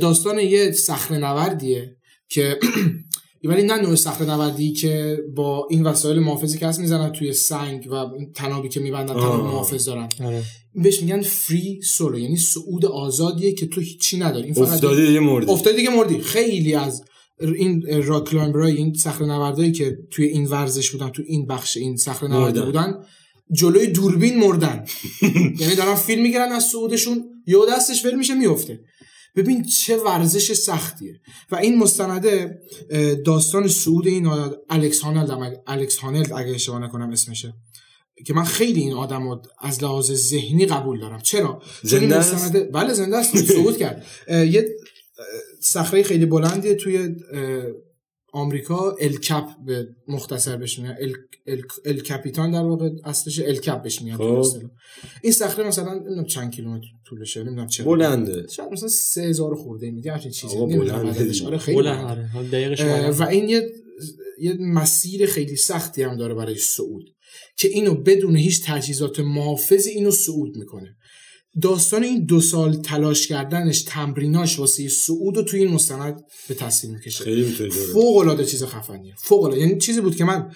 داستان 0.00 0.38
یه 0.38 0.72
صخره 0.72 1.18
نوردیه 1.18 1.96
که 2.28 2.58
ولی 3.44 3.62
نه 3.62 3.80
نوع 3.80 3.94
صخره 3.94 4.26
نوردی 4.26 4.72
که 4.72 5.18
با 5.34 5.66
این 5.70 5.84
وسایل 5.84 6.18
محافظی 6.18 6.58
که 6.58 6.66
هست 6.66 6.80
می‌زنن 6.80 7.12
توی 7.12 7.32
سنگ 7.32 7.88
و 7.92 8.04
تنابی 8.34 8.68
که 8.68 8.80
میبندن 8.80 9.14
تناب 9.14 9.40
آه. 9.40 9.42
محافظ 9.42 9.84
دارن. 9.84 10.08
آره. 10.24 10.42
بهش 10.74 11.02
میگن 11.02 11.22
فری 11.22 11.80
سولو 11.82 12.18
یعنی 12.18 12.36
صعود 12.36 12.86
آزادیه 12.86 13.52
که 13.52 13.66
تو 13.66 13.80
هیچی 13.80 14.18
نداری. 14.18 14.44
این 14.44 14.54
فقط 14.54 14.68
افتادی 14.68 15.06
دیگه 15.06 15.20
مردی. 15.20 15.52
افتادی 15.52 15.76
دیگه 15.76 15.90
مردی. 15.90 16.18
خیلی 16.18 16.74
از 16.74 17.02
این 17.40 18.02
راک 18.04 18.28
کلایمبرای 18.28 18.76
این 18.76 18.94
صخره 18.94 19.26
نوردایی 19.26 19.72
که 19.72 19.98
توی 20.10 20.24
این 20.26 20.46
ورزش 20.46 20.90
بودن 20.90 21.08
تو 21.08 21.22
این 21.26 21.46
بخش 21.46 21.76
این 21.76 21.96
صخره 21.96 22.28
نوردی. 22.28 22.60
بودن 22.60 22.94
جلوی 23.52 23.86
دوربین 23.86 24.38
مردن. 24.38 24.84
یعنی 25.60 25.74
دارن 25.74 25.94
فیلم 25.94 26.22
می‌گیرن 26.22 26.52
از 26.52 26.64
صعودشون 26.64 27.24
یه 27.46 27.58
دستش 27.70 28.04
ول 28.04 28.14
میشه 28.14 28.34
میفته 28.34 28.80
ببین 29.38 29.64
چه 29.64 29.96
ورزش 29.96 30.52
سختیه. 30.52 31.20
و 31.50 31.56
این 31.56 31.78
مستنده 31.78 32.60
داستان 33.24 33.68
صعود 33.68 34.06
این 34.06 34.26
الکس 34.70 35.00
هانلد 35.00 35.30
هم- 35.30 35.52
الکس 35.66 36.04
اگه 36.04 36.54
اشتباه 36.54 36.78
نکنم 36.78 37.10
اسمشه. 37.10 37.54
که 38.26 38.34
من 38.34 38.44
خیلی 38.44 38.80
این 38.80 38.92
آدم 38.92 39.28
رو 39.28 39.42
از 39.60 39.82
لحاظ 39.82 40.12
ذهنی 40.12 40.66
قبول 40.66 41.00
دارم. 41.00 41.20
چرا؟ 41.20 41.62
زنده 41.82 42.16
است؟ 42.16 42.34
مستنده 42.34 42.64
بله 42.64 42.94
زنده 42.94 43.16
است. 43.16 43.36
صعود 43.36 43.76
کرد. 43.76 44.06
یه 44.28 44.68
صخره 45.60 46.02
خیلی 46.02 46.26
بلندیه 46.26 46.74
توی 46.74 47.08
آمریکا 48.32 48.96
الکپ 49.00 49.44
به 49.66 49.88
مختصر 50.08 50.56
بهش 50.56 50.78
میگن. 50.78 50.96
ال, 51.00 51.12
ال, 51.46 51.62
ال 51.84 52.00
کپیتان 52.00 52.50
در 52.50 52.62
واقع 52.62 52.90
اصلش 53.04 53.40
الکپ 53.40 53.82
بهش 53.82 54.02
میگن 54.02 54.16
خب. 54.16 54.44
این 55.22 55.32
صخره 55.32 55.66
مثلا 55.66 55.94
نمی‌دونم 55.94 56.24
چند 56.24 56.50
کیلومتر 56.50 56.86
طولشه 57.06 57.42
نمی‌دونم 57.42 57.66
چه 57.66 57.84
بلنده. 57.84 58.46
شاید 58.50 58.72
مثلا 58.72 58.88
3000 58.88 59.54
خورده 59.54 59.90
میگه 59.90 60.12
همچین 60.12 60.30
چیزی. 60.30 60.56
آقا 60.56 60.66
نمی‌دونم 60.66 61.02
بلنده. 61.02 61.46
آره 61.46 61.58
خیلی 61.58 61.78
بلند. 61.78 62.30
بلنده. 62.34 62.66
آره 62.68 62.84
معلوم 62.84 63.18
و 63.18 63.22
این 63.22 63.48
یه 63.48 63.70
یه 64.40 64.56
مسیر 64.60 65.26
خیلی 65.26 65.56
سختی 65.56 66.02
هم 66.02 66.16
داره 66.16 66.34
برای 66.34 66.56
صعود 66.56 67.04
که 67.58 67.68
اینو 67.68 67.94
بدون 67.94 68.36
هیچ 68.36 68.62
تجهیزات 68.64 69.20
محافظی 69.20 69.90
اینو 69.90 70.10
صعود 70.10 70.56
می‌کنه. 70.56 70.96
داستان 71.62 72.04
این 72.04 72.24
دو 72.24 72.40
سال 72.40 72.76
تلاش 72.76 73.26
کردنش 73.26 73.82
تمریناش 73.82 74.58
واسه 74.58 74.88
صعود 74.88 75.36
رو 75.36 75.42
توی 75.42 75.60
این 75.60 75.74
مستند 75.74 76.24
به 76.48 76.54
تصویر 76.54 76.94
می‌کشه. 76.94 77.24
خیلی. 77.24 77.70
فوق 77.70 78.16
العاده 78.16 78.44
چیز 78.44 78.64
خفنیه. 78.64 79.14
فوق 79.18 79.42
العاده 79.42 79.60
یعنی 79.60 79.78
چیزی 79.78 80.00
بود 80.00 80.16
که 80.16 80.24
من 80.24 80.50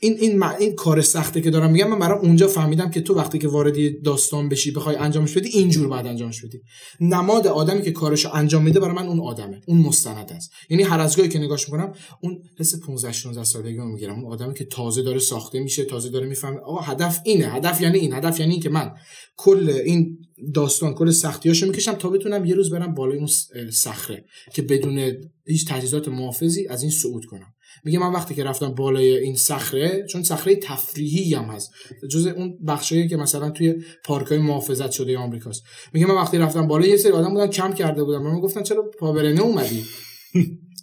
این 0.00 0.16
این 0.18 0.42
این 0.42 0.74
کار 0.74 1.02
سخته 1.02 1.40
که 1.40 1.50
دارم 1.50 1.70
میگم 1.70 1.88
من 1.88 1.98
برای 1.98 2.18
اونجا 2.18 2.48
فهمیدم 2.48 2.90
که 2.90 3.00
تو 3.00 3.14
وقتی 3.14 3.38
که 3.38 3.48
وارد 3.48 3.76
یه 3.76 4.00
داستان 4.04 4.48
بشی 4.48 4.70
بخوای 4.70 4.96
انجامش 4.96 5.36
بدی 5.36 5.48
اینجور 5.48 5.88
بعد 5.88 6.06
انجامش 6.06 6.44
بدی. 6.44 6.58
نماد 7.00 7.46
آدمی 7.46 7.82
که 7.82 7.92
کارشو 7.92 8.30
انجام 8.34 8.62
میده 8.62 8.80
برای 8.80 8.94
من 8.94 9.06
اون 9.06 9.20
آدمه. 9.20 9.60
اون 9.66 9.78
مستند 9.78 10.32
است. 10.32 10.50
یعنی 10.70 10.82
هر 10.82 11.00
از 11.00 11.16
گاهی 11.16 11.28
که 11.28 11.38
نگاش 11.38 11.68
می‌کنم 11.68 11.92
اون 12.22 12.38
حس 12.58 12.74
15 12.74 13.12
16 13.12 13.44
سالگی 13.44 13.76
رو 13.76 13.88
می‌گیرم. 13.88 14.14
اون 14.14 14.32
آدمی 14.32 14.54
که 14.54 14.64
تازه 14.64 15.02
داره 15.02 15.18
ساخته 15.18 15.60
میشه 15.60 15.84
تازه 15.84 16.08
داره 16.08 16.26
می‌فهمه 16.26 16.56
آقا 16.56 16.80
هدف 16.80 17.20
اینه 17.24 17.48
هدف 17.48 17.80
یعنی 17.80 17.98
این 17.98 18.12
هدف 18.12 18.40
یعنی 18.40 18.52
این 18.52 18.62
که 18.62 18.68
من 18.68 18.90
کل 19.36 19.70
این 19.84 20.15
داستان 20.54 20.94
کل 20.94 21.10
سختیاشو 21.10 21.66
می‌کشم 21.66 21.92
تا 21.92 22.08
بتونم 22.08 22.44
یه 22.44 22.54
روز 22.54 22.70
برم 22.70 22.94
بالای 22.94 23.18
اون 23.18 23.28
صخره 23.70 24.24
که 24.54 24.62
بدون 24.62 25.12
هیچ 25.46 25.68
تجهیزات 25.68 26.08
محافظی 26.08 26.66
از 26.68 26.82
این 26.82 26.90
صعود 26.90 27.24
کنم. 27.24 27.54
میگه 27.84 27.98
من 27.98 28.12
وقتی 28.12 28.34
که 28.34 28.44
رفتم 28.44 28.68
بالای 28.68 29.16
این 29.18 29.34
صخره 29.34 30.06
چون 30.08 30.22
صخره 30.22 30.56
تفریحی 30.56 31.34
هم 31.34 31.44
هست 31.44 31.70
جز 32.10 32.26
اون 32.26 32.58
بخشایی 32.66 33.08
که 33.08 33.16
مثلا 33.16 33.50
توی 33.50 33.74
پارک 34.04 34.26
های 34.26 34.38
محافظت 34.38 34.90
شده 34.90 35.18
آمریکاست. 35.18 35.62
میگه 35.92 36.06
من 36.06 36.14
وقتی 36.14 36.38
رفتم 36.38 36.66
بالا 36.66 36.86
یه 36.86 36.96
سری 36.96 37.12
آدم 37.12 37.34
بودن 37.34 37.46
کم 37.46 37.72
کرده 37.72 38.04
بودم 38.04 38.22
من 38.22 38.40
گفتن 38.40 38.62
چرا 38.62 38.90
پابرنه 38.98 39.40
اومدی؟ 39.40 39.84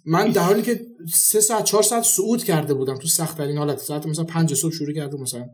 من 0.06 0.30
در 0.30 0.42
حالی 0.42 0.62
که 0.62 0.80
سه 1.14 1.40
ساعت 1.40 1.64
چهار 1.64 1.82
ساعت 1.82 2.04
صعود 2.04 2.44
کرده 2.44 2.74
بودم 2.74 2.96
تو 2.96 3.08
سخت 3.08 3.38
ترین 3.38 3.58
حالت. 3.58 3.78
ساعت 3.78 4.06
مثلا 4.06 4.24
پنج 4.24 4.54
صبح 4.54 4.72
شروع 4.72 4.92
کرده 4.92 5.16
مثلا. 5.16 5.46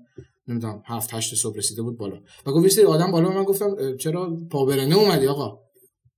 نمی‌دونم 0.49 0.83
هفت 0.87 1.15
هشت 1.15 1.35
صبح 1.35 1.57
رسیده 1.57 1.83
بود 1.83 1.99
بالا. 1.99 2.21
و 2.47 2.53
گفت 2.53 2.65
یه 2.65 2.71
سری 2.71 2.85
آدم 2.85 3.11
بالا. 3.11 3.29
من 3.29 3.45
گفتم 3.45 3.97
چرا 3.97 4.39
پابرنه 4.51 4.95
اومدی 4.95 5.27
آقا؟ 5.27 5.59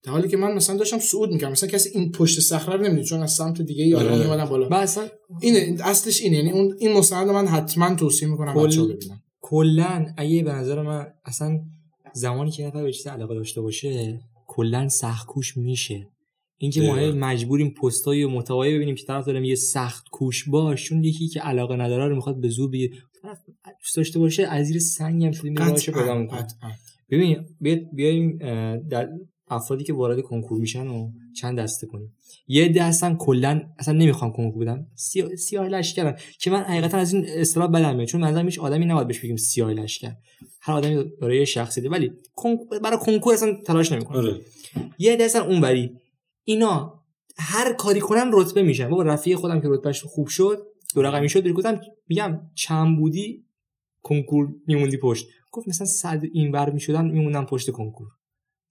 در 0.05 0.13
حالی 0.13 0.29
که 0.29 0.37
من 0.37 0.55
مثلا 0.55 0.77
داشتم 0.77 0.99
صعود 0.99 1.31
می‌کردم 1.31 1.53
مثلا 1.53 1.69
کسی 1.69 1.89
این 1.89 2.13
پشت 2.13 2.41
صخره 2.41 2.77
رو 2.77 2.83
نمی‌دید 2.83 3.05
چون 3.05 3.21
از 3.23 3.33
سمت 3.33 3.63
دیگه 3.63 3.85
ای 3.85 3.95
آدم 3.95 4.07
آره. 4.07 4.19
میومدن 4.19 4.45
بالا. 4.45 4.77
اصلا 4.77 5.09
اینه 5.41 5.77
اصلش 5.81 6.21
اینه 6.21 6.37
یعنی 6.37 6.51
اون 6.51 6.77
این 6.79 6.93
مستند 6.93 7.29
من 7.31 7.47
حتما 7.47 7.95
توصیه 7.95 8.29
می‌کنم 8.29 8.55
کل- 8.55 8.67
بچه‌ها 8.67 8.87
ببینن. 8.87 9.23
کلا 9.41 10.07
اگه 10.17 10.43
به 10.43 10.53
نظر 10.53 10.83
من 10.83 11.07
اصلا 11.25 11.61
زمانی 12.15 12.51
که 12.51 12.67
نفر 12.67 12.83
به 12.83 12.93
چیز 12.93 13.07
علاقه 13.07 13.35
داشته 13.35 13.61
باشه 13.61 14.21
کلا 14.47 14.89
سخت 14.89 15.27
کوش 15.27 15.57
میشه. 15.57 16.09
اینکه 16.59 16.83
ما 16.83 16.95
مجبوریم 17.13 17.71
پستای 17.71 18.25
و 18.25 18.29
محتوایی 18.29 18.75
ببینیم 18.75 18.95
که 18.95 19.05
طرف 19.05 19.27
داره 19.27 19.41
میگه 19.41 19.55
سخت 19.55 20.05
کوش 20.13 20.49
باش 20.49 20.85
چون 20.85 21.05
یکی 21.05 21.29
که 21.29 21.41
علاقه 21.41 21.77
نداره 21.77 22.09
رو 22.09 22.15
می‌خواد 22.15 22.41
به 22.41 22.49
زور 22.49 22.71
بگه 22.71 22.91
دوست 23.81 23.97
داشته 23.97 24.19
باشه 24.19 24.47
از 24.47 24.67
زیر 24.67 24.79
سنگ 24.79 25.25
هم 25.25 25.33
شده 25.33 25.55
راهش 25.55 25.89
رو 25.89 25.95
پیدا 26.01 26.15
می‌کنه. 26.19 26.47
ببین 27.11 27.47
بیا- 27.61 27.81
بیایم 27.93 28.39
در 28.89 29.09
افرادی 29.49 29.85
که 29.85 29.93
وارد 29.93 30.21
کنکور 30.21 30.59
میشن 30.61 30.87
و 30.87 31.11
چند 31.37 31.59
دسته 31.59 31.87
کنیم. 31.87 32.15
یه 32.49 32.85
هستن 32.85 33.17
کلا 33.17 33.61
اصلا 33.79 33.95
نمی‌خوام 33.95 34.33
کنکور 34.33 34.65
بدم 34.65 34.87
سیاه, 34.95 35.37
سیاه 35.37 35.69
لشکرن 35.69 36.17
که 36.39 36.51
من 36.51 36.63
حقیقتا 36.63 36.99
از 36.99 37.15
این 37.15 37.25
اصطلاح 37.29 37.67
بدم 37.67 37.97
میاد 37.97 38.09
چون 38.09 38.25
مثلا 38.25 38.43
هیچ 38.43 38.59
آدمی 38.59 38.85
نباید 38.87 39.07
بهش 39.09 39.21
بگیم 39.21 39.37
سیاه 39.37 39.73
لشکر. 39.73 40.13
هر 40.61 40.75
آدمی 40.75 41.05
داره 41.21 41.39
یه 41.39 41.45
شخصیته 41.45 41.89
ولی 41.89 42.13
برای 42.83 42.99
کنکور 42.99 43.35
اصلا 43.35 43.55
تلاش 43.67 43.93
نمی‌کنه 43.93 44.19
آره. 44.19 44.41
یه 44.99 45.19
هستن 45.21 45.41
اونوری. 45.41 45.91
اینا 46.45 47.03
هر 47.37 47.73
کاری 47.73 48.01
کنن 48.01 48.31
رتبه 48.33 48.63
میشن. 48.63 48.89
بابا 48.89 49.03
رفیق 49.03 49.39
خودم 49.39 49.61
که 49.61 49.69
رتبهش 49.69 50.03
خوب 50.05 50.27
شد 50.27 50.67
دو 50.95 51.03
رقمی 51.03 51.29
شد 51.29 51.43
بهش 51.43 51.53
گفتم 51.53 51.81
میگم 52.09 52.41
چند 52.55 52.99
بودی؟ 52.99 53.45
کنکور 54.03 54.49
میموندی 54.67 54.97
پشت. 54.97 55.27
گفت 55.51 55.69
مثلا 55.69 55.87
صد 55.87 56.21
اینور 56.33 56.71
می‌شدم 56.71 57.05
میموندم 57.05 57.45
پشت 57.45 57.71
کنکور. 57.71 58.09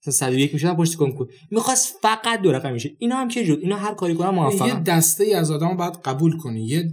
مثلا 0.02 0.12
101 0.12 0.52
می‌شدم 0.52 0.76
پشت 0.76 0.94
کنکور. 0.94 1.28
می‌خواست 1.50 1.94
فقط 2.02 2.42
دو 2.42 2.52
رقمی 2.52 2.80
شه. 2.80 2.90
اینا 2.98 3.16
هم 3.16 3.28
چه 3.28 3.44
جور؟ 3.44 3.58
اینا 3.58 3.76
هر 3.76 3.94
کاری 3.94 4.14
کنن 4.14 4.28
یه 4.28 4.34
موفقن. 4.34 4.82
دسته 4.82 5.24
ای 5.24 5.34
از 5.34 5.50
آدم 5.50 5.76
باید 5.76 5.94
قبول 6.04 6.36
کنی. 6.36 6.66
یه 6.66 6.92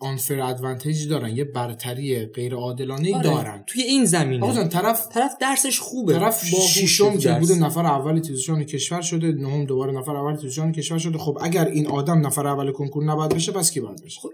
آنفر 0.00 0.40
ادوانتیج 0.40 1.08
دارن 1.08 1.36
یه 1.36 1.44
برتری 1.44 2.26
غیر 2.26 2.54
عادلانه 2.54 3.14
آره. 3.14 3.24
دارن. 3.24 3.64
توی 3.66 3.82
این 3.82 4.04
زمینه. 4.04 4.44
آقا 4.44 4.54
جان 4.54 4.68
طرف 4.68 5.08
طرف 5.08 5.32
درسش 5.40 5.78
خوبه. 5.78 6.12
طرف 6.12 6.44
که 6.44 7.18
درس. 7.24 7.38
بوده 7.40 7.54
نفر 7.54 7.86
اول 7.86 8.20
تیزشان 8.20 8.64
کشور 8.64 9.00
شده 9.00 9.32
نهم 9.32 9.64
دوباره 9.64 9.92
نفر 9.92 10.16
اول 10.16 10.36
تیزشان 10.36 10.72
کشور 10.72 10.98
شده. 10.98 11.18
خب 11.18 11.38
اگر 11.40 11.64
این 11.66 11.86
آدم 11.86 12.26
نفر 12.26 12.46
اول 12.46 12.72
کنکور 12.72 13.04
نباید 13.04 13.34
بشه 13.34 13.52
پس 13.52 13.70
کی 13.70 13.80
باید 13.80 14.04
بشه؟ 14.04 14.20
خب 14.20 14.30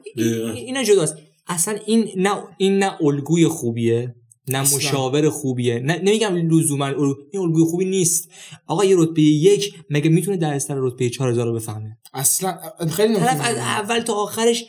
اینا 0.54 0.82
جداست. 0.82 1.16
اصلا 1.48 1.78
این 1.86 2.08
نه 2.16 2.30
این 2.58 2.78
نه 2.78 3.02
الگوی 3.02 3.48
خوبیه 3.48 4.14
نه 4.48 4.58
اصلاً. 4.58 4.76
مشاور 4.78 5.30
خوبیه. 5.30 5.78
نه 5.78 5.98
نمیگم 5.98 6.34
لزوما 6.36 6.86
الگو- 6.86 7.16
این 7.32 7.42
الگوی 7.42 7.64
خوبی 7.64 7.84
نیست. 7.84 8.28
آقا 8.66 8.84
یه 8.84 8.96
رتبه 8.98 9.22
یک 9.22 9.74
مگه 9.90 10.10
می‌تونه 10.10 10.36
در 10.36 10.58
رتبه 10.70 11.10
4000 11.10 11.46
رو 11.46 11.52
بفهمه؟ 11.54 11.98
اصلا 12.14 12.58
خیلی 12.90 13.14
طرف 13.16 13.40
از. 13.40 13.56
اول 13.56 14.00
تا 14.00 14.14
آخرش 14.14 14.64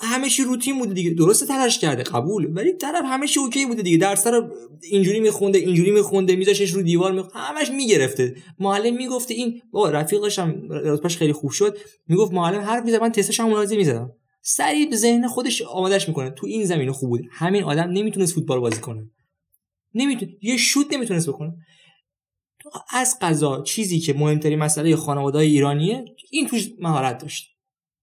همه 0.00 0.28
چی 0.28 0.42
روتین 0.42 0.78
بوده 0.78 0.94
دیگه. 0.94 1.10
درسته 1.10 1.46
تلاش 1.46 1.78
کرده 1.78 2.02
قبول. 2.02 2.56
ولی 2.56 2.72
طرف 2.72 3.04
همه 3.04 3.26
چی 3.26 3.40
اوکی 3.40 3.66
بوده 3.66 3.82
دیگه. 3.82 3.96
درس 3.96 4.26
رو 4.26 4.50
اینجوری 4.82 5.20
میخونده 5.20 5.58
اینجوری 5.58 5.90
میخونده 5.90 6.36
میذاشش 6.36 6.70
رو 6.70 6.82
دیوار 6.82 7.12
میخونده 7.12 7.38
همش 7.38 7.70
می‌گرفته. 7.70 8.34
معلم 8.58 8.96
می‌گفته 8.96 9.34
این 9.34 9.62
بابا 9.70 9.90
رفیقش 9.90 10.38
هم 10.38 10.68
رتبهش 10.70 11.16
خیلی 11.16 11.32
خوب 11.32 11.50
شد. 11.50 11.78
می‌گفت 12.08 12.32
معلم 12.32 12.60
حرف 12.60 12.84
می‌زد 12.84 13.00
من 13.00 13.12
تستش 13.12 13.40
هم 13.40 13.50
منازی 13.50 13.76
می‌زدم. 13.76 14.12
سریع 14.42 14.90
به 14.90 14.96
ذهن 14.96 15.28
خودش 15.28 15.62
آمادش 15.62 16.08
می‌کنه. 16.08 16.30
تو 16.30 16.46
این 16.46 16.64
زمینه 16.64 16.92
خوب 16.92 17.08
بود 17.08 17.22
همین 17.30 17.64
آدم 17.64 17.90
نمی‌تونست 17.90 18.34
فوتبال 18.34 18.60
بازی 18.60 18.80
کنه. 18.80 19.10
نمی‌تونه 19.94 20.32
یه 20.42 20.56
شوت 20.56 20.92
نمی‌تونست 20.92 21.28
بکنه. 21.28 21.54
از 22.90 23.18
قضا 23.20 23.62
چیزی 23.62 24.00
که 24.00 24.12
مهمترین 24.12 24.58
مسئله 24.58 24.96
خانواده 24.96 25.38
ایرانیه 25.38 26.04
این 26.30 26.46
توش 26.46 26.68
مهارت 26.78 27.18
داشت 27.18 27.56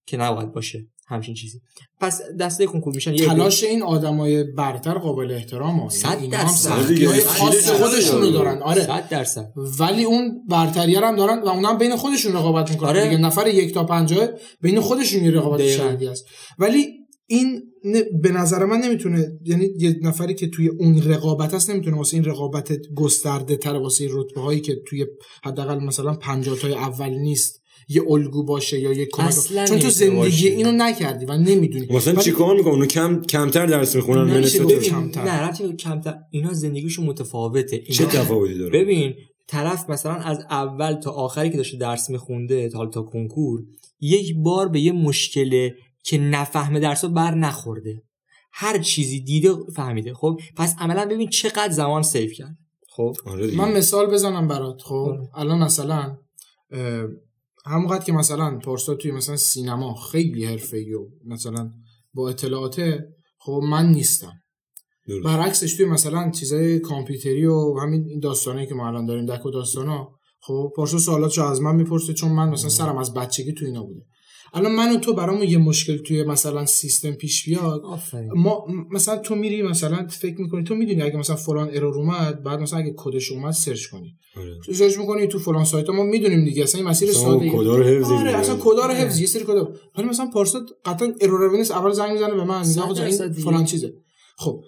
که 0.05 0.17
نباید 0.17 0.51
باشه. 0.51 0.87
همچین 1.10 1.36
چیزی 1.36 1.60
پس 1.99 2.22
دسته 2.39 2.66
کنکور 2.66 2.95
میشن 2.95 3.14
یه 3.14 3.26
تلاش 3.26 3.64
این 3.64 3.84
آدمای 3.84 4.43
برتر 4.43 4.93
قابل 4.93 5.32
احترام 5.32 5.80
ها 5.80 5.89
صد 5.89 6.18
اینا 6.22 6.38
هم 6.38 6.43
درصد. 6.43 7.26
خاص 7.26 7.70
خودشونو 7.70 8.22
جالب. 8.22 8.34
دارن 8.34 8.62
آره 8.62 8.82
صد 8.82 9.10
درصد 9.10 9.53
ولی 9.80 10.03
اون 10.03 10.43
برتری 10.49 10.95
هم 10.95 11.16
دارن 11.16 11.39
و 11.39 11.47
اونم 11.47 11.78
بین 11.78 11.95
خودشون 11.95 12.34
رقابت 12.34 12.72
می‌کنن 12.72 12.89
آره. 12.89 13.03
دیگه 13.03 13.18
نفر 13.18 13.47
یک 13.47 13.74
تا 13.74 13.84
پنجاه 13.84 14.28
بین 14.62 14.80
خودشون 14.80 15.24
یه 15.24 15.32
رقابت. 15.32 15.68
شدیدی 15.68 16.07
است 16.07 16.26
ولی 16.60 16.88
این 17.28 17.62
به 18.22 18.32
نظر 18.32 18.66
من 18.66 18.78
نمی‌تونه 18.78 19.28
یعنی 19.45 19.70
یه 19.78 19.95
نفری 20.01 20.34
که 20.34 20.47
توی 20.47 20.68
اون 20.68 21.01
رقابت 21.01 21.53
هست 21.53 21.70
نمی‌تونه 21.70 21.97
واسه 21.97 22.18
این 22.18 22.26
رقابت 22.26 22.72
گسترده 22.95 23.55
تر 23.55 23.76
واسه 23.76 24.03
این 24.03 24.14
رتبه 24.16 24.41
هایی 24.41 24.60
که 24.62 24.76
توی 24.88 25.05
حداقل 25.43 25.80
مثلا 25.80 26.14
50 26.14 26.57
تای 26.57 26.74
اول 26.74 27.10
نیست 27.10 27.62
یه 27.88 28.03
الگو 28.09 28.43
باشه 28.43 28.80
یا 28.80 28.93
یه 28.93 29.05
کمک 29.05 29.27
اصلاً 29.27 29.65
چون 29.65 29.80
تو 29.80 29.89
زندگی 29.89 30.15
باشه. 30.15 30.47
اینو 30.47 30.71
نکردی 30.71 31.25
و 31.25 31.38
نمی‌دونی. 31.38 31.88
مثلا 31.89 32.15
چیکار 32.15 32.55
می‌کنه 32.55 32.73
اونو 32.73 32.86
کم 32.86 33.21
کمتر 33.21 33.65
درس 33.65 33.95
می‌خونن 33.95 34.34
ببین 34.34 34.80
کمتر. 34.80 35.23
نه 35.23 35.41
ربطی 35.41 35.67
به 35.67 35.73
کمتر. 35.73 36.15
اینا 36.32 36.53
زندگیشون 36.53 37.05
متفاوته. 37.05 37.75
اینا 37.75 37.97
چه 37.97 38.05
تفاوتی 38.05 38.57
داره؟ 38.57 38.80
ببین 38.80 39.13
طرف 39.47 39.89
مثلا 39.89 40.13
از 40.13 40.45
اول 40.49 40.93
تا 40.93 41.11
آخری 41.11 41.49
که 41.49 41.57
داشته 41.57 41.77
درس 41.77 42.09
میخونده 42.09 42.69
تا 42.69 42.86
تا 42.86 43.01
کنکور 43.01 43.61
یک 43.99 44.36
بار 44.36 44.67
به 44.67 44.80
یه 44.80 44.91
مشکل 44.91 45.69
که 46.03 46.17
نفهمه 46.17 46.80
درس 46.80 47.03
رو 47.03 47.09
بر 47.09 47.36
نخورده. 47.36 48.03
هر 48.51 48.77
چیزی 48.77 49.19
دیده 49.19 49.49
فهمیده 49.75 50.13
خب؟ 50.13 50.39
پس 50.55 50.75
عملا 50.80 51.05
ببین 51.05 51.30
چقدر 51.30 51.71
زمان 51.71 52.03
سیو 52.03 52.30
کرد. 52.32 52.57
خب؟ 52.89 53.15
آره. 53.25 53.55
من 53.55 53.71
مثال 53.71 54.05
بزنم 54.05 54.47
برات 54.47 54.82
خب؟ 54.82 54.93
آره. 54.93 55.21
الان 55.36 55.63
مثلا 55.63 56.17
همونقدر 57.66 58.03
که 58.03 58.14
مثلا 58.14 58.60
پارسا 58.64 58.95
توی 58.95 59.12
مثلا 59.12 59.36
سینما 59.36 59.95
خیلی 59.95 60.45
حرفه‌ای 60.45 60.93
و 60.93 61.07
مثلا 61.26 61.72
با 62.14 62.30
اطلاعاته 62.30 63.07
خب 63.38 63.62
من 63.64 63.91
نیستم 63.91 64.34
درست. 65.07 65.26
برعکسش 65.26 65.74
توی 65.74 65.86
مثلا 65.86 66.32
چیزای 66.32 66.80
کامپیوتری 66.80 67.45
و 67.45 67.80
همین 67.82 68.05
این 68.07 68.20
داستانایی 68.20 68.68
که 68.68 68.76
ما 68.76 68.88
الان 68.88 69.05
داریم 69.05 69.26
دک 69.26 69.45
و 69.45 69.51
داستانا 69.51 70.10
خب 70.41 70.72
پارسا 70.76 70.97
سوالاتشو 70.97 71.43
از 71.43 71.62
من 71.62 71.76
می‌پرسه 71.76 72.14
چون 72.14 72.32
من 72.32 72.49
مثلا 72.49 72.70
سرم 72.70 72.97
از 72.97 73.14
بچگی 73.14 73.53
تو 73.53 73.66
اینا 73.66 73.84
بوده 73.84 74.01
الان 74.54 74.72
من 74.72 74.95
و 74.95 74.97
تو 74.97 75.14
برامون 75.14 75.43
یه 75.43 75.58
مشکل 75.58 75.97
توی 75.97 76.24
مثلا 76.24 76.66
سیستم 76.66 77.12
پیش 77.12 77.45
بیاد. 77.45 77.82
آفرین. 77.82 78.32
ما 78.36 78.66
مثلا 78.91 79.18
تو 79.18 79.36
میری 79.36 79.62
مثلا 79.62 80.08
فکر 80.08 80.41
می‌کنی 80.41 80.64
تو 80.64 80.76
می‌دونی 80.76 81.02
اگه 81.02 81.18
مثلا 81.18 81.36
فلان 81.36 81.70
error 81.74 81.95
اومد 81.95 82.43
بعد 82.43 82.60
مثلا 82.60 82.80
اگه 82.80 82.93
کدش 82.97 83.32
اومد 83.32 83.54
search 83.53 83.86
کنی. 83.88 84.16
آره. 84.38 84.60
تو 84.66 84.74
search 84.74 84.97
می‌کنی 84.97 85.28
تو 85.28 85.39
فلان 85.39 85.66
سایت 85.66 85.88
ها 85.88 85.93
ما 85.93 86.04
می‌دونیم 86.04 86.45
دیگه 86.45 86.64
اصلا 86.64 86.82
این 86.82 86.89
مسیر 86.89 87.12
ساده 87.12 87.50
کدا 87.50 87.76
رو 87.76 87.84
حفظ 87.84 88.12
آره. 88.12 88.36
اصلا 88.38 88.58
کدا 88.60 88.86
رو 88.86 88.93
حفظ 88.93 89.20
یه 89.20 89.28
سری 89.28 89.43
کدا. 89.43 89.74
ولی 89.97 90.08
مثلا 90.08 90.30
پارسا 90.34 90.66
قطعا 90.86 91.14
error 91.22 91.57
نیست 91.58 91.72
اول 91.72 91.91
زنگ 91.91 92.12
می‌زنه 92.12 92.34
به 92.34 92.43
من 92.43 92.68
میگه 92.68 92.82
آقا 92.82 93.04
این 93.04 93.32
فلان 93.32 93.66
چیزه. 93.66 93.93
خب 94.38 94.64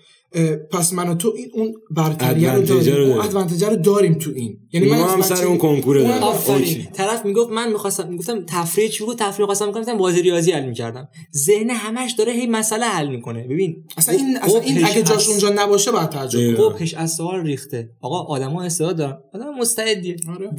پس 0.71 0.93
من 0.93 1.09
و 1.09 1.15
تو 1.15 1.33
این 1.37 1.49
اون 1.53 1.73
برتریه 1.89 2.53
رو 2.53 2.61
داریم. 2.61 3.19
ادوانتیجه 3.19 3.69
رو 3.69 3.75
داریم 3.75 4.13
تو 4.13 4.31
این. 4.35 4.59
یعنی 4.73 4.87
ما 4.89 4.95
از 4.95 5.11
هم 5.11 5.21
سر 5.21 5.45
اون 5.45 5.57
کنکور. 5.57 6.01
آفرین. 6.01 6.87
طرف 6.93 7.25
می‌گفت 7.25 7.51
من 7.51 7.71
می‌خواستم 7.71 8.07
می‌گفتم 8.07 8.45
تفریح 8.47 8.87
چی 8.87 9.05
بود؟ 9.05 9.17
تفریح 9.17 9.45
خواستم 9.45 9.67
می‌کنم 9.67 9.97
بازی 9.97 10.21
ریاضی 10.21 10.51
حل 10.51 10.65
می‌کردم. 10.65 11.07
ذهن 11.35 11.69
همش 11.69 12.11
داره 12.11 12.31
هی 12.31 12.47
مسئله 12.47 12.85
حل 12.85 13.07
می‌کنه. 13.07 13.43
ببین 13.47 13.83
اصلا 13.97 14.15
این 14.15 14.37
اصلا 14.37 14.59
این 14.59 14.85
اگه 14.85 15.03
جاش 15.03 15.17
از- 15.17 15.29
اونجا 15.29 15.49
نباشه 15.49 15.91
بعد. 15.91 16.31
کنی. 16.31 16.53
قبحش 16.53 16.93
از 16.93 17.13
سوال 17.13 17.41
ریخته. 17.41 17.89
آقا 18.01 18.19
آدما 18.19 18.63
استعداد 18.63 18.97
دارن. 18.97 19.17
آدم 19.33 19.57
مستعدیه. 19.59 20.15
آره. 20.29 20.49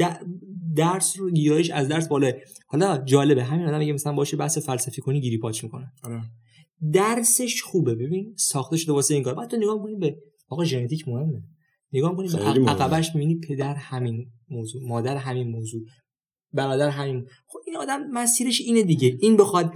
درس 0.76 1.14
رو 1.18 1.30
گیرایش 1.30 1.70
از 1.70 1.88
درس 1.88 2.08
بالاه 2.08 2.32
حالا 2.66 2.98
جالبه. 2.98 3.44
همین 3.44 3.66
آدم 3.66 3.80
اگه 3.80 3.92
مثلا 3.92 4.12
باشه 4.12 4.36
بحث 4.36 4.58
فلسفی 4.58 5.00
کنی 5.00 5.20
گیری 5.20 5.38
پاچ 5.38 5.64
می‌کنه. 5.64 5.92
آره. 6.04 6.20
درسش 6.92 7.62
خوبه. 7.62 7.94
ببین 7.94 8.34
ساخته 8.36 8.76
شده 8.76 8.92
واسه 8.92 9.14
این 9.14 9.22
کار. 9.22 9.34
بعد 9.34 9.50
تو 9.50 9.56
نگاه 9.56 9.82
کنی 9.82 9.96
به 9.96 10.16
آقا 10.48 10.64
ژنتیک 10.64 11.08
مهمه. 11.08 11.42
نگاه 11.92 12.16
کنی 12.16 12.28
به. 12.28 12.70
عقبش 12.70 13.14
می‌بینی 13.14 13.40
پدر 13.48 13.74
همین 13.74 14.30
موضوع 14.50 14.82
مادر 14.82 15.16
همین 15.16 15.48
موضوع 15.48 15.82
برادر 16.52 16.88
همین. 16.88 17.26
خب 17.46 17.58
این 17.66 17.76
آدم 17.76 18.06
مسیرش 18.10 18.60
اینه 18.60 18.82
دیگه. 18.82 19.16
این 19.20 19.36
بخواد 19.36 19.74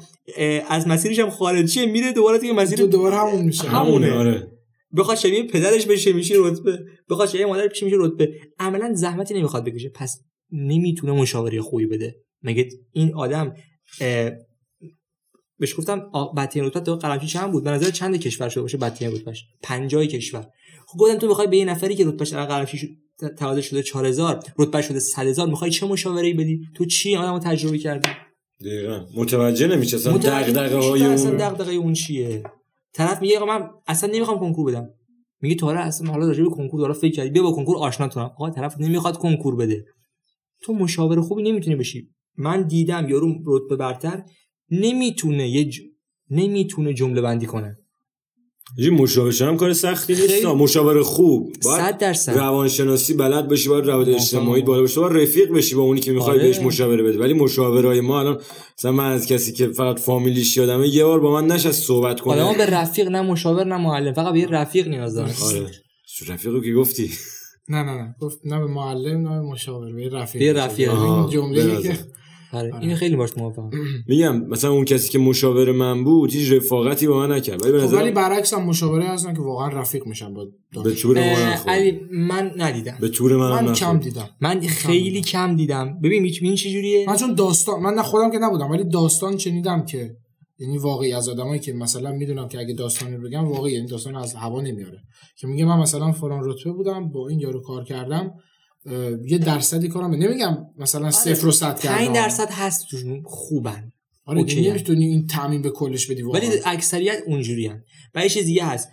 از 0.69 0.89
مسیرش 0.89 1.19
هم 1.19 1.31
خارج 1.31 1.69
شه 1.69 1.87
میره 1.87 2.13
دوباره 2.13 2.39
دیگه 2.39 2.53
مسیر 2.53 2.79
تو 2.79 2.87
دوباره 2.87 3.17
همون 3.17 3.45
میشه. 3.45 3.69
همونه. 3.69 4.13
آره. 4.13 4.53
بخواد 4.97 5.17
شبیه 5.17 5.43
پدرش 5.43 5.87
بشه 5.87 6.13
میشه 6.13 6.35
رتبه؟ 6.39 6.79
بخواد 7.11 7.29
شبیه 7.29 7.47
مادرش 7.47 7.71
بشه 7.71 7.85
میشه 7.85 7.97
رتبه؟ 8.01 8.33
عملا 8.59 8.95
زحمتی 8.95 9.35
نمی‌خواد 9.35 9.65
بکشه. 9.65 9.89
پس 9.89 10.21
نمی‌تونه 10.53 11.13
مشاوره 11.13 11.61
خوبی 11.61 11.87
بده. 11.87 12.17
مگه 12.43 12.69
این 12.93 13.15
آدم 13.15 13.55
بهش 15.59 15.79
گفتم 15.79 16.11
بدترین 16.37 16.67
رتبه 16.67 16.81
تو 16.81 16.97
قلمچی 16.97 17.27
چند 17.27 17.53
بود؟ 17.53 17.65
به 17.65 17.71
نظر 17.71 17.91
چند 17.91 18.17
کشور 18.17 18.49
شده 18.49 18.63
باشه 18.63 18.79
بدترین 18.79 19.15
رتبهش 19.15 19.45
50 19.63 20.07
کشور. 20.07 20.47
خب 20.87 20.99
گفتم 20.99 21.19
تو 21.19 21.29
می‌خوای 21.29 21.47
به 21.47 21.57
یه 21.57 21.65
نفری 21.65 21.95
که 21.95 22.07
رتبهش 22.07 22.35
قلمچی 22.35 22.99
تقاضا 23.39 23.61
شده 23.61 23.83
4000 23.83 24.45
رتبه 24.59 24.83
شده 24.83 24.99
100000 24.99 25.49
می‌خوای 25.49 25.71
چه 25.71 25.87
مشاوره‌ای 25.87 26.35
بدی؟ 26.35 26.61
تو 26.75 26.85
چی 26.85 27.17
آدمو 27.17 27.39
تجربه 27.39 27.79
کردی؟ 27.79 28.09
دقیقا. 28.61 29.07
متوجه 29.17 29.67
نمیشه 29.67 29.97
اصلا 29.97 30.17
دغدغه 30.19 30.77
های 30.77 31.01
که 31.01 31.07
اصلا 31.07 31.31
اون 31.31 31.39
دغدغه 31.39 31.73
اون 31.73 31.93
چیه؟ 31.93 32.43
طرف 32.93 33.23
میگه 33.23 33.45
من 33.45 33.71
اصلا 33.87 34.11
نمی‌خوام 34.13 34.39
کنکور 34.39 34.71
بدم. 34.71 34.89
میگه 35.41 35.55
تو 35.55 35.67
حالا 35.67 35.81
اصلا 35.81 36.11
حالا 36.11 36.27
راجع 36.27 36.43
به 36.43 36.51
کنکور 36.51 36.81
دارا 36.81 36.95
فکر 36.95 37.13
کردی. 37.13 37.31
بیا 37.31 37.43
با 37.43 37.53
کنکور 37.53 37.77
آشنا 37.77 38.09
کنم 38.09 38.25
آقا 38.25 38.51
طرف 38.51 38.81
نمی‌خواد 38.81 39.19
کنکور 39.19 39.57
بده. 39.57 39.85
تو 40.63 40.73
مشاور 40.73 41.21
خوبی 41.21 41.43
نمی‌تونی 41.43 41.77
بشی. 41.77 42.09
من 42.39 42.63
دیدم 42.63 43.09
یارو 43.09 43.35
رتبه 43.47 43.77
برتر 43.77 44.23
نمی‌تونه 44.71 45.49
یه 45.49 45.65
ج... 45.65 45.81
نمی‌تونه 46.31 46.95
جمله 46.95 47.21
بندی 47.21 47.47
کنه. 47.47 47.77
یه 48.79 48.91
مشاور 48.91 49.31
شدن 49.31 49.57
کار 49.57 49.73
سختی 49.73 50.15
نیست. 50.15 50.27
خیلی- 50.27 50.47
مشاور 50.47 51.03
خوب. 51.03 51.53
باید 51.65 51.81
100 51.81 51.99
درصد. 51.99 52.39
روانشناسی 52.39 53.15
بلد 53.15 53.49
باشی 53.49 53.69
باید 53.69 53.87
روابط. 53.87 54.09
اجتماعی 54.09 54.63
بالا 54.63 54.81
باشه. 54.81 55.01
باید 55.01 55.23
رفیق 55.23 55.53
بشی 55.53 55.75
با 55.75 55.83
اونی 55.83 56.01
که 56.01 56.13
می‌خوای 56.13 56.39
آره. 56.39 56.47
بهش 56.47 56.59
مشاوره 56.59 57.03
بده 57.03 57.19
ولی 57.19 57.33
مشاورهای 57.35 58.01
ما 58.01 58.21
الان 58.21 58.41
مثلا 58.79 58.93
من 58.93 59.13
از 59.13 59.27
کسی 59.27 59.53
که 59.53 59.67
فقط 59.69 60.01
فامیلیش 60.01 60.57
یادمه 60.57 60.89
یه 60.89 61.05
بار 61.05 61.21
با 61.21 61.33
من 61.41 61.47
نشست 61.47 61.83
صحبت 61.83 62.21
کنه. 62.21 62.35
آدما 62.35 62.53
به 62.55 62.67
رفیق 62.67 63.09
نه 63.09 63.23
مشاور 63.23 63.65
نه 63.65 63.77
معلم. 63.77 64.13
فقط 64.13 64.33
به 64.33 64.39
یه 64.39 64.47
رفیق 64.47 64.89
نیاز 64.89 65.15
دارن. 65.15 65.33
آره. 65.43 65.71
رفیقو 66.29 66.61
که 66.61 66.73
گفتی. 66.73 67.11
نه 67.69 67.83
نه 67.83 67.95
نه. 67.95 68.15
گفت 68.21 68.39
نه 68.45 68.59
به 68.59 68.67
معلم 68.67 69.29
نه 69.29 69.41
به 69.41 69.47
مشاور. 69.47 69.93
به 69.93 70.09
رفیق. 70.09 70.39
به 70.41 70.47
یه 70.47 70.53
رفیق. 70.53 70.95
این 71.03 71.29
جمله 71.31 71.83
که. 71.83 71.99
آره 72.53 72.81
این 72.81 72.95
خیلی 72.95 73.17
باش 73.17 73.31
موافقم. 73.37 73.71
میگم 74.09 74.37
مثلا 74.37 74.71
اون 74.71 74.85
کسی 74.85 75.09
که 75.09 75.19
مشاور 75.19 75.73
من 75.73 76.05
بود 76.05 76.33
هیچ 76.33 76.53
رفاقتی 76.53 77.07
با 77.07 77.19
من 77.19 77.33
نکرد. 77.33 77.63
ولی 77.63 77.73
به 77.73 77.79
خب 77.79 77.85
نظر 77.85 77.97
ولی 77.97 78.11
برعکس 78.11 78.55
هم 78.55 78.65
مشاوره 78.65 79.05
هستن 79.05 79.35
که 79.35 79.41
واقعا 79.41 79.69
رفیق 79.69 80.07
میشن 80.07 80.35
با 80.35 80.47
به 80.85 80.91
طور. 80.95 81.19
علی 81.19 82.01
من 82.11 82.53
ندیدم. 82.57 82.99
به 83.01 83.09
طور 83.09 83.37
من, 83.37 83.65
من 83.65 83.73
کم. 83.73 83.99
دیدم. 83.99 84.29
من 84.41 84.61
خیلی 84.61 85.21
کم 85.21 85.57
دیدم. 85.57 86.01
ببین 86.01 86.33
این 86.41 86.55
چجوریه 86.55 87.07
من 87.09 87.17
چون 87.17 87.35
داستان 87.35 87.81
من 87.81 87.95
نه 87.95 88.03
خودم 88.03 88.31
که 88.31 88.39
نبودم 88.39 88.71
ولی 88.71 88.85
داستان 88.85 89.39
شنیدم 89.39 89.85
که 89.85 90.17
یعنی 90.59 90.79
واقعی 90.79 91.13
از 91.13 91.29
آدمایی 91.29 91.61
که 91.61 91.73
مثلا 91.73 92.13
می‌دونم 92.13 92.49
که 92.49 92.59
اگه 92.59 92.75
داستانی 92.75 93.17
رو 93.17 93.23
بگم 93.23 93.49
واقعی 93.49 93.73
یعنی 93.73 93.87
داستان 93.87 94.17
از 94.17 94.35
هوا 94.35 94.61
نمیاره 94.61 94.99
که 95.39 95.47
میگه 95.47 95.65
من 95.65 95.79
مثلا 95.79 96.13
فلان 96.13 96.41
رتبه 96.45 96.73
بودم 96.73 97.09
با 97.09 97.29
این 97.29 97.41
یارو 97.41 97.63
کار 97.63 97.85
کردم. 97.85 98.31
یه 99.27 99.39
درصدی 99.39 99.89
کارم 99.89 100.11
نمیگم 100.15 100.57
مثلا 100.79 101.11
صفر 101.11 101.47
و 101.47 101.51
صد 101.53 101.81
کردم 101.81 101.97
5 102.05 102.15
درصد 102.17 102.49
هست 102.51 102.87
توشون 102.91 103.23
خوبن. 103.25 103.93
آره 104.25 104.39
اوکی. 104.39 104.71
نمی‌تونی 104.71 105.05
این 105.07 105.27
تعمین 105.27 105.63
به 105.63 105.71
کلش 105.71 106.11
بدی 106.11 106.23
واقعا. 106.23 106.41
ولی 106.41 106.61
اکثریت 106.65 107.19
اونجوری 107.27 107.67
هم 107.67 107.83
و 108.15 108.23
یه 108.23 108.29
چیز 108.29 108.45
دیگه 108.45 108.65
هست. 108.65 108.89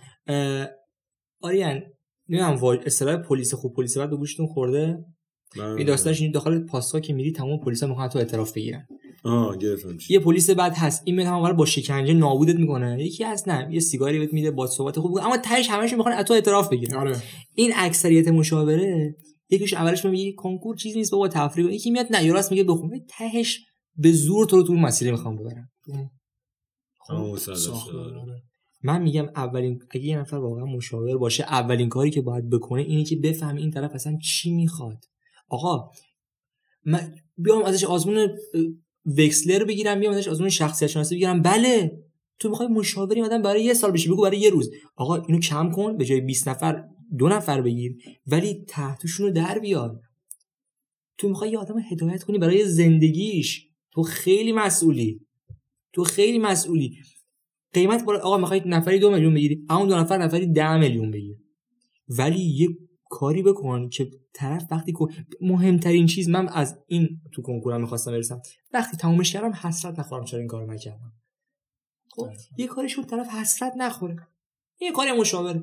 آریان 1.40 1.82
نمی‌دونم 2.28 2.56
وا- 2.56 2.82
اصطلاح 2.86 3.16
پلیس 3.16 3.54
خوب 3.54 3.74
پلیس 3.74 3.98
بد 3.98 4.10
به 4.10 4.16
گوشتون 4.16 4.46
خورده؟ 4.46 4.98
من- 5.56 5.76
این 5.76 5.86
داستانش 5.86 6.20
این 6.20 6.30
داخل 6.32 6.58
پاسگاه 6.58 7.00
که 7.00 7.12
میری 7.12 7.32
تمام 7.32 7.60
پلیسا 7.60 7.86
می‌خوان 7.86 8.08
تو 8.08 8.18
اعتراف 8.18 8.52
بگیرن. 8.52 8.86
آه 9.24 9.56
گرفتم. 9.58 9.98
یه 10.08 10.18
پلیس 10.18 10.50
بد 10.50 10.74
هست. 10.76 11.02
این 11.04 11.16
میاد 11.16 11.28
همون 11.28 11.52
با 11.52 11.66
شکنجه 11.66 12.12
نابودت 12.12 12.54
می‌کنه. 12.54 13.04
یکی 13.04 13.24
هست 13.24 13.48
نه. 13.48 13.68
یه 13.74 13.80
سیگاری 13.80 14.18
بهت 14.18 14.32
میده 14.32 14.50
با 14.50 14.66
صحبت 14.66 14.98
خوب. 14.98 15.18
اما 15.18 15.36
تهش 15.36 15.70
همشون 15.70 15.96
می‌خوان 15.96 16.14
از 16.14 16.24
تو 16.24 16.34
اعتراف 16.34 16.68
بگیرن. 16.68 16.94
آره. 16.94 17.16
این 17.54 17.72
اکثریت 17.76 18.28
مشاوره 18.28 19.14
یکیش 19.50 19.74
اولش 19.74 20.04
میگه 20.04 20.32
کنکور 20.32 20.76
چیزی 20.76 20.98
نیست 20.98 21.10
بابا 21.10 21.28
تفریح. 21.28 21.72
یکی 21.72 21.90
میاد 21.90 22.06
نه 22.10 22.24
یا 22.24 22.34
راست 22.34 22.50
میگه 22.50 22.64
بخون 22.64 23.06
تهش 23.08 23.60
به 23.96 24.12
زور 24.12 24.46
تو 24.46 24.56
رو 24.56 24.62
تو 24.62 24.74
مسیر 24.74 25.10
می‌خوام 25.10 25.38
آره. 25.38 25.70
آره. 28.22 28.42
من 28.82 29.02
میگم 29.02 29.26
اولین 29.36 29.78
اگه 29.90 30.04
یه 30.04 30.18
نفر 30.18 30.36
واقعا 30.36 30.64
مشاور 30.64 31.18
باشه 31.18 31.44
اولین 31.44 31.88
کاری 31.88 32.10
که 32.10 32.20
باید 32.20 32.50
بکنه 32.50 32.82
اینه 32.82 33.04
که 33.04 33.16
بفهمه 33.16 33.60
این 33.60 33.70
طرف 33.70 33.94
اصلا 33.94 34.18
چی 34.22 34.52
می‌خواد 34.52 35.04
آقا 35.48 35.90
من 36.84 37.14
بیام 37.36 37.62
ازش 37.62 37.84
آزمون 37.84 38.28
وکسلر 39.18 39.64
بگیرم 39.64 40.00
بیام 40.00 40.14
ازش 40.14 40.28
آزمون 40.28 40.48
شخصیت 40.48 40.90
شناسی 40.90 41.14
بگیرم 41.14 41.42
بله 41.42 42.04
تو 42.38 42.48
می‌خوای 42.48 42.68
مشاوری 42.68 43.22
آدم 43.22 43.42
برای 43.42 43.64
یه 43.64 43.74
سال 43.74 43.90
بشی 43.90 44.08
بگو 44.08 44.22
برای 44.22 44.38
یه 44.38 44.50
روز 44.50 44.70
آقا 44.96 45.16
اینو 45.16 45.40
کم 45.40 45.70
کن 45.70 45.96
به 45.96 46.04
جای 46.04 46.20
20 46.20 46.48
نفر 46.48 46.84
دو 47.18 47.28
نفر 47.28 47.60
بگیر 47.60 47.96
ولی 48.26 48.64
تحتشون 48.68 49.26
رو 49.26 49.32
در 49.32 49.58
بیار. 49.58 50.00
تو 51.18 51.28
می‌خوای 51.28 51.50
یه 51.50 51.58
آدم 51.58 51.78
هدایت 51.90 52.22
کنی 52.22 52.38
برای 52.38 52.68
زندگیش. 52.68 53.68
تو 53.92 54.02
خیلی 54.02 54.52
مسئولی. 54.52 55.26
تو 55.92 56.04
خیلی 56.04 56.38
مسئولی. 56.38 56.98
قیمت 57.72 58.04
بالا 58.04 58.20
آقا 58.20 58.38
می‌خوای 58.38 58.62
نفری 58.66 58.98
دو 58.98 59.10
میلیون 59.10 59.34
بگیری 59.34 59.66
اون 59.70 59.88
دو 59.88 59.96
نفر 59.96 60.18
نفری 60.18 60.46
ده 60.52 60.76
میلیون 60.76 61.10
بگیر. 61.10 61.36
ولی 62.08 62.40
یه 62.40 62.68
کاری 63.10 63.42
بکن 63.42 63.88
که 63.88 64.10
طرف 64.32 64.66
وقتی 64.70 64.92
که 64.92 65.24
مهمترین 65.40 66.06
چیز 66.06 66.28
من 66.28 66.48
از 66.48 66.78
این 66.86 67.20
تو 67.32 67.42
کنکورم 67.42 67.80
می‌خواستم 67.80 68.10
برسم. 68.10 68.40
وقتی 68.72 68.96
تمومش 68.96 69.32
کردم 69.32 69.52
حسرت 69.52 69.98
نخورم 69.98 70.24
چرا 70.24 70.38
این 70.40 70.48
کارو 70.48 70.72
نکردم. 70.72 71.12
خب 72.10 72.28
یه 72.58 72.66
کارشون 72.66 73.04
طرف 73.04 73.28
حسرت 73.28 73.72
نخوره. 73.76 74.16
یه 74.80 74.92
کاری 74.92 75.12
مشاور 75.12 75.62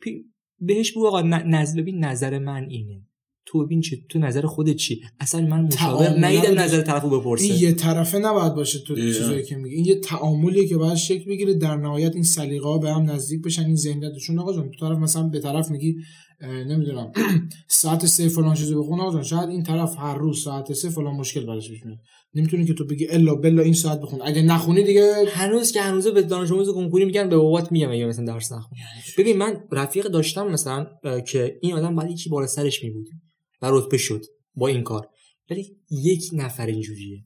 پی- 0.00 0.24
بهش 0.60 0.92
بگو 0.92 1.06
آقا 1.06 1.22
نظر 1.22 1.80
ببین 1.80 2.04
نظر 2.04 2.38
من 2.38 2.66
اینه. 2.70 3.02
تو 3.46 3.64
ببین 3.64 3.80
چه 3.80 3.98
تو 4.08 4.18
نظر 4.18 4.46
خودت 4.46 4.76
چی؟ 4.76 5.00
اصلا 5.20 5.40
من 5.40 5.60
مشاور 5.60 6.26
نیدم 6.26 6.58
نظر 6.58 6.82
طرفو 6.82 7.20
بپرسه. 7.20 7.44
این 7.44 7.62
یه 7.62 7.72
طرفه 7.72 8.18
نباید 8.18 8.54
باشه 8.54 8.78
تو. 8.78 8.94
چیزایی 8.94 9.42
که 9.42 9.56
میگی. 9.56 9.76
این 9.76 9.84
یه 9.84 10.00
تعاملیه 10.00 10.68
که 10.68 10.76
باید 10.76 10.94
شکل 10.94 11.24
بگیره. 11.24 11.54
در 11.54 11.76
نهایت 11.76 12.14
این 12.14 12.22
سلیقه 12.22 12.68
ها 12.68 12.78
به 12.78 12.92
هم 12.92 13.10
نزدیک 13.10 13.42
بشن. 13.42 13.64
این 13.64 13.76
ذهنیتشون 13.76 14.38
آقا 14.38 14.52
جان 14.52 14.70
تو 14.70 14.88
طرف 14.88 14.98
مثلا 14.98 15.22
به 15.22 15.40
طرف 15.40 15.70
میگی 15.70 15.96
نمی‌دونم. 16.42 17.12
ساعت 17.68 18.06
سه 18.06 18.28
فلان 18.28 18.54
چیزو 18.54 18.82
بخون. 18.82 19.00
آقا 19.00 19.22
شاید 19.22 19.48
این 19.48 19.62
طرف 19.62 19.98
هر 19.98 20.18
روز 20.18 20.42
ساعت 20.42 20.72
سه 20.72 20.90
فلان 20.90 21.14
مشکل 21.14 21.46
براش 21.46 21.70
پیش 21.70 21.86
میاد. 21.86 21.98
نمی‌تونی 22.34 22.66
که 22.66 22.74
تو 22.74 22.84
بگی 22.84 23.08
الا 23.08 23.34
بلا 23.34 23.62
این 23.62 23.72
ساعت 23.72 24.00
بخون. 24.00 24.20
اگه 24.22 24.42
نخونی 24.42 24.84
دیگه 24.84 25.14
هنوز 25.28 25.72
که 25.72 25.80
هنوز 25.80 26.06
به 26.08 26.22
دانش 26.22 26.52
آموز 26.52 26.74
کنکوری 26.74 27.04
میگن 27.04 27.28
به 27.28 27.36
بابات 27.36 27.72
میگم 27.72 27.90
اگه 27.90 28.06
مثلا 28.06 28.24
درس 28.24 28.52
نخون 28.52 28.78
ببین 29.18 29.36
من 29.36 29.60
رفیق 29.72 30.06
داشتم 30.06 30.48
مثلا 30.48 30.86
که 31.26 31.58
این 31.62 31.74
آدم 31.74 31.96
بعد 31.96 32.10
یکی 32.10 32.30
بالا 32.30 32.46
سرش 32.46 32.84
می 32.84 32.90
بود 32.90 33.06
و 33.62 33.70
رتبه 33.70 33.98
شد 33.98 34.24
با 34.54 34.68
این 34.68 34.82
کار. 34.82 35.08
ولی 35.50 35.76
یک 35.90 36.30
نفر 36.32 36.66
اینجوریه. 36.66 37.24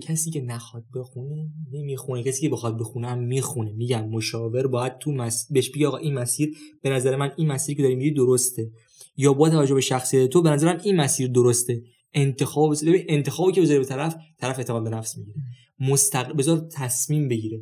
کسی 0.00 0.30
که 0.30 0.40
نخواد 0.40 0.84
بخونه 0.94 1.50
نمی‌خونه 1.72 2.22
کسی 2.22 2.40
که 2.40 2.48
بخواد 2.48 2.78
بخونه 2.78 3.08
هم 3.08 3.18
می‌خونه. 3.18 3.72
میگم 3.72 4.08
مشاور 4.08 4.66
باید 4.66 4.98
تو 4.98 5.12
مس... 5.12 5.52
بهش 5.52 5.70
بگه 5.70 5.86
آقا 5.86 5.96
این 5.96 6.14
مسیر 6.14 6.56
به 6.82 6.90
نظر 6.90 7.16
من 7.16 7.32
این 7.36 7.48
مسیری 7.48 7.76
که 7.76 7.82
داری 7.82 7.94
میری 7.94 8.14
درسته. 8.14 8.70
یا 9.16 9.32
با 9.32 9.50
توجه 9.50 9.74
به 9.74 9.80
شخصیت 9.80 10.30
تو 10.30 10.42
به 10.42 10.50
نظر 10.50 10.72
من 10.72 10.80
این 10.84 10.96
مسیر 10.96 11.28
درسته. 11.28 11.82
انتخاب 12.14 12.74
ببین 12.82 13.04
انتخابی 13.08 13.52
که 13.52 13.60
بذاری 13.60 13.78
به 13.78 13.84
طرف 13.84 14.16
طرف 14.38 14.58
اعتماد 14.58 14.84
به 14.84 14.90
نفس 14.90 15.18
می‌گیره. 15.18 15.38
مستقل 15.80 16.32
بذار 16.32 16.68
تصمیم 16.72 17.28
بگیره. 17.28 17.60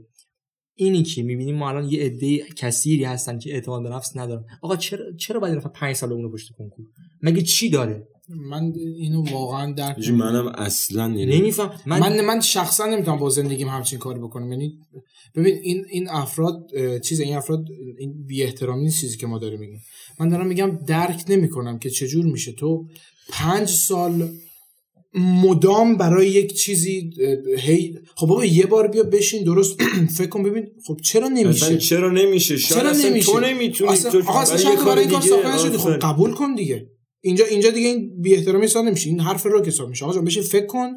اینی 0.74 1.02
که 1.02 1.22
می‌بینیم 1.22 1.56
ما 1.56 1.68
الان 1.68 1.84
یه 1.84 2.00
عده 2.00 2.38
کثیری 2.56 3.04
هستن 3.04 3.38
که 3.38 3.54
اعتماد 3.54 3.82
به 3.82 3.88
نفس 3.88 4.16
ندارن. 4.16 4.44
آقا 4.62 4.76
چرا 4.76 5.04
چرا 5.16 5.40
باید 5.40 5.54
نفر 5.54 5.68
5 5.68 5.96
سال 5.96 6.12
اونو 6.12 6.32
پشت 6.32 6.52
کنکور؟ 6.58 6.86
مگه 7.22 7.42
چی 7.42 7.70
داره؟ 7.70 8.08
من 8.36 8.72
اینو 8.98 9.24
واقعا 9.32 9.72
درک 9.72 10.08
منم 10.08 10.46
اصلا 10.46 11.02
یعنی 11.16 11.38
نمیفهم. 11.38 11.70
من, 11.86 11.98
من 12.00 12.20
من 12.20 12.40
شخصا 12.40 12.86
نمی‌تونم 12.86 13.18
با 13.18 13.30
زندگیم 13.30 13.68
همچین 13.68 13.98
کاری 13.98 14.20
بکنم. 14.20 14.52
یعنی 14.52 14.78
ببین 15.34 15.54
این 15.62 15.84
این 15.90 16.08
افراد 16.10 16.56
چیز 17.04 17.20
این 17.20 17.36
افراد 17.36 17.64
این 17.98 18.24
بی 18.26 18.42
احترامی 18.42 18.82
نیست 18.84 19.00
چیزی 19.00 19.16
که 19.16 19.26
ما 19.26 19.38
داریم 19.38 19.60
میگیم. 19.60 19.80
من 20.20 20.28
دارم 20.28 20.46
میگم 20.46 20.78
درک 20.86 21.24
نمی‌کنم 21.28 21.78
که 21.78 21.90
چجور 21.90 22.24
میشه. 22.24 22.52
تو 22.52 22.86
پنج 23.28 23.68
سال 23.68 24.30
مدام 25.14 25.96
برای 25.96 26.28
یک 26.28 26.52
چیزی 26.54 27.10
هی 27.58 27.98
خب 28.16 28.26
بابا 28.26 28.44
یه 28.44 28.66
بار 28.66 28.88
بیا 28.88 29.02
بشین 29.02 29.44
درست 29.44 29.76
فکر 30.18 30.28
کن 30.28 30.42
ببین 30.42 30.66
خب 30.86 30.96
چرا 31.04 31.26
اصلا 31.26 31.42
نمیشه؟ 31.42 31.78
چرا 31.78 32.10
نمیشه؟ 32.10 32.56
شاید 32.56 32.80
چرا 32.80 32.90
اصلا 32.90 33.10
نمیشه؟ 33.10 33.32
تو 33.32 33.40
نمی‌تونی. 33.40 33.90
اصلا- 33.90 34.10
تو 34.10 34.30
اصلا 34.30 34.70
برای 34.74 34.84
برای 34.84 35.00
این 35.00 35.10
کار 35.10 35.20
ساخته 35.20 35.54
نشدی. 35.54 35.76
خب. 35.76 35.98
قبول 35.98 36.32
کن 36.34 36.54
دیگه. 36.54 36.86
اینجا 37.20 37.44
اینجا 37.44 37.70
دیگه 37.70 37.88
این 37.88 38.20
بی 38.20 38.34
احترامی 38.34 38.64
حساب 38.64 38.84
نمیشه 38.84 39.08
این 39.08 39.20
حرف 39.20 39.46
رو 39.46 39.64
حساب 39.64 39.88
میشه 39.88 40.04
آقا 40.04 40.14
جان 40.14 40.24
بشین 40.24 40.42
فکر 40.42 40.66
کن 40.66 40.90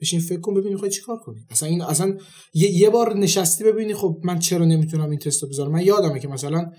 بشین 0.00 0.20
فکر 0.20 0.40
کن 0.40 0.54
ببین 0.54 0.72
می‌خوای 0.72 0.90
چیکار 0.90 1.16
کنی 1.16 1.40
اصلا 1.50 1.68
این 1.68 1.82
اصلا 1.82 2.16
یه, 2.54 2.70
یه 2.70 2.90
بار 2.90 3.16
نشستی 3.16 3.64
ببینی 3.64 3.94
خب 3.94 4.20
من 4.24 4.38
چرا 4.38 4.64
نمی‌تونم 4.64 5.10
این 5.10 5.18
تستو 5.18 5.48
بذارم 5.48 5.72
من 5.72 5.82
یادمه 5.82 6.20
که 6.20 6.28
مثلا 6.28 6.70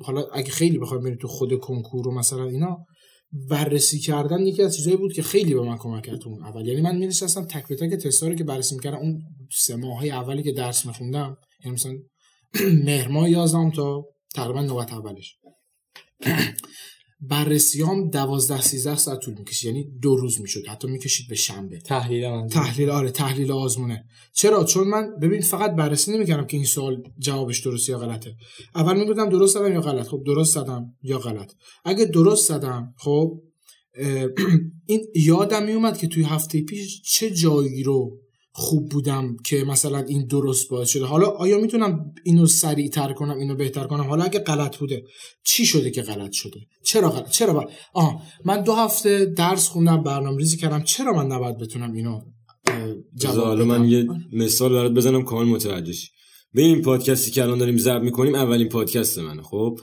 حالا 0.00 0.24
اگه 0.32 0.50
خیلی 0.50 0.78
بخوایم 0.78 1.02
بریم 1.02 1.18
تو 1.20 1.28
خود 1.28 1.58
کنکور 1.58 2.08
و 2.08 2.14
مثلا 2.14 2.48
اینا 2.48 2.86
بررسی 3.32 3.98
کردن 3.98 4.46
یکی 4.46 4.62
از 4.62 4.76
چیزایی 4.76 4.96
بود 4.96 5.12
که 5.12 5.22
خیلی 5.22 5.54
به 5.54 5.62
من 5.62 5.76
کمک 5.78 6.04
کرد 6.06 6.26
اون 6.26 6.44
اول 6.44 6.66
یعنی 6.66 6.80
من 6.80 6.96
می‌نشستم 6.96 7.44
تک 7.44 7.68
به 7.68 7.76
تک 7.76 7.94
تستا 7.94 8.28
رو 8.28 8.34
که 8.34 8.44
بررسی 8.44 8.74
می‌کردم 8.74 8.98
اون 8.98 9.22
سه 9.52 9.76
ماهه 9.76 10.06
اولی 10.06 10.42
که 10.42 10.52
درس 10.52 10.86
می‌خوندم 10.86 11.36
یعنی 11.64 11.74
مثلا 11.74 11.92
مهر 12.84 13.08
ماه 13.08 13.30
11 13.30 13.70
تا 13.70 14.04
تقریبا 14.34 14.62
نوبت 14.62 14.92
اولش 14.92 15.36
بررسیام 17.22 18.10
دوازده 18.10 18.60
13 18.60 18.96
ساعت 18.96 19.20
طول 19.20 19.34
می‌کشید. 19.34 19.66
یعنی 19.66 19.90
دو 20.02 20.16
روز 20.16 20.40
می‌شد. 20.40 20.66
حتی 20.68 20.88
می‌کشید 20.88 21.28
به 21.28 21.34
شنبه. 21.34 21.78
تحلیل 21.78 22.28
من 22.28 22.46
تحلیل 22.46 22.90
آره 22.90 23.10
تحلیل 23.10 23.52
آزمونه. 23.52 24.04
چرا؟ 24.32 24.64
چون 24.64 24.88
من 24.88 25.10
ببین 25.22 25.40
فقط 25.40 25.70
بررسی 25.70 26.12
نمی‌کردم 26.12 26.46
که 26.46 26.56
این 26.56 26.66
سوال 26.66 27.02
جوابش 27.18 27.60
درست 27.60 27.88
یا 27.88 27.98
غلطه. 27.98 28.36
اول 28.74 28.98
می‌گفتم 28.98 29.28
درست 29.28 29.54
زدم 29.54 29.72
یا 29.72 29.80
غلط؟ 29.80 30.08
خب 30.08 30.22
درست 30.26 30.54
زدم 30.54 30.94
یا 31.02 31.18
غلط. 31.18 31.52
اگه 31.84 32.04
درست 32.04 32.48
زدم 32.48 32.94
خب 32.98 33.42
این 34.86 35.06
یادم 35.14 35.64
میومد 35.66 35.98
که 35.98 36.08
توی 36.08 36.22
هفته 36.22 36.62
پیش 36.62 37.02
چه 37.02 37.30
جایی 37.30 37.82
رو 37.82 38.18
خوب 38.60 38.88
بودم 38.88 39.36
که 39.44 39.64
مثلا 39.64 39.98
این 39.98 40.26
درست 40.26 40.68
باید 40.68 40.86
شده. 40.86 41.04
حالا 41.04 41.26
آیا 41.26 41.58
می‌تونم 41.58 42.12
اینو 42.24 42.46
سریعتر 42.46 43.12
کنم 43.12 43.38
اینو 43.38 43.54
بهتر 43.54 43.84
کنم؟ 43.84 44.04
حالا 44.04 44.24
اگه 44.24 44.38
غلط 44.38 44.76
بوده 44.76 45.02
چی 45.44 45.66
شده 45.66 45.90
که 45.90 46.02
غلط 46.02 46.32
شده؟ 46.32 46.60
چرا 46.84 47.10
غلط؟ 47.10 47.30
چرا 47.30 47.52
با... 47.52 47.70
آه 47.94 48.22
من 48.44 48.62
دو 48.62 48.72
هفته 48.72 49.24
درس 49.24 49.68
خوندم 49.68 50.02
برنامه 50.02 50.38
ریزی 50.38 50.56
کردم 50.56 50.82
چرا 50.82 51.12
من 51.12 51.26
نباید 51.26 51.58
بتونم 51.58 51.92
اینو 51.92 52.20
جواب 53.16 53.44
حالا 53.44 53.64
من 53.64 53.84
یه 53.84 54.06
مثال 54.32 54.72
برات 54.72 54.92
بزنم 54.92 55.22
کامل 55.22 55.48
متوجه 55.48 55.92
شی 55.92 56.08
به 56.54 56.62
این 56.62 56.82
پادکستی 56.82 57.30
که 57.30 57.42
الان 57.42 57.58
داریم 57.58 57.78
ضبط 57.78 58.02
می‌کنیم 58.02 58.34
اولین 58.34 58.68
پادکست 58.68 59.18
منه 59.18 59.42
خب؟ 59.42 59.78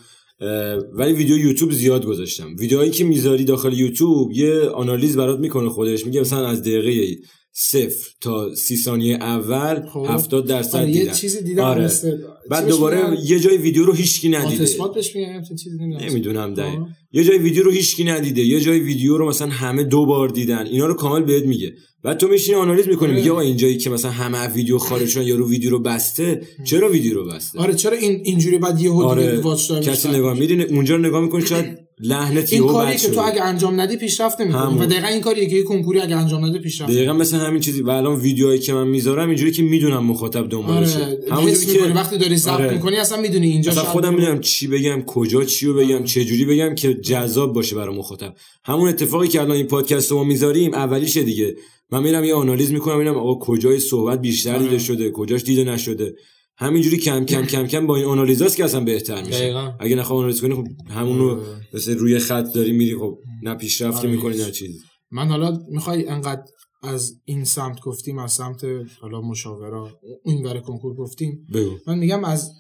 ولی 0.93 1.13
ویدیو 1.13 1.37
یوتیوب 1.37 1.71
زیاد 1.71 2.05
گذاشتم. 2.05 2.55
ویدیوهایی 2.59 2.91
که 2.91 3.03
می‌ذاری 3.03 3.45
داخل 3.45 3.73
یوتیوب 3.73 4.31
یه 4.31 4.61
آنالیز 4.61 5.17
برات 5.17 5.39
می‌کنه 5.39 5.69
خودش 5.69 6.05
میگه 6.05 6.21
مثلا 6.21 6.47
از 6.47 6.61
دقیقه 6.61 7.21
صفر 7.59 8.09
تا 8.21 8.55
سی 8.55 8.77
ثانیه 8.77 9.15
اول 9.15 9.85
خب. 9.93 10.05
هفتاد 10.09 10.47
درصد 10.47 10.75
آره، 10.77 10.89
یه 10.89 10.99
دیدن. 10.99 11.13
چیزی 11.13 11.41
دیدم 11.41 11.63
آره. 11.63 11.83
مثل 11.83 12.17
بعد 12.49 12.67
دوباره؟ 12.67 13.17
یه 13.25 13.39
جای 13.39 13.57
ویدیو 13.57 13.85
رو 13.85 13.93
هیچکی 13.93 14.29
ندیده. 14.29 14.63
آتسپات 14.63 14.95
بهش 14.95 15.15
میگن 15.15 15.43
چیزی 15.43 15.77
نمی‌دونم 15.77 16.53
دقیق 16.53 16.79
آه. 16.79 16.87
یه 17.11 17.23
جای 17.23 17.37
ویدیو 17.37 17.63
رو 17.63 17.71
هیچکی 17.71 18.03
ندیده. 18.03 18.41
یه 18.41 18.59
جای 18.59 18.79
ویدیو 18.79 19.17
رو 19.17 19.29
مثلا 19.29 19.47
همه 19.47 19.83
دو 19.83 20.05
بار 20.05 20.29
دیدن. 20.29 20.65
اینا 20.65 20.85
رو 20.85 20.93
کامل 20.93 21.23
بهت 21.23 21.43
میگه. 21.43 21.73
بعد 22.03 22.17
تو 22.17 22.27
میشینی 22.27 22.57
آنالیز 22.57 22.87
می‌کنی 22.87 23.13
میگه 23.13 23.31
آقا 23.31 23.41
اینجایی 23.41 23.77
که 23.77 23.89
مثلا 23.89 24.11
همه 24.11 24.47
ویدیو 24.47 24.77
خارج 24.77 25.07
شدن 25.07 25.23
یا 25.23 25.35
رو 25.35 25.49
ویدیو 25.49 25.69
رو 25.69 25.79
بسته. 25.79 26.41
چرا 26.65 26.89
ویدیو 26.89 27.13
رو 27.13 27.25
بسته؟ 27.25 27.59
آره 27.59 27.73
چرا 27.73 27.97
این 27.97 28.21
اینجوری 28.23 28.57
بعد 28.57 28.81
یهو 28.81 29.01
آره 29.01 29.39
واچ 29.39 29.71
کسی 29.71 30.09
نگاه 30.09 30.39
میری 30.39 30.63
اونجا 30.63 30.95
رو 30.95 31.01
نگاه 31.01 31.21
می‌کنی 31.21 31.45
شاید 31.45 31.86
لحنت 31.99 32.53
این 32.53 32.67
بد 32.67 32.97
که 32.97 33.09
تو. 33.09 33.21
اگه 33.21 33.43
انجام 33.43 33.81
ندی 33.81 33.97
پیشرفت 33.97 34.41
نمی‌کنی. 34.41 34.79
و 34.79 34.85
دقیقا 34.85 35.07
این 35.07 35.21
کاریه 35.21 35.49
که 35.49 35.55
یه 35.55 35.63
کنکوری 35.63 35.99
اگه 35.99 36.15
انجام 36.15 36.45
نده 36.45 36.59
پیشرفت 36.59 36.91
دقیقا 36.91 37.13
مثل 37.13 37.37
همین 37.37 37.61
چیزی. 37.61 37.81
و 37.81 37.89
الان 37.89 38.19
ویدیوهایی 38.19 38.59
که 38.59 38.73
من 38.73 38.87
می‌ذارم 38.87 39.27
اینجوری 39.29 39.51
که 39.51 39.63
می‌دونم 39.63 40.05
مخاطب 40.05 40.49
دنبالشه 40.49 41.05
آره 41.05 41.19
همونجوری 41.31 41.77
که 41.77 41.83
وقتی 41.83 42.17
داری 42.17 42.37
ضبط 42.37 42.53
آره. 42.53 42.73
می‌کنی 42.73 42.95
اصلا 42.95 43.21
می‌دونی 43.21 43.47
اینجا 43.47 43.71
اصلا 43.71 43.83
خودم 43.83 44.13
می‌دونم 44.13 44.39
چی 44.39 44.67
بگم 44.67 45.01
کجا 45.01 45.43
چی 45.43 45.65
رو 45.65 45.73
بگم 45.73 46.03
چه 46.03 46.25
جوری 46.25 46.45
بگم 46.45 46.75
که 46.75 46.93
جذاب 46.93 47.53
باشه 47.53 47.75
برای 47.75 47.95
مخاطب. 47.95 48.33
همون 48.65 48.89
اتفاقی 48.89 49.27
که 49.27 49.41
الان 49.41 49.57
این 49.57 49.67
پادکست 49.67 50.11
رو 50.11 50.17
ما 50.17 50.23
می‌ذاریم 50.23 50.73
اولیشه 50.73 51.23
دیگه. 51.23 51.55
من 51.91 52.03
میرم 52.03 52.23
یه 52.23 52.33
آنالیز 52.33 52.71
می‌کنم 52.71 52.95
ببینم 52.95 53.17
آقا 53.17 53.45
کجای 53.45 53.79
صحبت 53.79 54.21
بیشتر 54.21 54.55
آره. 54.55 54.63
دیده 54.63 54.79
شده 54.79 55.11
کجاش 55.11 55.43
دیده 55.43 55.63
نشده. 55.63 56.13
همینجوری 56.57 56.97
کم 56.97 57.25
کم 57.25 57.45
کم 57.45 57.67
کم 57.67 57.87
با 57.87 57.95
این 57.95 58.05
آنالیزاست 58.05 58.57
که 58.57 58.65
اصلا 58.65 58.79
بهتر 58.79 59.23
میشه 59.23 59.39
دقیقاً. 59.39 59.71
اگه 59.79 59.95
نخوام 59.95 60.19
آنالیز 60.19 60.41
کنی 60.41 60.55
خب 60.55 60.67
همونو 60.89 61.29
آره. 61.29 61.67
مثل 61.73 61.97
روی 61.97 62.19
خط 62.19 62.53
داری 62.53 62.71
میری 62.71 62.95
خب 62.95 63.17
نه 63.43 63.55
پیشرفت 63.55 63.97
آره، 63.97 64.09
می‌کنی. 64.09 64.37
نه 64.37 64.51
چیزی 64.51 64.79
من 65.11 65.27
حالا 65.27 65.59
می‌خوای 65.69 66.07
انقدر 66.07 66.43
از 66.83 67.21
این 67.25 67.43
سمت 67.43 67.79
گفتیم 67.81 68.17
از 68.17 68.31
سمت 68.31 68.61
حالا 69.01 69.21
مشاورا 69.21 69.89
این 70.25 70.43
برای 70.43 70.61
کنکور 70.61 70.95
گفتیم 70.95 71.47
بگو 71.53 71.71
من 71.87 71.97
میگم 71.97 72.23
از 72.23 72.51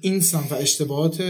این 0.00 0.20
سمت 0.20 0.52
و 0.52 0.54
اشتباهات 0.54 1.20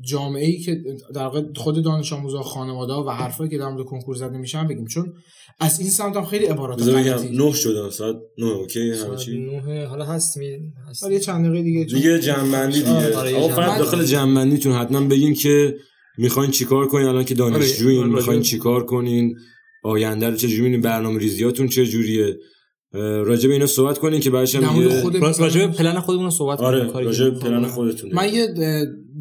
جامعه 0.00 0.46
ای 0.46 0.58
که 0.58 0.82
در 1.14 1.22
واقع 1.22 1.42
خود 1.56 1.84
دانش 1.84 2.12
آموزا 2.12 2.42
خانواده 2.42 2.92
و 2.92 3.10
حرفایی 3.10 3.50
که 3.50 3.58
در 3.58 3.68
مورد 3.68 3.86
کنکور 3.86 4.14
زده 4.14 4.38
میشن 4.38 4.68
بگیم. 4.68 4.86
چون 4.86 5.12
از 5.60 5.80
این 5.80 5.90
سمت 5.90 6.16
هم 6.16 6.24
خیلی 6.24 6.46
عبارات 6.46 6.82
غلطی 6.82 7.10
بگم 7.10 7.44
نه 7.46 7.52
شده 7.52 7.90
ساعت 7.90 8.16
نه 8.38 8.46
اوکی 8.46 8.92
همه 8.92 9.16
چی. 9.16 9.38
نه 9.38 9.86
حالا 9.86 10.04
هست 10.04 10.36
می 10.36 10.58
هست 10.88 11.02
حالا 11.02 11.14
یه 11.14 11.20
چند 11.20 11.46
دقیقه 11.46 11.62
دیگه 11.62 11.84
دیگه 11.84 12.18
جنبندی 12.18 12.78
دیگه. 12.78 12.90
آره، 12.90 13.16
آره، 13.16 13.30
یه 13.32 13.36
آقا 13.36 13.48
فقط 13.48 13.58
جنبندی. 13.58 13.78
داخل 13.78 14.04
جنبندیتون 14.04 14.72
حتما 14.72 15.00
بگین 15.00 15.34
که 15.34 15.76
می‌خواین 16.18 16.50
چیکار 16.50 16.86
کنین 16.86 17.06
الان 17.06 17.24
که 17.24 17.34
دانشجوین 17.34 17.98
آره، 17.98 18.08
می‌خواین 18.08 18.42
چیکار 18.42 18.86
کنین 18.86 19.36
آینده 19.84 20.30
رو 20.30 20.36
چجوری 20.36 20.56
می‌بینین 20.56 20.80
برنامه 20.80 21.18
ریزیاتون 21.18 21.68
چجوریه؟ 21.68 22.36
راجع 23.24 23.48
به 23.48 23.54
اینا 23.54 23.66
صحبت 23.66 23.98
کنین 23.98 24.20
که 24.20 24.30
بعدش 24.30 24.54
هم 24.54 24.74
دیگه 24.74 25.30
راجع 25.40 25.66
به 25.66 25.72
پلن 25.72 26.00
خودمون 26.00 26.30
صحبت 26.30 26.60
آره 26.60 26.80
کنیم، 26.80 26.92
کاری 26.92 27.06
راجع 27.06 27.30
به. 27.30 27.38
پلن 27.38 27.66
خودتون 27.66 28.14
من 28.14 28.34
یه 28.34 28.54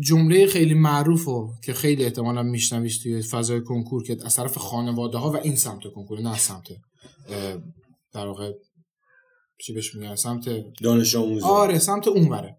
جمله 0.06 0.48
خیلی 0.48 0.74
معروف 0.74 1.28
و 1.28 1.54
که 1.64 1.74
خیلی 1.74 2.04
احتمالا 2.04 2.44
میشنویش 2.44 3.04
توی 3.04 3.22
فضای 3.22 3.62
کنکور 3.62 4.04
که 4.04 4.18
از 4.26 4.36
طرف 4.36 4.58
خانواده 4.58 5.18
ها 5.18 5.32
و 5.32 5.38
این 5.38 5.56
سمت 5.56 5.84
کنکور 5.96 6.22
نه 6.22 6.38
سمت 6.38 6.68
در 8.14 8.28
واقع 8.28 8.52
چی 9.66 9.74
بهش 9.74 9.96
میگن؟ 9.96 10.16
سمت 10.16 10.50
دانش 10.84 11.16
آموزا. 11.16 11.48
آره 11.48 11.80
سمت 11.80 12.08
اون 12.08 12.30
بره 12.30 12.58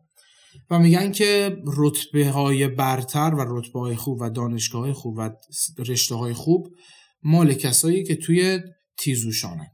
و 0.70 0.78
میگن 0.78 1.12
که 1.12 1.56
رتبه 1.77 2.28
های 2.28 2.69
برتر 2.69 3.35
و 3.35 3.59
رتبه 3.59 3.81
های 3.81 3.97
خوب 3.97 4.20
و 4.20 4.31
دانشگاه 4.31 4.82
های 4.82 4.93
خوب 4.93 5.14
و 5.19 5.31
رشته 5.89 6.14
های 6.14 6.32
خوب 6.32 6.69
مال 7.23 7.55
کسایی 7.55 8.05
که 8.05 8.16
توی 8.16 8.60
تیزوشانن. 8.98 9.70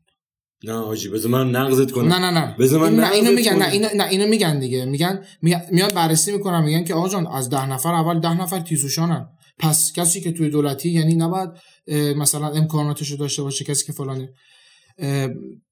نه 0.64 0.85
حاجی 0.85 1.09
بذار 1.09 1.30
من 1.30 1.51
نقضت 1.51 1.90
کنم. 1.90 2.12
نه 2.12 2.18
نه 2.18 2.30
نه. 2.30 2.56
بذار 2.59 2.80
من 2.80 2.97
نه 2.97 3.12
اینو 3.12 3.30
میگن. 3.30 3.56
نه 3.56 3.68
اینو 3.68 3.89
نه 3.94 4.09
اینو 4.09 4.26
میگن 4.26 4.59
دیگه. 4.59 4.85
میگن 4.85 5.24
میان 5.43 5.90
بررسی 5.94 6.32
می‌کنن 6.32 6.64
میگن 6.64 6.85
که 6.85 6.94
آقا 6.94 7.09
جان 7.09 7.26
از 7.26 7.51
ده 7.51 7.66
نفر 7.66 7.94
اول 7.94 8.20
ده 8.20 8.40
نفر 8.40 8.60
تیزوشانن. 8.60 9.26
پس 9.59 9.93
کسی 9.93 10.20
که 10.20 10.32
توی 10.32 10.51
دولتی 10.51 10.90
یعنی 10.90 11.14
نباید 11.14 11.51
مثلا 12.16 12.48
امکاناتشو 12.48 13.16
داشته 13.16 13.43
باشه 13.43 13.64
کسی 13.64 13.86
که 13.86 13.93
فلانه 13.93 14.32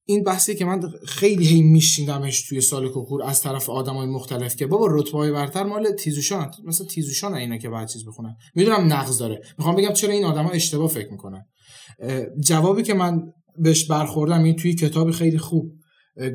این 0.05 0.23
بحثی 0.25 0.55
که 0.55 0.65
من 0.65 0.93
خیلی 1.07 1.47
هی 1.47 1.63
میشیندمش 1.63 2.49
توی 2.49 2.61
سال 2.61 2.89
کنکور 2.89 3.23
از 3.23 3.43
طرف 3.43 3.71
آدمای 3.71 4.07
مختلف 4.07 4.57
که 4.57 4.67
بابا 4.67 4.87
رتبه 4.91 5.19
های 5.19 5.33
برتر 5.33 5.63
مال 5.63 5.93
تیزوشان 5.93 6.51
مثلا 6.65 6.87
تیزوشان 6.87 7.35
اینا 7.35 7.57
که 7.57 7.69
باید 7.69 7.89
چیز 7.89 8.07
بخونن. 8.07 8.37
می‌دونم 8.55 8.93
نقض 8.93 9.19
داره. 9.19 9.43
می‌خوام 9.59 9.77
بگم 9.77 9.93
چرا 9.93 10.13
این 10.13 10.25
آدما 10.25 10.51
اشتباه 10.51 10.89
فکر 10.89 11.11
می‌کنن. 11.11 11.45
جوابی 12.41 12.83
که 12.83 12.95
من 12.95 13.23
بهش 13.59 13.85
برخوردم 13.85 14.43
این 14.43 14.57
توی 14.57 14.75
کتابی 14.75 15.13
خیلی 15.13 15.39
خوب 15.39 15.73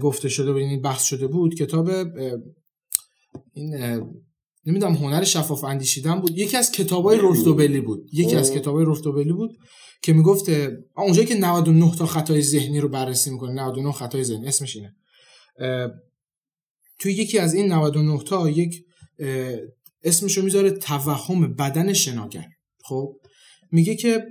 گفته 0.01 0.29
شده 0.29 0.51
بود 0.51 0.61
این 0.61 0.81
بحث 0.81 1.03
شده 1.03 1.27
بود. 1.27 1.55
کتاب 1.55 1.89
این 3.53 3.75
نمی‌دونم 4.65 4.93
هنر 4.93 5.23
شفاف 5.23 5.63
اندیشیدن 5.63 6.21
بود. 6.21 6.37
یکی 6.37 6.57
از 6.57 6.71
کتابای 6.71 7.17
رولف 7.17 7.43
بود. 7.85 8.09
یکی 8.13 8.35
از. 8.35 8.51
کتابای 8.51 8.85
رولف 8.85 9.01
بود 9.35 9.57
که 10.01 10.13
می‌گفت 10.13 10.49
اونجایی 10.97 11.27
که 11.27 11.35
99 11.35 11.95
تا 11.95 12.05
خطای 12.05 12.41
ذهنی 12.41 12.79
رو 12.79 12.89
بررسی 12.89 13.29
می‌کنه 13.29 13.51
99 13.51 13.91
خطای 13.91 14.23
ذهنی 14.23 14.47
اسمش 14.47 14.75
اینه. 14.75 14.95
توی 16.99 17.13
یکی 17.13 17.39
از 17.39 17.53
این 17.53 17.71
99 17.71 18.23
تا 18.23 18.49
یک 18.49 18.85
اسمش 20.03 20.37
رو 20.37 20.43
می‌ذاره 20.43 20.71
توهم 20.71 21.55
بدن 21.55 21.93
شناگر. 21.93 22.45
خب 22.83 23.15
میگه 23.71 23.95
که 23.95 24.25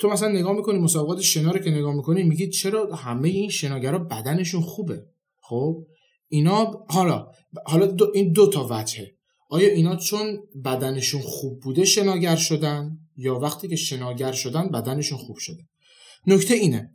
تو 0.00 0.08
مثلا 0.08 0.28
نگاه 0.28 0.56
می‌کنی 0.56 0.78
مسابقات 0.78 1.20
شنا 1.20 1.50
رو 1.50 1.58
که 1.58 1.70
نگاه 1.70 1.94
می‌کنی 1.94 2.22
میگی 2.22 2.48
چرا 2.48 2.94
همه 2.94 3.28
این 3.28 3.50
شناگرا 3.50 3.98
بدنشون 3.98 4.60
خوبه؟ 4.60 5.02
خب 5.40 5.86
اینا 6.28 6.84
حالا 6.88 7.26
حالا 7.66 7.86
دو 7.86 8.10
این 8.14 8.32
دو 8.32 8.46
تا 8.46 8.68
وجهه. 8.70 9.10
آیا 9.50 9.68
اینا 9.68 9.96
چون 9.96 10.38
بدنشون 10.64 11.20
خوب 11.20 11.60
بوده 11.60 11.84
شناگر 11.84 12.36
شدن 12.36 12.98
یا 13.16 13.38
وقتی 13.38 13.68
که 13.68 13.76
شناگر 13.76 14.32
شدن 14.32 14.68
بدنشون 14.68 15.18
خوب 15.18 15.36
شده؟ 15.38 15.62
نکته 16.26 16.54
اینه 16.54 16.90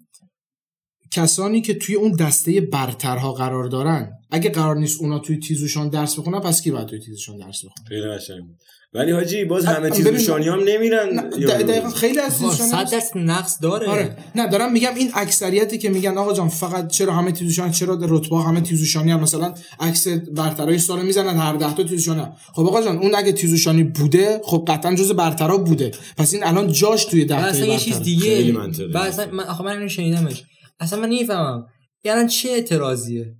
کسانی 1.12 1.62
که 1.62 1.74
توی 1.74 1.96
اون 1.96 2.12
دسته 2.12 2.62
برترها 2.62 3.34
قرار 3.34 3.68
دارن. 3.68 4.12
اگه 4.32 4.50
قرار 4.50 4.76
نیست 4.76 5.02
اونا 5.02 5.20
توی 5.20 5.40
تیزوشان 5.40 5.90
درس 5.90 6.20
بخونن 6.20 6.40
پس 6.40 6.62
کی 6.62 6.72
باید 6.72 6.88
توی 6.88 7.00
تیزوشان 7.00 7.38
درس 7.38 7.66
بخونه؟ 7.66 7.90
خیلی 7.90 8.08
قشنگ 8.08 8.42
بود. 8.42 8.58
ولی 8.94 9.12
حاجی 9.12 9.46
باز 9.46 9.66
همه 9.66 9.90
تیزوشانی 9.90 10.48
هم 10.48 10.60
نمیرن 10.66 11.30
دقیقا 11.30 11.90
خیلی 11.90 12.20
از 12.20 12.40
تیزوشان 12.40 12.68
صد 12.68 12.92
درصد 12.92 13.18
نقص 13.18 13.58
داره. 13.62 13.88
آره. 13.88 14.18
نه 14.36 14.48
دارم 14.48 14.72
میگم 14.72 14.96
این 14.96 15.12
اکثریتی 15.14 15.78
که 15.78 15.90
میگن 15.90 16.18
آقا 16.18 16.34
جان 16.34 16.50
فقط 16.50 16.88
چرا 16.88 17.14
همه 17.14 17.32
تیزوشان 17.32 17.72
چرا 17.72 17.96
در 17.96 18.08
رتبه 18.10 18.38
همه 18.38 18.62
تیزوشانی 18.62 19.12
هم؟ 19.12 19.20
مثلا 19.20 19.54
عکس 19.80 20.08
برترای 20.08 20.80
سال 20.80 21.06
می‌زنن 21.06 21.38
هر 21.38 21.56
ده 21.56 21.74
تا 21.74 21.84
تیزوشانی 21.84 22.20
هم. 22.20 22.34
خب 22.54 22.62
آقا 22.62 22.84
جان 22.84 22.98
اون 22.98 23.16
اگه 23.16 23.32
تیزوشانی 23.32 23.84
بوده 23.84 24.42
خب 24.44 24.66
قطعا 24.68 24.96
جز 24.96 25.12
برترها 25.12 25.58
بوده. 25.58 25.92
پس 26.18 26.34
این 26.34 26.44
الان 26.44 26.72
جاش 26.72 27.06
توی 27.06 27.26
ده 27.26 27.36
اصلا 27.36 27.66
یه 27.66 27.78
چیز 27.78 27.94
خیلی 27.94 28.16
دیگه 28.16 28.60
اصلا 28.96 29.32
من 29.32 29.44
آخه 29.44 29.64
من 29.64 29.72
اینو 29.72 29.90
شنیدمش. 29.90 30.44
اصلا 30.80 31.00
من 31.00 31.10
نمی‌فهمم. 31.10 31.66
یعنی 32.04 32.30
چه 32.30 32.50
اعتراضیه؟ 32.50 33.36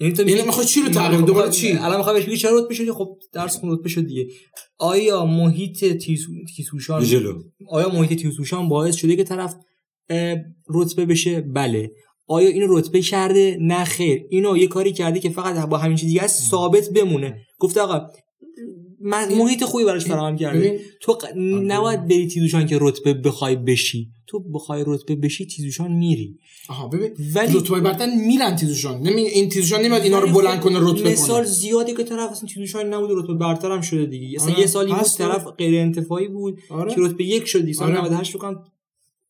یعنی 0.00 0.14
تو 0.14 0.22
یعنی 0.22 0.34
میگی- 0.34 0.46
می‌خوای 0.46 0.66
چی 0.66 0.82
رو 0.82 0.88
تغییر 0.88 1.20
دوباره 1.20 1.46
خب، 1.46 1.52
چی؟ 1.52 1.72
الان 1.72 1.96
می‌خوای 1.96 2.16
بهش 2.16 2.26
بگی 2.26 2.36
چرا 2.36 2.58
رتبه 2.58 2.74
شدی 2.74 2.92
خب 2.92 3.18
درس 3.32 3.56
خون 3.56 3.72
رتبه 3.72 3.88
شد 3.88 4.06
دیگه. 4.06 4.26
آیا 4.78 5.26
محیط 5.26 5.84
جلو. 7.10 7.42
آیا 7.68 7.88
محیط 7.88 8.22
تیزوشان 8.22 8.68
باعث 8.68 8.94
شده 8.94 9.16
که 9.16 9.24
طرف 9.24 9.54
رتبه 10.68 11.06
بشه؟ 11.06 11.40
بله. 11.40 11.90
آیا 12.26 12.48
اینو 12.48 12.78
رتبه 12.78 13.00
کرده؟ 13.00 13.56
نه 13.60 13.84
خیر. 13.84 14.22
اینو 14.30 14.56
یه 14.56 14.66
کاری 14.66 14.92
کرده 14.92 15.20
که 15.20 15.30
فقط 15.30 15.68
با 15.68 15.78
همین 15.78 15.96
چیز 15.96 16.08
دیگه 16.08 16.22
است 16.22 16.50
ثابت 16.50 16.88
بمونه. 16.90 17.36
گفته 17.58 17.80
آقا 17.80 18.00
محیط 19.30 19.64
خوبی 19.64 19.84
براش 19.84 20.04
فراهم 20.04 20.36
کرده 20.36 20.80
تو 21.02 21.12
ق... 21.12 21.24
نباید 21.62 22.04
بری 22.08 22.28
تیزوشان 22.28 22.66
که 22.66 22.78
رتبه 22.80 23.14
بخوای 23.14 23.56
بشی. 23.56 24.08
تو 24.32 24.40
بخوای 24.40 24.84
رتبه 24.86 25.16
بشی 25.16 25.46
تیزوشان 25.46 25.92
میری. 25.92 26.38
آها 26.68 26.88
ببین 26.88 27.10
ولی 27.34 27.58
رتبه 27.58 27.80
برتر 27.80 28.06
میرن 28.26 28.56
تیزوشان. 28.56 29.00
نمی 29.00 29.22
این 29.22 29.48
تیزوشان 29.48 29.80
نمیاد 29.80 30.02
اینا 30.02 30.18
رو 30.18 30.32
بلند 30.32 30.58
خب 30.58 30.64
کنه 30.64 30.78
رتبه 30.80 31.12
مثال 31.12 31.36
کنه 31.36 31.44
زیادی 31.44 31.94
که 31.94 32.04
طرف 32.04 32.30
اصلا 32.30 32.48
تیزوشان 32.48 32.94
نبوده 32.94 33.14
رتبه 33.16 33.34
برتر 33.34 33.70
هم 33.70 33.80
شده 33.80 34.06
دیگه. 34.06 34.36
اصلا 34.36 34.52
آره، 34.52 34.60
یه 34.60 34.66
سالی 34.66 34.92
بود 34.92 35.02
طرف 35.02 35.46
غیر 35.46 35.80
انتفاعی 35.80 36.28
بود 36.28 36.58
آره. 36.70 36.94
که 36.94 37.00
رتبه 37.00 37.24
یک 37.24 37.46
شد 37.46 37.72
سال 37.72 37.88
آره. 37.88 38.00
98 38.00 38.36
بکنم 38.36 38.64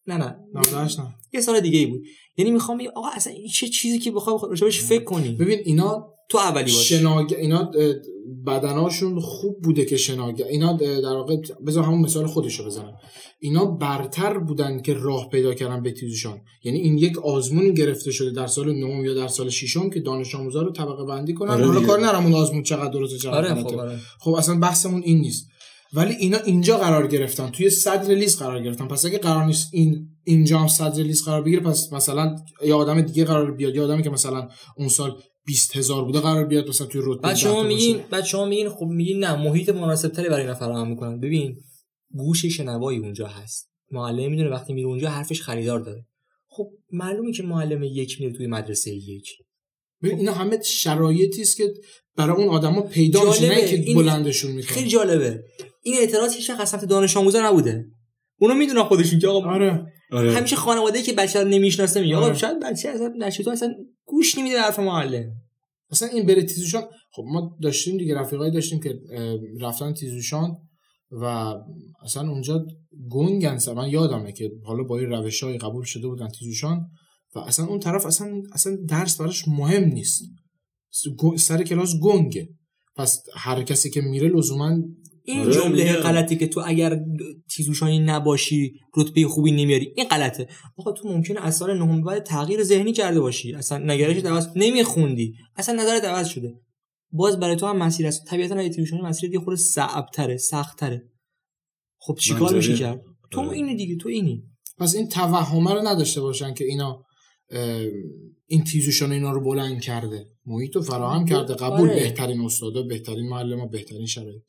نه 0.06 0.16
نه. 0.16 0.36
98 0.54 1.00
نه. 1.00 1.06
یه 1.32 1.40
سال 1.40 1.60
دیگه 1.60 1.78
ای 1.78 1.86
بود. 1.86 2.02
یعنی 2.36 2.50
می‌خوام 2.50 2.78
بگم 2.78 2.90
آقا 2.96 3.08
اصلا 3.08 3.32
چه 3.54 3.68
چیزی 3.68 3.98
که 3.98 4.10
بخوای 4.10 4.36
راجبش 4.50 4.80
فکر 4.80 5.04
کنی؟ 5.04 5.32
ببین 5.32 5.58
اینا 5.64 6.08
تو 6.32 6.38
اولی 6.38 6.72
باش 6.72 6.88
شناگ 6.88 7.34
اینا 7.38 7.70
بدناشون 8.46 9.20
خوب 9.20 9.60
بوده 9.62 9.84
که 9.84 9.96
شناگر 9.96 10.44
اینا 10.44 10.72
در 10.72 11.12
واقع 11.12 11.36
بذار 11.66 11.84
همون 11.84 12.00
مثال 12.00 12.26
خودشو 12.26 12.66
بزنم. 12.66 12.92
اینا 13.40 13.64
برتر 13.64 14.38
بودن 14.38 14.82
که 14.82 14.94
راه 14.94 15.28
پیدا 15.28 15.54
کردن 15.54 15.82
به 15.82 15.92
تیزوشان 15.92 16.40
یعنی 16.64 16.78
این 16.78 16.98
یک 16.98 17.18
آزمون 17.18 17.74
گرفته 17.74 18.10
شده 18.10 18.30
در 18.30 18.46
سال 18.46 18.72
نهم 18.72 19.04
یا 19.04 19.14
در 19.14 19.28
سال 19.28 19.48
ششم 19.48 19.90
که 19.90 20.00
دانش 20.00 20.34
آموزا 20.34 20.62
رو 20.62 20.72
طبقه 20.72 21.04
بندی 21.04 21.34
کنن. 21.34 21.50
آره 21.50 21.66
حالا. 21.66 21.80
کار 21.80 22.00
نرم 22.00 22.24
اون 22.24 22.34
آزمون 22.34 22.62
چقدر 22.62 22.90
درسته 22.90 23.18
چقدر 23.18 23.52
آره. 23.52 23.62
خب 23.62 23.78
آره. 23.78 23.98
خب 24.20 24.30
اصلا 24.30 24.58
بحثمون 24.58 25.02
این 25.04 25.20
نیست. 25.20 25.46
ولی 25.92 26.14
اینا 26.14 26.38
اینجا 26.38 26.78
قرار 26.78 27.06
گرفتن. 27.06 27.50
توی 27.50 27.70
صدر 27.70 28.14
لیست 28.14 28.42
قرار 28.42 28.62
گرفتن. 28.62 28.88
پس 28.88 29.04
اگه 29.04 29.18
قرار 29.18 29.44
نیست 29.44 29.68
این 29.72 30.08
اینجا 30.24 30.58
هم 30.58 30.68
صدر 30.68 31.02
لیست 31.02 31.24
قرار 31.24 31.42
بگیره 31.42 31.62
پس 31.62 31.92
مثلا 31.92 32.36
یا 32.64 32.76
آدم 32.76 33.00
دیگه 33.00 33.24
قرار 33.24 33.50
بیاد. 33.50 33.74
یا 33.74 33.84
آدمی 33.84 34.02
که 34.02 34.10
مثلا 34.10 34.48
اون 34.76 34.88
سال 34.88 35.16
20 35.46 35.76
هزار 35.76 36.04
بوده 36.04 36.20
قرار 36.20 36.44
بیاد 36.44 36.68
مثلا 36.68 36.86
توی 36.86 37.00
رتبه 37.04 37.22
بعد 37.22 37.36
شما 37.36 37.62
میگین. 37.62 38.00
بعد 38.10 38.24
شما 38.24 38.44
میگین 38.44 38.68
خب 38.68 38.86
میگین 38.86 39.24
نه 39.24 39.42
محیط 39.42 39.68
مناسب 39.68 40.08
تری 40.08 40.28
برای 40.28 40.40
اینا 40.40 40.54
فراهم 40.54 40.88
می‌کنن. 40.88 41.20
ببین 41.20 41.56
گوش 42.14 42.46
شنوایی 42.46 42.98
اونجا 42.98 43.26
هست. 43.26 43.70
معلم 43.90 44.30
می‌دونه 44.30 44.50
وقتی 44.50 44.72
میره 44.72 44.88
اونجا 44.88 45.10
حرفش 45.10 45.42
خریدار 45.42 45.80
داره. 45.80 46.06
خب 46.48 46.70
معلومه 46.92 47.32
که 47.32 47.42
معلم 47.42 47.82
یک 47.82 48.20
میره 48.20 48.32
توی 48.32 48.46
مدرسه 48.46 48.90
یک. 48.90 49.28
ببین 50.02 50.18
اینا 50.18 50.32
همه 50.32 50.62
شرایطی 50.62 51.42
است 51.42 51.56
که 51.56 51.74
برای 52.16 52.36
اون 52.36 52.48
آدما 52.48 52.80
پیدا 52.82 53.24
میشه. 53.24 53.48
نه 53.48 53.68
که 53.68 53.76
این 53.76 53.96
بلندشون 53.96 54.50
می‌کنه 54.50 54.70
خیلی 54.70 54.88
جالبه. 54.88 55.44
این 55.82 55.94
اعتراض 55.98 56.34
هیچ 56.34 56.50
وقت 56.50 56.60
از 56.60 56.68
سمت 56.68 56.84
دانش 56.84 57.16
آموزا 57.16 57.50
نبوده. 57.50 57.86
اونا 58.38 58.54
می‌دونن 58.54 58.82
خودشون 58.82 59.18
که 59.18 59.28
آقا 59.28 59.50
آره. 59.50 59.86
آره. 60.12 60.32
همیشه 60.32 60.56
خانواده 60.56 61.02
که 61.02 61.12
بچه 61.12 61.42
رو 61.42 61.48
نمی‌شناسه 61.48 62.00
میگه 62.00 62.16
آقا 62.16 62.26
آره. 62.26 62.34
شاید 62.34 62.60
بچه 62.60 62.88
اصلا 62.88 63.14
نشه 63.18 63.42
تو 63.42 63.50
اصلا 63.50 63.74
گوش 64.22 64.38
نمیده 64.38 64.60
حرف 64.60 64.78
معلم 64.78 65.32
مثلا 65.90 66.08
این 66.08 66.26
بره 66.26 66.42
تیزوشان 66.42 66.82
خب 67.10 67.24
ما 67.26 67.58
داشتیم 67.62 67.98
دیگه 67.98 68.14
رفیقایی 68.14 68.52
داشتیم 68.52 68.80
که 68.80 69.00
رفتن 69.60 69.92
تیزوشان 69.92 70.56
و 71.10 71.24
اصلا 72.02 72.30
اونجا 72.30 72.66
گنگن 73.10 73.58
من 73.76 73.88
یادمه 73.88 74.32
که 74.32 74.52
حالا 74.64 74.82
با 74.82 74.98
این 74.98 75.08
روش 75.08 75.42
های 75.42 75.58
قبول 75.58 75.84
شده 75.84 76.08
بودن 76.08 76.28
تیزوشان 76.28 76.90
و 77.34 77.38
اصلا 77.38 77.66
اون 77.66 77.80
طرف 77.80 78.06
اصلا 78.06 78.42
اصلا 78.52 78.76
درس 78.88 79.20
براش 79.20 79.48
مهم 79.48 79.84
نیست. 79.84 80.22
سر 81.36 81.62
کلاس 81.62 81.94
گنگه. 82.02 82.48
پس 82.96 83.22
هر 83.34 83.62
کسی 83.62 83.90
که 83.90 84.00
میره 84.00 84.28
لزوما 84.28 84.78
این 85.24 85.40
آره، 85.40 85.52
جمله. 85.52 85.92
غلطی 85.92 86.36
که 86.36 86.46
تو 86.46 86.62
اگر 86.66 87.00
تیزوشانی 87.50 87.98
نباشی 87.98 88.72
رتبه 88.96 89.26
خوبی 89.26 89.52
نمیاری 89.52 89.92
این 89.96 90.08
غلطه. 90.08 90.48
آقا 90.76 90.92
تو 90.92 91.08
ممکنه 91.08 91.40
از 91.40 91.56
سال 91.56 91.78
نهم 91.78 92.02
بعد 92.02 92.22
تغییر 92.22 92.62
ذهنی 92.62 92.92
کرده 92.92 93.20
باشی. 93.20 93.54
اصلا 93.54 93.78
نگرش 93.78 94.24
عوض 94.24 94.48
نمیخوندی. 94.56 95.34
اصلا 95.56 95.82
نظرت 95.82 96.04
عوض 96.04 96.28
شده. 96.28 96.54
باز 97.12 97.40
برای 97.40 97.56
تو 97.56 97.66
هم 97.66 97.76
مسیر 97.76 98.06
است. 98.06 98.26
طبیعتا 98.26 98.54
اگه 98.54 98.68
تیزوشانی 98.68 99.02
مسیر 99.02 99.32
یه 99.32 99.40
خورده 99.40 99.60
صعب‌تره 99.60 100.36
سخت‌تره. 100.36 101.08
خب 101.98 102.14
چیکار. 102.20 102.54
میشه 102.54 102.76
کرد؟ 102.76 103.02
تو 103.30 103.40
آره. 103.40 103.50
اینی 103.50 103.76
دیگه 103.76 103.96
تو 103.96 104.08
اینی. 104.08 104.42
پس 104.78 104.94
این 104.94 105.08
توهمه 105.08 105.74
رو 105.74 105.88
نداشته 105.88 106.20
باشن 106.20 106.54
که 106.54 106.64
اینا 106.64 107.04
این 108.46 108.64
تیزوشان 108.64 109.12
اینا 109.12 109.32
رو 109.32 109.40
بلند 109.40 109.80
کرده. 109.80 110.26
محیط 110.46 110.76
رو 110.76 110.82
فراهم 110.82 111.24
کرده. 111.24 111.54
قبول 111.54 111.90
آره. 111.90 111.94
بهترین 111.94 112.40
استادا 112.40 112.82
بهترین 112.82 113.28
معلم 113.28 113.68
بهترین 113.70 114.06
شرایط. 114.06 114.42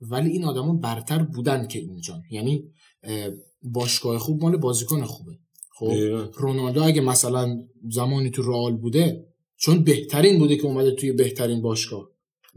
ولی 0.00 0.30
این 0.30 0.44
آدما 0.44 0.72
برتر 0.74 1.18
بودن 1.18 1.66
که 1.66 1.78
اینجا 1.78 2.22
یعنی 2.30 2.64
اه، 3.02 3.28
باشگاه 3.62 4.18
خوب 4.18 4.42
مال 4.42 4.56
بازیکن 4.56 5.04
خوبه. 5.04 5.32
خب. 5.78 5.92
رونالدو 6.34 6.82
اگه 6.82 7.00
مثلا 7.00 7.58
زمانی 7.90 8.30
تو 8.30 8.42
رئال 8.42 8.76
بوده 8.76 9.26
چون 9.56 9.84
بهترین 9.84 10.38
بوده 10.38 10.56
که 10.56 10.64
اومده 10.64 10.90
توی 10.90 11.12
بهترین 11.12 11.62
باشگاه. 11.62 12.08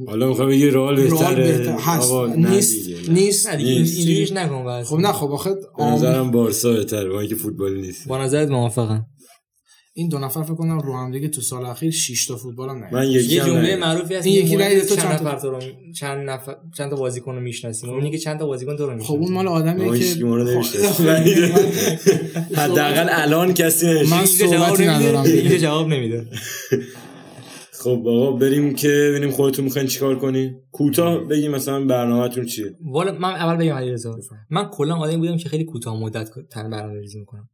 حالا 0.08 0.28
می‌خوام 0.28 0.50
بگی 0.50 0.70
رئال 0.70 0.98
رئال 0.98 1.36
بهتره. 1.36 1.58
بهتر 1.58 1.78
هست. 1.80 2.14
نیست 2.14 2.90
نه. 3.10 3.14
نیست. 3.14 3.48
اینجوریش 3.48 4.32
نکن 4.32 4.84
خب 4.84 4.98
نه 4.98 5.12
خب 5.12 5.32
آخه 5.32 5.56
نظرم 5.80 6.32
بارسا 6.32 6.74
بهتره 6.74 7.10
با 7.10 7.20
اینکه 7.20 7.36
فوتبال 7.36 7.78
نیست. 7.78 8.08
با 8.08 8.24
نظرت 8.24 8.50
موافقم. 8.50 9.06
این 9.98 10.10
دو 10.10 10.20
نفر 10.20 10.44
فکر 10.44 10.56
کنم 10.56 10.80
رو 10.80 10.98
هم 10.98 11.12
دیگه 11.12 11.28
تو 11.28 11.42
سال 11.42 11.66
اخیر 11.66 11.92
6 11.92 12.26
تا 12.26 12.36
فوتبال 12.36 12.70
هم 12.70 12.84
من 12.92 13.08
یکی 13.12 13.36
یه 13.36 13.42
جمله. 13.42 13.76
معروفی 13.76 14.16
هست 14.16 14.26
این 14.26 14.36
یکی 14.46 14.56
نیست 14.56 14.90
تو 14.90 14.96
چند 14.96 15.12
نفر 15.12 15.40
تو 15.40 15.52
رو 15.52 15.60
چند 15.96 16.30
نفر 16.30 16.56
چند 16.78 16.90
تا 16.90 16.96
بازیکن 16.96 17.36
رو 17.36 17.42
می‌شناسیم؟ 17.42 17.90
اون 17.90 18.12
که 18.12 18.18
چند 18.18 18.40
تا 18.40 18.46
بازیکن 18.46 18.78
تو 18.78 18.90
رو 18.90 19.04
خب 19.04 19.14
اون 19.14 19.34
مال 19.34 19.48
آدمیه 19.48 19.94
هیچکی 19.94 20.24
ما 20.24 20.36
رو 20.36 20.46
که 20.46 20.52
نمی‌شناسه. 20.52 20.94
خب، 20.94 21.04
من- 21.04 22.58
حداقل 22.58 23.08
الان 23.12 23.54
کسی 23.54 23.88
نمیشه 23.88 24.16
من 24.16 24.26
صحبتی 24.26 24.86
ندارم. 24.86 25.24
اینجا 25.24 25.58
جواب 25.58 25.88
نمیده. 25.88 26.26
خب 27.84 28.04
آقا 28.08 28.32
بریم 28.32 28.76
که 28.76 28.88
ببینیم 28.88 29.32
خودتون 29.32 29.66
می‌خواین 29.66 29.88
چیکار 29.88 30.20
کنی 30.20 30.56
کوتاه 30.72 31.24
بگیم 31.24 31.52
مثلا 31.52 31.86
برنامه‌تون 31.86 32.46
چیه؟ 32.46 32.76
والا 32.86 33.12
من 33.12 33.30
اول 33.30 33.56
بگم 33.56 33.74
علیرضا. 33.74 34.20
من 34.50 34.70
کلا 34.70 34.96
آدمی 34.96 35.18
بودم 35.18 35.38
که 35.38 35.50
خیلی 35.50 35.64
کوتاه 35.64 36.00
مدت 36.00 36.30
تن 36.52 36.70
برنامه‌ریزی 36.70 37.20
می‌کنم. 37.20 37.50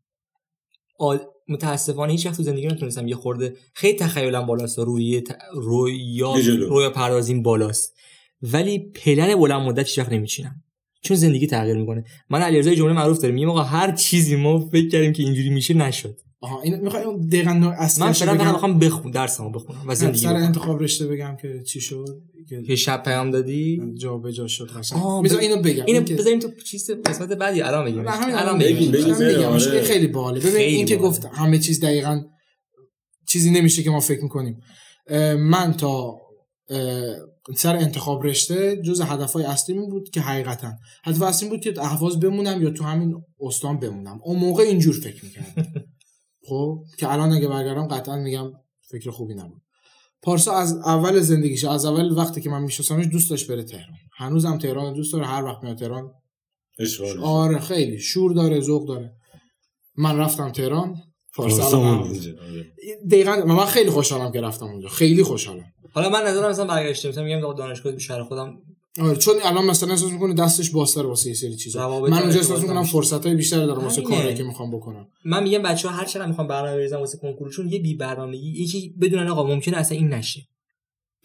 آد... 0.99 1.21
متاسفانه 1.47 2.11
هیچ 2.11 2.25
وقت 2.25 2.37
تو 2.37 2.43
زندگی 2.43 2.67
نتونستم 2.67 3.07
یه 3.07 3.15
خورده 3.15 3.55
خیلی 3.73 3.97
تخیلم 3.97 4.45
بالاست 4.45 4.79
روی 4.79 5.21
ت... 5.21 5.37
رویا. 5.55 6.35
رویا 6.69 6.89
پردازیم 6.89 7.43
بالاست. 7.43 7.93
ولی 8.41 8.79
پلن 8.79 9.35
بلند 9.35 9.61
مدت 9.61 9.87
هیچ 9.87 9.99
وقت 9.99 10.11
نمیچینم. 10.11 10.63
چون 11.01 11.17
زندگی 11.17 11.47
تغییر 11.47 11.77
می‌کنه. 11.77 12.03
من 12.29 12.41
علیرضا 12.41 12.75
جمله 12.75 12.93
معروف 12.93 13.19
داریم. 13.19 13.35
میگم 13.35 13.49
آقا 13.49 13.63
هر 13.63 13.91
چیزی 13.91 14.35
ما 14.35 14.59
فکر 14.59 14.89
کردیم 14.89 15.13
که 15.13 15.23
اینجوری 15.23 15.49
میشه 15.49 15.73
نشد. 15.73 16.19
آها 16.43 16.61
این 16.61 16.75
می‌خوای 16.79 17.03
اون 17.03 17.27
دقیقاً 17.27 17.53
نوع 17.53 17.73
اصلیش 17.77 18.05
من 18.05 18.11
فعلا 18.11 18.33
بگم؟ 18.33 18.51
می‌خوام 18.51 18.79
بخون 18.79 19.11
درسمو 19.11 19.49
بخونم 19.49 19.79
و 19.87 19.95
زندگی 19.95 20.17
سر. 20.17 20.33
انتخاب 20.35 20.83
رشته 20.83 21.07
بگم 21.07 21.37
که 21.41 21.63
چی 21.67 21.81
شد 21.81 22.05
که 22.67 22.75
شب 22.75 23.03
پیام 23.03 23.31
دادی؟ 23.31 23.81
جا 23.99 24.17
به 24.17 24.33
جا 24.33 24.47
شد 24.47 24.69
قشنگ. 24.69 25.01
ب- 25.01 25.37
اینو 25.39 25.61
بگم 25.61 25.83
اینو 25.85 26.01
بذاریم 26.01 26.39
تو 26.39 26.51
چیز 26.65 26.91
قسمت 26.91 27.29
بعدی 27.29 27.61
الان 27.61 27.85
بگیم. 27.85 28.03
الان 28.07 28.59
بگیم. 28.59 28.91
بگیم، 28.91 29.43
آره. 29.45 29.81
خیلی 29.81 30.07
باحاله 30.07 30.39
ببین 30.39 30.55
این 30.55 30.85
که 30.85 30.95
باحاله. 30.95 31.17
گفت 31.17 31.25
همه 31.33 31.59
چیز 31.59 31.79
دقیقا 31.79 32.21
چیزی 33.27 33.51
نمیشه 33.51 33.83
که 33.83 33.89
ما 33.89 33.99
فکر 33.99 34.23
می‌کنیم. 34.23 34.59
من 35.37 35.73
تا 35.73 36.15
سر 37.57 37.75
انتخاب 37.75 38.23
رشته 38.23 38.81
جز 38.85 39.01
هدفهای 39.01 39.45
اصلی 39.45 39.77
می 39.77 39.87
بود 39.87 40.09
که 40.09 40.21
حقیقتا 40.21 40.71
هدف 41.03 41.21
اصلی 41.21 41.49
بود 41.49 41.61
که 41.61 41.73
اهواز 41.81 42.19
بمونم 42.19 42.63
یا 42.63 42.69
تو 42.69 42.83
همین 42.83 43.15
استان 43.39 43.79
بمونم. 43.79 44.19
اون 44.23 44.39
موقع 44.39 44.63
اینجور 44.63 44.95
فکر 44.95 45.25
می‌کردم. 45.25 45.85
خب 46.47 46.83
که 46.97 47.11
الان 47.11 47.31
اگه 47.31 47.47
برگردم 47.47 47.87
قطعا 47.87 48.15
میگم 48.15 48.51
فکر 48.81 49.11
خوبی 49.11 49.35
نبود. 49.35 49.61
پارسا 50.21 50.53
از 50.53 50.73
اول 50.73 51.19
زندگیش 51.19 51.63
از 51.65 51.85
اول 51.85 52.17
وقتی 52.17 52.41
که 52.41 52.49
من 52.49 52.61
میشناسمش 52.61 53.05
دوست 53.05 53.29
داشت 53.29 53.51
بره 53.51 53.63
تهران. 53.63 53.97
هنوزم 54.17 54.57
تهران 54.57 54.93
دوست 54.93 55.13
داره 55.13 55.25
هر 55.25 55.43
وقت 55.43 55.63
میاد 55.63 55.77
تهران 55.77 56.11
آره 57.23 57.59
خیلی. 57.59 57.99
شور 57.99 58.33
داره 58.33 58.59
ذوق 58.59 58.87
داره. 58.87 59.15
من 59.95 60.17
رفتم 60.17 60.51
تهران 60.51 60.95
پارسا. 61.35 62.03
دقیقا 63.11 63.35
من 63.35 63.65
خیلی 63.65 63.89
خوشحالم 63.89 64.31
که 64.31 64.41
رفتم 64.41 64.65
اونجا. 64.65 64.87
خیلی 64.87 65.23
خوشحالم. 65.23 65.73
حالا 65.93 66.09
من 66.09 66.21
نظرم 66.27 66.49
مثلا 66.49 66.65
برگشته 66.65 67.09
مثلا 67.09 67.23
میگم 67.23 67.53
دانشگاه 67.53 67.91
به 67.93 67.99
شهر 67.99 68.23
خودم 68.23 68.61
آره 68.99 69.15
چون 69.17 69.35
الان 69.43 69.65
مثلا 69.65 69.89
احساس 69.89 70.11
می‌کنه 70.11 70.33
دستش 70.33 70.71
بازتر 70.71 71.05
واسه 71.05 71.29
یه 71.29 71.35
سری 71.35 71.55
چیزا. 71.55 71.99
من 71.99 72.21
اونجا 72.21 72.39
احساس 72.39 72.61
می‌کنم. 72.61 72.83
فرصت 72.83 73.25
های 73.25 73.35
بیشتری 73.35 73.65
دارم 73.65 73.83
واسه. 73.83 74.01
کاری 74.01 74.33
که 74.33 74.43
می‌خوام 74.43 74.71
بکنم. 74.71 75.07
من 75.25 75.43
میگم 75.43 75.61
بچه 75.61 75.89
ها 75.89 75.95
هر 75.95 76.05
چقدر 76.05 76.25
می‌خوام 76.25 76.47
برنامه 76.47 76.77
بریزن 76.77 76.97
واسه 76.97 77.17
کنکورشون 77.17 77.69
یه 77.69 77.79
بی 77.79 77.95
برنامگی 77.95 78.63
یکی 78.63 78.95
بدونن 79.01 79.27
آقا 79.27 79.43
ممکنه 79.43 79.77
اصلا 79.77 79.97
این 79.97 80.13
نشه. 80.13 80.41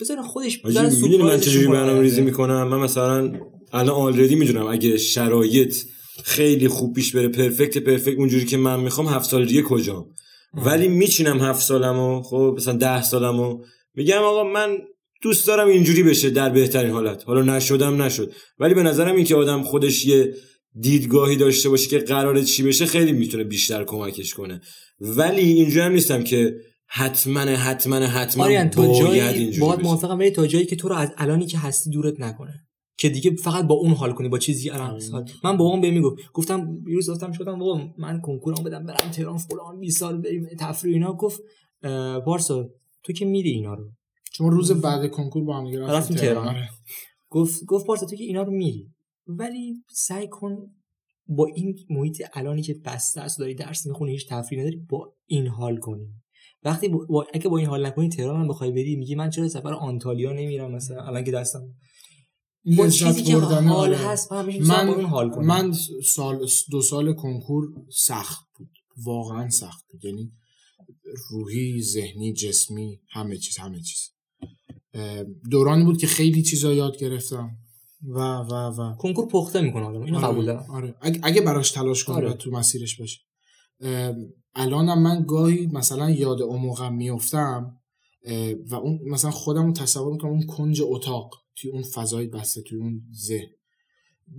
بذارن 0.00 0.22
خودش 0.22 0.64
می‌دونی 0.64 1.16
من 1.16 1.40
چجوری. 1.40 1.66
برنامه 1.66 2.00
ریزی 2.00 2.20
می‌کنم؟ 2.20 2.68
من 2.68 2.78
مثلا 2.78 3.32
الان 3.72 3.94
آلردی 3.94 4.34
می‌دونم 4.34 4.66
اگه 4.66 4.96
شرایط 4.96 5.76
خیلی 6.24 6.68
خوب 6.68 6.94
پیش 6.94 7.16
بره 7.16 7.28
پرفکت 7.28 7.78
پرفکت 7.78 8.18
اونجوری 8.18 8.44
که 8.44 8.56
من 8.56 8.80
می‌خوام 8.80 9.06
هفت 9.06 9.30
سال 9.30 9.46
دیگه 9.46 9.62
کجام؟ 9.62 10.06
ولی 10.54 10.88
میچینم 10.88 11.40
هفت 11.40 11.62
سالمو 11.62 12.22
خب 12.22 12.54
مثلا 12.56 12.76
ده 12.76 13.02
سالمو. 13.02 13.58
میگم 13.94 14.22
آقا 14.22 14.44
من 14.44 14.78
دوست 15.22 15.46
دارم 15.46 15.68
اینجوری 15.68 16.02
بشه 16.02 16.30
در 16.30 16.50
بهترین 16.50 16.90
حالت. 16.90 17.24
حالا 17.26 17.56
نشدم 17.56 18.02
نشد. 18.02 18.32
ولی 18.58 18.74
به 18.74 18.82
نظرم 18.82 19.16
این 19.16 19.24
که 19.24 19.34
آدم 19.34 19.62
خودش 19.62 20.06
یه 20.06 20.34
دیدگاهی 20.80 21.36
داشته 21.36 21.68
باشه 21.68 21.88
که 21.88 21.98
قراره 21.98 22.44
چی 22.44 22.62
بشه 22.62 22.86
خیلی 22.86 23.12
می‌تونه 23.12 23.44
بیشتر 23.44 23.84
کمکش 23.84 24.34
کنه. 24.34 24.60
ولی 25.00 25.40
اینجوری 25.40 25.80
هم 25.80 25.92
نیستم 25.92 26.24
که 26.24 26.54
حتما 26.86 27.40
حتما 27.40 27.96
حتما 27.96 28.44
آریان 28.44 28.70
تا 28.70 28.82
باید 28.82 29.00
جایی 29.00 29.58
باید. 29.58 29.80
موافقم 29.80 30.18
ولی 30.18 30.30
تا 30.30 30.46
جایی 30.46 30.66
که 30.66 30.76
تو 30.76 30.88
رو 30.88 30.94
از 30.94 31.12
الانی 31.16 31.46
که 31.46 31.58
هستی 31.58 31.90
دورت 31.90 32.20
نکنه. 32.20 32.54
که 33.00 33.08
دیگه 33.08 33.36
فقط 33.36 33.64
با 33.64 33.74
اون 33.74 33.92
حال 33.92 34.12
کنی 34.12 34.28
با 34.28 34.38
چیزی 34.38 34.70
الان 34.70 34.90
آره. 34.90 35.24
من 35.44 35.56
بابام 35.56 35.80
بهم 35.80 35.94
می‌گفت 35.94 36.16
گفتم 36.32 36.78
یه 36.88 36.94
روز 36.94 37.10
گفتم 37.10 37.32
شدم 37.32 37.58
بابا 37.58 37.80
من 37.98 38.20
کنکورام 38.20 38.64
بدم 38.64 38.86
برم 38.86 39.10
تهران 39.12 39.38
فلان 39.38 39.80
20 39.80 39.98
سال 39.98 40.20
بریم 40.20 40.46
تفریح 40.60 40.94
اینا. 40.94 41.12
گفت 41.12 41.40
پارسا 42.24 42.68
تو 43.04 43.12
که 43.12 43.24
میری 43.24 43.50
اینا 43.50 43.74
رو؟ 43.74 43.84
چون 44.38 44.50
روز 44.50 44.72
بعد 44.72 45.10
کنکور 45.10 45.44
با 45.44 45.58
هم 45.58 45.64
دیگه 45.64 45.80
رفتیم 45.80 46.16
تهران. 46.16 46.48
آره. 46.48 46.68
گفت 47.30 47.64
گفت 47.64 47.86
پارسا 47.86 48.06
تو 48.06 48.16
که 48.16 48.24
اینا 48.24 48.42
رو 48.42 48.52
میری. 48.52 48.90
ولی 49.26 49.84
سعی 49.90 50.28
کن 50.28 50.56
با 51.26 51.46
این 51.46 51.76
محیط 51.90 52.22
الانی 52.32 52.62
که 52.62 52.74
بسته 52.74 53.20
است 53.20 53.38
داری 53.38 53.54
درس 53.54 53.86
می‌خونی 53.86 54.12
هیچ 54.12 54.28
تفریحی 54.28 54.64
نداری 54.64 54.76
با 54.88 55.14
این 55.26 55.46
حال 55.46 55.76
کنی. 55.76 56.08
وقتی 56.62 56.88
با, 56.88 57.26
اگه 57.34 57.48
با 57.48 57.58
این 57.58 57.66
حال 57.66 57.86
نکنی 57.86 58.08
تهران 58.08 58.40
هم 58.40 58.48
بخوای 58.48 58.70
بری 58.70 58.96
میگی 58.96 59.14
من 59.14 59.30
چرا 59.30 59.48
سفر 59.48 59.72
آنتالیا 59.72 60.32
نمیرم 60.32 60.70
مثلا؟ 60.70 61.02
الان 61.02 61.24
که 61.24 61.30
دستم 61.30 61.74
با 62.76 62.88
چیزی 62.88 63.22
که 63.22 63.36
حال 63.36 63.68
آره. 63.68 63.96
هست 63.96 64.32
من 64.32 64.88
اون 64.88 65.04
حال 65.04 65.30
کنم 65.30 65.46
من 65.46 65.72
سال 66.04 66.46
دو 66.70 66.82
سال 66.82 67.12
کنکور 67.12 67.64
سخت 67.90 68.44
بود. 68.54 68.70
واقعا 69.04 69.50
سخت. 69.50 69.84
بود 69.92 70.04
یعنی 70.04 70.32
روحی 71.30 71.82
ذهنی 71.82 72.32
جسمی 72.32 73.00
همه 73.08 73.36
چیز 73.36 73.56
همه 73.56 73.80
چیز. 73.80 74.17
دورانی 75.50 75.84
بود 75.84 75.98
که 75.98 76.06
خیلی 76.06 76.42
چیزا 76.42 76.72
یاد 76.72 76.98
گرفتم. 76.98 77.50
و 78.02 78.18
و 78.36 78.52
و. 78.52 78.94
کنکور 78.96 79.28
پخته 79.28 79.60
می‌کنه 79.60 79.84
آدم 79.84 80.02
اینو 80.02 80.18
آره، 80.18 80.26
قبول 80.26 80.46
دارم 80.46 80.66
آره. 80.70 80.94
اگه, 81.00 81.20
اگه 81.22 81.40
براش 81.40 81.70
تلاش 81.70 82.04
کنه 82.04 82.16
آره. 82.16 82.30
و 82.30 82.32
تو 82.32 82.50
مسیرش 82.50 83.00
باشه 83.00 83.20
الانم 84.54 85.02
من 85.02 85.24
گاهی 85.28 85.66
مثلا 85.66 86.10
یاد 86.10 86.42
موقع 86.42 86.88
میفتم 86.88 87.80
و 88.70 88.74
اون 88.74 89.00
مثلا 89.06 89.30
خودم 89.30 89.66
رو 89.66 89.72
تصور 89.72 90.12
می‌کنم 90.12 90.30
اون 90.30 90.46
کنج 90.46 90.82
اتاق 90.84 91.30
توی 91.56 91.70
اون 91.70 91.82
فضای 91.82 92.26
بسته 92.26 92.62
توی 92.62 92.78
اون 92.78 93.02
ذهن. 93.14 93.48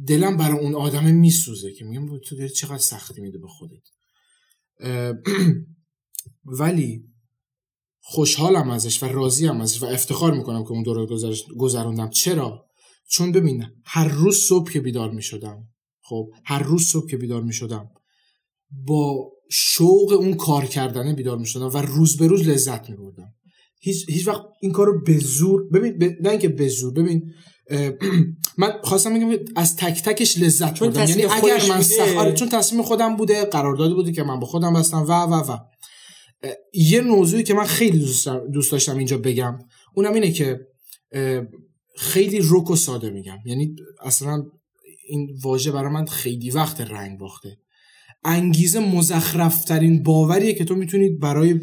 دلم 0.07 0.38
برای 0.38 0.59
اون 0.59 0.76
آدم 0.76 1.05
میسوزه 1.05 1.73
که 1.73 1.85
میگم 1.85 2.19
تو 2.19 2.35
داری 2.35 2.49
چقدر 2.49 2.77
سختی 2.77 3.21
میده 3.21 3.38
به 3.38 3.47
خودت. 3.47 3.84
ولی 6.59 7.03
خوشحالم 8.11 8.69
ازش 8.69 9.03
و 9.03 9.06
راضیم 9.06 9.61
ازش 9.61 9.84
و 9.84 9.86
افتخار 9.86 10.34
می‌کنم 10.34 10.64
که 10.64 10.72
اون 10.72 10.84
دوره 10.84 11.18
گذروندم. 11.57 12.10
چرا؟ 12.10 12.65
چون 13.10 13.31
ببین 13.31 13.65
هر 13.86 14.07
روز 14.07 14.38
صبح 14.38 14.72
که 14.72 14.80
بیدار 14.80 15.11
می‌شدم 15.11 15.68
خب 16.02 16.30
هر 16.45 16.64
روز 16.64 16.86
صبح 16.86 17.10
که 17.10 17.18
بیدار 17.18 17.41
می‌شدم 17.41 17.90
با 18.72 19.31
شوق 19.52 20.11
اون 20.11 20.34
کار 20.34 20.65
کردنه 20.65 21.14
بیدار 21.14 21.38
می‌شدم 21.38 21.69
و 21.73 21.77
روز 21.77 22.18
به 22.18 22.27
روز 22.27 22.48
لذت 22.48 22.90
میبردم. 22.90 23.34
هیچ, 23.81 24.10
هیچ 24.10 24.27
وقت 24.27 24.41
این 24.61 24.72
کار 24.72 24.88
رو 24.88 25.03
به 25.03 25.18
زور 25.18 25.69
ببین 25.69 25.98
ب... 25.98 26.03
نه 26.03 26.30
اینکه 26.30 26.48
به 26.49 26.68
زور 26.68 26.94
ببین 26.94 27.34
من 28.57 28.72
خواستم 28.84 29.14
بگم 29.14 29.44
از 29.56 29.76
تک 29.76 30.03
تکش 30.03 30.38
لذت 30.38 30.80
بردم. 30.80 31.06
یعنی 31.06 31.23
اگر 31.23 31.69
من. 31.69 31.81
سخ... 31.81 32.18
آره، 32.18 32.34
چون 32.34 32.49
تصمیم 32.49 32.81
خودم 32.81 33.15
بوده 33.15 33.45
قراردادی 33.45 33.94
بوده 33.94 34.11
که 34.11 34.23
من 34.23 34.40
با 34.40 34.48
خودم 34.48 34.73
بستم 34.73 35.03
و 35.07 35.11
و 35.11 35.52
و. 35.52 35.57
یه 36.73 37.01
موضوعی 37.01 37.43
که 37.43 37.53
من 37.53 37.63
خیلی 37.63 37.99
دوست 37.99 38.25
داشتم- 38.25 38.51
دوست 38.51 38.71
داشتم 38.71 38.97
اینجا 38.97 39.17
بگم. 39.17 39.59
اونم 39.95 40.13
اینه 40.13 40.31
که 40.31 40.59
خیلی 41.97 42.39
رک 42.49 42.69
و 42.69 42.75
ساده 42.75 43.09
میگم. 43.09 43.37
یعنی 43.45 43.75
اصلا 44.01 44.43
این 45.07 45.29
واژه 45.43 45.71
برای 45.71 45.93
من 45.93 46.05
خیلی 46.05 46.49
وقت 46.49 46.81
رنگ 46.81 47.19
باخته. 47.19 47.57
انگیزه 48.23 48.79
مزخرفترین 48.79 50.03
باوریه 50.03 50.53
که 50.53 50.65
تو 50.65 50.75
می‌تونی 50.75 51.09
برای 51.09 51.59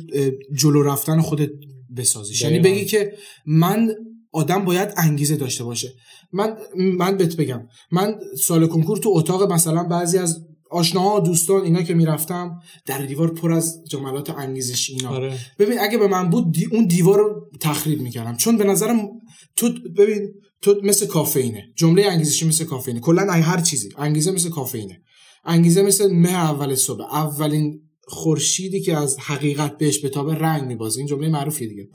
جلو 0.54 0.82
رفتن 0.82 1.20
خودت 1.20 1.50
بسازیش. 1.96 2.42
یعنی. 2.42 2.58
بگی 2.58 2.84
که 2.84 3.12
من 3.46 3.94
آدم 4.32 4.64
باید 4.64 4.88
انگیزه 4.96 5.36
داشته 5.36 5.64
باشه. 5.64 5.92
من 6.32 6.56
من 6.76 7.16
بهت 7.16 7.36
بگم. 7.36 7.68
من 7.92 8.14
سال 8.40 8.66
کنکور 8.66 8.98
تو 8.98 9.10
اتاق 9.14 9.52
مثلا 9.52 9.84
بعضی 9.84 10.18
از 10.18 10.46
آشناها 10.70 11.20
دوستان 11.20 11.62
اینا 11.62 11.82
که 11.82 11.94
می‌رفتم 11.94 12.60
در 12.86 13.06
دیوار 13.06 13.34
پر 13.34 13.52
از 13.52 13.84
جملات 13.90 14.30
انگیزش 14.30 14.90
اینا. 14.90 15.08
آره. 15.08 15.38
ببین 15.58 15.78
اگه 15.80 15.98
به 15.98 16.06
من 16.06 16.30
بود 16.30 16.52
دی- 16.52 16.68
اون 16.72 16.86
دیوار 16.86 17.18
رو 17.18 17.50
تخریب 17.60 18.00
می‌کردم. 18.00 18.36
چون 18.36 18.56
به 18.56 18.64
نظرم 18.64 19.08
تو 19.56 19.72
ببین 19.98 20.34
تو 20.62 20.80
مثل 20.82 21.06
کافئینه. 21.06 21.64
جمله 21.76 22.06
انگیزشی 22.06 22.46
مثل 22.48 22.64
کافئینه. 22.64 23.00
کلا 23.00 23.32
هر 23.32 23.60
چیزی. 23.60 23.88
انگیزه 23.96 24.30
مثل 24.30 24.50
کافئینه. 24.50 25.02
انگیزه 25.44 25.82
مثل 25.82 26.12
مه 26.12 26.32
اول 26.32 26.74
صبح. 26.74 27.14
اولین 27.14 27.80
خورشیدی 28.08 28.80
که 28.80 28.96
از 28.96 29.18
حقیقت 29.18 29.78
بهش 29.78 29.98
به 29.98 30.08
تابه 30.08 30.34
رنگ 30.34 30.66
میبازه. 30.66 30.98
این 30.98 31.06
جمله 31.06 31.28
معروفیه 31.28 31.68
دیگه. 31.68 31.88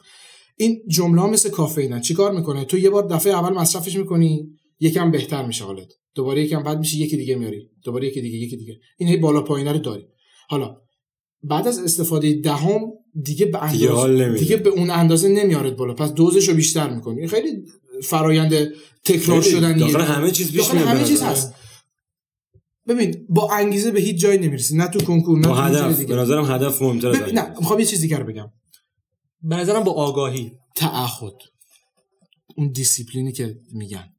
این 0.58 0.82
جمله 0.90 1.26
مثل 1.26 1.50
کافئینن 1.50 2.02
چیکار 2.02 2.32
می‌کنه؟ 2.32 2.66
تو 2.66 2.78
یه 2.78 2.90
بار 2.90 3.08
دفعه 3.08 3.34
اول 3.34 3.54
مصرفش 3.54 3.98
می‌کنی 3.98 4.50
یکم 4.80 5.12
بهتر 5.12 5.46
میشه 5.46 5.64
حالت. 5.66 5.88
دوباره 6.16 6.44
یکم 6.44 6.64
بعد 6.64 6.80
میشه 6.80 6.98
یکی 6.98 7.18
دیگه 7.18 7.36
میاری. 7.36 7.70
دوباره 7.84 8.08
یکی 8.08 8.22
دیگه 8.22 8.38
یکی 8.38 8.58
دیگه. 8.58 8.80
این 8.98 9.10
هی 9.10 9.18
بالا 9.18 9.42
پایینه 9.42 9.72
رو 9.72 9.80
داری. 9.80 10.08
حالا 10.50 10.78
بعد 11.44 11.68
از 11.68 11.80
استفاده 11.80 12.34
دهم 12.34 12.80
دیگه 13.24 13.46
به 13.46 13.60
دیگه 13.72 13.92
اندازه. 13.92 14.40
دیگه 14.40 14.58
به 14.58 14.70
اون 14.70 14.90
اندازه 14.90 15.30
نمیارد 15.30 15.76
بالا. 15.78 15.94
پس 15.94 16.14
دوزش 16.14 16.50
رو 16.50 16.56
بیشتر 16.56 16.90
می‌کنی. 16.90 17.28
خیلی 17.28 17.66
فرایند 18.04 18.74
تکرار 19.04 19.42
شدنیه. 19.42 19.92
داخل 19.92 20.02
همه 20.02 20.32
چیز 20.32 20.52
پیش 20.52 20.70
همه 20.70 21.04
چیز. 21.04 21.22
هست. 21.22 21.54
ببین 22.88 23.26
با 23.30 23.52
انگیزه 23.52 23.92
به 23.92 24.00
هیچ 24.00 24.22
جایی 24.22 24.38
نمی‌رسی. 24.38 24.78
نه 24.78 24.88
تو 24.88 25.00
کنکور 25.00 25.40
نه 25.40 25.48
تو 25.48 25.54
هدف. 25.54 25.98
دیگه. 25.98 26.16
به 26.16 26.22
نظرم 26.22 26.52
هدف 26.52 26.82
مهمتر 26.82 27.10
از 27.10 27.20
ببین 27.20 27.38
نه 27.38 27.50
می‌خوام 27.60 27.80
یه 27.80 27.86
چیز 27.86 28.02
دیگر 28.02 28.24
بگم. 28.24 28.52
به 29.42 29.56
نظرم 29.56 29.84
با 29.84 29.92
آگاهی. 29.92 30.52
تعهد. 30.76 31.34
اون 32.58 32.72
دیسیپلینی 32.72 33.32
که 33.32 33.56
میگن. 33.74 34.10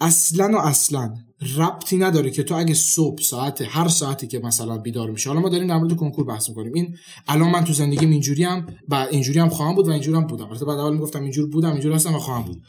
اصلا 0.00 0.50
و 0.54 0.56
اصلا 0.56 1.14
ربطی 1.56 1.96
نداره 1.96 2.30
که 2.30 2.42
تو 2.42 2.54
اگه 2.54 2.74
صبح 2.74 3.22
ساعت 3.22 3.62
هر 3.68 3.88
ساعتی 3.88 4.26
که 4.26 4.38
مثلا 4.38 4.78
بیدار 4.78 5.10
میشه 5.10 5.28
حالا 5.30 5.40
ما 5.40 5.48
داریم 5.48 5.66
در 5.66 5.78
مورد 5.78 5.96
کنکور 5.96 6.24
بحث 6.24 6.48
می‌کنیم. 6.48 6.72
این 6.74 6.96
الان 7.28 7.50
من 7.50 7.64
تو 7.64 7.72
زندگیم 7.72 8.10
اینجوری 8.10 8.44
هم 8.44 8.66
و 8.88 9.06
اینجوری 9.10 9.38
هم 9.38 9.48
خواهم 9.48 9.74
بود 9.74 9.88
و 9.88 9.90
اینجوری 9.90 10.16
هم 10.16 10.26
بودم. 10.26 10.44
البته 10.44 10.64
بعد 10.64 10.78
اول 10.78 10.92
می‌گفتم 10.92 11.22
اینجور 11.22 11.48
بودم 11.48 11.72
اینجوری 11.72 11.94
هستم 11.94 12.14
و 12.14 12.18
خواهم 12.18 12.42
بود. 12.42 12.62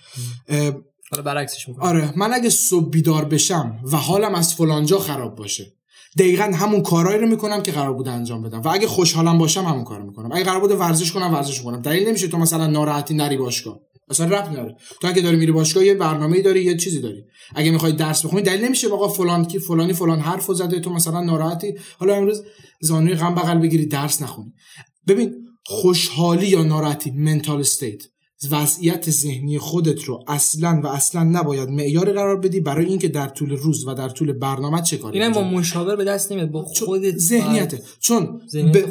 حالا 1.12 1.24
برعکسش 1.24 1.68
می‌کنم. 1.68 1.86
آره 1.86 2.14
من 2.16 2.34
اگه 2.34 2.50
صبح 2.50 2.90
بیدار 2.90 3.26
بشم 3.26 3.80
و 3.92 3.98
حالم 3.98 4.36
از 4.36 4.54
فلانجا 4.54 5.00
خراب 5.00 5.36
باشه 5.36 5.74
دقیقا 6.18 6.44
همون 6.44 6.82
کارهایی 6.82 7.20
رو 7.20 7.28
می‌کنم 7.28 7.64
که 7.64 7.72
قرار 7.72 7.94
بوده 7.94 8.12
انجام 8.12 8.42
بدم. 8.42 8.62
و 8.62 8.68
اگه 8.68 8.88
خوشحالم 8.88 9.38
باشم 9.38 9.62
همون 9.62 9.84
کارو 9.84 10.06
می‌کنم. 10.06 10.32
اگه 10.32 10.44
قرار 10.44 10.60
بوده 10.60 10.76
ورزش 10.76 11.12
کنم 11.12 11.34
ورزش 11.34 11.58
می‌کنم. 11.58 11.82
دلیل 11.82 12.08
نمیشه 12.08 12.28
تو 12.28 12.38
مثلا 12.38 12.68
ناراحتی 12.68 13.14
نری 13.14 13.38
باشگاه. 13.38 13.80
اصلا 14.12 14.26
ربط 14.26 14.50
نداره. 14.50 14.76
تو 15.02 15.08
اگه 15.08 15.22
داری 15.22 15.38
میری 15.38 15.52
باشگاه 15.52 15.86
یه 15.86 15.94
برنامه‌ای 15.94 16.42
داری 16.42 16.64
یه 16.64 16.78
چیزی 16.78 17.02
داری. 17.02 17.24
اگه 17.56 17.72
می‌خوای 17.72 17.92
درس 17.92 18.26
بخونی 18.26 18.42
دلیل 18.42 18.66
نمیشه 18.66 18.90
آقا 18.90 19.08
فلان 19.08 19.46
کی 19.46 19.60
فلانی 19.60 19.94
فلان 19.94 20.20
حرفو 20.20 20.54
زده 20.54 20.80
تو 20.80 20.90
مثلا 20.90 21.22
ناراحتی. 21.22 21.74
حالا 22.00 22.16
امروز 22.16 22.44
زانوی 22.82 23.16
غم 23.16 23.36
بغل 23.36 23.60
بگیری 23.60 23.86
درس 23.86 24.22
نخونی. 24.22 24.54
ببین 25.08 25.36
خوشحالی 25.66 26.48
یا 26.48 26.64
ناراحتی؟ 26.64 27.12
منتال 27.12 27.60
استیت 27.60 28.04
وضعیت 28.52 29.10
ذهنی 29.10 29.60
خودت 29.60 30.04
رو 30.04 30.24
اصلا 30.28 30.82
و 30.84 30.88
اصلا 30.88 31.24
نباید 31.24 31.70
معیار 31.70 32.14
قرار 32.14 32.38
بدی 32.38 32.60
برای 32.60 32.86
اینکه 32.86 33.08
در 33.08 33.28
طول 33.28 33.52
روز 33.52 33.88
و 33.88 33.94
در 33.94 34.10
طول 34.10 34.32
برنامه 34.32 34.82
چه 34.82 34.98
کاری 34.98 35.20
اینم 35.20 35.34
با. 35.34 35.44
مشاور 35.44 35.96
به 35.96 36.04
دست 36.04 36.32
نمیاد 36.32 36.52
با 36.52 36.64
خودت 36.64 37.18
ذهنیته 37.18 37.82
چون 38.00 38.42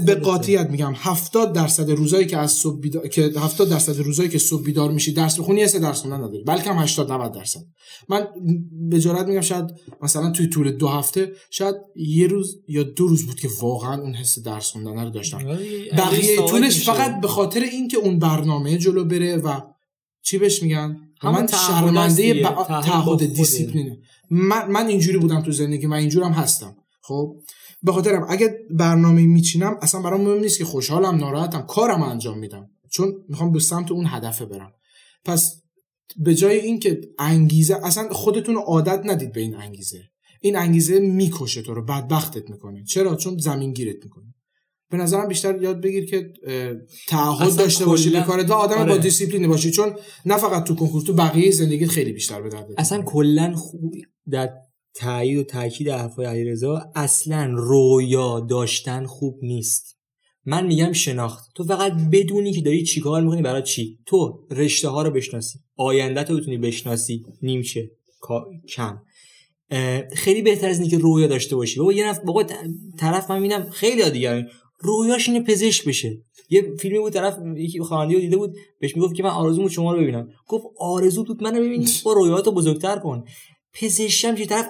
به-. 0.07 0.15
قاطعیت 0.15 0.71
میگم 0.71 0.93
70 0.97 1.53
درصد 1.53 1.91
روزایی 1.91 2.27
که 2.27 2.39
از 2.39 2.53
صبح 2.53 2.81
بیدار... 2.81 3.09
که 3.09 3.23
70 3.23 3.69
درصد 3.69 4.01
روزایی 4.01 4.29
که 4.29 4.39
صبح 4.39 4.63
بیدار 4.63 4.91
میشی 4.91 5.13
درس 5.13 5.41
بخونی 5.41 5.67
سه 5.67 5.79
درس 5.79 6.01
خوندن 6.01 6.17
نداری 6.17 6.45
بلکه 6.45 6.71
هم 6.71 6.79
80 6.79 7.13
90 7.13 7.33
درصد 7.33 7.61
من 8.09 8.27
به 8.91 9.01
جرات 9.01 9.27
میگم 9.27 9.41
شاید 9.41 9.65
مثلا 10.03 10.31
توی 10.31 10.47
طول 10.47 10.71
دو 10.71 10.89
هفته 10.89 11.33
شاید 11.51 11.75
یه 11.97 12.27
روز 12.27 12.59
یا 12.69 12.83
دو 12.83 13.07
روز 13.07 13.27
بود 13.27 13.41
که 13.41 13.49
واقعا 13.61 14.03
اون 14.03 14.15
حس 14.15 14.39
درس 14.39 14.71
خوندن 14.71 15.05
رو 15.05 15.11
داشتم 15.11 15.59
بقیه 15.97 16.37
طولش 16.49 16.85
فقط 16.85 17.21
به 17.21 17.29
خاطر 17.29 17.61
اینکه 17.61 17.97
اون 17.97 18.19
برنامه 18.19 18.79
جلو 18.79 19.05
بره 19.05 19.40
و 19.41 19.63
چی 20.23 20.39
بهش 20.39 20.63
میگن؟ 20.63 21.01
من 21.25 21.47
شرمنده 21.47 22.43
تعهد. 22.43 23.35
دیسیپلینه. 23.35 23.99
من, 24.31 24.71
من 24.71 24.87
اینجوری 24.87 25.19
بودم 25.19 25.43
تو 25.43 25.53
زندگی 25.53 25.87
من 25.87 25.97
اینجورم 25.97 26.33
هستم. 26.33 26.77
خب؟ 27.03 27.37
به 27.83 27.93
خاطرم 27.93 28.27
اگه 28.29 28.59
برنامه 28.71 29.23
میچینم 29.23 29.79
اصلا 29.83 30.03
برام 30.03 30.21
مهم 30.21 30.41
نیست 30.41 30.59
که 30.59 30.65
خوشحالم 30.65 31.17
ناراحتم 31.17 31.63
کارم 31.63 32.03
انجام 32.03 32.39
میدم. 32.39 32.71
چون 32.91 33.15
می‌خوام 33.29 33.53
به 33.53 33.61
سمت 33.61 33.91
اون 33.91 34.07
هدفه 34.09 34.45
برم. 34.47 34.73
پس 35.25 35.63
به 36.17 36.35
جای 36.35 36.61
اینکه 36.61 37.01
انگیزه 37.19 37.77
اصلا 37.83 38.09
خودتون 38.09 38.57
عادت 38.57 39.01
ندید 39.05 39.33
به 39.33 39.41
این 39.41 39.57
انگیزه. 39.57 40.03
این 40.41 40.57
انگیزه 40.57 41.01
می‌کشه 41.01 41.63
تو 41.63 41.75
رو 41.75 41.85
بدبختت 41.85 42.51
می‌کنه. 42.51 42.85
چرا؟ 42.85 43.17
چون 43.17 43.39
زمین 43.39 43.73
گیرت 43.73 44.05
می‌کنه. 44.05 44.35
به 44.91 44.97
نظرم 44.97 45.29
بیشتر 45.29 45.63
یاد 45.63 45.81
بگیر 45.81 46.07
که 46.07 46.33
تعهد 47.09 47.57
داشته 47.57 47.85
باشی 47.85 48.11
به 48.11 48.21
کارت 48.21 48.51
و 48.51 48.53
آدم 48.53 48.79
آره. 48.79 48.89
با 48.89 48.97
دیسیپلین 48.97 49.49
باشی 49.49 49.71
چون 49.71 49.95
نه 50.27 50.37
فقط 50.37 50.65
تو 50.65 50.75
کنکور 50.75 51.03
تو 51.03 51.13
بقیه 51.13 51.51
زندگیت 51.51 51.89
خیلی 51.89 52.13
بیشتر 52.13 52.43
به 52.43 52.49
درد 52.49 52.67
اصلا 52.79 53.03
کلا 53.03 53.55
خوب 53.55 53.95
در 54.31 54.51
تایید 54.95 55.39
و 55.39 55.43
تاکید 55.43 55.89
حرفای 55.89 56.27
علیرضا 56.27 56.93
اصلا 56.95 57.55
رویا 57.57 58.41
داشتن 58.41 59.07
خوب 59.07 59.39
نیست. 59.43 59.97
من 60.45 60.67
میگم 60.67 60.93
شناخت. 60.93 61.51
تو 61.55 61.65
فقط 61.65 61.93
بدونی 62.13 62.53
که 62.53 62.61
داری 62.61 62.85
چیکار 62.85 63.23
می‌کنی 63.23 63.43
برای 63.43 63.63
چی. 63.63 63.99
تو 64.07 64.47
رشته 64.51 64.89
ها 64.89 65.03
رو 65.03 65.11
بشناسی. 65.11 65.59
آینده 65.77 66.23
تو 66.23 66.37
بتونی 66.37 66.59
بشناسی. 66.59 67.25
نیمچه 67.43 67.91
کم. 68.69 68.99
خیلی 70.17 70.43
بهتر 70.43 70.69
از 70.69 70.79
اینه 70.79 70.91
که 70.91 70.99
رویا 70.99 71.27
داشته 71.27 71.57
باشی. 71.57 71.79
بابا 71.79 71.93
یه 71.93 72.09
نفر 72.09 72.23
بابا 72.23 72.45
طرف 72.99 73.31
من 73.31 73.41
می‌بینم 73.41 73.71
خیلی 73.71 74.11
دیگر 74.11 74.47
رویاش 74.81 75.29
اینه 75.29 75.41
پزشک 75.41 75.85
بشه. 75.89 76.19
یه 76.51 76.77
فیلمی 76.79 76.99
بود 76.99 77.13
طرف 77.13 77.39
یکی 77.57 77.81
خواننده 77.81 78.21
دیده 78.21 78.37
بود 78.37 78.55
بهش 78.81 78.97
می‌گفت 78.97 79.15
که 79.15 79.23
من 79.23 79.31
آرزومو 79.31 79.69
شما 79.69 79.93
رو 79.93 80.01
ببینم. 80.01 80.29
گفت 80.49 80.65
آرزو 80.79 81.25
بود 81.25 81.43
منو 81.43 81.61
ببینی 81.61 81.87
با 82.05 82.13
رویاتو 82.13 82.53
بزرگتر 82.53 82.99
کن. 82.99 83.25
پزشکم 83.73 84.35
چه 84.35 84.47
طرف 84.47 84.67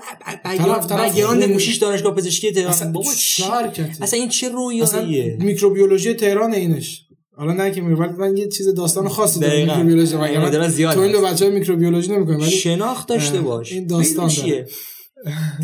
خون- 1.26 1.52
گوشیش 1.52 1.76
دانشگاه 1.76 2.14
پزشکی 2.14 2.52
تهران. 2.52 2.70
اصلا 2.70 2.92
بابا؟ 2.92 3.12
شرکت 3.16 4.02
اصلا 4.02 4.20
این 4.20 4.28
چه 4.28 4.48
رویاییه 4.48 5.36
میکروبیولوژی 5.40 6.14
تهران 6.14 6.54
اینش. 6.54 7.06
حالا 7.36 7.52
نه 7.52 7.70
که 7.70 7.82
ولی 7.82 8.12
من 8.12 8.36
یه 8.36 8.48
چیز 8.48 8.68
داستان 8.68 9.08
خاصی 9.08 9.40
دارم. 9.40 9.60
میکروبیولوژی. 9.86 10.16
من 10.16 10.94
تو 10.94 11.00
این 11.00 11.12
دو. 11.12 11.20
بچه 11.20 11.50
میکروبیولوژی 11.50 12.12
نمی‌کنم 12.12 12.40
ولی 12.40 12.50
شناخت 12.50 13.08
داشته 13.08 13.40
باش. 13.40 13.72
این 13.72 13.86
داستان 13.86 14.30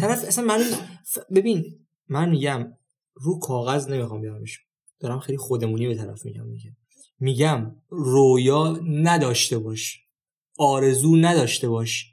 طرف 0.00 0.24
اصلا 0.24 0.44
من 0.44 0.64
ببین 1.36 1.64
من 2.08 2.28
میگم 2.28 2.66
رو 3.16 3.38
کاغذ 3.38 3.88
نمی‌خوام 3.88 4.20
بیارمش. 4.20 4.58
دارم 5.00 5.18
خیلی 5.18 5.38
خودمونی 5.38 5.86
به 5.86 5.94
طرف 5.94 6.24
میگم 6.24 6.46
میگم 6.46 6.76
میگم 7.20 7.76
رویا 7.88 8.80
نداشته 8.86 9.58
باش. 9.58 9.98
آرزو 10.58 11.16
نداشته 11.16 11.68
باش. 11.68 12.12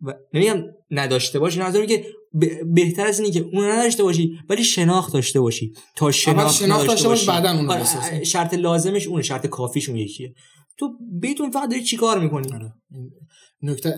و 0.00 0.14
نمیگم 0.34 0.62
نداشته 0.90 1.38
باش 1.38 1.58
نظر 1.58 1.86
که 1.86 2.04
ب- 2.40 2.74
بهتر 2.74 3.06
از 3.06 3.20
اینه 3.20 3.32
که 3.32 3.40
اون 3.52 3.64
نداشته 3.70 4.02
باشی 4.02 4.38
ولی 4.48 4.64
شناخت 4.64 5.12
داشته 5.12 5.40
باشی. 5.40 5.72
تا 5.96 6.10
شناخت, 6.10 6.54
شناخت 6.54 6.86
داشته 6.86 7.08
باش، 7.08 7.18
باشی. 7.18 7.26
بعداً 7.26 7.58
اون 7.58 7.70
آره، 7.70 7.80
بسازی. 7.80 8.24
شرط 8.24 8.54
لازمش 8.54 9.06
اونه 9.06 9.22
شرط 9.22 9.46
کافیش 9.46 9.88
اون 9.88 9.98
یکیه. 9.98 10.34
تو 10.78 10.98
بدون 11.22 11.50
فقط 11.50 11.70
داری 11.70 11.82
چی 11.82 11.96
کار 11.96 12.20
می‌کنی؟ 12.20 12.52
آره. 12.52 12.72
نکته 13.62 13.96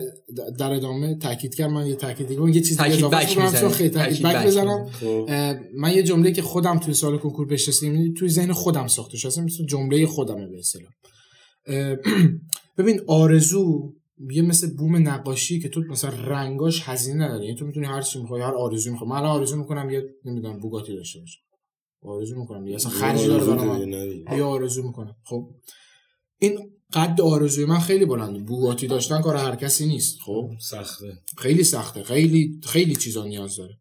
در 0.59 0.73
ادامه 0.73 1.19
تاکید 1.19 1.55
کردم 1.55 1.73
من 1.73 1.87
یه 1.87 1.95
تاکید 1.95 2.29
دیگه 2.29 2.51
یه 2.51 2.61
چیز 2.61 2.83
دیگه 2.83 2.97
تاکید 2.97 3.39
اضافه 3.39 3.51
کنم. 3.51 3.61
چون 3.61 3.71
خیلی 3.71 3.91
تاکید 3.91 4.23
بک 4.23 4.47
بزنم. 4.47 4.87
خب. 4.87 5.29
من 5.77 5.93
یه 5.95 6.03
جمله 6.03 6.33
که 6.33 6.43
خودم 6.43 6.79
توی 6.79 6.95
سال 6.95 7.19
کنکور 7.19 7.47
بهش 7.47 7.69
رسیدم 7.69 8.15
توی 8.15 8.29
ذهن 8.29 8.53
خودم 8.53 8.87
ساخته 8.87 9.17
شده 9.17 9.29
اصلا 9.29 9.45
مثل 9.45 9.67
جمله 9.67 10.07
خودمه 10.07 10.47
به 10.47 10.59
اصطلاح. 10.59 10.91
ببین 12.79 13.01
آرزو 13.07 13.93
یه 14.31 14.43
مثل 14.43 14.77
بوم 14.77 15.09
نقاشی 15.09 15.61
که 15.61 15.69
تو 15.69 15.81
مثلا 15.81 16.11
رنگاش 16.11 16.83
هزینه 16.89 17.25
نداره. 17.25 17.45
یعنی 17.45 17.57
تو 17.57 17.67
می‌تونی 17.67 17.87
هر 17.87 18.03
چی 18.03 18.21
می‌خوای 18.21 18.43
هر 18.43 18.55
آرزو 18.55 18.91
می‌خوای. 18.91 19.11
من 19.11 19.23
آرزو 19.27 19.57
می‌کنم 19.57 19.91
یه 19.91 20.05
نمی‌دونم 20.25 20.59
بوگاتی 20.59 20.97
داشته 20.97 21.21
باشم. 21.21 21.41
آرزو 22.03 22.41
می‌کنم 22.41 22.65
دیگه. 22.65 22.77
اصلا 22.77 22.91
خرج 22.91 23.27
داره 23.27 23.45
برای 23.45 23.87
من. 23.87 24.39
یا 24.39 24.47
آرزو 24.47 24.83
می‌کنم. 24.83 25.17
خب. 25.25 25.51
این 26.39 26.71
قد 26.93 27.21
آرزوی 27.21 27.65
من 27.65 27.79
خیلی 27.79 28.05
بلنده 28.05 28.39
بوگاتی 28.39 28.87
داشتن 28.87 29.21
کار 29.21 29.37
هر 29.37 29.57
کسی 29.57 29.87
نیست. 29.87 30.19
خب؟ 30.21 30.51
سخته. 30.61 31.23
خیلی 31.39 31.65
سخته. 31.65 32.03
خیلی 32.03 32.61
خیلی 32.65 32.97
چیزا 32.97 33.25
نیاز 33.25 33.57
داره. 33.57 33.81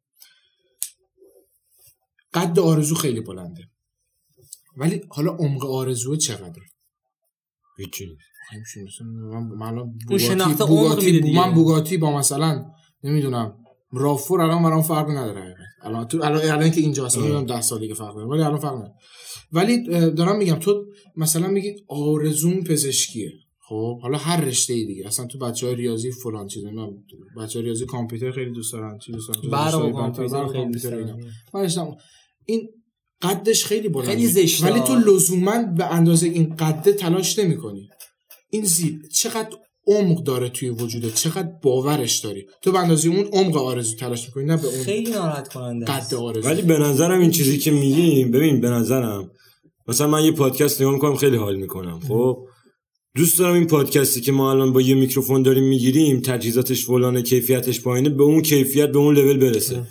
قد 2.34 2.60
آرزو 2.60 2.96
خیلی 2.96 3.22
بلنده. 3.22 3.70
ولی 4.78 5.02
حالا 5.10 5.32
عمق 5.32 5.66
آرزو 5.66 6.16
چقدره؟ 6.16 6.66
هیچی 7.78 8.06
مثلا 8.86 9.08
من 9.08 9.44
من 9.44 9.94
بوگاتی 10.08 10.66
بوگاتی 10.68 11.22
دیگه. 11.22 11.40
من 11.40 11.54
بوگاتی 11.54 11.98
با 11.98 12.18
مثلا 12.18 12.66
نمی‌دونم 13.04 13.63
رافور 13.94 14.42
الان 14.42 14.64
برام 14.64 14.82
فرق 14.82 15.10
نداره. 15.10 15.56
الان 15.82 16.08
تو 16.08 16.24
الان 16.24 16.42
الان 16.42 16.72
که 16.72 16.82
اینجا 16.82 17.06
هستم 17.06 17.22
نمی‌دونم 17.22 17.46
10 17.46 17.62
سال 17.62 17.80
دیگه 17.80 17.94
فرق 17.94 18.16
داره 18.16 18.28
ولی 18.28 18.42
الان 18.42 18.60
فرق 18.60 18.74
نداره. 18.74 18.94
ولی 19.52 19.84
دارم 20.12 20.38
میگم 20.38 20.56
تو 20.56 20.86
مثلا 21.16 21.48
میگی 21.48 21.76
آرزوم 21.88 22.64
پزشکیه. 22.64 23.32
خب 23.68 24.00
حالا 24.02 24.18
هر 24.18 24.42
رشته 24.42 24.74
ای 24.74 24.86
دیگه. 24.86 25.08
اصلا 25.08 25.26
تو 25.26 25.38
بچه 25.38 25.68
های 25.68 25.76
ریاضی 25.76 26.12
فلان 26.12 26.48
چیزه 26.48 26.72
من 26.72 26.90
بچه 27.38 27.60
های 27.60 27.66
ریاضی 27.66 27.86
کامپیوتر 27.86 28.32
خیلی 28.32 28.52
دوست 28.52 28.74
دارن 28.74 28.98
چی 28.98 29.12
دوست 29.12 29.30
دارن 29.30 29.92
کامپیوتر 29.92 30.48
خیلی 30.48 30.72
دوست 30.72 30.86
رشتم- 31.56 31.96
این 32.46 32.70
قدش 33.22 33.66
خیلی 33.66 33.90
بلنده 33.90 34.12
خیلی 34.12 34.28
زشته. 34.28 34.66
ولی 34.66 34.80
تو 34.80 34.96
لزوما 34.96 35.64
به 35.78 35.86
اندازه 35.86 36.28
این 36.28 36.56
قده 36.56 36.94
تلاش 36.94 37.40
نمی‌کنی. 37.40 37.90
این 38.50 38.64
زیب 38.66 39.02
چقدر 39.16 39.58
عمق 39.88 40.24
داره 40.24 40.50
توی 40.50 40.70
وجودت 40.70 41.16
چقدر 41.16 41.50
باورش 41.62 42.18
داری؟ 42.20 42.46
تو 42.62 42.72
به 42.72 42.80
اندازه 42.80 43.10
اون 43.10 43.26
عمق 43.34 43.58
آرزو 43.58 43.96
تلاش 43.96 44.26
می‌کنی 44.26 44.46
نه 44.46 44.58
به 44.58 44.68
اون 44.68 44.84
خیلی 44.84 45.12
ناراحت 45.12 45.54
کننده 45.54 45.86
قد 45.86 45.92
است. 45.92 46.14
آرزو. 46.14 46.50
ولی 46.50 46.62
به 46.62 46.78
نظرم 46.78 47.20
این 47.20 47.32
چیزی 47.32 47.58
که 47.58 47.72
میگیم 47.72 48.32
ببین 48.32 48.62
به 48.62 48.70
نظرم. 48.70 49.32
مثلا 49.88 50.08
من 50.08 50.26
یه 50.26 50.32
پادکست 50.32 50.82
نگاه 50.82 50.94
می‌کنم 50.94 51.16
خیلی 51.16 51.38
حال 51.38 51.56
می‌کنم. 51.56 52.00
خب؟ 52.08 52.38
دوست 53.16 53.40
دارم 53.40 53.54
این 53.54 53.68
پادکستی 53.68 54.22
که 54.22 54.32
ما 54.32 54.52
الان 54.52 54.74
با 54.74 54.82
یه 54.82 54.96
میکروفون 54.96 55.44
داریم 55.44 55.64
می‌گیریم 55.64 56.20
تجهیزاتش 56.20 56.86
فلانه 56.86 57.22
کیفیتش 57.22 57.82
پایینه 57.82 58.10
به 58.10 58.24
اون 58.24 58.42
کیفیت 58.42 58.90
به 58.90 58.98
اون 58.98 59.18
لول 59.18 59.38
برسه. 59.38 59.84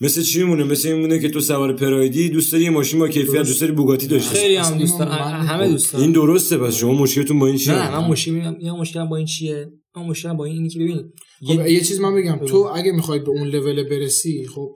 مثل 0.00 0.22
چی 0.22 0.38
میمونه؟ 0.38 0.64
مثل 0.64 0.88
این 0.88 1.00
مونه 1.00 1.18
که 1.18 1.28
تو 1.28 1.40
سوار 1.40 1.72
پرایدی 1.76 2.28
دوست 2.28 2.52
داری 2.52 2.68
ماشین 2.68 3.00
با 3.00 3.08
کیفیت 3.08 3.32
درست. 3.34 3.48
دوست 3.48 3.60
داری 3.60 3.72
بوگاتی 3.72 4.06
داشته 4.06 4.28
باشی. 4.30 4.40
خیلی 4.42 4.56
هم 4.56 4.78
دوست 4.78 4.98
دارم. 4.98 5.10
من- 5.10 5.46
همه 5.46 5.68
دوست 5.68 5.92
دارم. 5.92 6.04
این 6.04 6.12
درسته 6.12 6.58
پس 6.58 6.74
شما 6.76 6.92
مشکلتون 6.92 7.38
با 7.38 7.46
این 7.46 7.56
چیه؟ 7.56 7.74
نه 7.74 8.00
من 8.00 8.08
مشکل 8.08 8.54
یه 8.60 8.72
مشکلم 8.72 9.08
با 9.08 9.16
این 9.16 9.26
چیه؟ 9.26 9.66
من 9.96 10.02
مشکلم 10.02 10.36
با 10.36 10.44
این 10.44 10.56
اینه 10.56 10.68
که 10.68 10.78
ببین 10.78 11.12
خب 11.46 11.66
یه 11.66 11.72
یه 11.72 11.80
چیز 11.80 12.00
من 12.00 12.14
بگم. 12.14 12.36
تو 12.46 12.56
اگه 12.74 12.92
می‌خوای 12.92 13.18
به 13.18 13.28
اون 13.28 13.48
لول 13.48 13.88
برسی 13.88 14.46
خب 14.54 14.68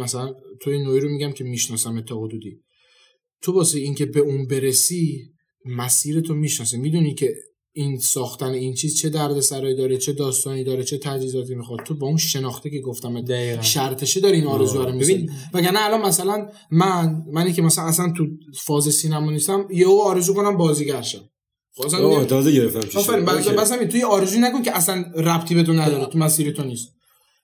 مثلا 0.00 0.34
تو 0.60 0.70
این 0.70 0.82
نوعی 0.82 1.00
رو 1.00 1.08
میگم 1.08 1.32
که 1.32 1.44
می‌شناسم 1.44 2.00
تا 2.00 2.20
حدودی. 2.20 2.60
تو 3.42 3.52
واسه 3.52 3.78
اینکه 3.78 4.06
به 4.06 4.20
اون 4.20 4.46
برسی 4.46 5.22
مسیر 5.64 6.20
تو 6.20 6.34
می‌شناسی. 6.34 6.78
می‌دونی 6.78 7.14
که 7.14 7.34
این 7.78 7.98
ساختن 7.98 8.46
این 8.50 8.74
چیز 8.74 8.98
چه 8.98 9.08
درد 9.08 9.40
سرایی 9.40 9.76
داره 9.76 9.96
چه 9.98 10.12
داستانی 10.12 10.64
داره 10.64 10.84
چه 10.84 10.98
تجهیزاتی 10.98 11.54
می‌خواد 11.54 11.80
تو 11.80 11.94
با 11.94 12.06
اون 12.06 12.16
شناخته 12.16 12.70
که 12.70 12.80
گفتم 12.80 13.20
دقیقاً. 13.20 13.62
شرطشه 13.62 14.20
داری 14.20 14.36
این 14.36 14.46
آرزو 14.46 14.82
رو 14.82 14.92
ببین- 14.92 15.30
وگرنه 15.54 15.82
الان 15.84 16.00
مثلا 16.00 16.48
من 16.70 17.22
منی 17.32 17.52
که 17.52 17.62
مثلا 17.62 17.84
اصلا 17.84 18.12
تو 18.16 18.26
فاز 18.60 18.88
سینما 18.88 19.30
نیستم 19.30 19.68
یهو 19.70 20.00
آرزو 20.00 20.34
کنم 20.34 20.56
بازیگر 20.56 21.02
شم 21.02 21.18
خب 21.76 21.94
آه، 21.94 22.16
نمی- 22.16 22.26
تازه 22.26 22.52
گرفتم. 22.52 22.98
آفرین 22.98 23.24
بس 23.24 23.72
همین 23.72 23.88
توی 23.88 24.02
آرزوی 24.02 24.40
نکن 24.40 24.62
که 24.62 24.76
اصلا 24.76 25.04
ربطی 25.16 25.54
به 25.54 25.62
تو 25.62 25.72
نداره 25.72 26.06
تو 26.06 26.18
مسیر 26.18 26.52
تو 26.52 26.64
نیست 26.64 26.88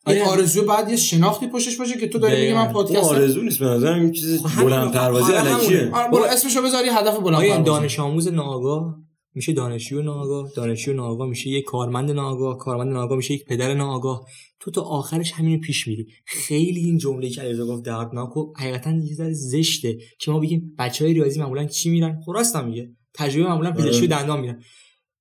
این 0.06 0.18
آره. 0.22 0.30
آرزو 0.30 0.64
بعد 0.64 0.90
یه 0.90 0.96
شناختی 0.96 1.46
پشتش 1.46 1.76
باشه 1.76 1.98
که 1.98 2.08
تو 2.08 2.18
داری 2.18 2.40
میگی 2.40 2.54
من 2.54 2.72
پادکست 2.72 3.04
آرزو 3.10 3.40
نیست 3.42 3.58
به 3.58 3.64
نظرم 3.66 4.00
این 4.00 4.12
چیز 4.12 4.42
خب 4.46 4.64
بلند 4.64 4.92
پروازی 4.92 5.32
آره، 5.32 5.54
الکیه 5.54 5.78
همونه. 5.78 5.96
آره 5.96 6.10
برو 6.10 6.22
اسمشو 6.24 6.62
بذاری 6.62 6.88
هدف 6.88 7.16
بلند 7.18 7.34
آیا 7.34 7.50
پروازی. 7.54 7.64
دانش 7.64 7.98
آموز 7.98 8.28
ناآگاه 8.28 8.96
میشه 9.34 9.52
دانشجو 9.52 10.02
ناآگاه 10.02 10.50
دانشجو 10.56 10.92
ناآگاه 10.92 11.28
میشه 11.28 11.48
یک 11.48 11.64
کارمند 11.64 12.10
ناآگاه 12.10 12.58
کارمند 12.58 12.92
ناآگاه 12.92 13.16
میشه 13.16 13.34
یک 13.34 13.44
پدر 13.44 13.74
ناآگاه. 13.74 14.26
تو 14.60 14.70
تا 14.70 14.82
آخرش 14.82 15.32
همینو 15.32 15.60
پیش 15.60 15.88
میری. 15.88 16.06
خیلی 16.26 16.80
این 16.80 16.98
جمله 16.98 17.30
که 17.30 17.40
علیرضا 17.40 17.66
گفت 17.66 17.84
دردناک 17.84 18.36
و 18.36 18.52
حقیقتا 18.56 18.90
یه 18.90 19.14
ذره 19.14 19.32
زشته 19.32 19.98
که 20.18 20.30
ما 20.30 20.40
بگیم 20.40 20.74
بچهای 20.78 21.14
ریاضی 21.14 21.40
معمولا 21.40 21.66
چی 21.66 21.90
میرن؟ 21.90 22.20
خب 22.26 22.32
راست 22.32 22.56
هم 22.56 22.68
میگه. 22.68 22.90
تجربه 23.14 23.48
معمولا 23.48 23.72
پزشکی 23.72 24.06
و 24.06 24.08
دندان 24.08 24.40
میرن. 24.40 24.62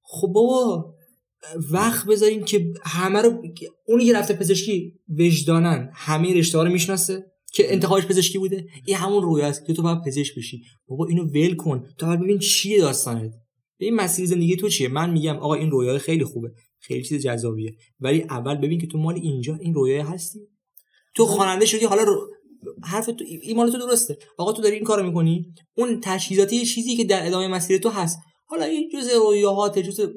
خب 0.02 0.28
بابا 0.28 0.94
وقت 1.72 2.08
بذارین 2.08 2.44
که 2.44 2.74
همه 2.84 3.22
رو 3.22 3.42
اونی 3.88 4.06
که 4.06 4.14
رفته 4.14 4.34
پزشکی 4.34 4.94
وجدانن 5.20 5.90
همه 5.94 6.34
رشته 6.34 6.58
ها 6.58 6.64
رو 6.64 6.72
می‌شناسه 6.72 7.26
که 7.54 7.74
انتخابش 7.74 8.06
پزشکی 8.06 8.38
بوده. 8.38 8.66
این 8.86 8.98
همون 8.98 9.24
روی 9.24 9.42
است 9.42 9.66
که 9.68 9.74
تو 9.74 9.82
باید 9.82 10.02
پزشک 10.06 10.36
بشی. 10.38 10.62
بابا 10.88 11.06
اینو 11.06 11.24
ول 11.24 11.56
کن. 11.56 11.84
باید 12.00 12.20
ببین 12.20 12.40
چیه 12.40 12.82
داستانت. 12.82 13.32
این 13.86 13.96
مسیر 13.96 14.26
زندگی 14.26 14.56
تو 14.56 14.70
چیه؟ 14.70 14.88
من 14.88 15.10
میگم 15.10 15.36
آقا 15.36 15.54
این 15.54 15.72
رویای 15.72 16.00
خیلی 16.00 16.24
خوبه 16.24 16.52
خیلی 16.80 17.04
چیز 17.04 17.24
جذابیه. 17.24 17.76
ولی 18.00 18.22
اول 18.22 18.56
ببین 18.56 18.80
که 18.80 18.88
تو 18.88 18.98
مال 18.98 19.16
اینجا 19.16 19.56
این 19.62 19.74
رویای 19.74 20.00
هستی. 20.00 20.40
تو 21.16 21.26
خواننده 21.26 21.66
شدی 21.66 21.86
حالا 21.86 22.04
رو... 22.04 22.30
حرف 22.84 23.06
تو 23.06 23.26
این 23.42 23.58
مال 23.58 23.72
تو 23.72 23.78
درسته. 23.78 24.18
آقا 24.38 24.54
تو 24.54 24.62
داری 24.62 24.76
این 24.76 24.84
کارو 24.84 25.08
می‌کنی؟ 25.08 25.54
اون 25.78 26.00
تجهیزاتی 26.04 26.66
چیزی 26.66 26.96
که 26.96 27.04
در 27.04 27.28
ادامه 27.28 27.48
مسیر 27.48 27.78
تو 27.78 27.90
هست. 27.90 28.20
حالا 28.46 28.66
این 28.66 28.90
جزء 28.94 29.18
رویاهات 29.20 29.80
جزء 29.80 30.08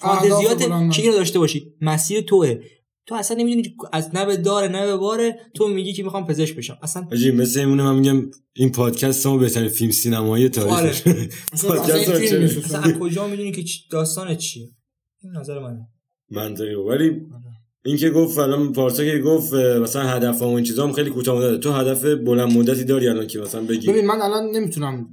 فانتزیات 0.00 0.92
که 0.92 1.12
داشته 1.12 1.38
باشی. 1.38 1.74
مسیر 1.80 2.20
توه. 2.20 2.60
تو 3.08 3.14
اصلا 3.14 3.36
نمی‌دونی 3.36 3.76
از 3.92 4.14
نه 4.14 4.26
به 4.26 4.36
داره 4.36 4.68
نه 4.68 4.86
به 4.86 4.96
باره 4.96 5.38
تو 5.54 5.68
میگی 5.68 5.92
که 5.92 6.02
می‌خوام 6.02 6.26
پزشک 6.26 6.56
بشم. 6.56 6.78
اصلا 6.82 7.06
آجی 7.12 7.30
مثل 7.30 7.60
اینونه 7.60 7.82
من 7.82 7.98
میگم 7.98 8.30
این 8.56 8.72
پادکست 8.72 9.26
ما 9.26 9.36
بهترین 9.38 9.68
فیلم 9.68 9.90
سینمایی 9.90 10.48
تاریخ. 10.48 10.72
آره. 10.72 10.92
پادکست 11.68 12.08
ما 12.08 12.18
چه- 12.18 12.60
اصلا 12.64 12.80
از 12.80 12.92
کجا 12.92 13.26
می‌دونی 13.26 13.52
که 13.52 13.62
چی- 13.62 13.80
داستان 13.90 14.34
چیه 14.36 14.68
این 15.22 15.32
نظر 15.36 15.58
منه. 15.58 15.88
منطقی. 16.30 16.74
ولی 16.74 17.20
این 17.84 17.96
که 17.96 18.10
گفت 18.10 18.38
الان 18.38 18.72
پارسا 18.72 19.04
که 19.04 19.18
گفت 19.18 19.54
مثلا 19.54 20.02
هدف 20.02 20.42
و 20.42 20.44
این 20.44 20.64
چیزا 20.64 20.86
هم 20.86 20.92
خیلی 20.92 21.10
کوتاه 21.10 21.40
مدته 21.40 21.56
تو 21.56 21.72
هدف 21.72 22.04
بلند 22.04 22.52
مدتی 22.52 22.84
داری 22.84 23.08
الان 23.08 23.26
که 23.26 23.38
مثلا 23.38 23.60
بگی؟ 23.62 23.86
ببین 23.88 24.06
من 24.06 24.22
الان 24.22 24.50
نمی‌تونم 24.50 25.06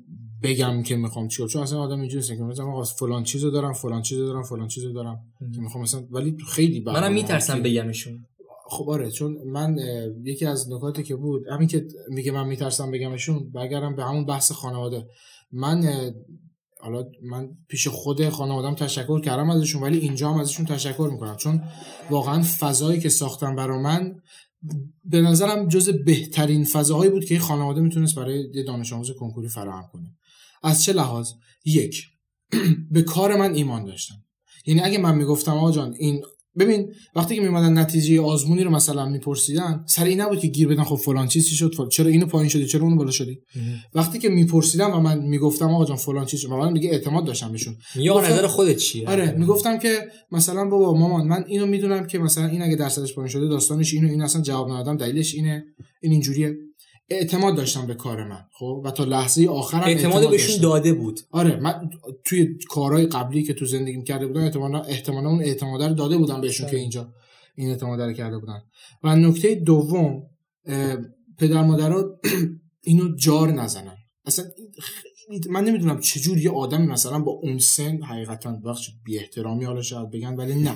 بگم 0.45 0.83
که 0.83 0.95
می‌خوام 0.95 1.27
چیکار 1.27 1.47
چون 1.47 1.61
اصلا 1.61 1.79
آدم 1.79 1.99
اینجوریه 1.99 2.37
که 2.37 2.43
مثلا 2.43 2.65
آقا 2.65 2.83
فلان 2.83 3.23
چیزو 3.23 3.51
دارم 3.51 3.73
فلان 3.73 4.01
چیزو 4.01 4.25
دارم 4.25 4.43
فلان 4.43 4.67
چیزو 4.67 4.93
دارم. 4.93 5.19
که 5.55 5.61
می‌خوام 5.61 5.83
مثلا 5.83 6.03
ولی 6.11 6.37
خیلی 6.49 6.79
منم 6.79 7.13
میترسم 7.13 7.63
بگمشون. 7.63 8.25
خب 8.67 8.89
آره 8.89 9.11
چون 9.11 9.37
من 9.45 9.77
یکی 10.23 10.45
از 10.45 10.71
نکاتی 10.71 11.03
که 11.03 11.15
بود 11.15 11.47
همین 11.47 11.67
که 11.67 11.87
میگه 12.09 12.31
من 12.31 12.47
میترسم 12.47 12.91
بگمشون 12.91 13.51
برگردم 13.51 13.95
به 13.95 14.03
همون 14.03 14.25
بحث 14.25 14.51
خانواده. 14.51 15.07
من 15.51 16.11
حالا 16.79 17.03
من 17.23 17.49
پیش 17.67 17.87
خود 17.87 18.29
خانوادم 18.29 18.75
تشکر 18.75 19.21
کردم 19.21 19.49
ازشون 19.49 19.83
ولی 19.83 19.97
اینجا 19.97 20.31
هم 20.31 20.39
ازشون 20.39 20.65
تشکر 20.65 21.09
می‌کنم. 21.11 21.35
چون 21.35 21.61
واقعا 22.09 22.41
فضایی 22.41 22.99
که 22.99 23.09
ساختم 23.09 23.55
برا 23.55 23.81
من 23.81 24.15
به 25.05 25.21
نظرم 25.21 25.67
جز 25.67 25.89
بهترین 25.89 26.63
فضاهایی 26.63 27.11
بود 27.11 27.25
که 27.25 27.39
خانواده 27.39 27.81
می‌تونست 27.81 28.15
برای 28.15 28.49
یه 28.53 28.63
دانش 28.63 28.93
آموز 28.93 29.11
کنکوری 29.11 29.47
فراهم 29.47 29.89
کنه. 29.93 30.11
از 30.65 30.83
چه 30.83 30.93
لحاظ؟ 30.93 31.31
یک 31.65 32.03
به 32.91 33.01
کار 33.01 33.35
من 33.35 33.53
ایمان 33.53 33.85
داشتن 33.85 34.15
یعنی 34.65 34.81
اگه 34.81 34.97
من 34.97 35.15
می‌گفتم 35.15 35.51
آقا 35.51 35.71
جان 35.71 35.95
این 35.99 36.21
ببین 36.59 36.93
وقتی 37.15 37.35
که 37.35 37.41
میمدن 37.41 37.77
نتیجه 37.77 38.21
آزمونی 38.21 38.63
رو 38.63 38.71
مثلا 38.71 39.09
میپرسیدن 39.09 39.83
سر 39.87 40.03
این 40.03 40.21
نبود 40.21 40.39
که 40.39 40.47
گیر 40.47 40.67
بدن 40.67 40.83
خب 40.83 40.95
فلان 40.95 41.27
چیز 41.27 41.49
چی 41.49 41.55
شد 41.55 41.75
فلان. 41.75 41.89
چرا 41.89 42.07
اینو 42.07 42.25
پایین 42.25 42.49
شدی 42.49 42.65
چرا 42.65 42.81
اونو 42.81 42.95
بالا 42.95 43.11
شدی؟ 43.11 43.39
وقتی 43.93 44.19
که 44.19 44.29
میپرسیدم 44.29 44.91
و 44.91 44.99
من 44.99 45.19
می‌گفتم 45.19 45.65
آقا 45.73 45.85
جان 45.85 45.97
فلان 45.97 46.25
چیز 46.25 46.39
شد 46.39 46.49
من 46.49 46.73
دیگه 46.73 46.89
اعتماد 46.89 47.25
داشتم 47.25 47.51
بهشون. 47.51 47.75
یا 47.95 48.21
نظر 48.21 48.47
خودت 48.47 48.77
چیه؟ 48.77 49.09
آره 49.09 49.31
می‌گفتم 49.31 49.77
که 49.77 49.99
مثلا 50.31 50.65
بابا 50.65 50.93
مامان 50.93 51.27
من 51.27 51.43
اینو 51.47 51.65
می‌دونم 51.65 52.07
که 52.07 52.19
مثلا 52.19 52.47
این 52.47 52.61
اگه 52.61 52.75
درصدش 52.75 53.15
پایین 53.15 53.29
شده 53.29 53.47
داستانش 53.47 53.93
اینو 53.93 54.09
این 54.09 54.21
اصلا 54.21 54.41
جواب 54.41 54.71
ندادم 54.71 54.97
دلیلش 54.97 55.35
اینه. 55.35 55.65
این 56.01 56.11
اینجوریه. 56.11 56.55
اعتماد 57.09 57.55
داشتم 57.55 57.87
به 57.87 57.95
کار 57.95 58.23
من 58.23 58.45
خب؟ 58.51 58.81
و 58.85 58.91
تا 58.91 59.03
لحظه 59.03 59.47
آخرم 59.47 59.81
اعتماد 59.81 60.29
بهشون 60.29 60.47
داشتم. 60.47 60.61
داده 60.61 60.93
بود. 60.93 61.19
آره 61.31 61.55
من 61.55 61.89
توی 62.23 62.57
کارهای 62.69 63.05
قبلی 63.05 63.43
که 63.43 63.53
تو 63.53 63.65
زندگیم 63.65 64.03
کرده 64.03 64.27
بودم 64.27 64.41
احتمالا 64.41 64.81
احتمالا 64.81 65.29
اون 65.29 65.41
اعتماد 65.41 65.83
رو 65.83 65.93
داده 65.93 66.17
بودم 66.17 66.41
بهشون 66.41 66.69
که 66.69 66.77
اینجا 66.77 67.13
این 67.55 67.69
اعتماد 67.69 68.01
رو 68.01 68.13
کرده 68.13 68.37
بودن. 68.37 68.61
و 69.03 69.15
نکته 69.15 69.55
دوم 69.55 70.23
پدر 71.37 71.63
مادرها 71.63 72.19
اینو 72.81 73.15
جار 73.15 73.51
نزنن. 73.51 73.97
اصلا 74.25 74.45
من 75.49 75.63
نمی‌دونم 75.63 75.99
چجور 75.99 76.37
یه 76.37 76.51
آدمی 76.51 76.87
مثلا 76.87 77.19
با 77.19 77.31
اون 77.31 77.57
سن 77.57 78.03
حقیقتا 78.03 78.51
بخش 78.51 78.89
بی 79.05 79.19
احترامی 79.19 79.65
حالا 79.65 79.81
شاید 79.81 80.09
بگن 80.09 80.35
ولی 80.35 80.55
نه. 80.55 80.73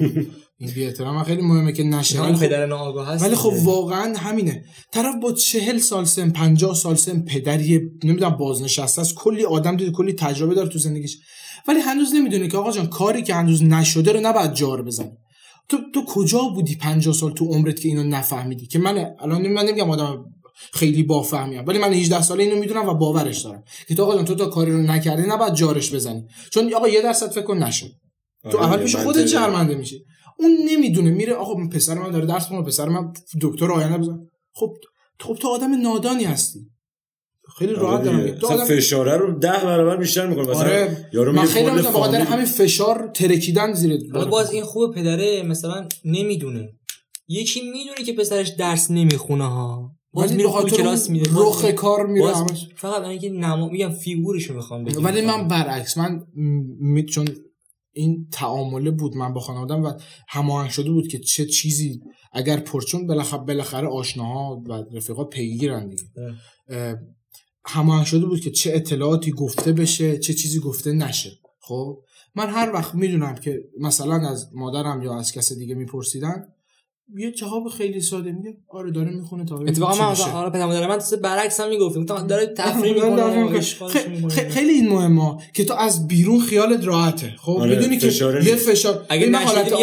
این 0.58 0.72
بی 0.76 0.86
احترام 0.86 1.24
خیلی 1.24 1.42
مهمه 1.42 1.74
که 1.74 1.84
نشه. 1.84 2.22
ولی 2.22 2.34
خب 2.34 2.40
پدر 2.40 2.66
ناآگاه 2.66 3.08
هست 3.08 3.24
ولی 3.24 3.36
خب. 3.36 3.54
واقعا 3.64 4.18
همینه. 4.18 4.64
طرف 4.92 5.16
با 5.22 5.32
چهل 5.32 5.78
سال 5.78 6.06
سن 6.06 6.30
پنجاه 6.30 6.76
سال 6.76 6.96
سن 6.96 7.22
پدری 7.22 7.92
نمی‌دونم 8.04 8.38
بازنشسته 8.38 9.02
است 9.02 9.16
کلی 9.16 9.46
آدم 9.46 9.78
دیده 9.78 9.92
کلی 9.92 10.14
تجربه 10.14 10.56
داره 10.56 10.70
تو 10.70 10.80
زندگیش. 10.80 11.18
ولی 11.68 11.80
هنوز 11.80 12.14
نمی‌دونه 12.14 12.48
که 12.48 12.58
آقا 12.58 12.72
جان 12.72 12.88
کاری 12.88 13.24
که 13.24 13.34
هنوز 13.34 13.64
نشده 13.64 14.12
رو 14.12 14.20
نباید 14.20 14.54
جار 14.54 14.82
بزنی. 14.82 15.12
تو 15.70 15.78
تو 15.94 16.06
کجا 16.06 16.40
بودی 16.40 16.76
پنجاه 16.76 17.14
سال 17.14 17.34
تو 17.34 17.46
عمرت 17.46 17.80
که 17.80 17.88
اینو 17.88 18.04
نفهمیدی؟ 18.04 18.68
که 18.68 18.80
من 18.80 19.06
الان 19.20 19.48
من 19.48 19.66
نمیگم 19.66 19.90
آدم 19.90 20.26
خیلی 20.74 21.04
بافهمیم. 21.04 21.66
ولی 21.68 21.80
من 21.80 21.94
18 21.94 22.22
ساله 22.22 22.44
اینو 22.44 22.60
می‌دونم 22.60 22.90
و 22.90 22.94
باورش 22.94 23.42
دارم. 23.42 23.64
که 23.88 23.96
تو 23.96 24.04
آقا 24.04 24.24
تو 24.24 24.36
تا 24.36 24.46
کاری 24.46 24.72
رو 24.72 24.78
نکردی 24.82 25.24
نباید 25.28 25.54
جارش 25.54 25.94
بزنی. 25.94 26.24
چون 26.52 26.74
آقا 26.74 26.88
یه 26.88 27.02
درصد 27.02 27.32
فکر 27.32 27.44
کن 27.44 27.58
نشد 27.64 27.92
تو 28.52 28.58
آره 28.58 28.68
اول 28.68 28.78
پیش 28.84 28.96
منطقی. 28.96 29.14
خودت 29.14 29.28
شرمنده 29.28 29.76
میشی. 29.76 30.06
اون 30.40 30.58
نمی‌دونه 30.70 31.10
میره 31.12 31.34
آقا 31.34 31.68
پسر 31.68 31.94
من 31.94 32.12
داره 32.12 32.26
درس 32.26 32.44
می‌خونه 32.44 32.68
پسر 32.68 32.90
من 32.90 33.14
دکتر 33.42 33.72
آینده 33.72 33.98
بزن. 33.98 34.20
خب 34.54 34.74
خب 35.20 35.36
تو 35.36 35.48
آدم 35.48 35.82
نادانی 35.82 36.24
هستی. 36.24 36.60
خیلی 37.58 37.74
آره 37.74 37.82
راحت 37.82 38.04
دارم. 38.04 38.32
تو 38.32 38.48
آدم 38.48 38.66
فشاره 38.66 39.18
رو 39.18 39.40
ده 39.40 39.52
برابر 39.64 39.98
بیشتر 39.98 40.28
می‌کنه 40.28 40.48
مثلا 40.48 40.60
آره. 40.60 41.10
یارو 41.14 41.32
من 41.32 41.46
خیلی 41.46 41.70
مثلا 41.70 41.92
بخاطر 41.92 42.18
فامیل- 42.18 42.28
همین 42.28 42.46
فشار 42.46 43.12
ترکیدن 43.14 43.74
زیر 43.74 44.00
حالا 44.14 44.26
باز 44.26 44.52
این 44.52 44.64
خوبه 44.64 45.02
پدره 45.02 45.44
مثلا 45.44 45.88
نمی‌دونه. 46.06 46.70
یکی 47.28 47.62
می‌دونه 47.62 48.04
که 48.06 48.14
پسرش 48.14 48.50
درس 48.50 48.92
نمی‌خونه 48.92 49.44
ها. 49.50 49.92
باز 50.14 50.34
میره 50.34 50.50
خاطر 50.50 50.78
کلاس 50.78 51.10
میره. 51.10 51.28
رخ 51.34 51.66
کار 51.66 52.08
میره 52.08 52.36
همش. 52.36 52.70
فقط 52.76 53.02
من 53.02 53.20
که 53.20 53.30
نما 53.30 53.70
میگم 53.70 53.90
فیگورشو 53.90 54.54
می‌خوام 54.54 54.84
بگم. 54.84 55.04
ولی 55.04 55.22
من 55.22 55.48
برعکس 55.48 55.98
من 55.98 56.28
می... 56.80 57.06
چون 57.06 57.28
این 57.94 58.28
تعامله 58.32 58.92
بود 58.92 59.18
من 59.18 59.34
با 59.34 59.40
خانوادم 59.40 59.84
و 59.84 59.94
هماهنگ 60.28 60.70
شده 60.70 60.92
بود 60.92 61.08
که 61.08 61.20
چه 61.20 61.46
چیزی 61.46 62.02
اگر 62.34 62.60
پرچون 62.60 63.08
بالاخره 63.08 63.42
بالاخره 63.42 63.88
آشناها 63.88 64.64
و 64.68 64.74
رفیقا 64.98 65.24
پیگیرن 65.24 65.90
دیگه. 65.90 66.04
اه. 66.18 66.36
اه، 66.78 66.96
هماهنگ 67.66 68.06
شده 68.06 68.26
بود 68.26 68.40
که 68.40 68.52
چه 68.52 68.72
اطلاعاتی 68.74 69.32
گفته 69.32 69.72
بشه 69.72 70.18
چه 70.18 70.34
چیزی 70.34 70.60
گفته 70.60 70.92
نشه. 70.92 71.32
خب؟ 71.60 72.00
من 72.36 72.50
هر 72.50 72.72
وقت 72.74 72.96
می‌دونم 72.96 73.36
که 73.36 73.60
مثلا 73.80 74.30
از 74.30 74.50
مادرم 74.54 75.02
یا 75.02 75.20
از 75.20 75.32
کس 75.32 75.54
دیگه 75.54 75.76
میپرسیدن 75.76 76.48
یه 77.18 77.32
جواب 77.32 77.68
خیلی 77.68 78.02
ساده 78.02 78.32
میگه. 78.32 78.58
آره 78.70 78.92
داره 78.92 79.12
می‌خونه 79.12 79.46
تا 79.46 79.60
اتفاقا 79.60 80.06
من. 80.06 80.12
مثلا 80.12 80.26
آره 80.26 80.50
پدر 80.50 80.66
مادر 80.66 80.88
من 80.88 81.00
برعکس 81.24 81.60
هم 81.60 81.70
می‌گفتم. 81.70 82.06
گفتم 82.06 82.28
داره 82.28 82.46
تفریح 82.46 82.94
می‌کنه 82.94 84.30
خیلی 84.30 84.72
این 84.72 84.90
مهمه 84.90 85.38
که 85.54 85.66
تو 85.66 85.74
از 85.74 86.08
بیرون 86.08 86.40
خیالت 86.40 86.86
راحته. 86.86 87.36
خب 87.38 87.52
آره، 87.52 87.76
می‌دونی 87.76 87.98
که 87.98 88.08
یه. 88.08 88.56
فشار 88.56 89.06
اگه 89.10 89.38
حالت 89.38 89.74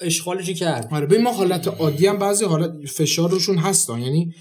اشغالش 0.00 0.50
کرد. 0.50 0.88
آره 0.92 1.06
ببین 1.06 1.22
ما 1.22 1.32
حالت 1.32 1.68
عادی 1.68 2.06
هم 2.06 2.18
بعضی 2.18 2.44
حالت 2.44 2.86
فشارشون 2.86 3.58
هستن. 3.58 3.98
یعنی 3.98 4.34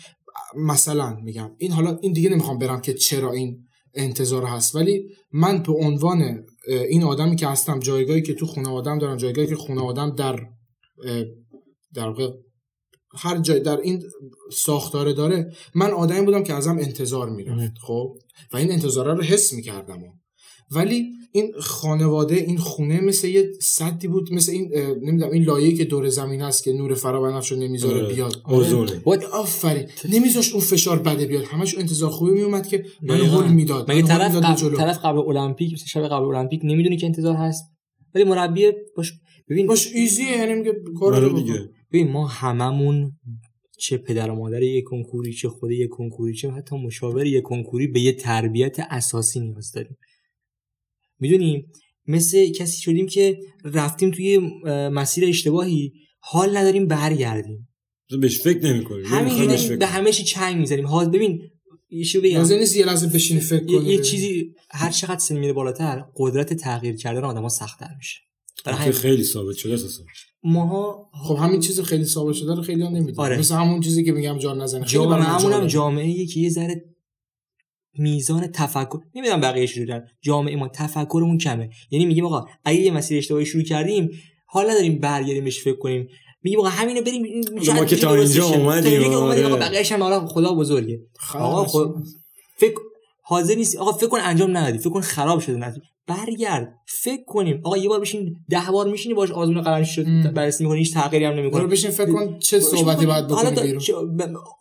مثلا 0.56 1.18
میگم 1.24 1.52
این 1.57 1.72
حالا 1.72 1.98
این 2.02 2.14
دیگه 2.14 2.30
نمی‌خوام 2.30 2.57
برم 2.57 2.82
که 2.82 2.94
چرا 2.94 3.32
این 3.32 3.57
انتظار 3.94 4.44
هست. 4.44 4.76
ولی 4.76 5.03
من 5.32 5.64
به 5.64 5.74
عنوان 5.74 6.45
این 6.90 7.03
آدمی 7.03 7.36
که 7.36 7.48
هستم 7.48 7.80
جایگاهی 7.80 8.22
که 8.22 8.34
تو 8.34 8.45
خونه 8.45 8.70
آدم 8.70 8.99
دارم 8.99 9.18
جایگاهی 9.18 9.48
که 9.48 9.56
خونه 9.56 9.82
آدم 9.82 10.15
در 10.15 10.40
در 11.95 12.07
واقع 12.07 12.30
هر 13.18 13.38
جای 13.38 13.60
در 13.60 13.78
این 13.78 14.03
ساختاره 14.52 15.14
داره. 15.14 15.53
من 15.76 15.91
آدمی 15.91 16.26
بودم 16.26 16.44
که 16.44 16.53
ازم 16.53 16.78
انتظار 16.78 17.30
می‌رفت. 17.30 17.74
خب؟ 17.82 18.15
و 18.53 18.57
این 18.57 18.72
انتظاره 18.72 19.14
رو 19.14 19.24
حس 19.24 19.53
می‌کردم. 19.53 19.99
ولی 20.72 21.06
این 21.32 21.53
خانواده 21.60 22.36
این 22.36 22.57
خونه 22.57 23.02
مثل 23.02 23.28
یه 23.28 23.52
صدی 23.61 24.07
بود 24.07 24.34
مثل 24.34 24.52
این 24.52 24.72
نمی‌دونم 25.02 25.32
این 25.32 25.44
لایه‌ای 25.44 25.74
که 25.74 25.86
دور 25.86 26.10
زمین 26.10 26.41
هست 26.41 26.64
که 26.64 26.74
نور 26.74 26.94
فرابنفش 26.94 27.52
رو 27.52 27.57
نمی‌ذاره 27.57 28.03
آره. 28.03 28.14
بیاد. 28.14 28.41
اوزونه 28.45 28.99
باید- 28.99 29.24
آفرین. 29.24 29.88
نمیذاشت 30.10 30.53
اون 30.53 30.61
فشار 30.61 30.99
بده 30.99 31.26
بیاد. 31.26 31.44
همش 31.44 31.78
انتظار 31.78 32.10
خوبی 32.10 32.32
میومد 32.32 32.68
که 32.68 32.86
من. 33.02 33.15
هول 33.15 33.48
می‌داد. 33.48 33.91
مگه 33.91 34.02
طرف 34.02 34.36
قبل 34.36 34.56
جلو. 34.56 34.78
طرف 34.78 34.98
قبل 35.06 35.38
المپیک 35.38 35.74
مثلا 35.74 35.88
شب 35.88 36.07
قبل 36.07 36.36
المپیک 36.36 36.61
نمی‌دونی 36.64 36.98
که 36.98 37.06
انتظار 37.06 37.36
هست؟ 37.36 37.64
ولی 38.15 38.24
مربی 38.24 38.72
باش 38.98 39.14
ببین 39.49 39.68
باش 39.68 39.88
ایزیه 39.94 40.38
یعنی 40.38 40.53
میگه 40.53 40.74
کار 40.99 41.15
آره 41.15 41.28
رو 41.28 41.40
دیگه. 41.40 41.70
ببین 41.94 42.11
ما 42.11 42.28
هممون 42.28 43.20
چه 43.78 43.98
پدر 43.98 44.30
و 44.30 44.36
مادر 44.36 44.64
یک 44.64 44.84
کنکوری 44.84 45.34
چه 45.34 45.49
خود 45.49 45.72
یک 45.72 45.90
کنکوری 45.90 46.34
چه 46.34 46.52
حتی 46.52 46.76
مشاور 46.76 47.26
یک 47.26 47.44
کنکوری 47.44 47.88
به 47.88 47.99
یه 47.99 48.14
تربیت 48.14 48.80
اساسی 48.80 49.40
نیاز 49.40 49.72
داریم. 49.72 49.98
می‌دونیم 51.20 51.72
مثل 52.07 52.52
کسی 52.52 52.82
شدیم 52.82 53.07
که 53.07 53.40
رفتیم 53.64 54.11
توی 54.11 54.38
مسیر 54.90 55.26
اشتباهی 55.26 55.94
حال 56.20 56.57
نداریم 56.57 56.88
برگردیم. 56.88 57.70
بهش 58.22 58.40
فکر 58.40 58.65
نمی‌کنی. 58.65 59.03
همینجوری 59.03 59.48
بهش 59.48 59.61
داریم 59.61 59.70
فکر 59.70 59.78
به 59.78 59.86
همه 59.86 60.11
چی 60.11 60.24
چنگ 60.24 60.57
می‌زنیم. 60.57 60.88
حال 60.88 61.10
ببین 61.10 61.41
یه 61.90 62.06
چیزی 62.06 62.28
بگم. 62.28 62.38
لازم 62.38 62.56
نیست 62.56 62.76
یه 62.76 62.86
لحظه 62.86 63.07
بشینی 63.07 63.40
فکر 63.40 63.65
کنی. 63.65 63.86
یه 63.86 64.02
چیزی 64.02 64.53
هر 64.72 64.91
چقدر 64.91 65.20
سن 65.20 65.38
میره 65.38 65.53
بالاتر 65.53 66.06
قدرت 66.15 66.53
تغییر 66.53 66.95
کردن 66.95 67.24
آدما 67.24 67.49
سختتر 67.49 67.95
میشه. 67.98 68.20
برای 68.65 68.78
همین. 68.78 68.91
خیلی 68.91 69.24
ثابت 69.24 69.56
شده 69.56 69.74
اساسا 69.74 70.03
ماها 70.44 71.10
خب 71.14 71.36
همین 71.36 71.60
چیز 71.60 71.82
خیلی 71.82 72.06
ثابت 72.06 72.36
شده 72.36 72.56
رو 72.56 72.61
خیلی 72.61 72.82
ها 72.82 72.90
نمی‌دونن 72.90 73.20
آره. 73.20 73.40
مثل 73.40 73.56
همون 73.56 73.82
چیزی 73.82 74.03
که 74.03 74.11
میگم 74.11 74.38
جان 74.38 74.61
نزنه 74.61 74.86
جامعه 74.86 75.24
هم 75.24 75.38
جالبه. 75.38 75.68
جامعه 75.68 76.26
که 76.26 76.40
یه 76.40 76.49
ذره 76.49 76.86
میزان 77.98 78.48
تفکر 78.48 78.99
نمی‌دونم 79.15 79.41
بقیه 79.41 79.86
دارن 79.86 80.07
جامعه 80.22 80.56
ما 80.56 80.68
تفکرمون 80.68 81.38
کمه 81.38 81.70
یعنی 81.91 82.06
میگیم 82.06 82.26
آقا 82.26 82.45
اگه 82.65 82.80
یه 82.80 82.91
مسیر 82.91 83.18
اشتباهی 83.18 83.45
شروع 83.45 83.64
کردیم 83.64 84.10
حال 84.48 84.70
نداریم 84.70 84.99
برگردیم 84.99 85.44
بهش 85.44 85.64
فکر 85.64 85.78
کنیم 85.78 86.07
میگیم 86.44 86.60
آقا 86.60 86.70
همینو 86.70 87.02
بریم 87.02 87.41
ما 87.76 87.86
که 87.86 87.95
تا 87.95 88.15
اینجا 88.15 88.45
اومدیم، 88.45 89.03
اومدیم 89.03 89.24
آره. 89.24 89.45
آقا 89.45 89.56
بقیه‌اش 89.56 89.91
هم 89.91 90.03
حالا 90.03 90.26
خدا 90.26 90.53
بزرگه 90.53 90.99
آقا. 91.34 91.65
خب 91.65 91.95
فکر 92.57 92.80
حاضر 93.25 93.55
نیست 93.55 93.75
آقا 93.75 93.91
فکر 93.91 94.07
کن 94.07 94.19
انجام 94.21 94.57
ندادی. 94.57 94.77
فکر 94.77 94.89
کن 94.89 95.01
خراب 95.01 95.39
شده. 95.39 95.55
نتیجه 95.55 95.85
برگرد. 96.07 96.73
فکر 96.87 97.23
کنیم. 97.27 97.61
آقا 97.63 97.77
یه 97.77 97.89
بار 97.89 97.99
بشین 97.99 98.35
ده 98.49 98.71
بار 98.71 98.89
میشینی 98.89 99.13
باش 99.13 99.31
آزمون 99.31 99.61
قلم 99.61 99.83
شد. 99.83 100.05
بررسی 100.33 100.63
می‌کنی 100.63 100.79
هیچ 100.79 100.93
تغییری 100.93 101.25
هم 101.25 101.33
نمی‌کنه 101.33 101.67
بشین 101.67 101.91
فکر 101.91 102.11
کن 102.11 102.39
چه 102.39 102.59
صحبتی 102.59 103.05
باید 103.05 103.27
بکنی 103.27 103.77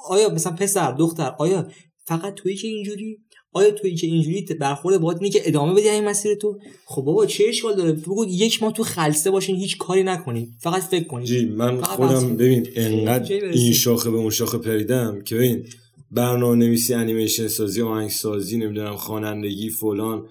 آیا 0.09 0.29
مثلا 0.29 0.53
پسر 0.53 0.93
دختر 0.93 1.35
آیا 1.39 1.69
فقط 2.07 2.35
تویی 2.35 2.57
که 2.57 2.69
اینجوری؟ 2.69 3.19
آیا 3.55 3.71
تویی 3.71 3.95
که 3.95 4.07
اینجوری 4.07 4.47
برخورد 4.61 5.01
باید 5.01 5.19
اینه 5.21 5.31
که 5.31 5.43
ادامه 5.45 5.73
بدی 5.75 5.89
این 5.89 6.05
مسیر 6.05 6.35
تو؟ 6.35 6.59
خب 6.87 7.03
بابا 7.03 7.27
چه 7.27 7.45
اشکال 7.49 7.77
داره؟ 7.77 7.93
بگو 7.93 8.27
یک 8.29 8.63
ماه 8.63 8.73
تو 8.73 8.83
خلسه 8.83 9.31
باشین 9.31 9.57
هیچ 9.57 9.79
کاری 9.79 10.03
نکنین. 10.03 10.51
فقط 10.61 10.83
فکر 10.83 11.05
کنین. 11.05 11.27
جی 11.27 11.45
من 11.45 11.83
خودم 11.83 12.37
ببین 12.37 12.67
انقدر. 12.77 13.35
این 13.35 13.73
شاخه 13.73 14.11
به 14.11 14.17
اون 14.17 14.31
شاخه 14.31 14.59
پریدم 14.59 15.23
که 15.25 15.35
ببین 15.35 15.65
برنامه 16.13 16.57
نویسی 16.57 16.95
انیمیشن 16.95 17.49
سازی 17.49 17.83
آهنگ 17.83 18.11
سازی 18.11 18.59
نمی‌دونم 18.59 18.97
خوانندگی 18.97 19.71
فلان. 19.71 20.29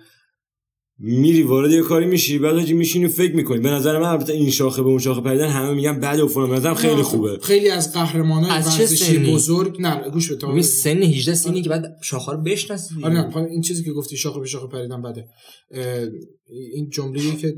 میری 1.04 1.44
وارد 1.44 1.72
یه 1.72 1.82
کاری 1.82 2.06
میشی 2.06 2.40
بعد 2.40 2.56
حاجی 2.56 2.74
میشینی 2.74 3.08
فکر 3.08 3.36
می‌کنی. 3.36 3.60
به 3.60 3.70
نظر 3.70 4.00
من 4.00 4.08
البته 4.08 4.34
این 4.34 4.50
شاخه 4.50 4.82
به 4.82 4.90
اون 4.90 5.00
شاخه 5.00 5.22
پریدن 5.22 5.50
همه 5.50 5.74
میگن 5.74 6.00
بد 6.00 6.20
و 6.20 6.28
فلان. 6.28 6.54
نظرم 6.54 6.74
خیلی 6.74 7.02
خوبه. 7.02 7.40
خیلی 7.42 7.70
از 7.70 7.94
چه 7.94 8.00
ورزشی؟ 8.00 9.34
بزرگ 9.34 9.82
نه 9.82 10.10
گوش 10.10 10.32
بده 10.32 10.48
ببین. 10.48 10.62
سن 10.62 11.04
18 11.04 11.34
سنی 11.34 11.62
که 11.62 11.70
بعد 11.70 11.86
شاخه 12.04 12.32
رو 12.32 12.38
بشناسی. 12.38 12.96
آره 13.04 13.14
نه 13.14 13.38
این 13.38 13.62
چیزی 13.62 13.84
که 13.84 13.92
گفتی 13.92 14.18
شاخه 14.18 14.40
به 14.40 14.48
شاخه 14.48 14.68
پریدن 14.68 15.02
بده. 15.02 15.26
این 16.74 16.90
جمله‌ای 16.90 17.36
که 17.36 17.56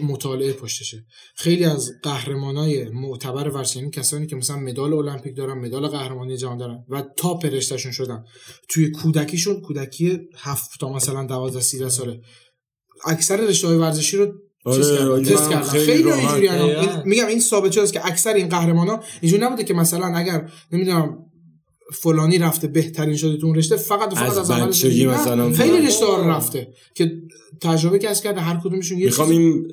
مطالعه 0.00 0.52
پشتشه. 0.52 1.04
خیلی 1.34 1.64
از 1.64 1.92
قهرمانای 2.02 2.88
معتبر 2.88 3.48
ورزشی 3.48 3.78
یعنی 3.78 3.90
کسانی 3.90 4.26
که 4.26 4.36
مثلا 4.36 4.56
مدال 4.56 4.92
المپیک 4.92 5.36
دارن 5.36 5.58
مدال 5.58 5.86
قهرمانی 5.86 6.36
جهان 6.36 6.58
دارن 6.58 6.78
و 6.88 7.04
تا 7.16 7.38
رشتهشون 7.44 7.92
شدن. 7.92 8.24
توی 8.68 8.90
کودکیشون 8.90 9.60
کودکی 9.60 10.18
هفت 10.36 10.70
تا 10.80 10.92
مثلا 10.92 11.26
12 11.26 11.60
13 11.60 11.88
ساله. 11.88 12.20
اکثر 13.04 13.36
رشته 13.36 13.66
های 13.66 13.76
ورزشی 13.76 14.16
رو 14.16 14.26
آره، 14.64 14.76
چیز 14.76 14.92
کردن، 14.92 15.08
آره، 15.08 15.24
تست 15.24 15.44
من 15.44 15.50
کردن 15.50 15.68
خیلی. 15.68 16.10
اینجوری. 16.10 16.48
این- 16.48 16.88
میگم 17.04 17.26
این 17.26 17.40
ثابت 17.40 17.72
شده 17.72 17.82
است 17.82 17.92
که 17.92 18.06
اکثر 18.06 18.34
این 18.34 18.48
قهرمانا 18.48 19.00
اینجوری 19.20 19.42
نبوده 19.42 19.64
که 19.64 19.74
مثلا 19.74 20.06
اگر 20.06 20.50
نمی‌دونم 20.72 21.18
فلانی 21.92 22.38
رفته 22.38 22.66
بهترین 22.66 23.16
شده 23.16 23.36
تو 23.36 23.46
اون 23.46 23.56
رشته 23.56 23.76
فقط 23.76 24.12
و 24.12 24.16
فقط 24.16 24.30
از 24.38 24.50
از 24.50 24.60
بچگی 24.60 25.06
مثلا 25.06 25.52
خیلی. 25.52 25.86
رشته 25.86 26.06
ها 26.06 26.22
رو 26.22 26.30
رفته 26.30 26.68
که 26.94 27.12
تجربه 27.60 27.98
کسب 27.98 28.24
کرده 28.24 28.40
هر 28.40 28.60
کدومشون 28.64 28.98
یه 28.98 29.04
می‌خوام 29.06 29.30
این 29.30 29.68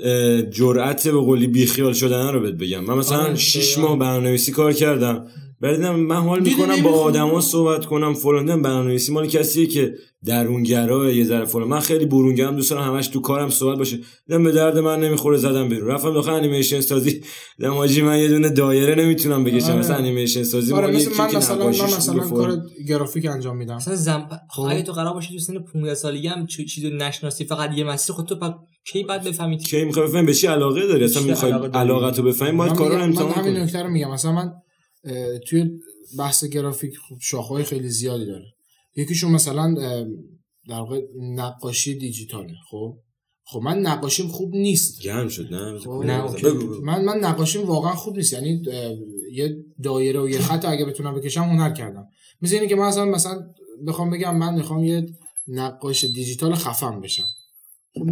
جرأت 0.50 1.08
به 1.08 1.18
قولی 1.20 1.48
بیخیال 1.48 1.94
شدن 1.94 2.34
رو 2.34 2.40
بهت 2.40 2.54
بگم 2.54 2.84
من 2.84 2.98
مثلا 2.98 3.18
آره، 3.24 3.36
6 3.36 3.74
دقیقاً. 3.74 3.88
ماه 3.90 4.00
برنامه‌نویسی 4.00 4.52
کار 4.52 4.74
کردم 4.74 5.28
بعد 5.64 5.76
دیدم 5.76 5.95
من 5.95 6.15
حال 6.15 6.40
می‌کنم 6.40 6.84
با. 6.84 6.90
آدما 6.90 7.41
صحبت 7.41 7.85
کنم 7.85 8.14
فلان 8.14 8.45
دیدم 8.45 8.61
برنامه‌نویسی 8.61 9.11
مال 9.14 9.27
کسیه 9.27 9.68
که 9.68 9.94
درونگرا 10.26 11.11
یه 11.11 11.23
ذره 11.23 11.45
فلان. 11.45 11.68
من 11.68 11.80
خیلی 11.80 12.06
برونگرام 12.06 12.56
دوست 12.56 12.72
دارم 12.72 12.84
همش 12.94 13.07
تو 13.07 13.22
کارم 13.22 13.49
صحبت 13.49 13.77
باشه. 13.77 13.99
دیدم 14.27 14.44
به 14.44 14.52
درد 14.52 14.77
من 14.77 14.99
نمی‌خوره 14.99 15.38
زدم 15.38 15.69
بیرون. 15.69 15.88
رفتم 15.88 16.14
داخل 16.14 16.31
انیمیشن 16.31 16.81
سازی. 16.81 17.22
دیدم 17.57 17.73
حاجی 17.73 18.02
من 18.02 18.19
یه 18.19 18.27
دونه 18.27 18.49
دایره 18.49 18.95
نمی‌تونم 19.03 19.44
بکشم. 19.44 19.65
آره. 19.65 19.80
مثلا 19.80 19.95
انیمیشن 19.95 20.44
سازی 20.44 20.73
آره 20.73 20.88
مال 20.88 20.95
مثل 20.95 21.11
من 21.22 21.27
که 21.27 21.38
مثلا 21.38 21.57
من 21.65 21.69
مثلا. 21.69 22.19
کار 22.30 22.57
گرافیک 22.88 23.26
انجام 23.26 23.57
میدم. 23.57 23.76
مثلا 23.76 23.95
زم... 23.95 24.30
خب. 24.49 24.61
اگه 24.61 24.81
تو 24.81 24.91
قرار 24.91 25.14
باشه 25.14 25.30
تو 25.34 25.40
سن 25.40 25.60
15 25.73 25.94
سالگی 25.95 26.27
هم 26.27 26.48
چ- 26.48 26.65
چیزو 26.73 26.90
نشناسی 26.90 27.45
فقط 27.45 27.77
یه 27.77 27.84
مسیر 27.84 28.15
خود 28.15 28.26
تو 28.26 28.35
پا... 28.35 28.56
کی 28.85 29.03
بعد 29.03 29.23
بفهمی 29.23 29.57
کی 29.57 29.84
می‌خوای 29.85 30.07
بفهمی 30.07 30.26
به 30.26 30.34
چی 30.34 30.48
علاقه 30.48 30.88
داری؟ 30.88 31.03
اصلا 31.03 31.23
می‌خوای 31.23 31.52
علاقه 31.73 32.11
تو 32.11 32.23
بفهمی 32.23 32.57
باید 32.57 32.72
من 32.72 32.77
کارا 32.77 32.90
رو 32.90 32.95
میگم- 32.95 33.03
امتحان 33.07 33.27
من 33.30 33.34
همین 33.35 33.53
کنی. 33.53 33.64
نکته 33.64 33.84
رو 33.84 33.90
میگم. 33.90 34.11
مثلا 34.11 34.31
من 34.31 34.52
توی 35.47 35.69
بحث 36.17 36.43
گرافیک 36.43 36.93
خب 37.09 37.15
شاخه‌های 37.21 37.63
خیلی 37.63 37.89
زیادی 37.89 38.25
داره. 38.25 38.45
یکیشون 38.95 39.31
مثلا 39.31 39.73
در 40.69 40.80
واقع 40.80 41.01
نقاشی 41.19 41.95
دیجیتاله 41.95 42.53
خب؟ 42.69 42.97
خب 43.45 43.59
من 43.59 43.80
نقاشیم 43.80 44.27
خوب 44.27 44.55
نیست. 44.55 45.01
گرم 45.01 45.27
شد 45.27 45.53
نه؟ 45.53 45.80
خب، 45.80 45.89
نه،. 45.89 46.23
من 46.84 47.05
من 47.05 47.17
نقاشیم 47.17 47.67
واقعا 47.67 47.93
خوب 47.93 48.17
نیست. 48.17 48.34
یعنی 48.34 48.61
یه 49.31 49.55
دایره 49.84 50.21
و 50.21 50.30
یه 50.30 50.39
خط 50.39 50.65
اگه 50.65 50.85
بتونم 50.85 51.15
بکشم 51.15 51.41
هنر 51.41 51.73
کردم 51.73 52.05
مثل 52.41 52.55
اینه 52.55 52.67
که 52.67 52.75
من 52.75 52.85
اصلا 52.85 53.05
مثلا 53.05 53.47
بخوام 53.88 54.09
بگم 54.09 54.38
من 54.38 54.53
می‌خوام 54.53 54.84
یه 54.84 55.05
نقاش 55.47 56.05
دیجیتال 56.05 56.55
خفن 56.55 57.01
بشم. 57.01 57.27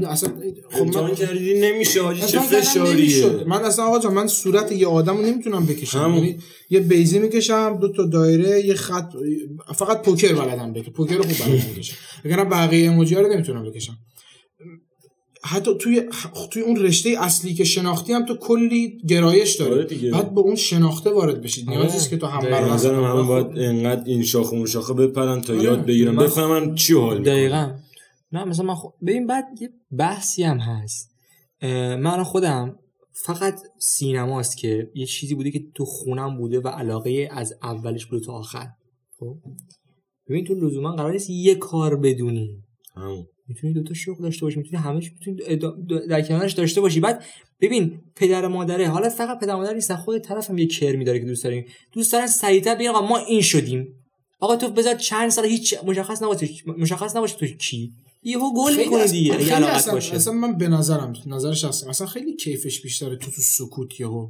اصلا 0.10 0.30
خب 0.72 0.82
امتحان 0.82 1.16
کردی 1.16 1.54
نمیشه 1.60 2.02
حاجی 2.02 2.22
چه 2.22 2.40
فشاریه. 2.40 3.44
من 3.48 3.62
اصلا 3.64 3.86
آقا 3.86 4.00
جان 4.00 4.14
من 4.14 4.28
صورت 4.28 4.72
یه 4.72 4.88
آدم 4.88 5.18
رو 5.18 5.24
نمی‌تونم 5.26 5.66
بکشم. 5.66 6.14
یعنی 6.16 6.38
یه 6.70 6.80
بیزی 6.80 7.20
می‌کشم 7.20 7.78
دو 7.82 7.92
تا 7.94 8.06
دایره 8.06 8.66
یه 8.66 8.74
خط 8.74 9.12
فقط 9.76 10.02
پوکر 10.02 10.34
بلدم 10.34 10.74
بکشم 10.74 10.92
پوکر 10.92 11.16
رو 11.16 11.24
خوب 11.24 11.48
بلدم 11.48 11.58
بکشم 11.76 11.96
وگرنه 12.26 12.44
بقیه 12.44 12.90
ایموجی 12.90 13.16
ها 13.16 13.22
رو 13.22 13.34
نمی‌تونم 13.34 13.64
بکشم 13.64 13.98
حتی 15.44 15.72
توی 15.80 16.02
توی 16.52 16.62
اون 16.62 16.76
رشته 16.76 17.16
اصلی 17.20 17.54
که 17.54 17.64
شناختی 17.64 18.14
هم 18.14 18.26
تو 18.26 18.36
کلی 18.38 18.98
گرایش 19.08 19.56
داره. 19.56 19.88
بعد 20.12 20.34
به 20.34 20.42
اون 20.42 20.56
شناخته 20.56 21.10
وارد 21.10 21.42
بشید 21.42 21.70
آره. 21.70 21.78
نیازی 21.78 21.94
نیست 21.94 22.10
که 22.10 22.18
تو 22.18 22.28
هم 22.28 22.50
بر 22.50 22.70
نظرم 22.74 23.04
همه 23.04 23.22
خب. 23.22 23.28
باید 23.28 23.48
انقدر 23.60 24.04
این 24.06 24.24
شاخه 24.24 24.54
اون 24.54 24.66
شاخه 24.66 24.94
بپرن 24.94 25.42
تا 25.42 25.54
آره. 25.54 25.64
یاد 25.64 25.86
بگیرن 25.86 26.12
من- 26.12 26.24
بفهمن 26.24 26.76
چی 26.76 26.94
حال 26.94 27.24
دقیقا 27.24 27.72
نه 28.32 28.44
مثلا 28.44 28.66
من 28.66 28.76
خو... 28.76 28.90
ببین 29.06 29.28
بعد 29.28 29.46
یه 29.62 29.70
بحثی 29.92 30.44
هم 30.44 30.58
هست. 30.58 31.12
من 31.98 32.24
خودم 32.24 32.76
فقط 33.14 33.60
سینماست 33.80 34.58
که 34.58 34.92
یه 34.96 35.06
چیزی 35.06 35.36
بوده 35.36 35.52
که 35.52 35.64
تو 35.76 35.86
خونم 35.86 36.38
بوده 36.38 36.60
و 36.60 36.68
علاقه 36.68 37.30
از 37.32 37.54
اولش 37.64 38.06
بوده 38.06 38.26
تا 38.26 38.34
آخر. 38.34 38.68
خب؟ 39.20 39.38
ببین 40.30 40.46
تو 40.46 40.54
لزوما 40.54 40.92
قرار 40.92 41.12
نیست 41.12 41.30
یه 41.30 41.56
کار 41.56 41.96
بدونی. 41.96 42.64
همون. 42.96 43.28
می‌تونی 43.48 43.74
دوتا 43.74 43.94
شغل 43.94 44.24
داشته 44.24 44.46
باشی 44.46 44.58
می‌تونی 44.60 44.84
همش 44.84 45.12
می‌تونی 45.12 45.58
در 46.08 46.22
کنارش 46.22 46.54
داشته 46.54 46.82
باشی. 46.82 47.00
بعد 47.00 47.24
ببین 47.62 48.02
پدر 48.16 48.48
مادره 48.48 48.88
حالا 48.88 49.10
فقط 49.10 49.40
پدر 49.40 49.56
مادر 49.56 49.74
نیستن 49.74 49.96
خود 49.96 50.18
طرف 50.22 50.50
هم 50.50 50.58
یه 50.58 50.68
کرمی 50.68 51.06
داره 51.06 51.20
که 51.20 51.26
دوست 51.26 51.44
داریم. 51.44 51.66
دوست 51.92 52.14
دارن 52.14 52.28
سریعتر 52.28 52.76
بگن 52.76 52.90
آقا 52.90 53.08
ما 53.08 53.18
این 53.18 53.42
شدیم. 53.42 53.88
آقا 54.40 54.56
تو 54.56 54.70
بذار 54.70 54.96
چند 54.96 55.30
سال 55.30 55.46
هیچ 55.46 55.76
مشخص 55.84 56.24
نباشه 56.24 56.48
مشخص 56.68 57.16
نباشه 57.16 57.38
تو 57.38 57.46
کی. 57.46 57.92
یهو 58.24 58.54
گل 58.54 58.94
از- 59.00 59.12
دیگه 59.12 59.34
اگه 59.34 59.44
خیلی 59.44 59.56
علاقت 59.56 59.74
اصلا, 59.76 59.94
باشه. 59.94 60.16
اصلا 60.16 60.34
من 60.34 60.58
به 60.58 60.68
نظرم 60.68 61.14
نظر 61.26 61.54
شخصی 61.54 61.86
اصلا 61.86 62.08
خیلی 62.08 62.36
کیفش 62.36 62.82
بیشتره 62.82 63.16
تو 63.16 63.32
تو 63.32 63.42
سکوت 63.42 64.00
یهو 64.00 64.28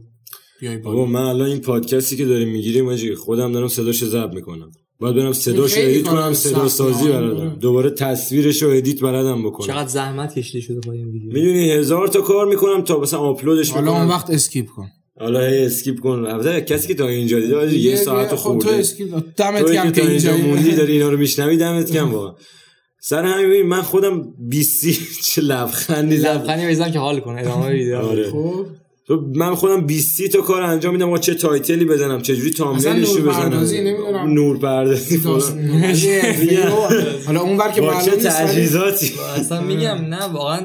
بیای 0.60 0.78
بابا 0.78 0.96
بالا 0.96 1.10
من 1.12 1.22
الان 1.22 1.48
این 1.48 1.60
پادکستی 1.60 2.18
که 2.18 2.26
داریم 2.26 2.50
می‌گیریم 2.50 2.86
ماجی 2.86 3.16
خودم 3.16 3.52
دارم 3.52 3.68
صداشو 3.68 4.06
ضبط 4.06 4.34
می‌کنم. 4.34 4.72
باید 5.00 5.16
برم 5.16 5.34
صداشو 5.34 5.76
خیلی 5.76 5.92
edit 5.92 6.08
کنم. 6.08 6.34
صدا 6.34 6.68
سازی 6.68 7.12
آره. 7.12 7.28
بلدم. 7.34 7.56
دوباره 7.60 7.90
تصویرشو 7.90 8.68
edit 8.70 9.02
بلدم 9.02 9.44
بکنم. 9.44 9.68
چقدر 9.68 9.88
زحمت 9.88 10.34
کشیده 10.40 10.60
شده 10.62 10.80
با 10.80 10.94
این 10.94 11.08
ویدیو. 11.10 11.34
می‌دونی 11.34 11.72
هزار 11.72 12.08
تا 12.08 12.22
کار 12.22 12.48
می‌کنم 12.48 12.82
تا 12.82 13.00
مثلا 13.00 13.20
آپلودش 13.20 13.70
حالا 13.70 13.92
اون 13.92 14.08
وقت 14.08 14.30
skip 14.30 14.66
کن. 14.68 14.88
حالا 15.20 15.48
هی 15.48 15.66
skip 15.66 16.00
کن. 16.00 16.26
البته 16.26 16.62
کسی 16.62 16.88
که 16.88 16.94
تا 16.94 17.08
اینجا 17.08 17.40
دیده 17.40 17.78
یه 17.80 17.96
ساعت 17.96 18.30
خب 18.30 18.36
تو 18.36 18.38
خورده. 18.60 18.70
skip 18.80 19.24
دمت 19.38 19.72
گرم 19.72 19.92
که 19.92 20.10
اینجا 20.10 20.38
موندی 20.38 20.72
داری 20.72 20.94
اینا 20.94 21.10
رو 21.10 21.18
میشنوی 21.18 21.58
دمت 21.58 21.92
گرم 21.92 22.12
واقعا. 22.16 22.34
سر 23.04 23.26
همین 23.26 23.62
من 23.62 23.82
خودم 23.82 24.34
20 24.40 24.86
چه 25.28 25.42
لبخندی 25.42 26.18
لبخندی 26.18 26.68
بزن 26.68 26.92
که 26.92 27.00
حال 27.00 27.20
کن 27.20 27.38
ادامه 27.40 27.70
ویدیو. 27.74 27.98
آره. 27.98 28.32
خب. 28.32 28.66
تو 29.08 29.22
من 29.36 29.56
خودم 29.56 29.86
20 29.86 30.28
تا 30.28 30.42
کار 30.42 30.62
انجام 30.62 30.94
میدم 30.94 31.10
و 31.10 31.18
چه 31.18 31.34
title 31.34 31.77
ی 31.77 31.86
بزنم 31.86 32.22
چه 32.22 32.36
جوری 32.36 32.50
اصلا 32.50 32.66
thumbnail 32.66 33.02
ش 33.02 33.10
رو 33.10 33.22
نورپردازی 33.22 33.82
بزنم؟ 33.82 33.88
نمی‌دونم. 33.88 34.34
نور 34.34 34.58
پردازی 34.60 35.18
حالا 37.26 37.42
اون 37.42 37.58
ور 37.58 37.72
که 37.72 37.82
با 37.82 38.02
چه 38.02 38.12
تجهیزاتی؟ 38.12 39.12
اصلا 39.36 39.62
میگم 39.62 39.96
نه 39.96 40.26
واقعا 40.26 40.60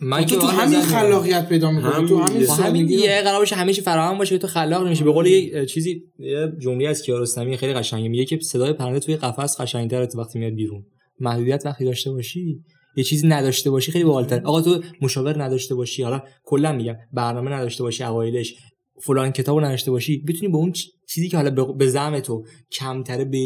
من 0.00 0.24
تو 0.24 0.34
تو 0.34 0.40
واقعا 0.40 0.56
همین. 0.56 0.80
خلاقیت 0.80 1.48
پیدا 1.48 1.70
می‌کنی 1.70 2.08
تو 2.08 2.18
همین 2.18 2.46
سادگی 2.46 2.84
دیگه 2.84 3.22
قرار 3.22 3.38
باشه 3.38 3.72
چی 3.72 3.80
فراهم 3.80 4.18
باشه 4.18 4.34
که 4.34 4.38
تو 4.38 4.46
خلاق 4.46 4.86
نمیشه 4.86 5.04
به 5.04 5.12
قول 5.12 5.26
یه 5.26 5.66
چیزی 5.66 6.02
یه 6.18 6.52
جمله 6.58 6.88
از 6.88 7.02
کیارستمی 7.02 7.56
خیلی 7.56 7.74
قشنگه 7.74 8.08
میگه 8.08 8.24
که 8.24 8.38
صدای 8.42 8.72
پرنده 8.72 9.00
توی 9.00 9.16
قفس 9.16 9.60
قشنگتره 9.60 10.06
تو 10.06 10.20
وقتی 10.20 10.38
میاد 10.38 10.52
بیرون. 10.52 10.84
محدودیت 11.20 11.62
وقتی 11.64 11.84
داشته 11.84 12.10
باشی 12.10 12.60
یه 12.96 13.04
چیزی 13.04 13.26
نداشته 13.26 13.70
باشی 13.70 13.92
خیلی 13.92 14.04
باحال‌تر. 14.04 14.40
آقا 14.44 14.60
تو 14.62 14.82
مشاور 15.02 15.42
نداشته 15.42 15.74
باشی 15.74 16.02
حالا 16.02 16.22
کلا 16.44 16.72
میگم 16.72 16.94
برنامه 17.12 17.50
نداشته 17.50 17.82
باشی 17.82 18.04
اوایلش 18.04 18.54
فلان 19.02 19.32
کتابو 19.32 19.60
نداشته 19.60 19.90
باشی 19.90 20.18
بتونی 20.28 20.52
به 20.52 20.56
اون 20.58 20.72
چیزی 21.08 21.28
که 21.28 21.36
حالا 21.36 21.50
به- 21.50 21.86
زعم 21.88 22.20
تو 22.20 22.44
کمتره 22.72 23.24
به 23.24 23.38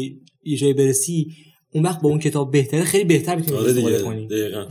یه 0.43 0.57
جایی 0.57 0.73
برسی 0.73 1.27
اون 1.73 1.85
وقت 1.85 2.01
با 2.01 2.09
اون 2.09 2.19
کتاب 2.19 2.51
بهتره 2.51 2.83
خیلی 2.83 3.03
بهتر 3.03 3.35
می‌تونی 3.35 3.57
آره 3.59 3.69
استفاده 3.71 4.01
کنی. 4.01 4.27
دقیقا. 4.27 4.65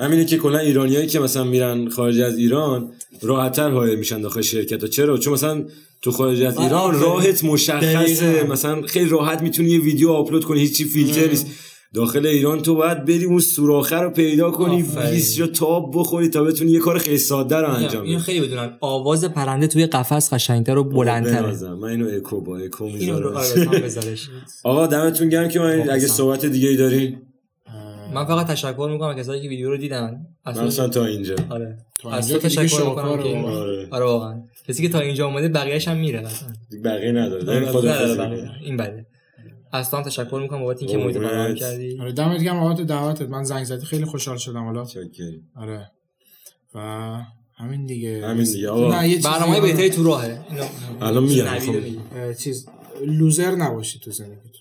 همینه 0.00 0.24
که 0.24 0.36
کلا 0.38 0.58
ایرانیایی 0.58 1.06
که 1.06 1.20
مثلا 1.20 1.44
میرن 1.44 1.88
خارج 1.88 2.20
از 2.20 2.38
ایران 2.38 2.92
راحتتر 3.22 3.70
حائل 3.70 3.96
میشن 3.98 4.20
داخل 4.20 4.40
شرکت 4.40 4.80
ها 4.82 4.88
چرا؟ 4.88 5.18
چون 5.18 5.32
مثلا 5.32 5.64
تو 6.02 6.10
خارج 6.10 6.42
از 6.42 6.56
آره، 6.56 6.64
ایران 6.66 6.80
آفرین. 6.94 7.00
راحت 7.02 7.44
مشخصه. 7.44 8.32
دقیقاً. 8.32 8.52
مثلا 8.52 8.82
خیلی 8.82 9.08
راحت 9.08 9.42
می‌تونی 9.42 9.70
یه 9.70 9.80
ویدیو 9.80 10.10
آپلود 10.10 10.44
کنی 10.44 10.60
هیچی 10.60 10.84
فیلتر 10.84 11.28
نیست. 11.30 11.46
داخل 11.94 12.26
ایران 12.26 12.62
تو 12.62 12.74
باید 12.74 13.04
بری 13.04 13.24
اون 13.24 13.40
سوراخه 13.40 13.96
رو 13.96 14.10
پیدا 14.10 14.50
کنی. 14.50 14.82
20 14.82 15.38
یا 15.38 15.46
تاب 15.46 15.92
بخوری 15.94 16.28
تا 16.28 16.42
بتونی 16.42 16.70
یه 16.70 16.78
کار 16.78 16.98
خیلی 16.98 17.18
ساده 17.18 17.56
رو 17.56 17.68
انجام 17.68 18.02
بدی. 18.02 18.18
خیلی 18.18 18.40
بدونن 18.40 18.76
آواز 18.80 19.24
پرنده 19.24 19.66
توی 19.66 19.86
قفس 19.86 20.32
قشنگتر 20.34 20.78
و 20.78 20.84
بلندتره. 20.84 21.42
بنازم. 21.42 21.72
من 21.72 21.88
اینو 21.88 22.08
اکو 22.16 22.40
با 22.40 22.58
اکو 22.58 22.84
اینو 22.84 23.20
رو 23.20 23.38
می‌ذارم 23.38 23.68
آره 23.68 24.16
آقا 24.64 24.86
دمتون 24.86 25.28
گرم 25.28 25.48
که 25.48 25.60
من 25.60 25.90
اگه 25.90 26.06
صحبت 26.06 26.46
دیگه 26.46 26.68
ای 26.68 26.76
دارین. 26.76 27.18
من 28.14 28.24
فقط 28.24 28.46
تشکر 28.46 28.88
می‌کنم 28.92 29.08
از 29.08 29.16
کسایی 29.16 29.42
که 29.42 29.48
ویدیو 29.48 29.70
رو 29.70 29.76
دیدن. 29.76 30.26
مثلا 30.46 30.88
تا 30.88 31.04
اینجا. 31.04 31.34
آره. 31.50 31.78
تا 32.00 32.10
از 32.10 32.30
اینجا 32.30 32.48
تو 32.48 32.48
تشکر 32.48 32.84
می‌کنم 32.88 33.22
که. 33.22 33.38
آره. 33.38 33.88
آره 33.90 34.04
واقعا. 34.04 34.34
کسی 34.68 34.82
که 34.82 34.88
تا 34.88 35.00
اینجا 35.00 35.26
اومده 35.26 35.48
بقیه‌اش 35.48 35.88
هم 35.88 35.96
میره. 35.96 36.20
مثلا 36.20 36.48
بقیه. 36.84 37.12
نداره. 37.12 38.50
این 38.64 38.76
بده. 38.76 39.06
از 39.74 39.90
تو 39.90 39.96
هم 39.96 40.02
تشکر 40.02 40.38
می‌کنم 40.42 40.60
بابت 40.60 40.82
اینکه 40.82 40.98
محیط. 40.98 41.16
فراهم 41.16 41.54
کردی. 41.54 42.00
آره 42.00 42.12
دمت 42.12 42.42
گرم 42.42 42.60
بابت 42.60 42.80
دعوتت. 42.80 43.28
من 43.28 43.44
زنگ 43.44 43.64
زدی. 43.64 43.86
خیلی 43.86 44.04
خوشحال 44.04 44.36
شدم 44.36 44.64
حالا. 44.64 44.86
آره. 45.56 45.90
و 46.74 46.78
همین 47.56 47.86
دیگه. 47.86 48.26
همین 48.26 48.44
دیگه، 48.44 48.46
چیزی 48.46 48.66
آره. 48.66 49.60
بهتری 49.60 49.90
تو 49.90 50.04
راهه. 50.04 50.40
الان 51.00 51.24
میگم 51.24 51.58
خب. 51.58 52.32
چیز. 52.32 52.66
لوزر 53.06 53.50
نباشی 53.50 53.98
تو 53.98 54.10
زندگیت. 54.10 54.52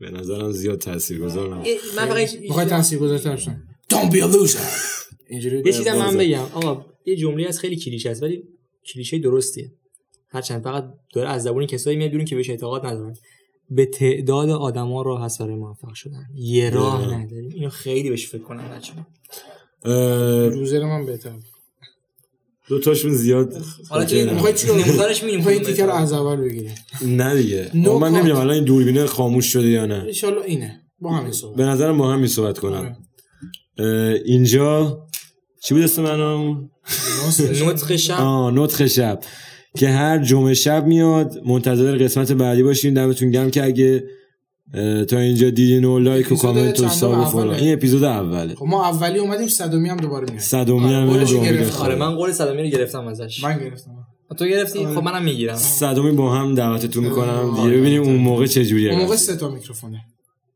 به 0.00 0.10
نظرم 0.10 0.52
زیاد 0.52 0.78
تاثیرگذار 0.78 1.54
نبود 1.54 1.66
من 1.96 2.06
فقط 2.06 2.34
می‌خوای 2.40 2.66
تاثیرگذارتر 2.66 3.32
بشن 3.32 3.62
Don't 3.92 4.12
be 4.12 4.16
a 4.16 4.32
loser. 4.32 4.58
اینجوری 5.28 5.62
یه 5.66 5.72
چیزم 5.72 5.98
من. 5.98 6.16
بگم. 6.16 6.40
آقا 6.40 6.86
یه 7.06 7.16
جمله 7.16 7.48
از 7.48 7.58
خیلی 7.58 7.76
کلیشه 7.76 8.10
است 8.10 8.22
ولی 8.22 8.42
کلیشه 8.94 9.18
درستیه. 9.18 9.72
هرچند 10.28 10.64
فقط 10.64 10.84
داره 11.14 11.28
از 11.28 11.42
زبون 11.42 11.66
کسایی 11.66 11.96
میاد 11.96 12.10
بیرون 12.10 12.24
که 12.24 12.36
بهش 12.36 12.50
اعتقاد 12.50 12.86
ندارن. 12.86 13.16
به 13.70 13.86
تعداد 13.86 14.50
آدما 14.50 15.02
راه 15.02 15.30
برای 15.40 15.54
موفق 15.54 15.94
شدن. 15.94 16.26
یه 16.34 16.70
راه. 16.70 17.14
نداریم. 17.14 17.50
اینو 17.54 17.68
خیلی 17.68 18.10
بهش 18.10 18.28
فکر 18.28 18.42
کنم 18.42 18.68
بچه‌ها. 18.68 19.06
اه، 19.84 20.48
لوزر 20.48 20.84
من 20.84 21.06
بهتر. 21.06 21.30
دو 22.68 22.80
تاشون 22.80 23.12
زیاد. 23.12 23.62
حالا 23.88 24.04
نه. 24.04 24.32
می‌خوای 24.32 24.54
چی 24.54 24.66
نمودارش 24.66 25.22
می‌بینیم 25.22 25.36
می‌خوای 25.36 25.60
تیکر 25.60 25.86
رو. 25.86 25.92
از 25.92 26.12
اول 26.12 26.36
بگیری. 26.36 26.70
نه 27.06 27.42
دیگه. 27.42 27.70
من. 27.74 28.14
نمی‌دونم 28.14 28.40
الان 28.40 28.54
این 28.54 28.64
دوربینه 28.64 29.06
خاموش 29.06 29.46
شده 29.46 29.68
یا 29.68 29.86
نه. 29.86 29.94
انشالله 29.94 30.44
اینه. 30.44 30.80
با 31.00 31.10
همین 31.10 31.32
صحبت. 31.32 31.56
به 31.56 31.64
نظرم 31.64 31.98
با 31.98 32.12
هم 32.12 32.26
صحبت 32.26 32.58
کنم. 32.58 32.96
اه، 33.78 33.86
اینجا 34.24 35.02
چی 35.62 35.74
بود 35.74 35.82
اسم 35.82 36.02
منو؟ 36.02 36.54
نطق 37.64 37.96
شب. 37.96 38.20
آه 38.20 38.50
شب. 38.86 39.20
که 39.76 39.88
هر 39.88 40.18
جمعه 40.18 40.54
شب 40.54 40.86
میاد 40.86 41.42
منتظر 41.46 41.98
قسمت 41.98 42.32
بعدی 42.32 42.62
باشین 42.62 42.94
دمتون 42.94 43.30
گرم 43.30 43.50
که 43.50 43.64
اگه 43.64 44.04
تا 45.08 45.18
اینجا 45.18 45.50
دیدین 45.50 45.84
و 45.84 45.98
لایک 45.98 46.32
و 46.32 46.36
کامنت 46.36 46.80
و 46.80 46.88
ساب 46.88 47.18
و 47.18 47.24
فلان؟ 47.24 47.54
این 47.54 47.72
اپیزود 47.72 48.04
اوله. 48.04 48.54
خب 48.54 48.66
ما 48.66 48.88
اولی 48.88 49.18
اومدیم 49.18 49.48
صدومی 49.48 49.88
هم 49.88 49.96
دوباره 49.96 50.24
میایم 50.24 50.40
صدومی 50.40 50.92
هم 50.92 51.10
قولش 51.10 51.30
جمعه 51.30 51.52
گرفت. 51.52 51.70
بخوره. 51.70 51.86
آره 51.86 51.94
من 52.00 52.14
قول 52.14 52.32
صدامی 52.32 52.62
رو 52.62 52.68
گرفتم 52.68 53.06
ازش. 53.06 53.44
من 53.44 53.58
گرفتم. 53.58 53.90
تو 54.38 54.46
گرفتی؟ 54.46 54.86
خب 54.86 55.02
منم 55.02 55.24
می‌گیرم. 55.24 55.56
صدومی 55.56 56.10
با 56.10 56.34
هم 56.34 56.54
دعوتتون 56.54 57.04
می‌کنم. 57.04 57.50
دیگه 57.50 57.62
آره. 57.62 57.76
ببینیم 57.76 58.02
اون 58.02 58.16
موقع 58.16 58.46
چه 58.46 58.64
جوریه 58.64 58.90
اون 58.90 59.00
موقع 59.00 59.16
سه 59.16 59.36
تا 59.36 59.50
میکروفونه. 59.50 60.00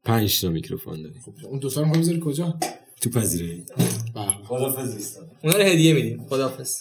پنج 0.05 0.41
تا 0.41 0.49
میکروفون 0.49 1.03
داریم. 1.03 1.23
اون 1.51 1.59
دو 1.59 1.71
تا 1.71 1.81
رو 1.81 1.87
می‌خوای 1.87 2.03
بذاری 2.03 2.21
کجا؟ 2.25 2.59
تو 3.01 3.11
پذیرایی. 3.11 3.65
بله. 4.15 4.27
خدافظ 4.45 4.95
نیستم 4.95 5.21
اونا 5.45 5.57
رو 5.57 5.63
هدیه 5.63 5.95
میدیم. 5.95 6.27
خداحافظ. 6.29 6.75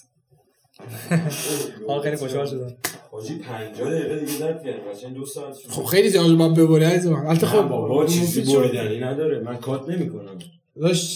آقا 1.87 2.01
خیلی 2.01 2.15
خوشحال 2.15 2.45
شدم. 2.45 2.75
حاجی 3.11 3.35
50 3.39 3.91
دقیقه 3.91 4.19
دیگه 4.19 4.39
در 4.39 4.53
پیانو 4.53 4.79
قشنگ 4.93 5.13
دو 5.13 5.25
ساعت 5.25 5.55
شد. 5.57 5.69
خب 5.69 5.83
خیلی 5.83 6.09
زیاد 6.09 6.37
باید 6.37 6.53
ببری 6.53 6.83
عزیز 6.83 7.07
من 7.07 7.25
البته 7.25 7.45
خب 7.45 7.61
بابا 7.61 8.05
چیزی. 8.05 8.55
بریدنی 8.55 8.99
نداره. 8.99 9.39
من 9.39 9.57
کات 9.57 9.89
نمی‌کنم. 9.89 10.39
داشت 10.81 11.11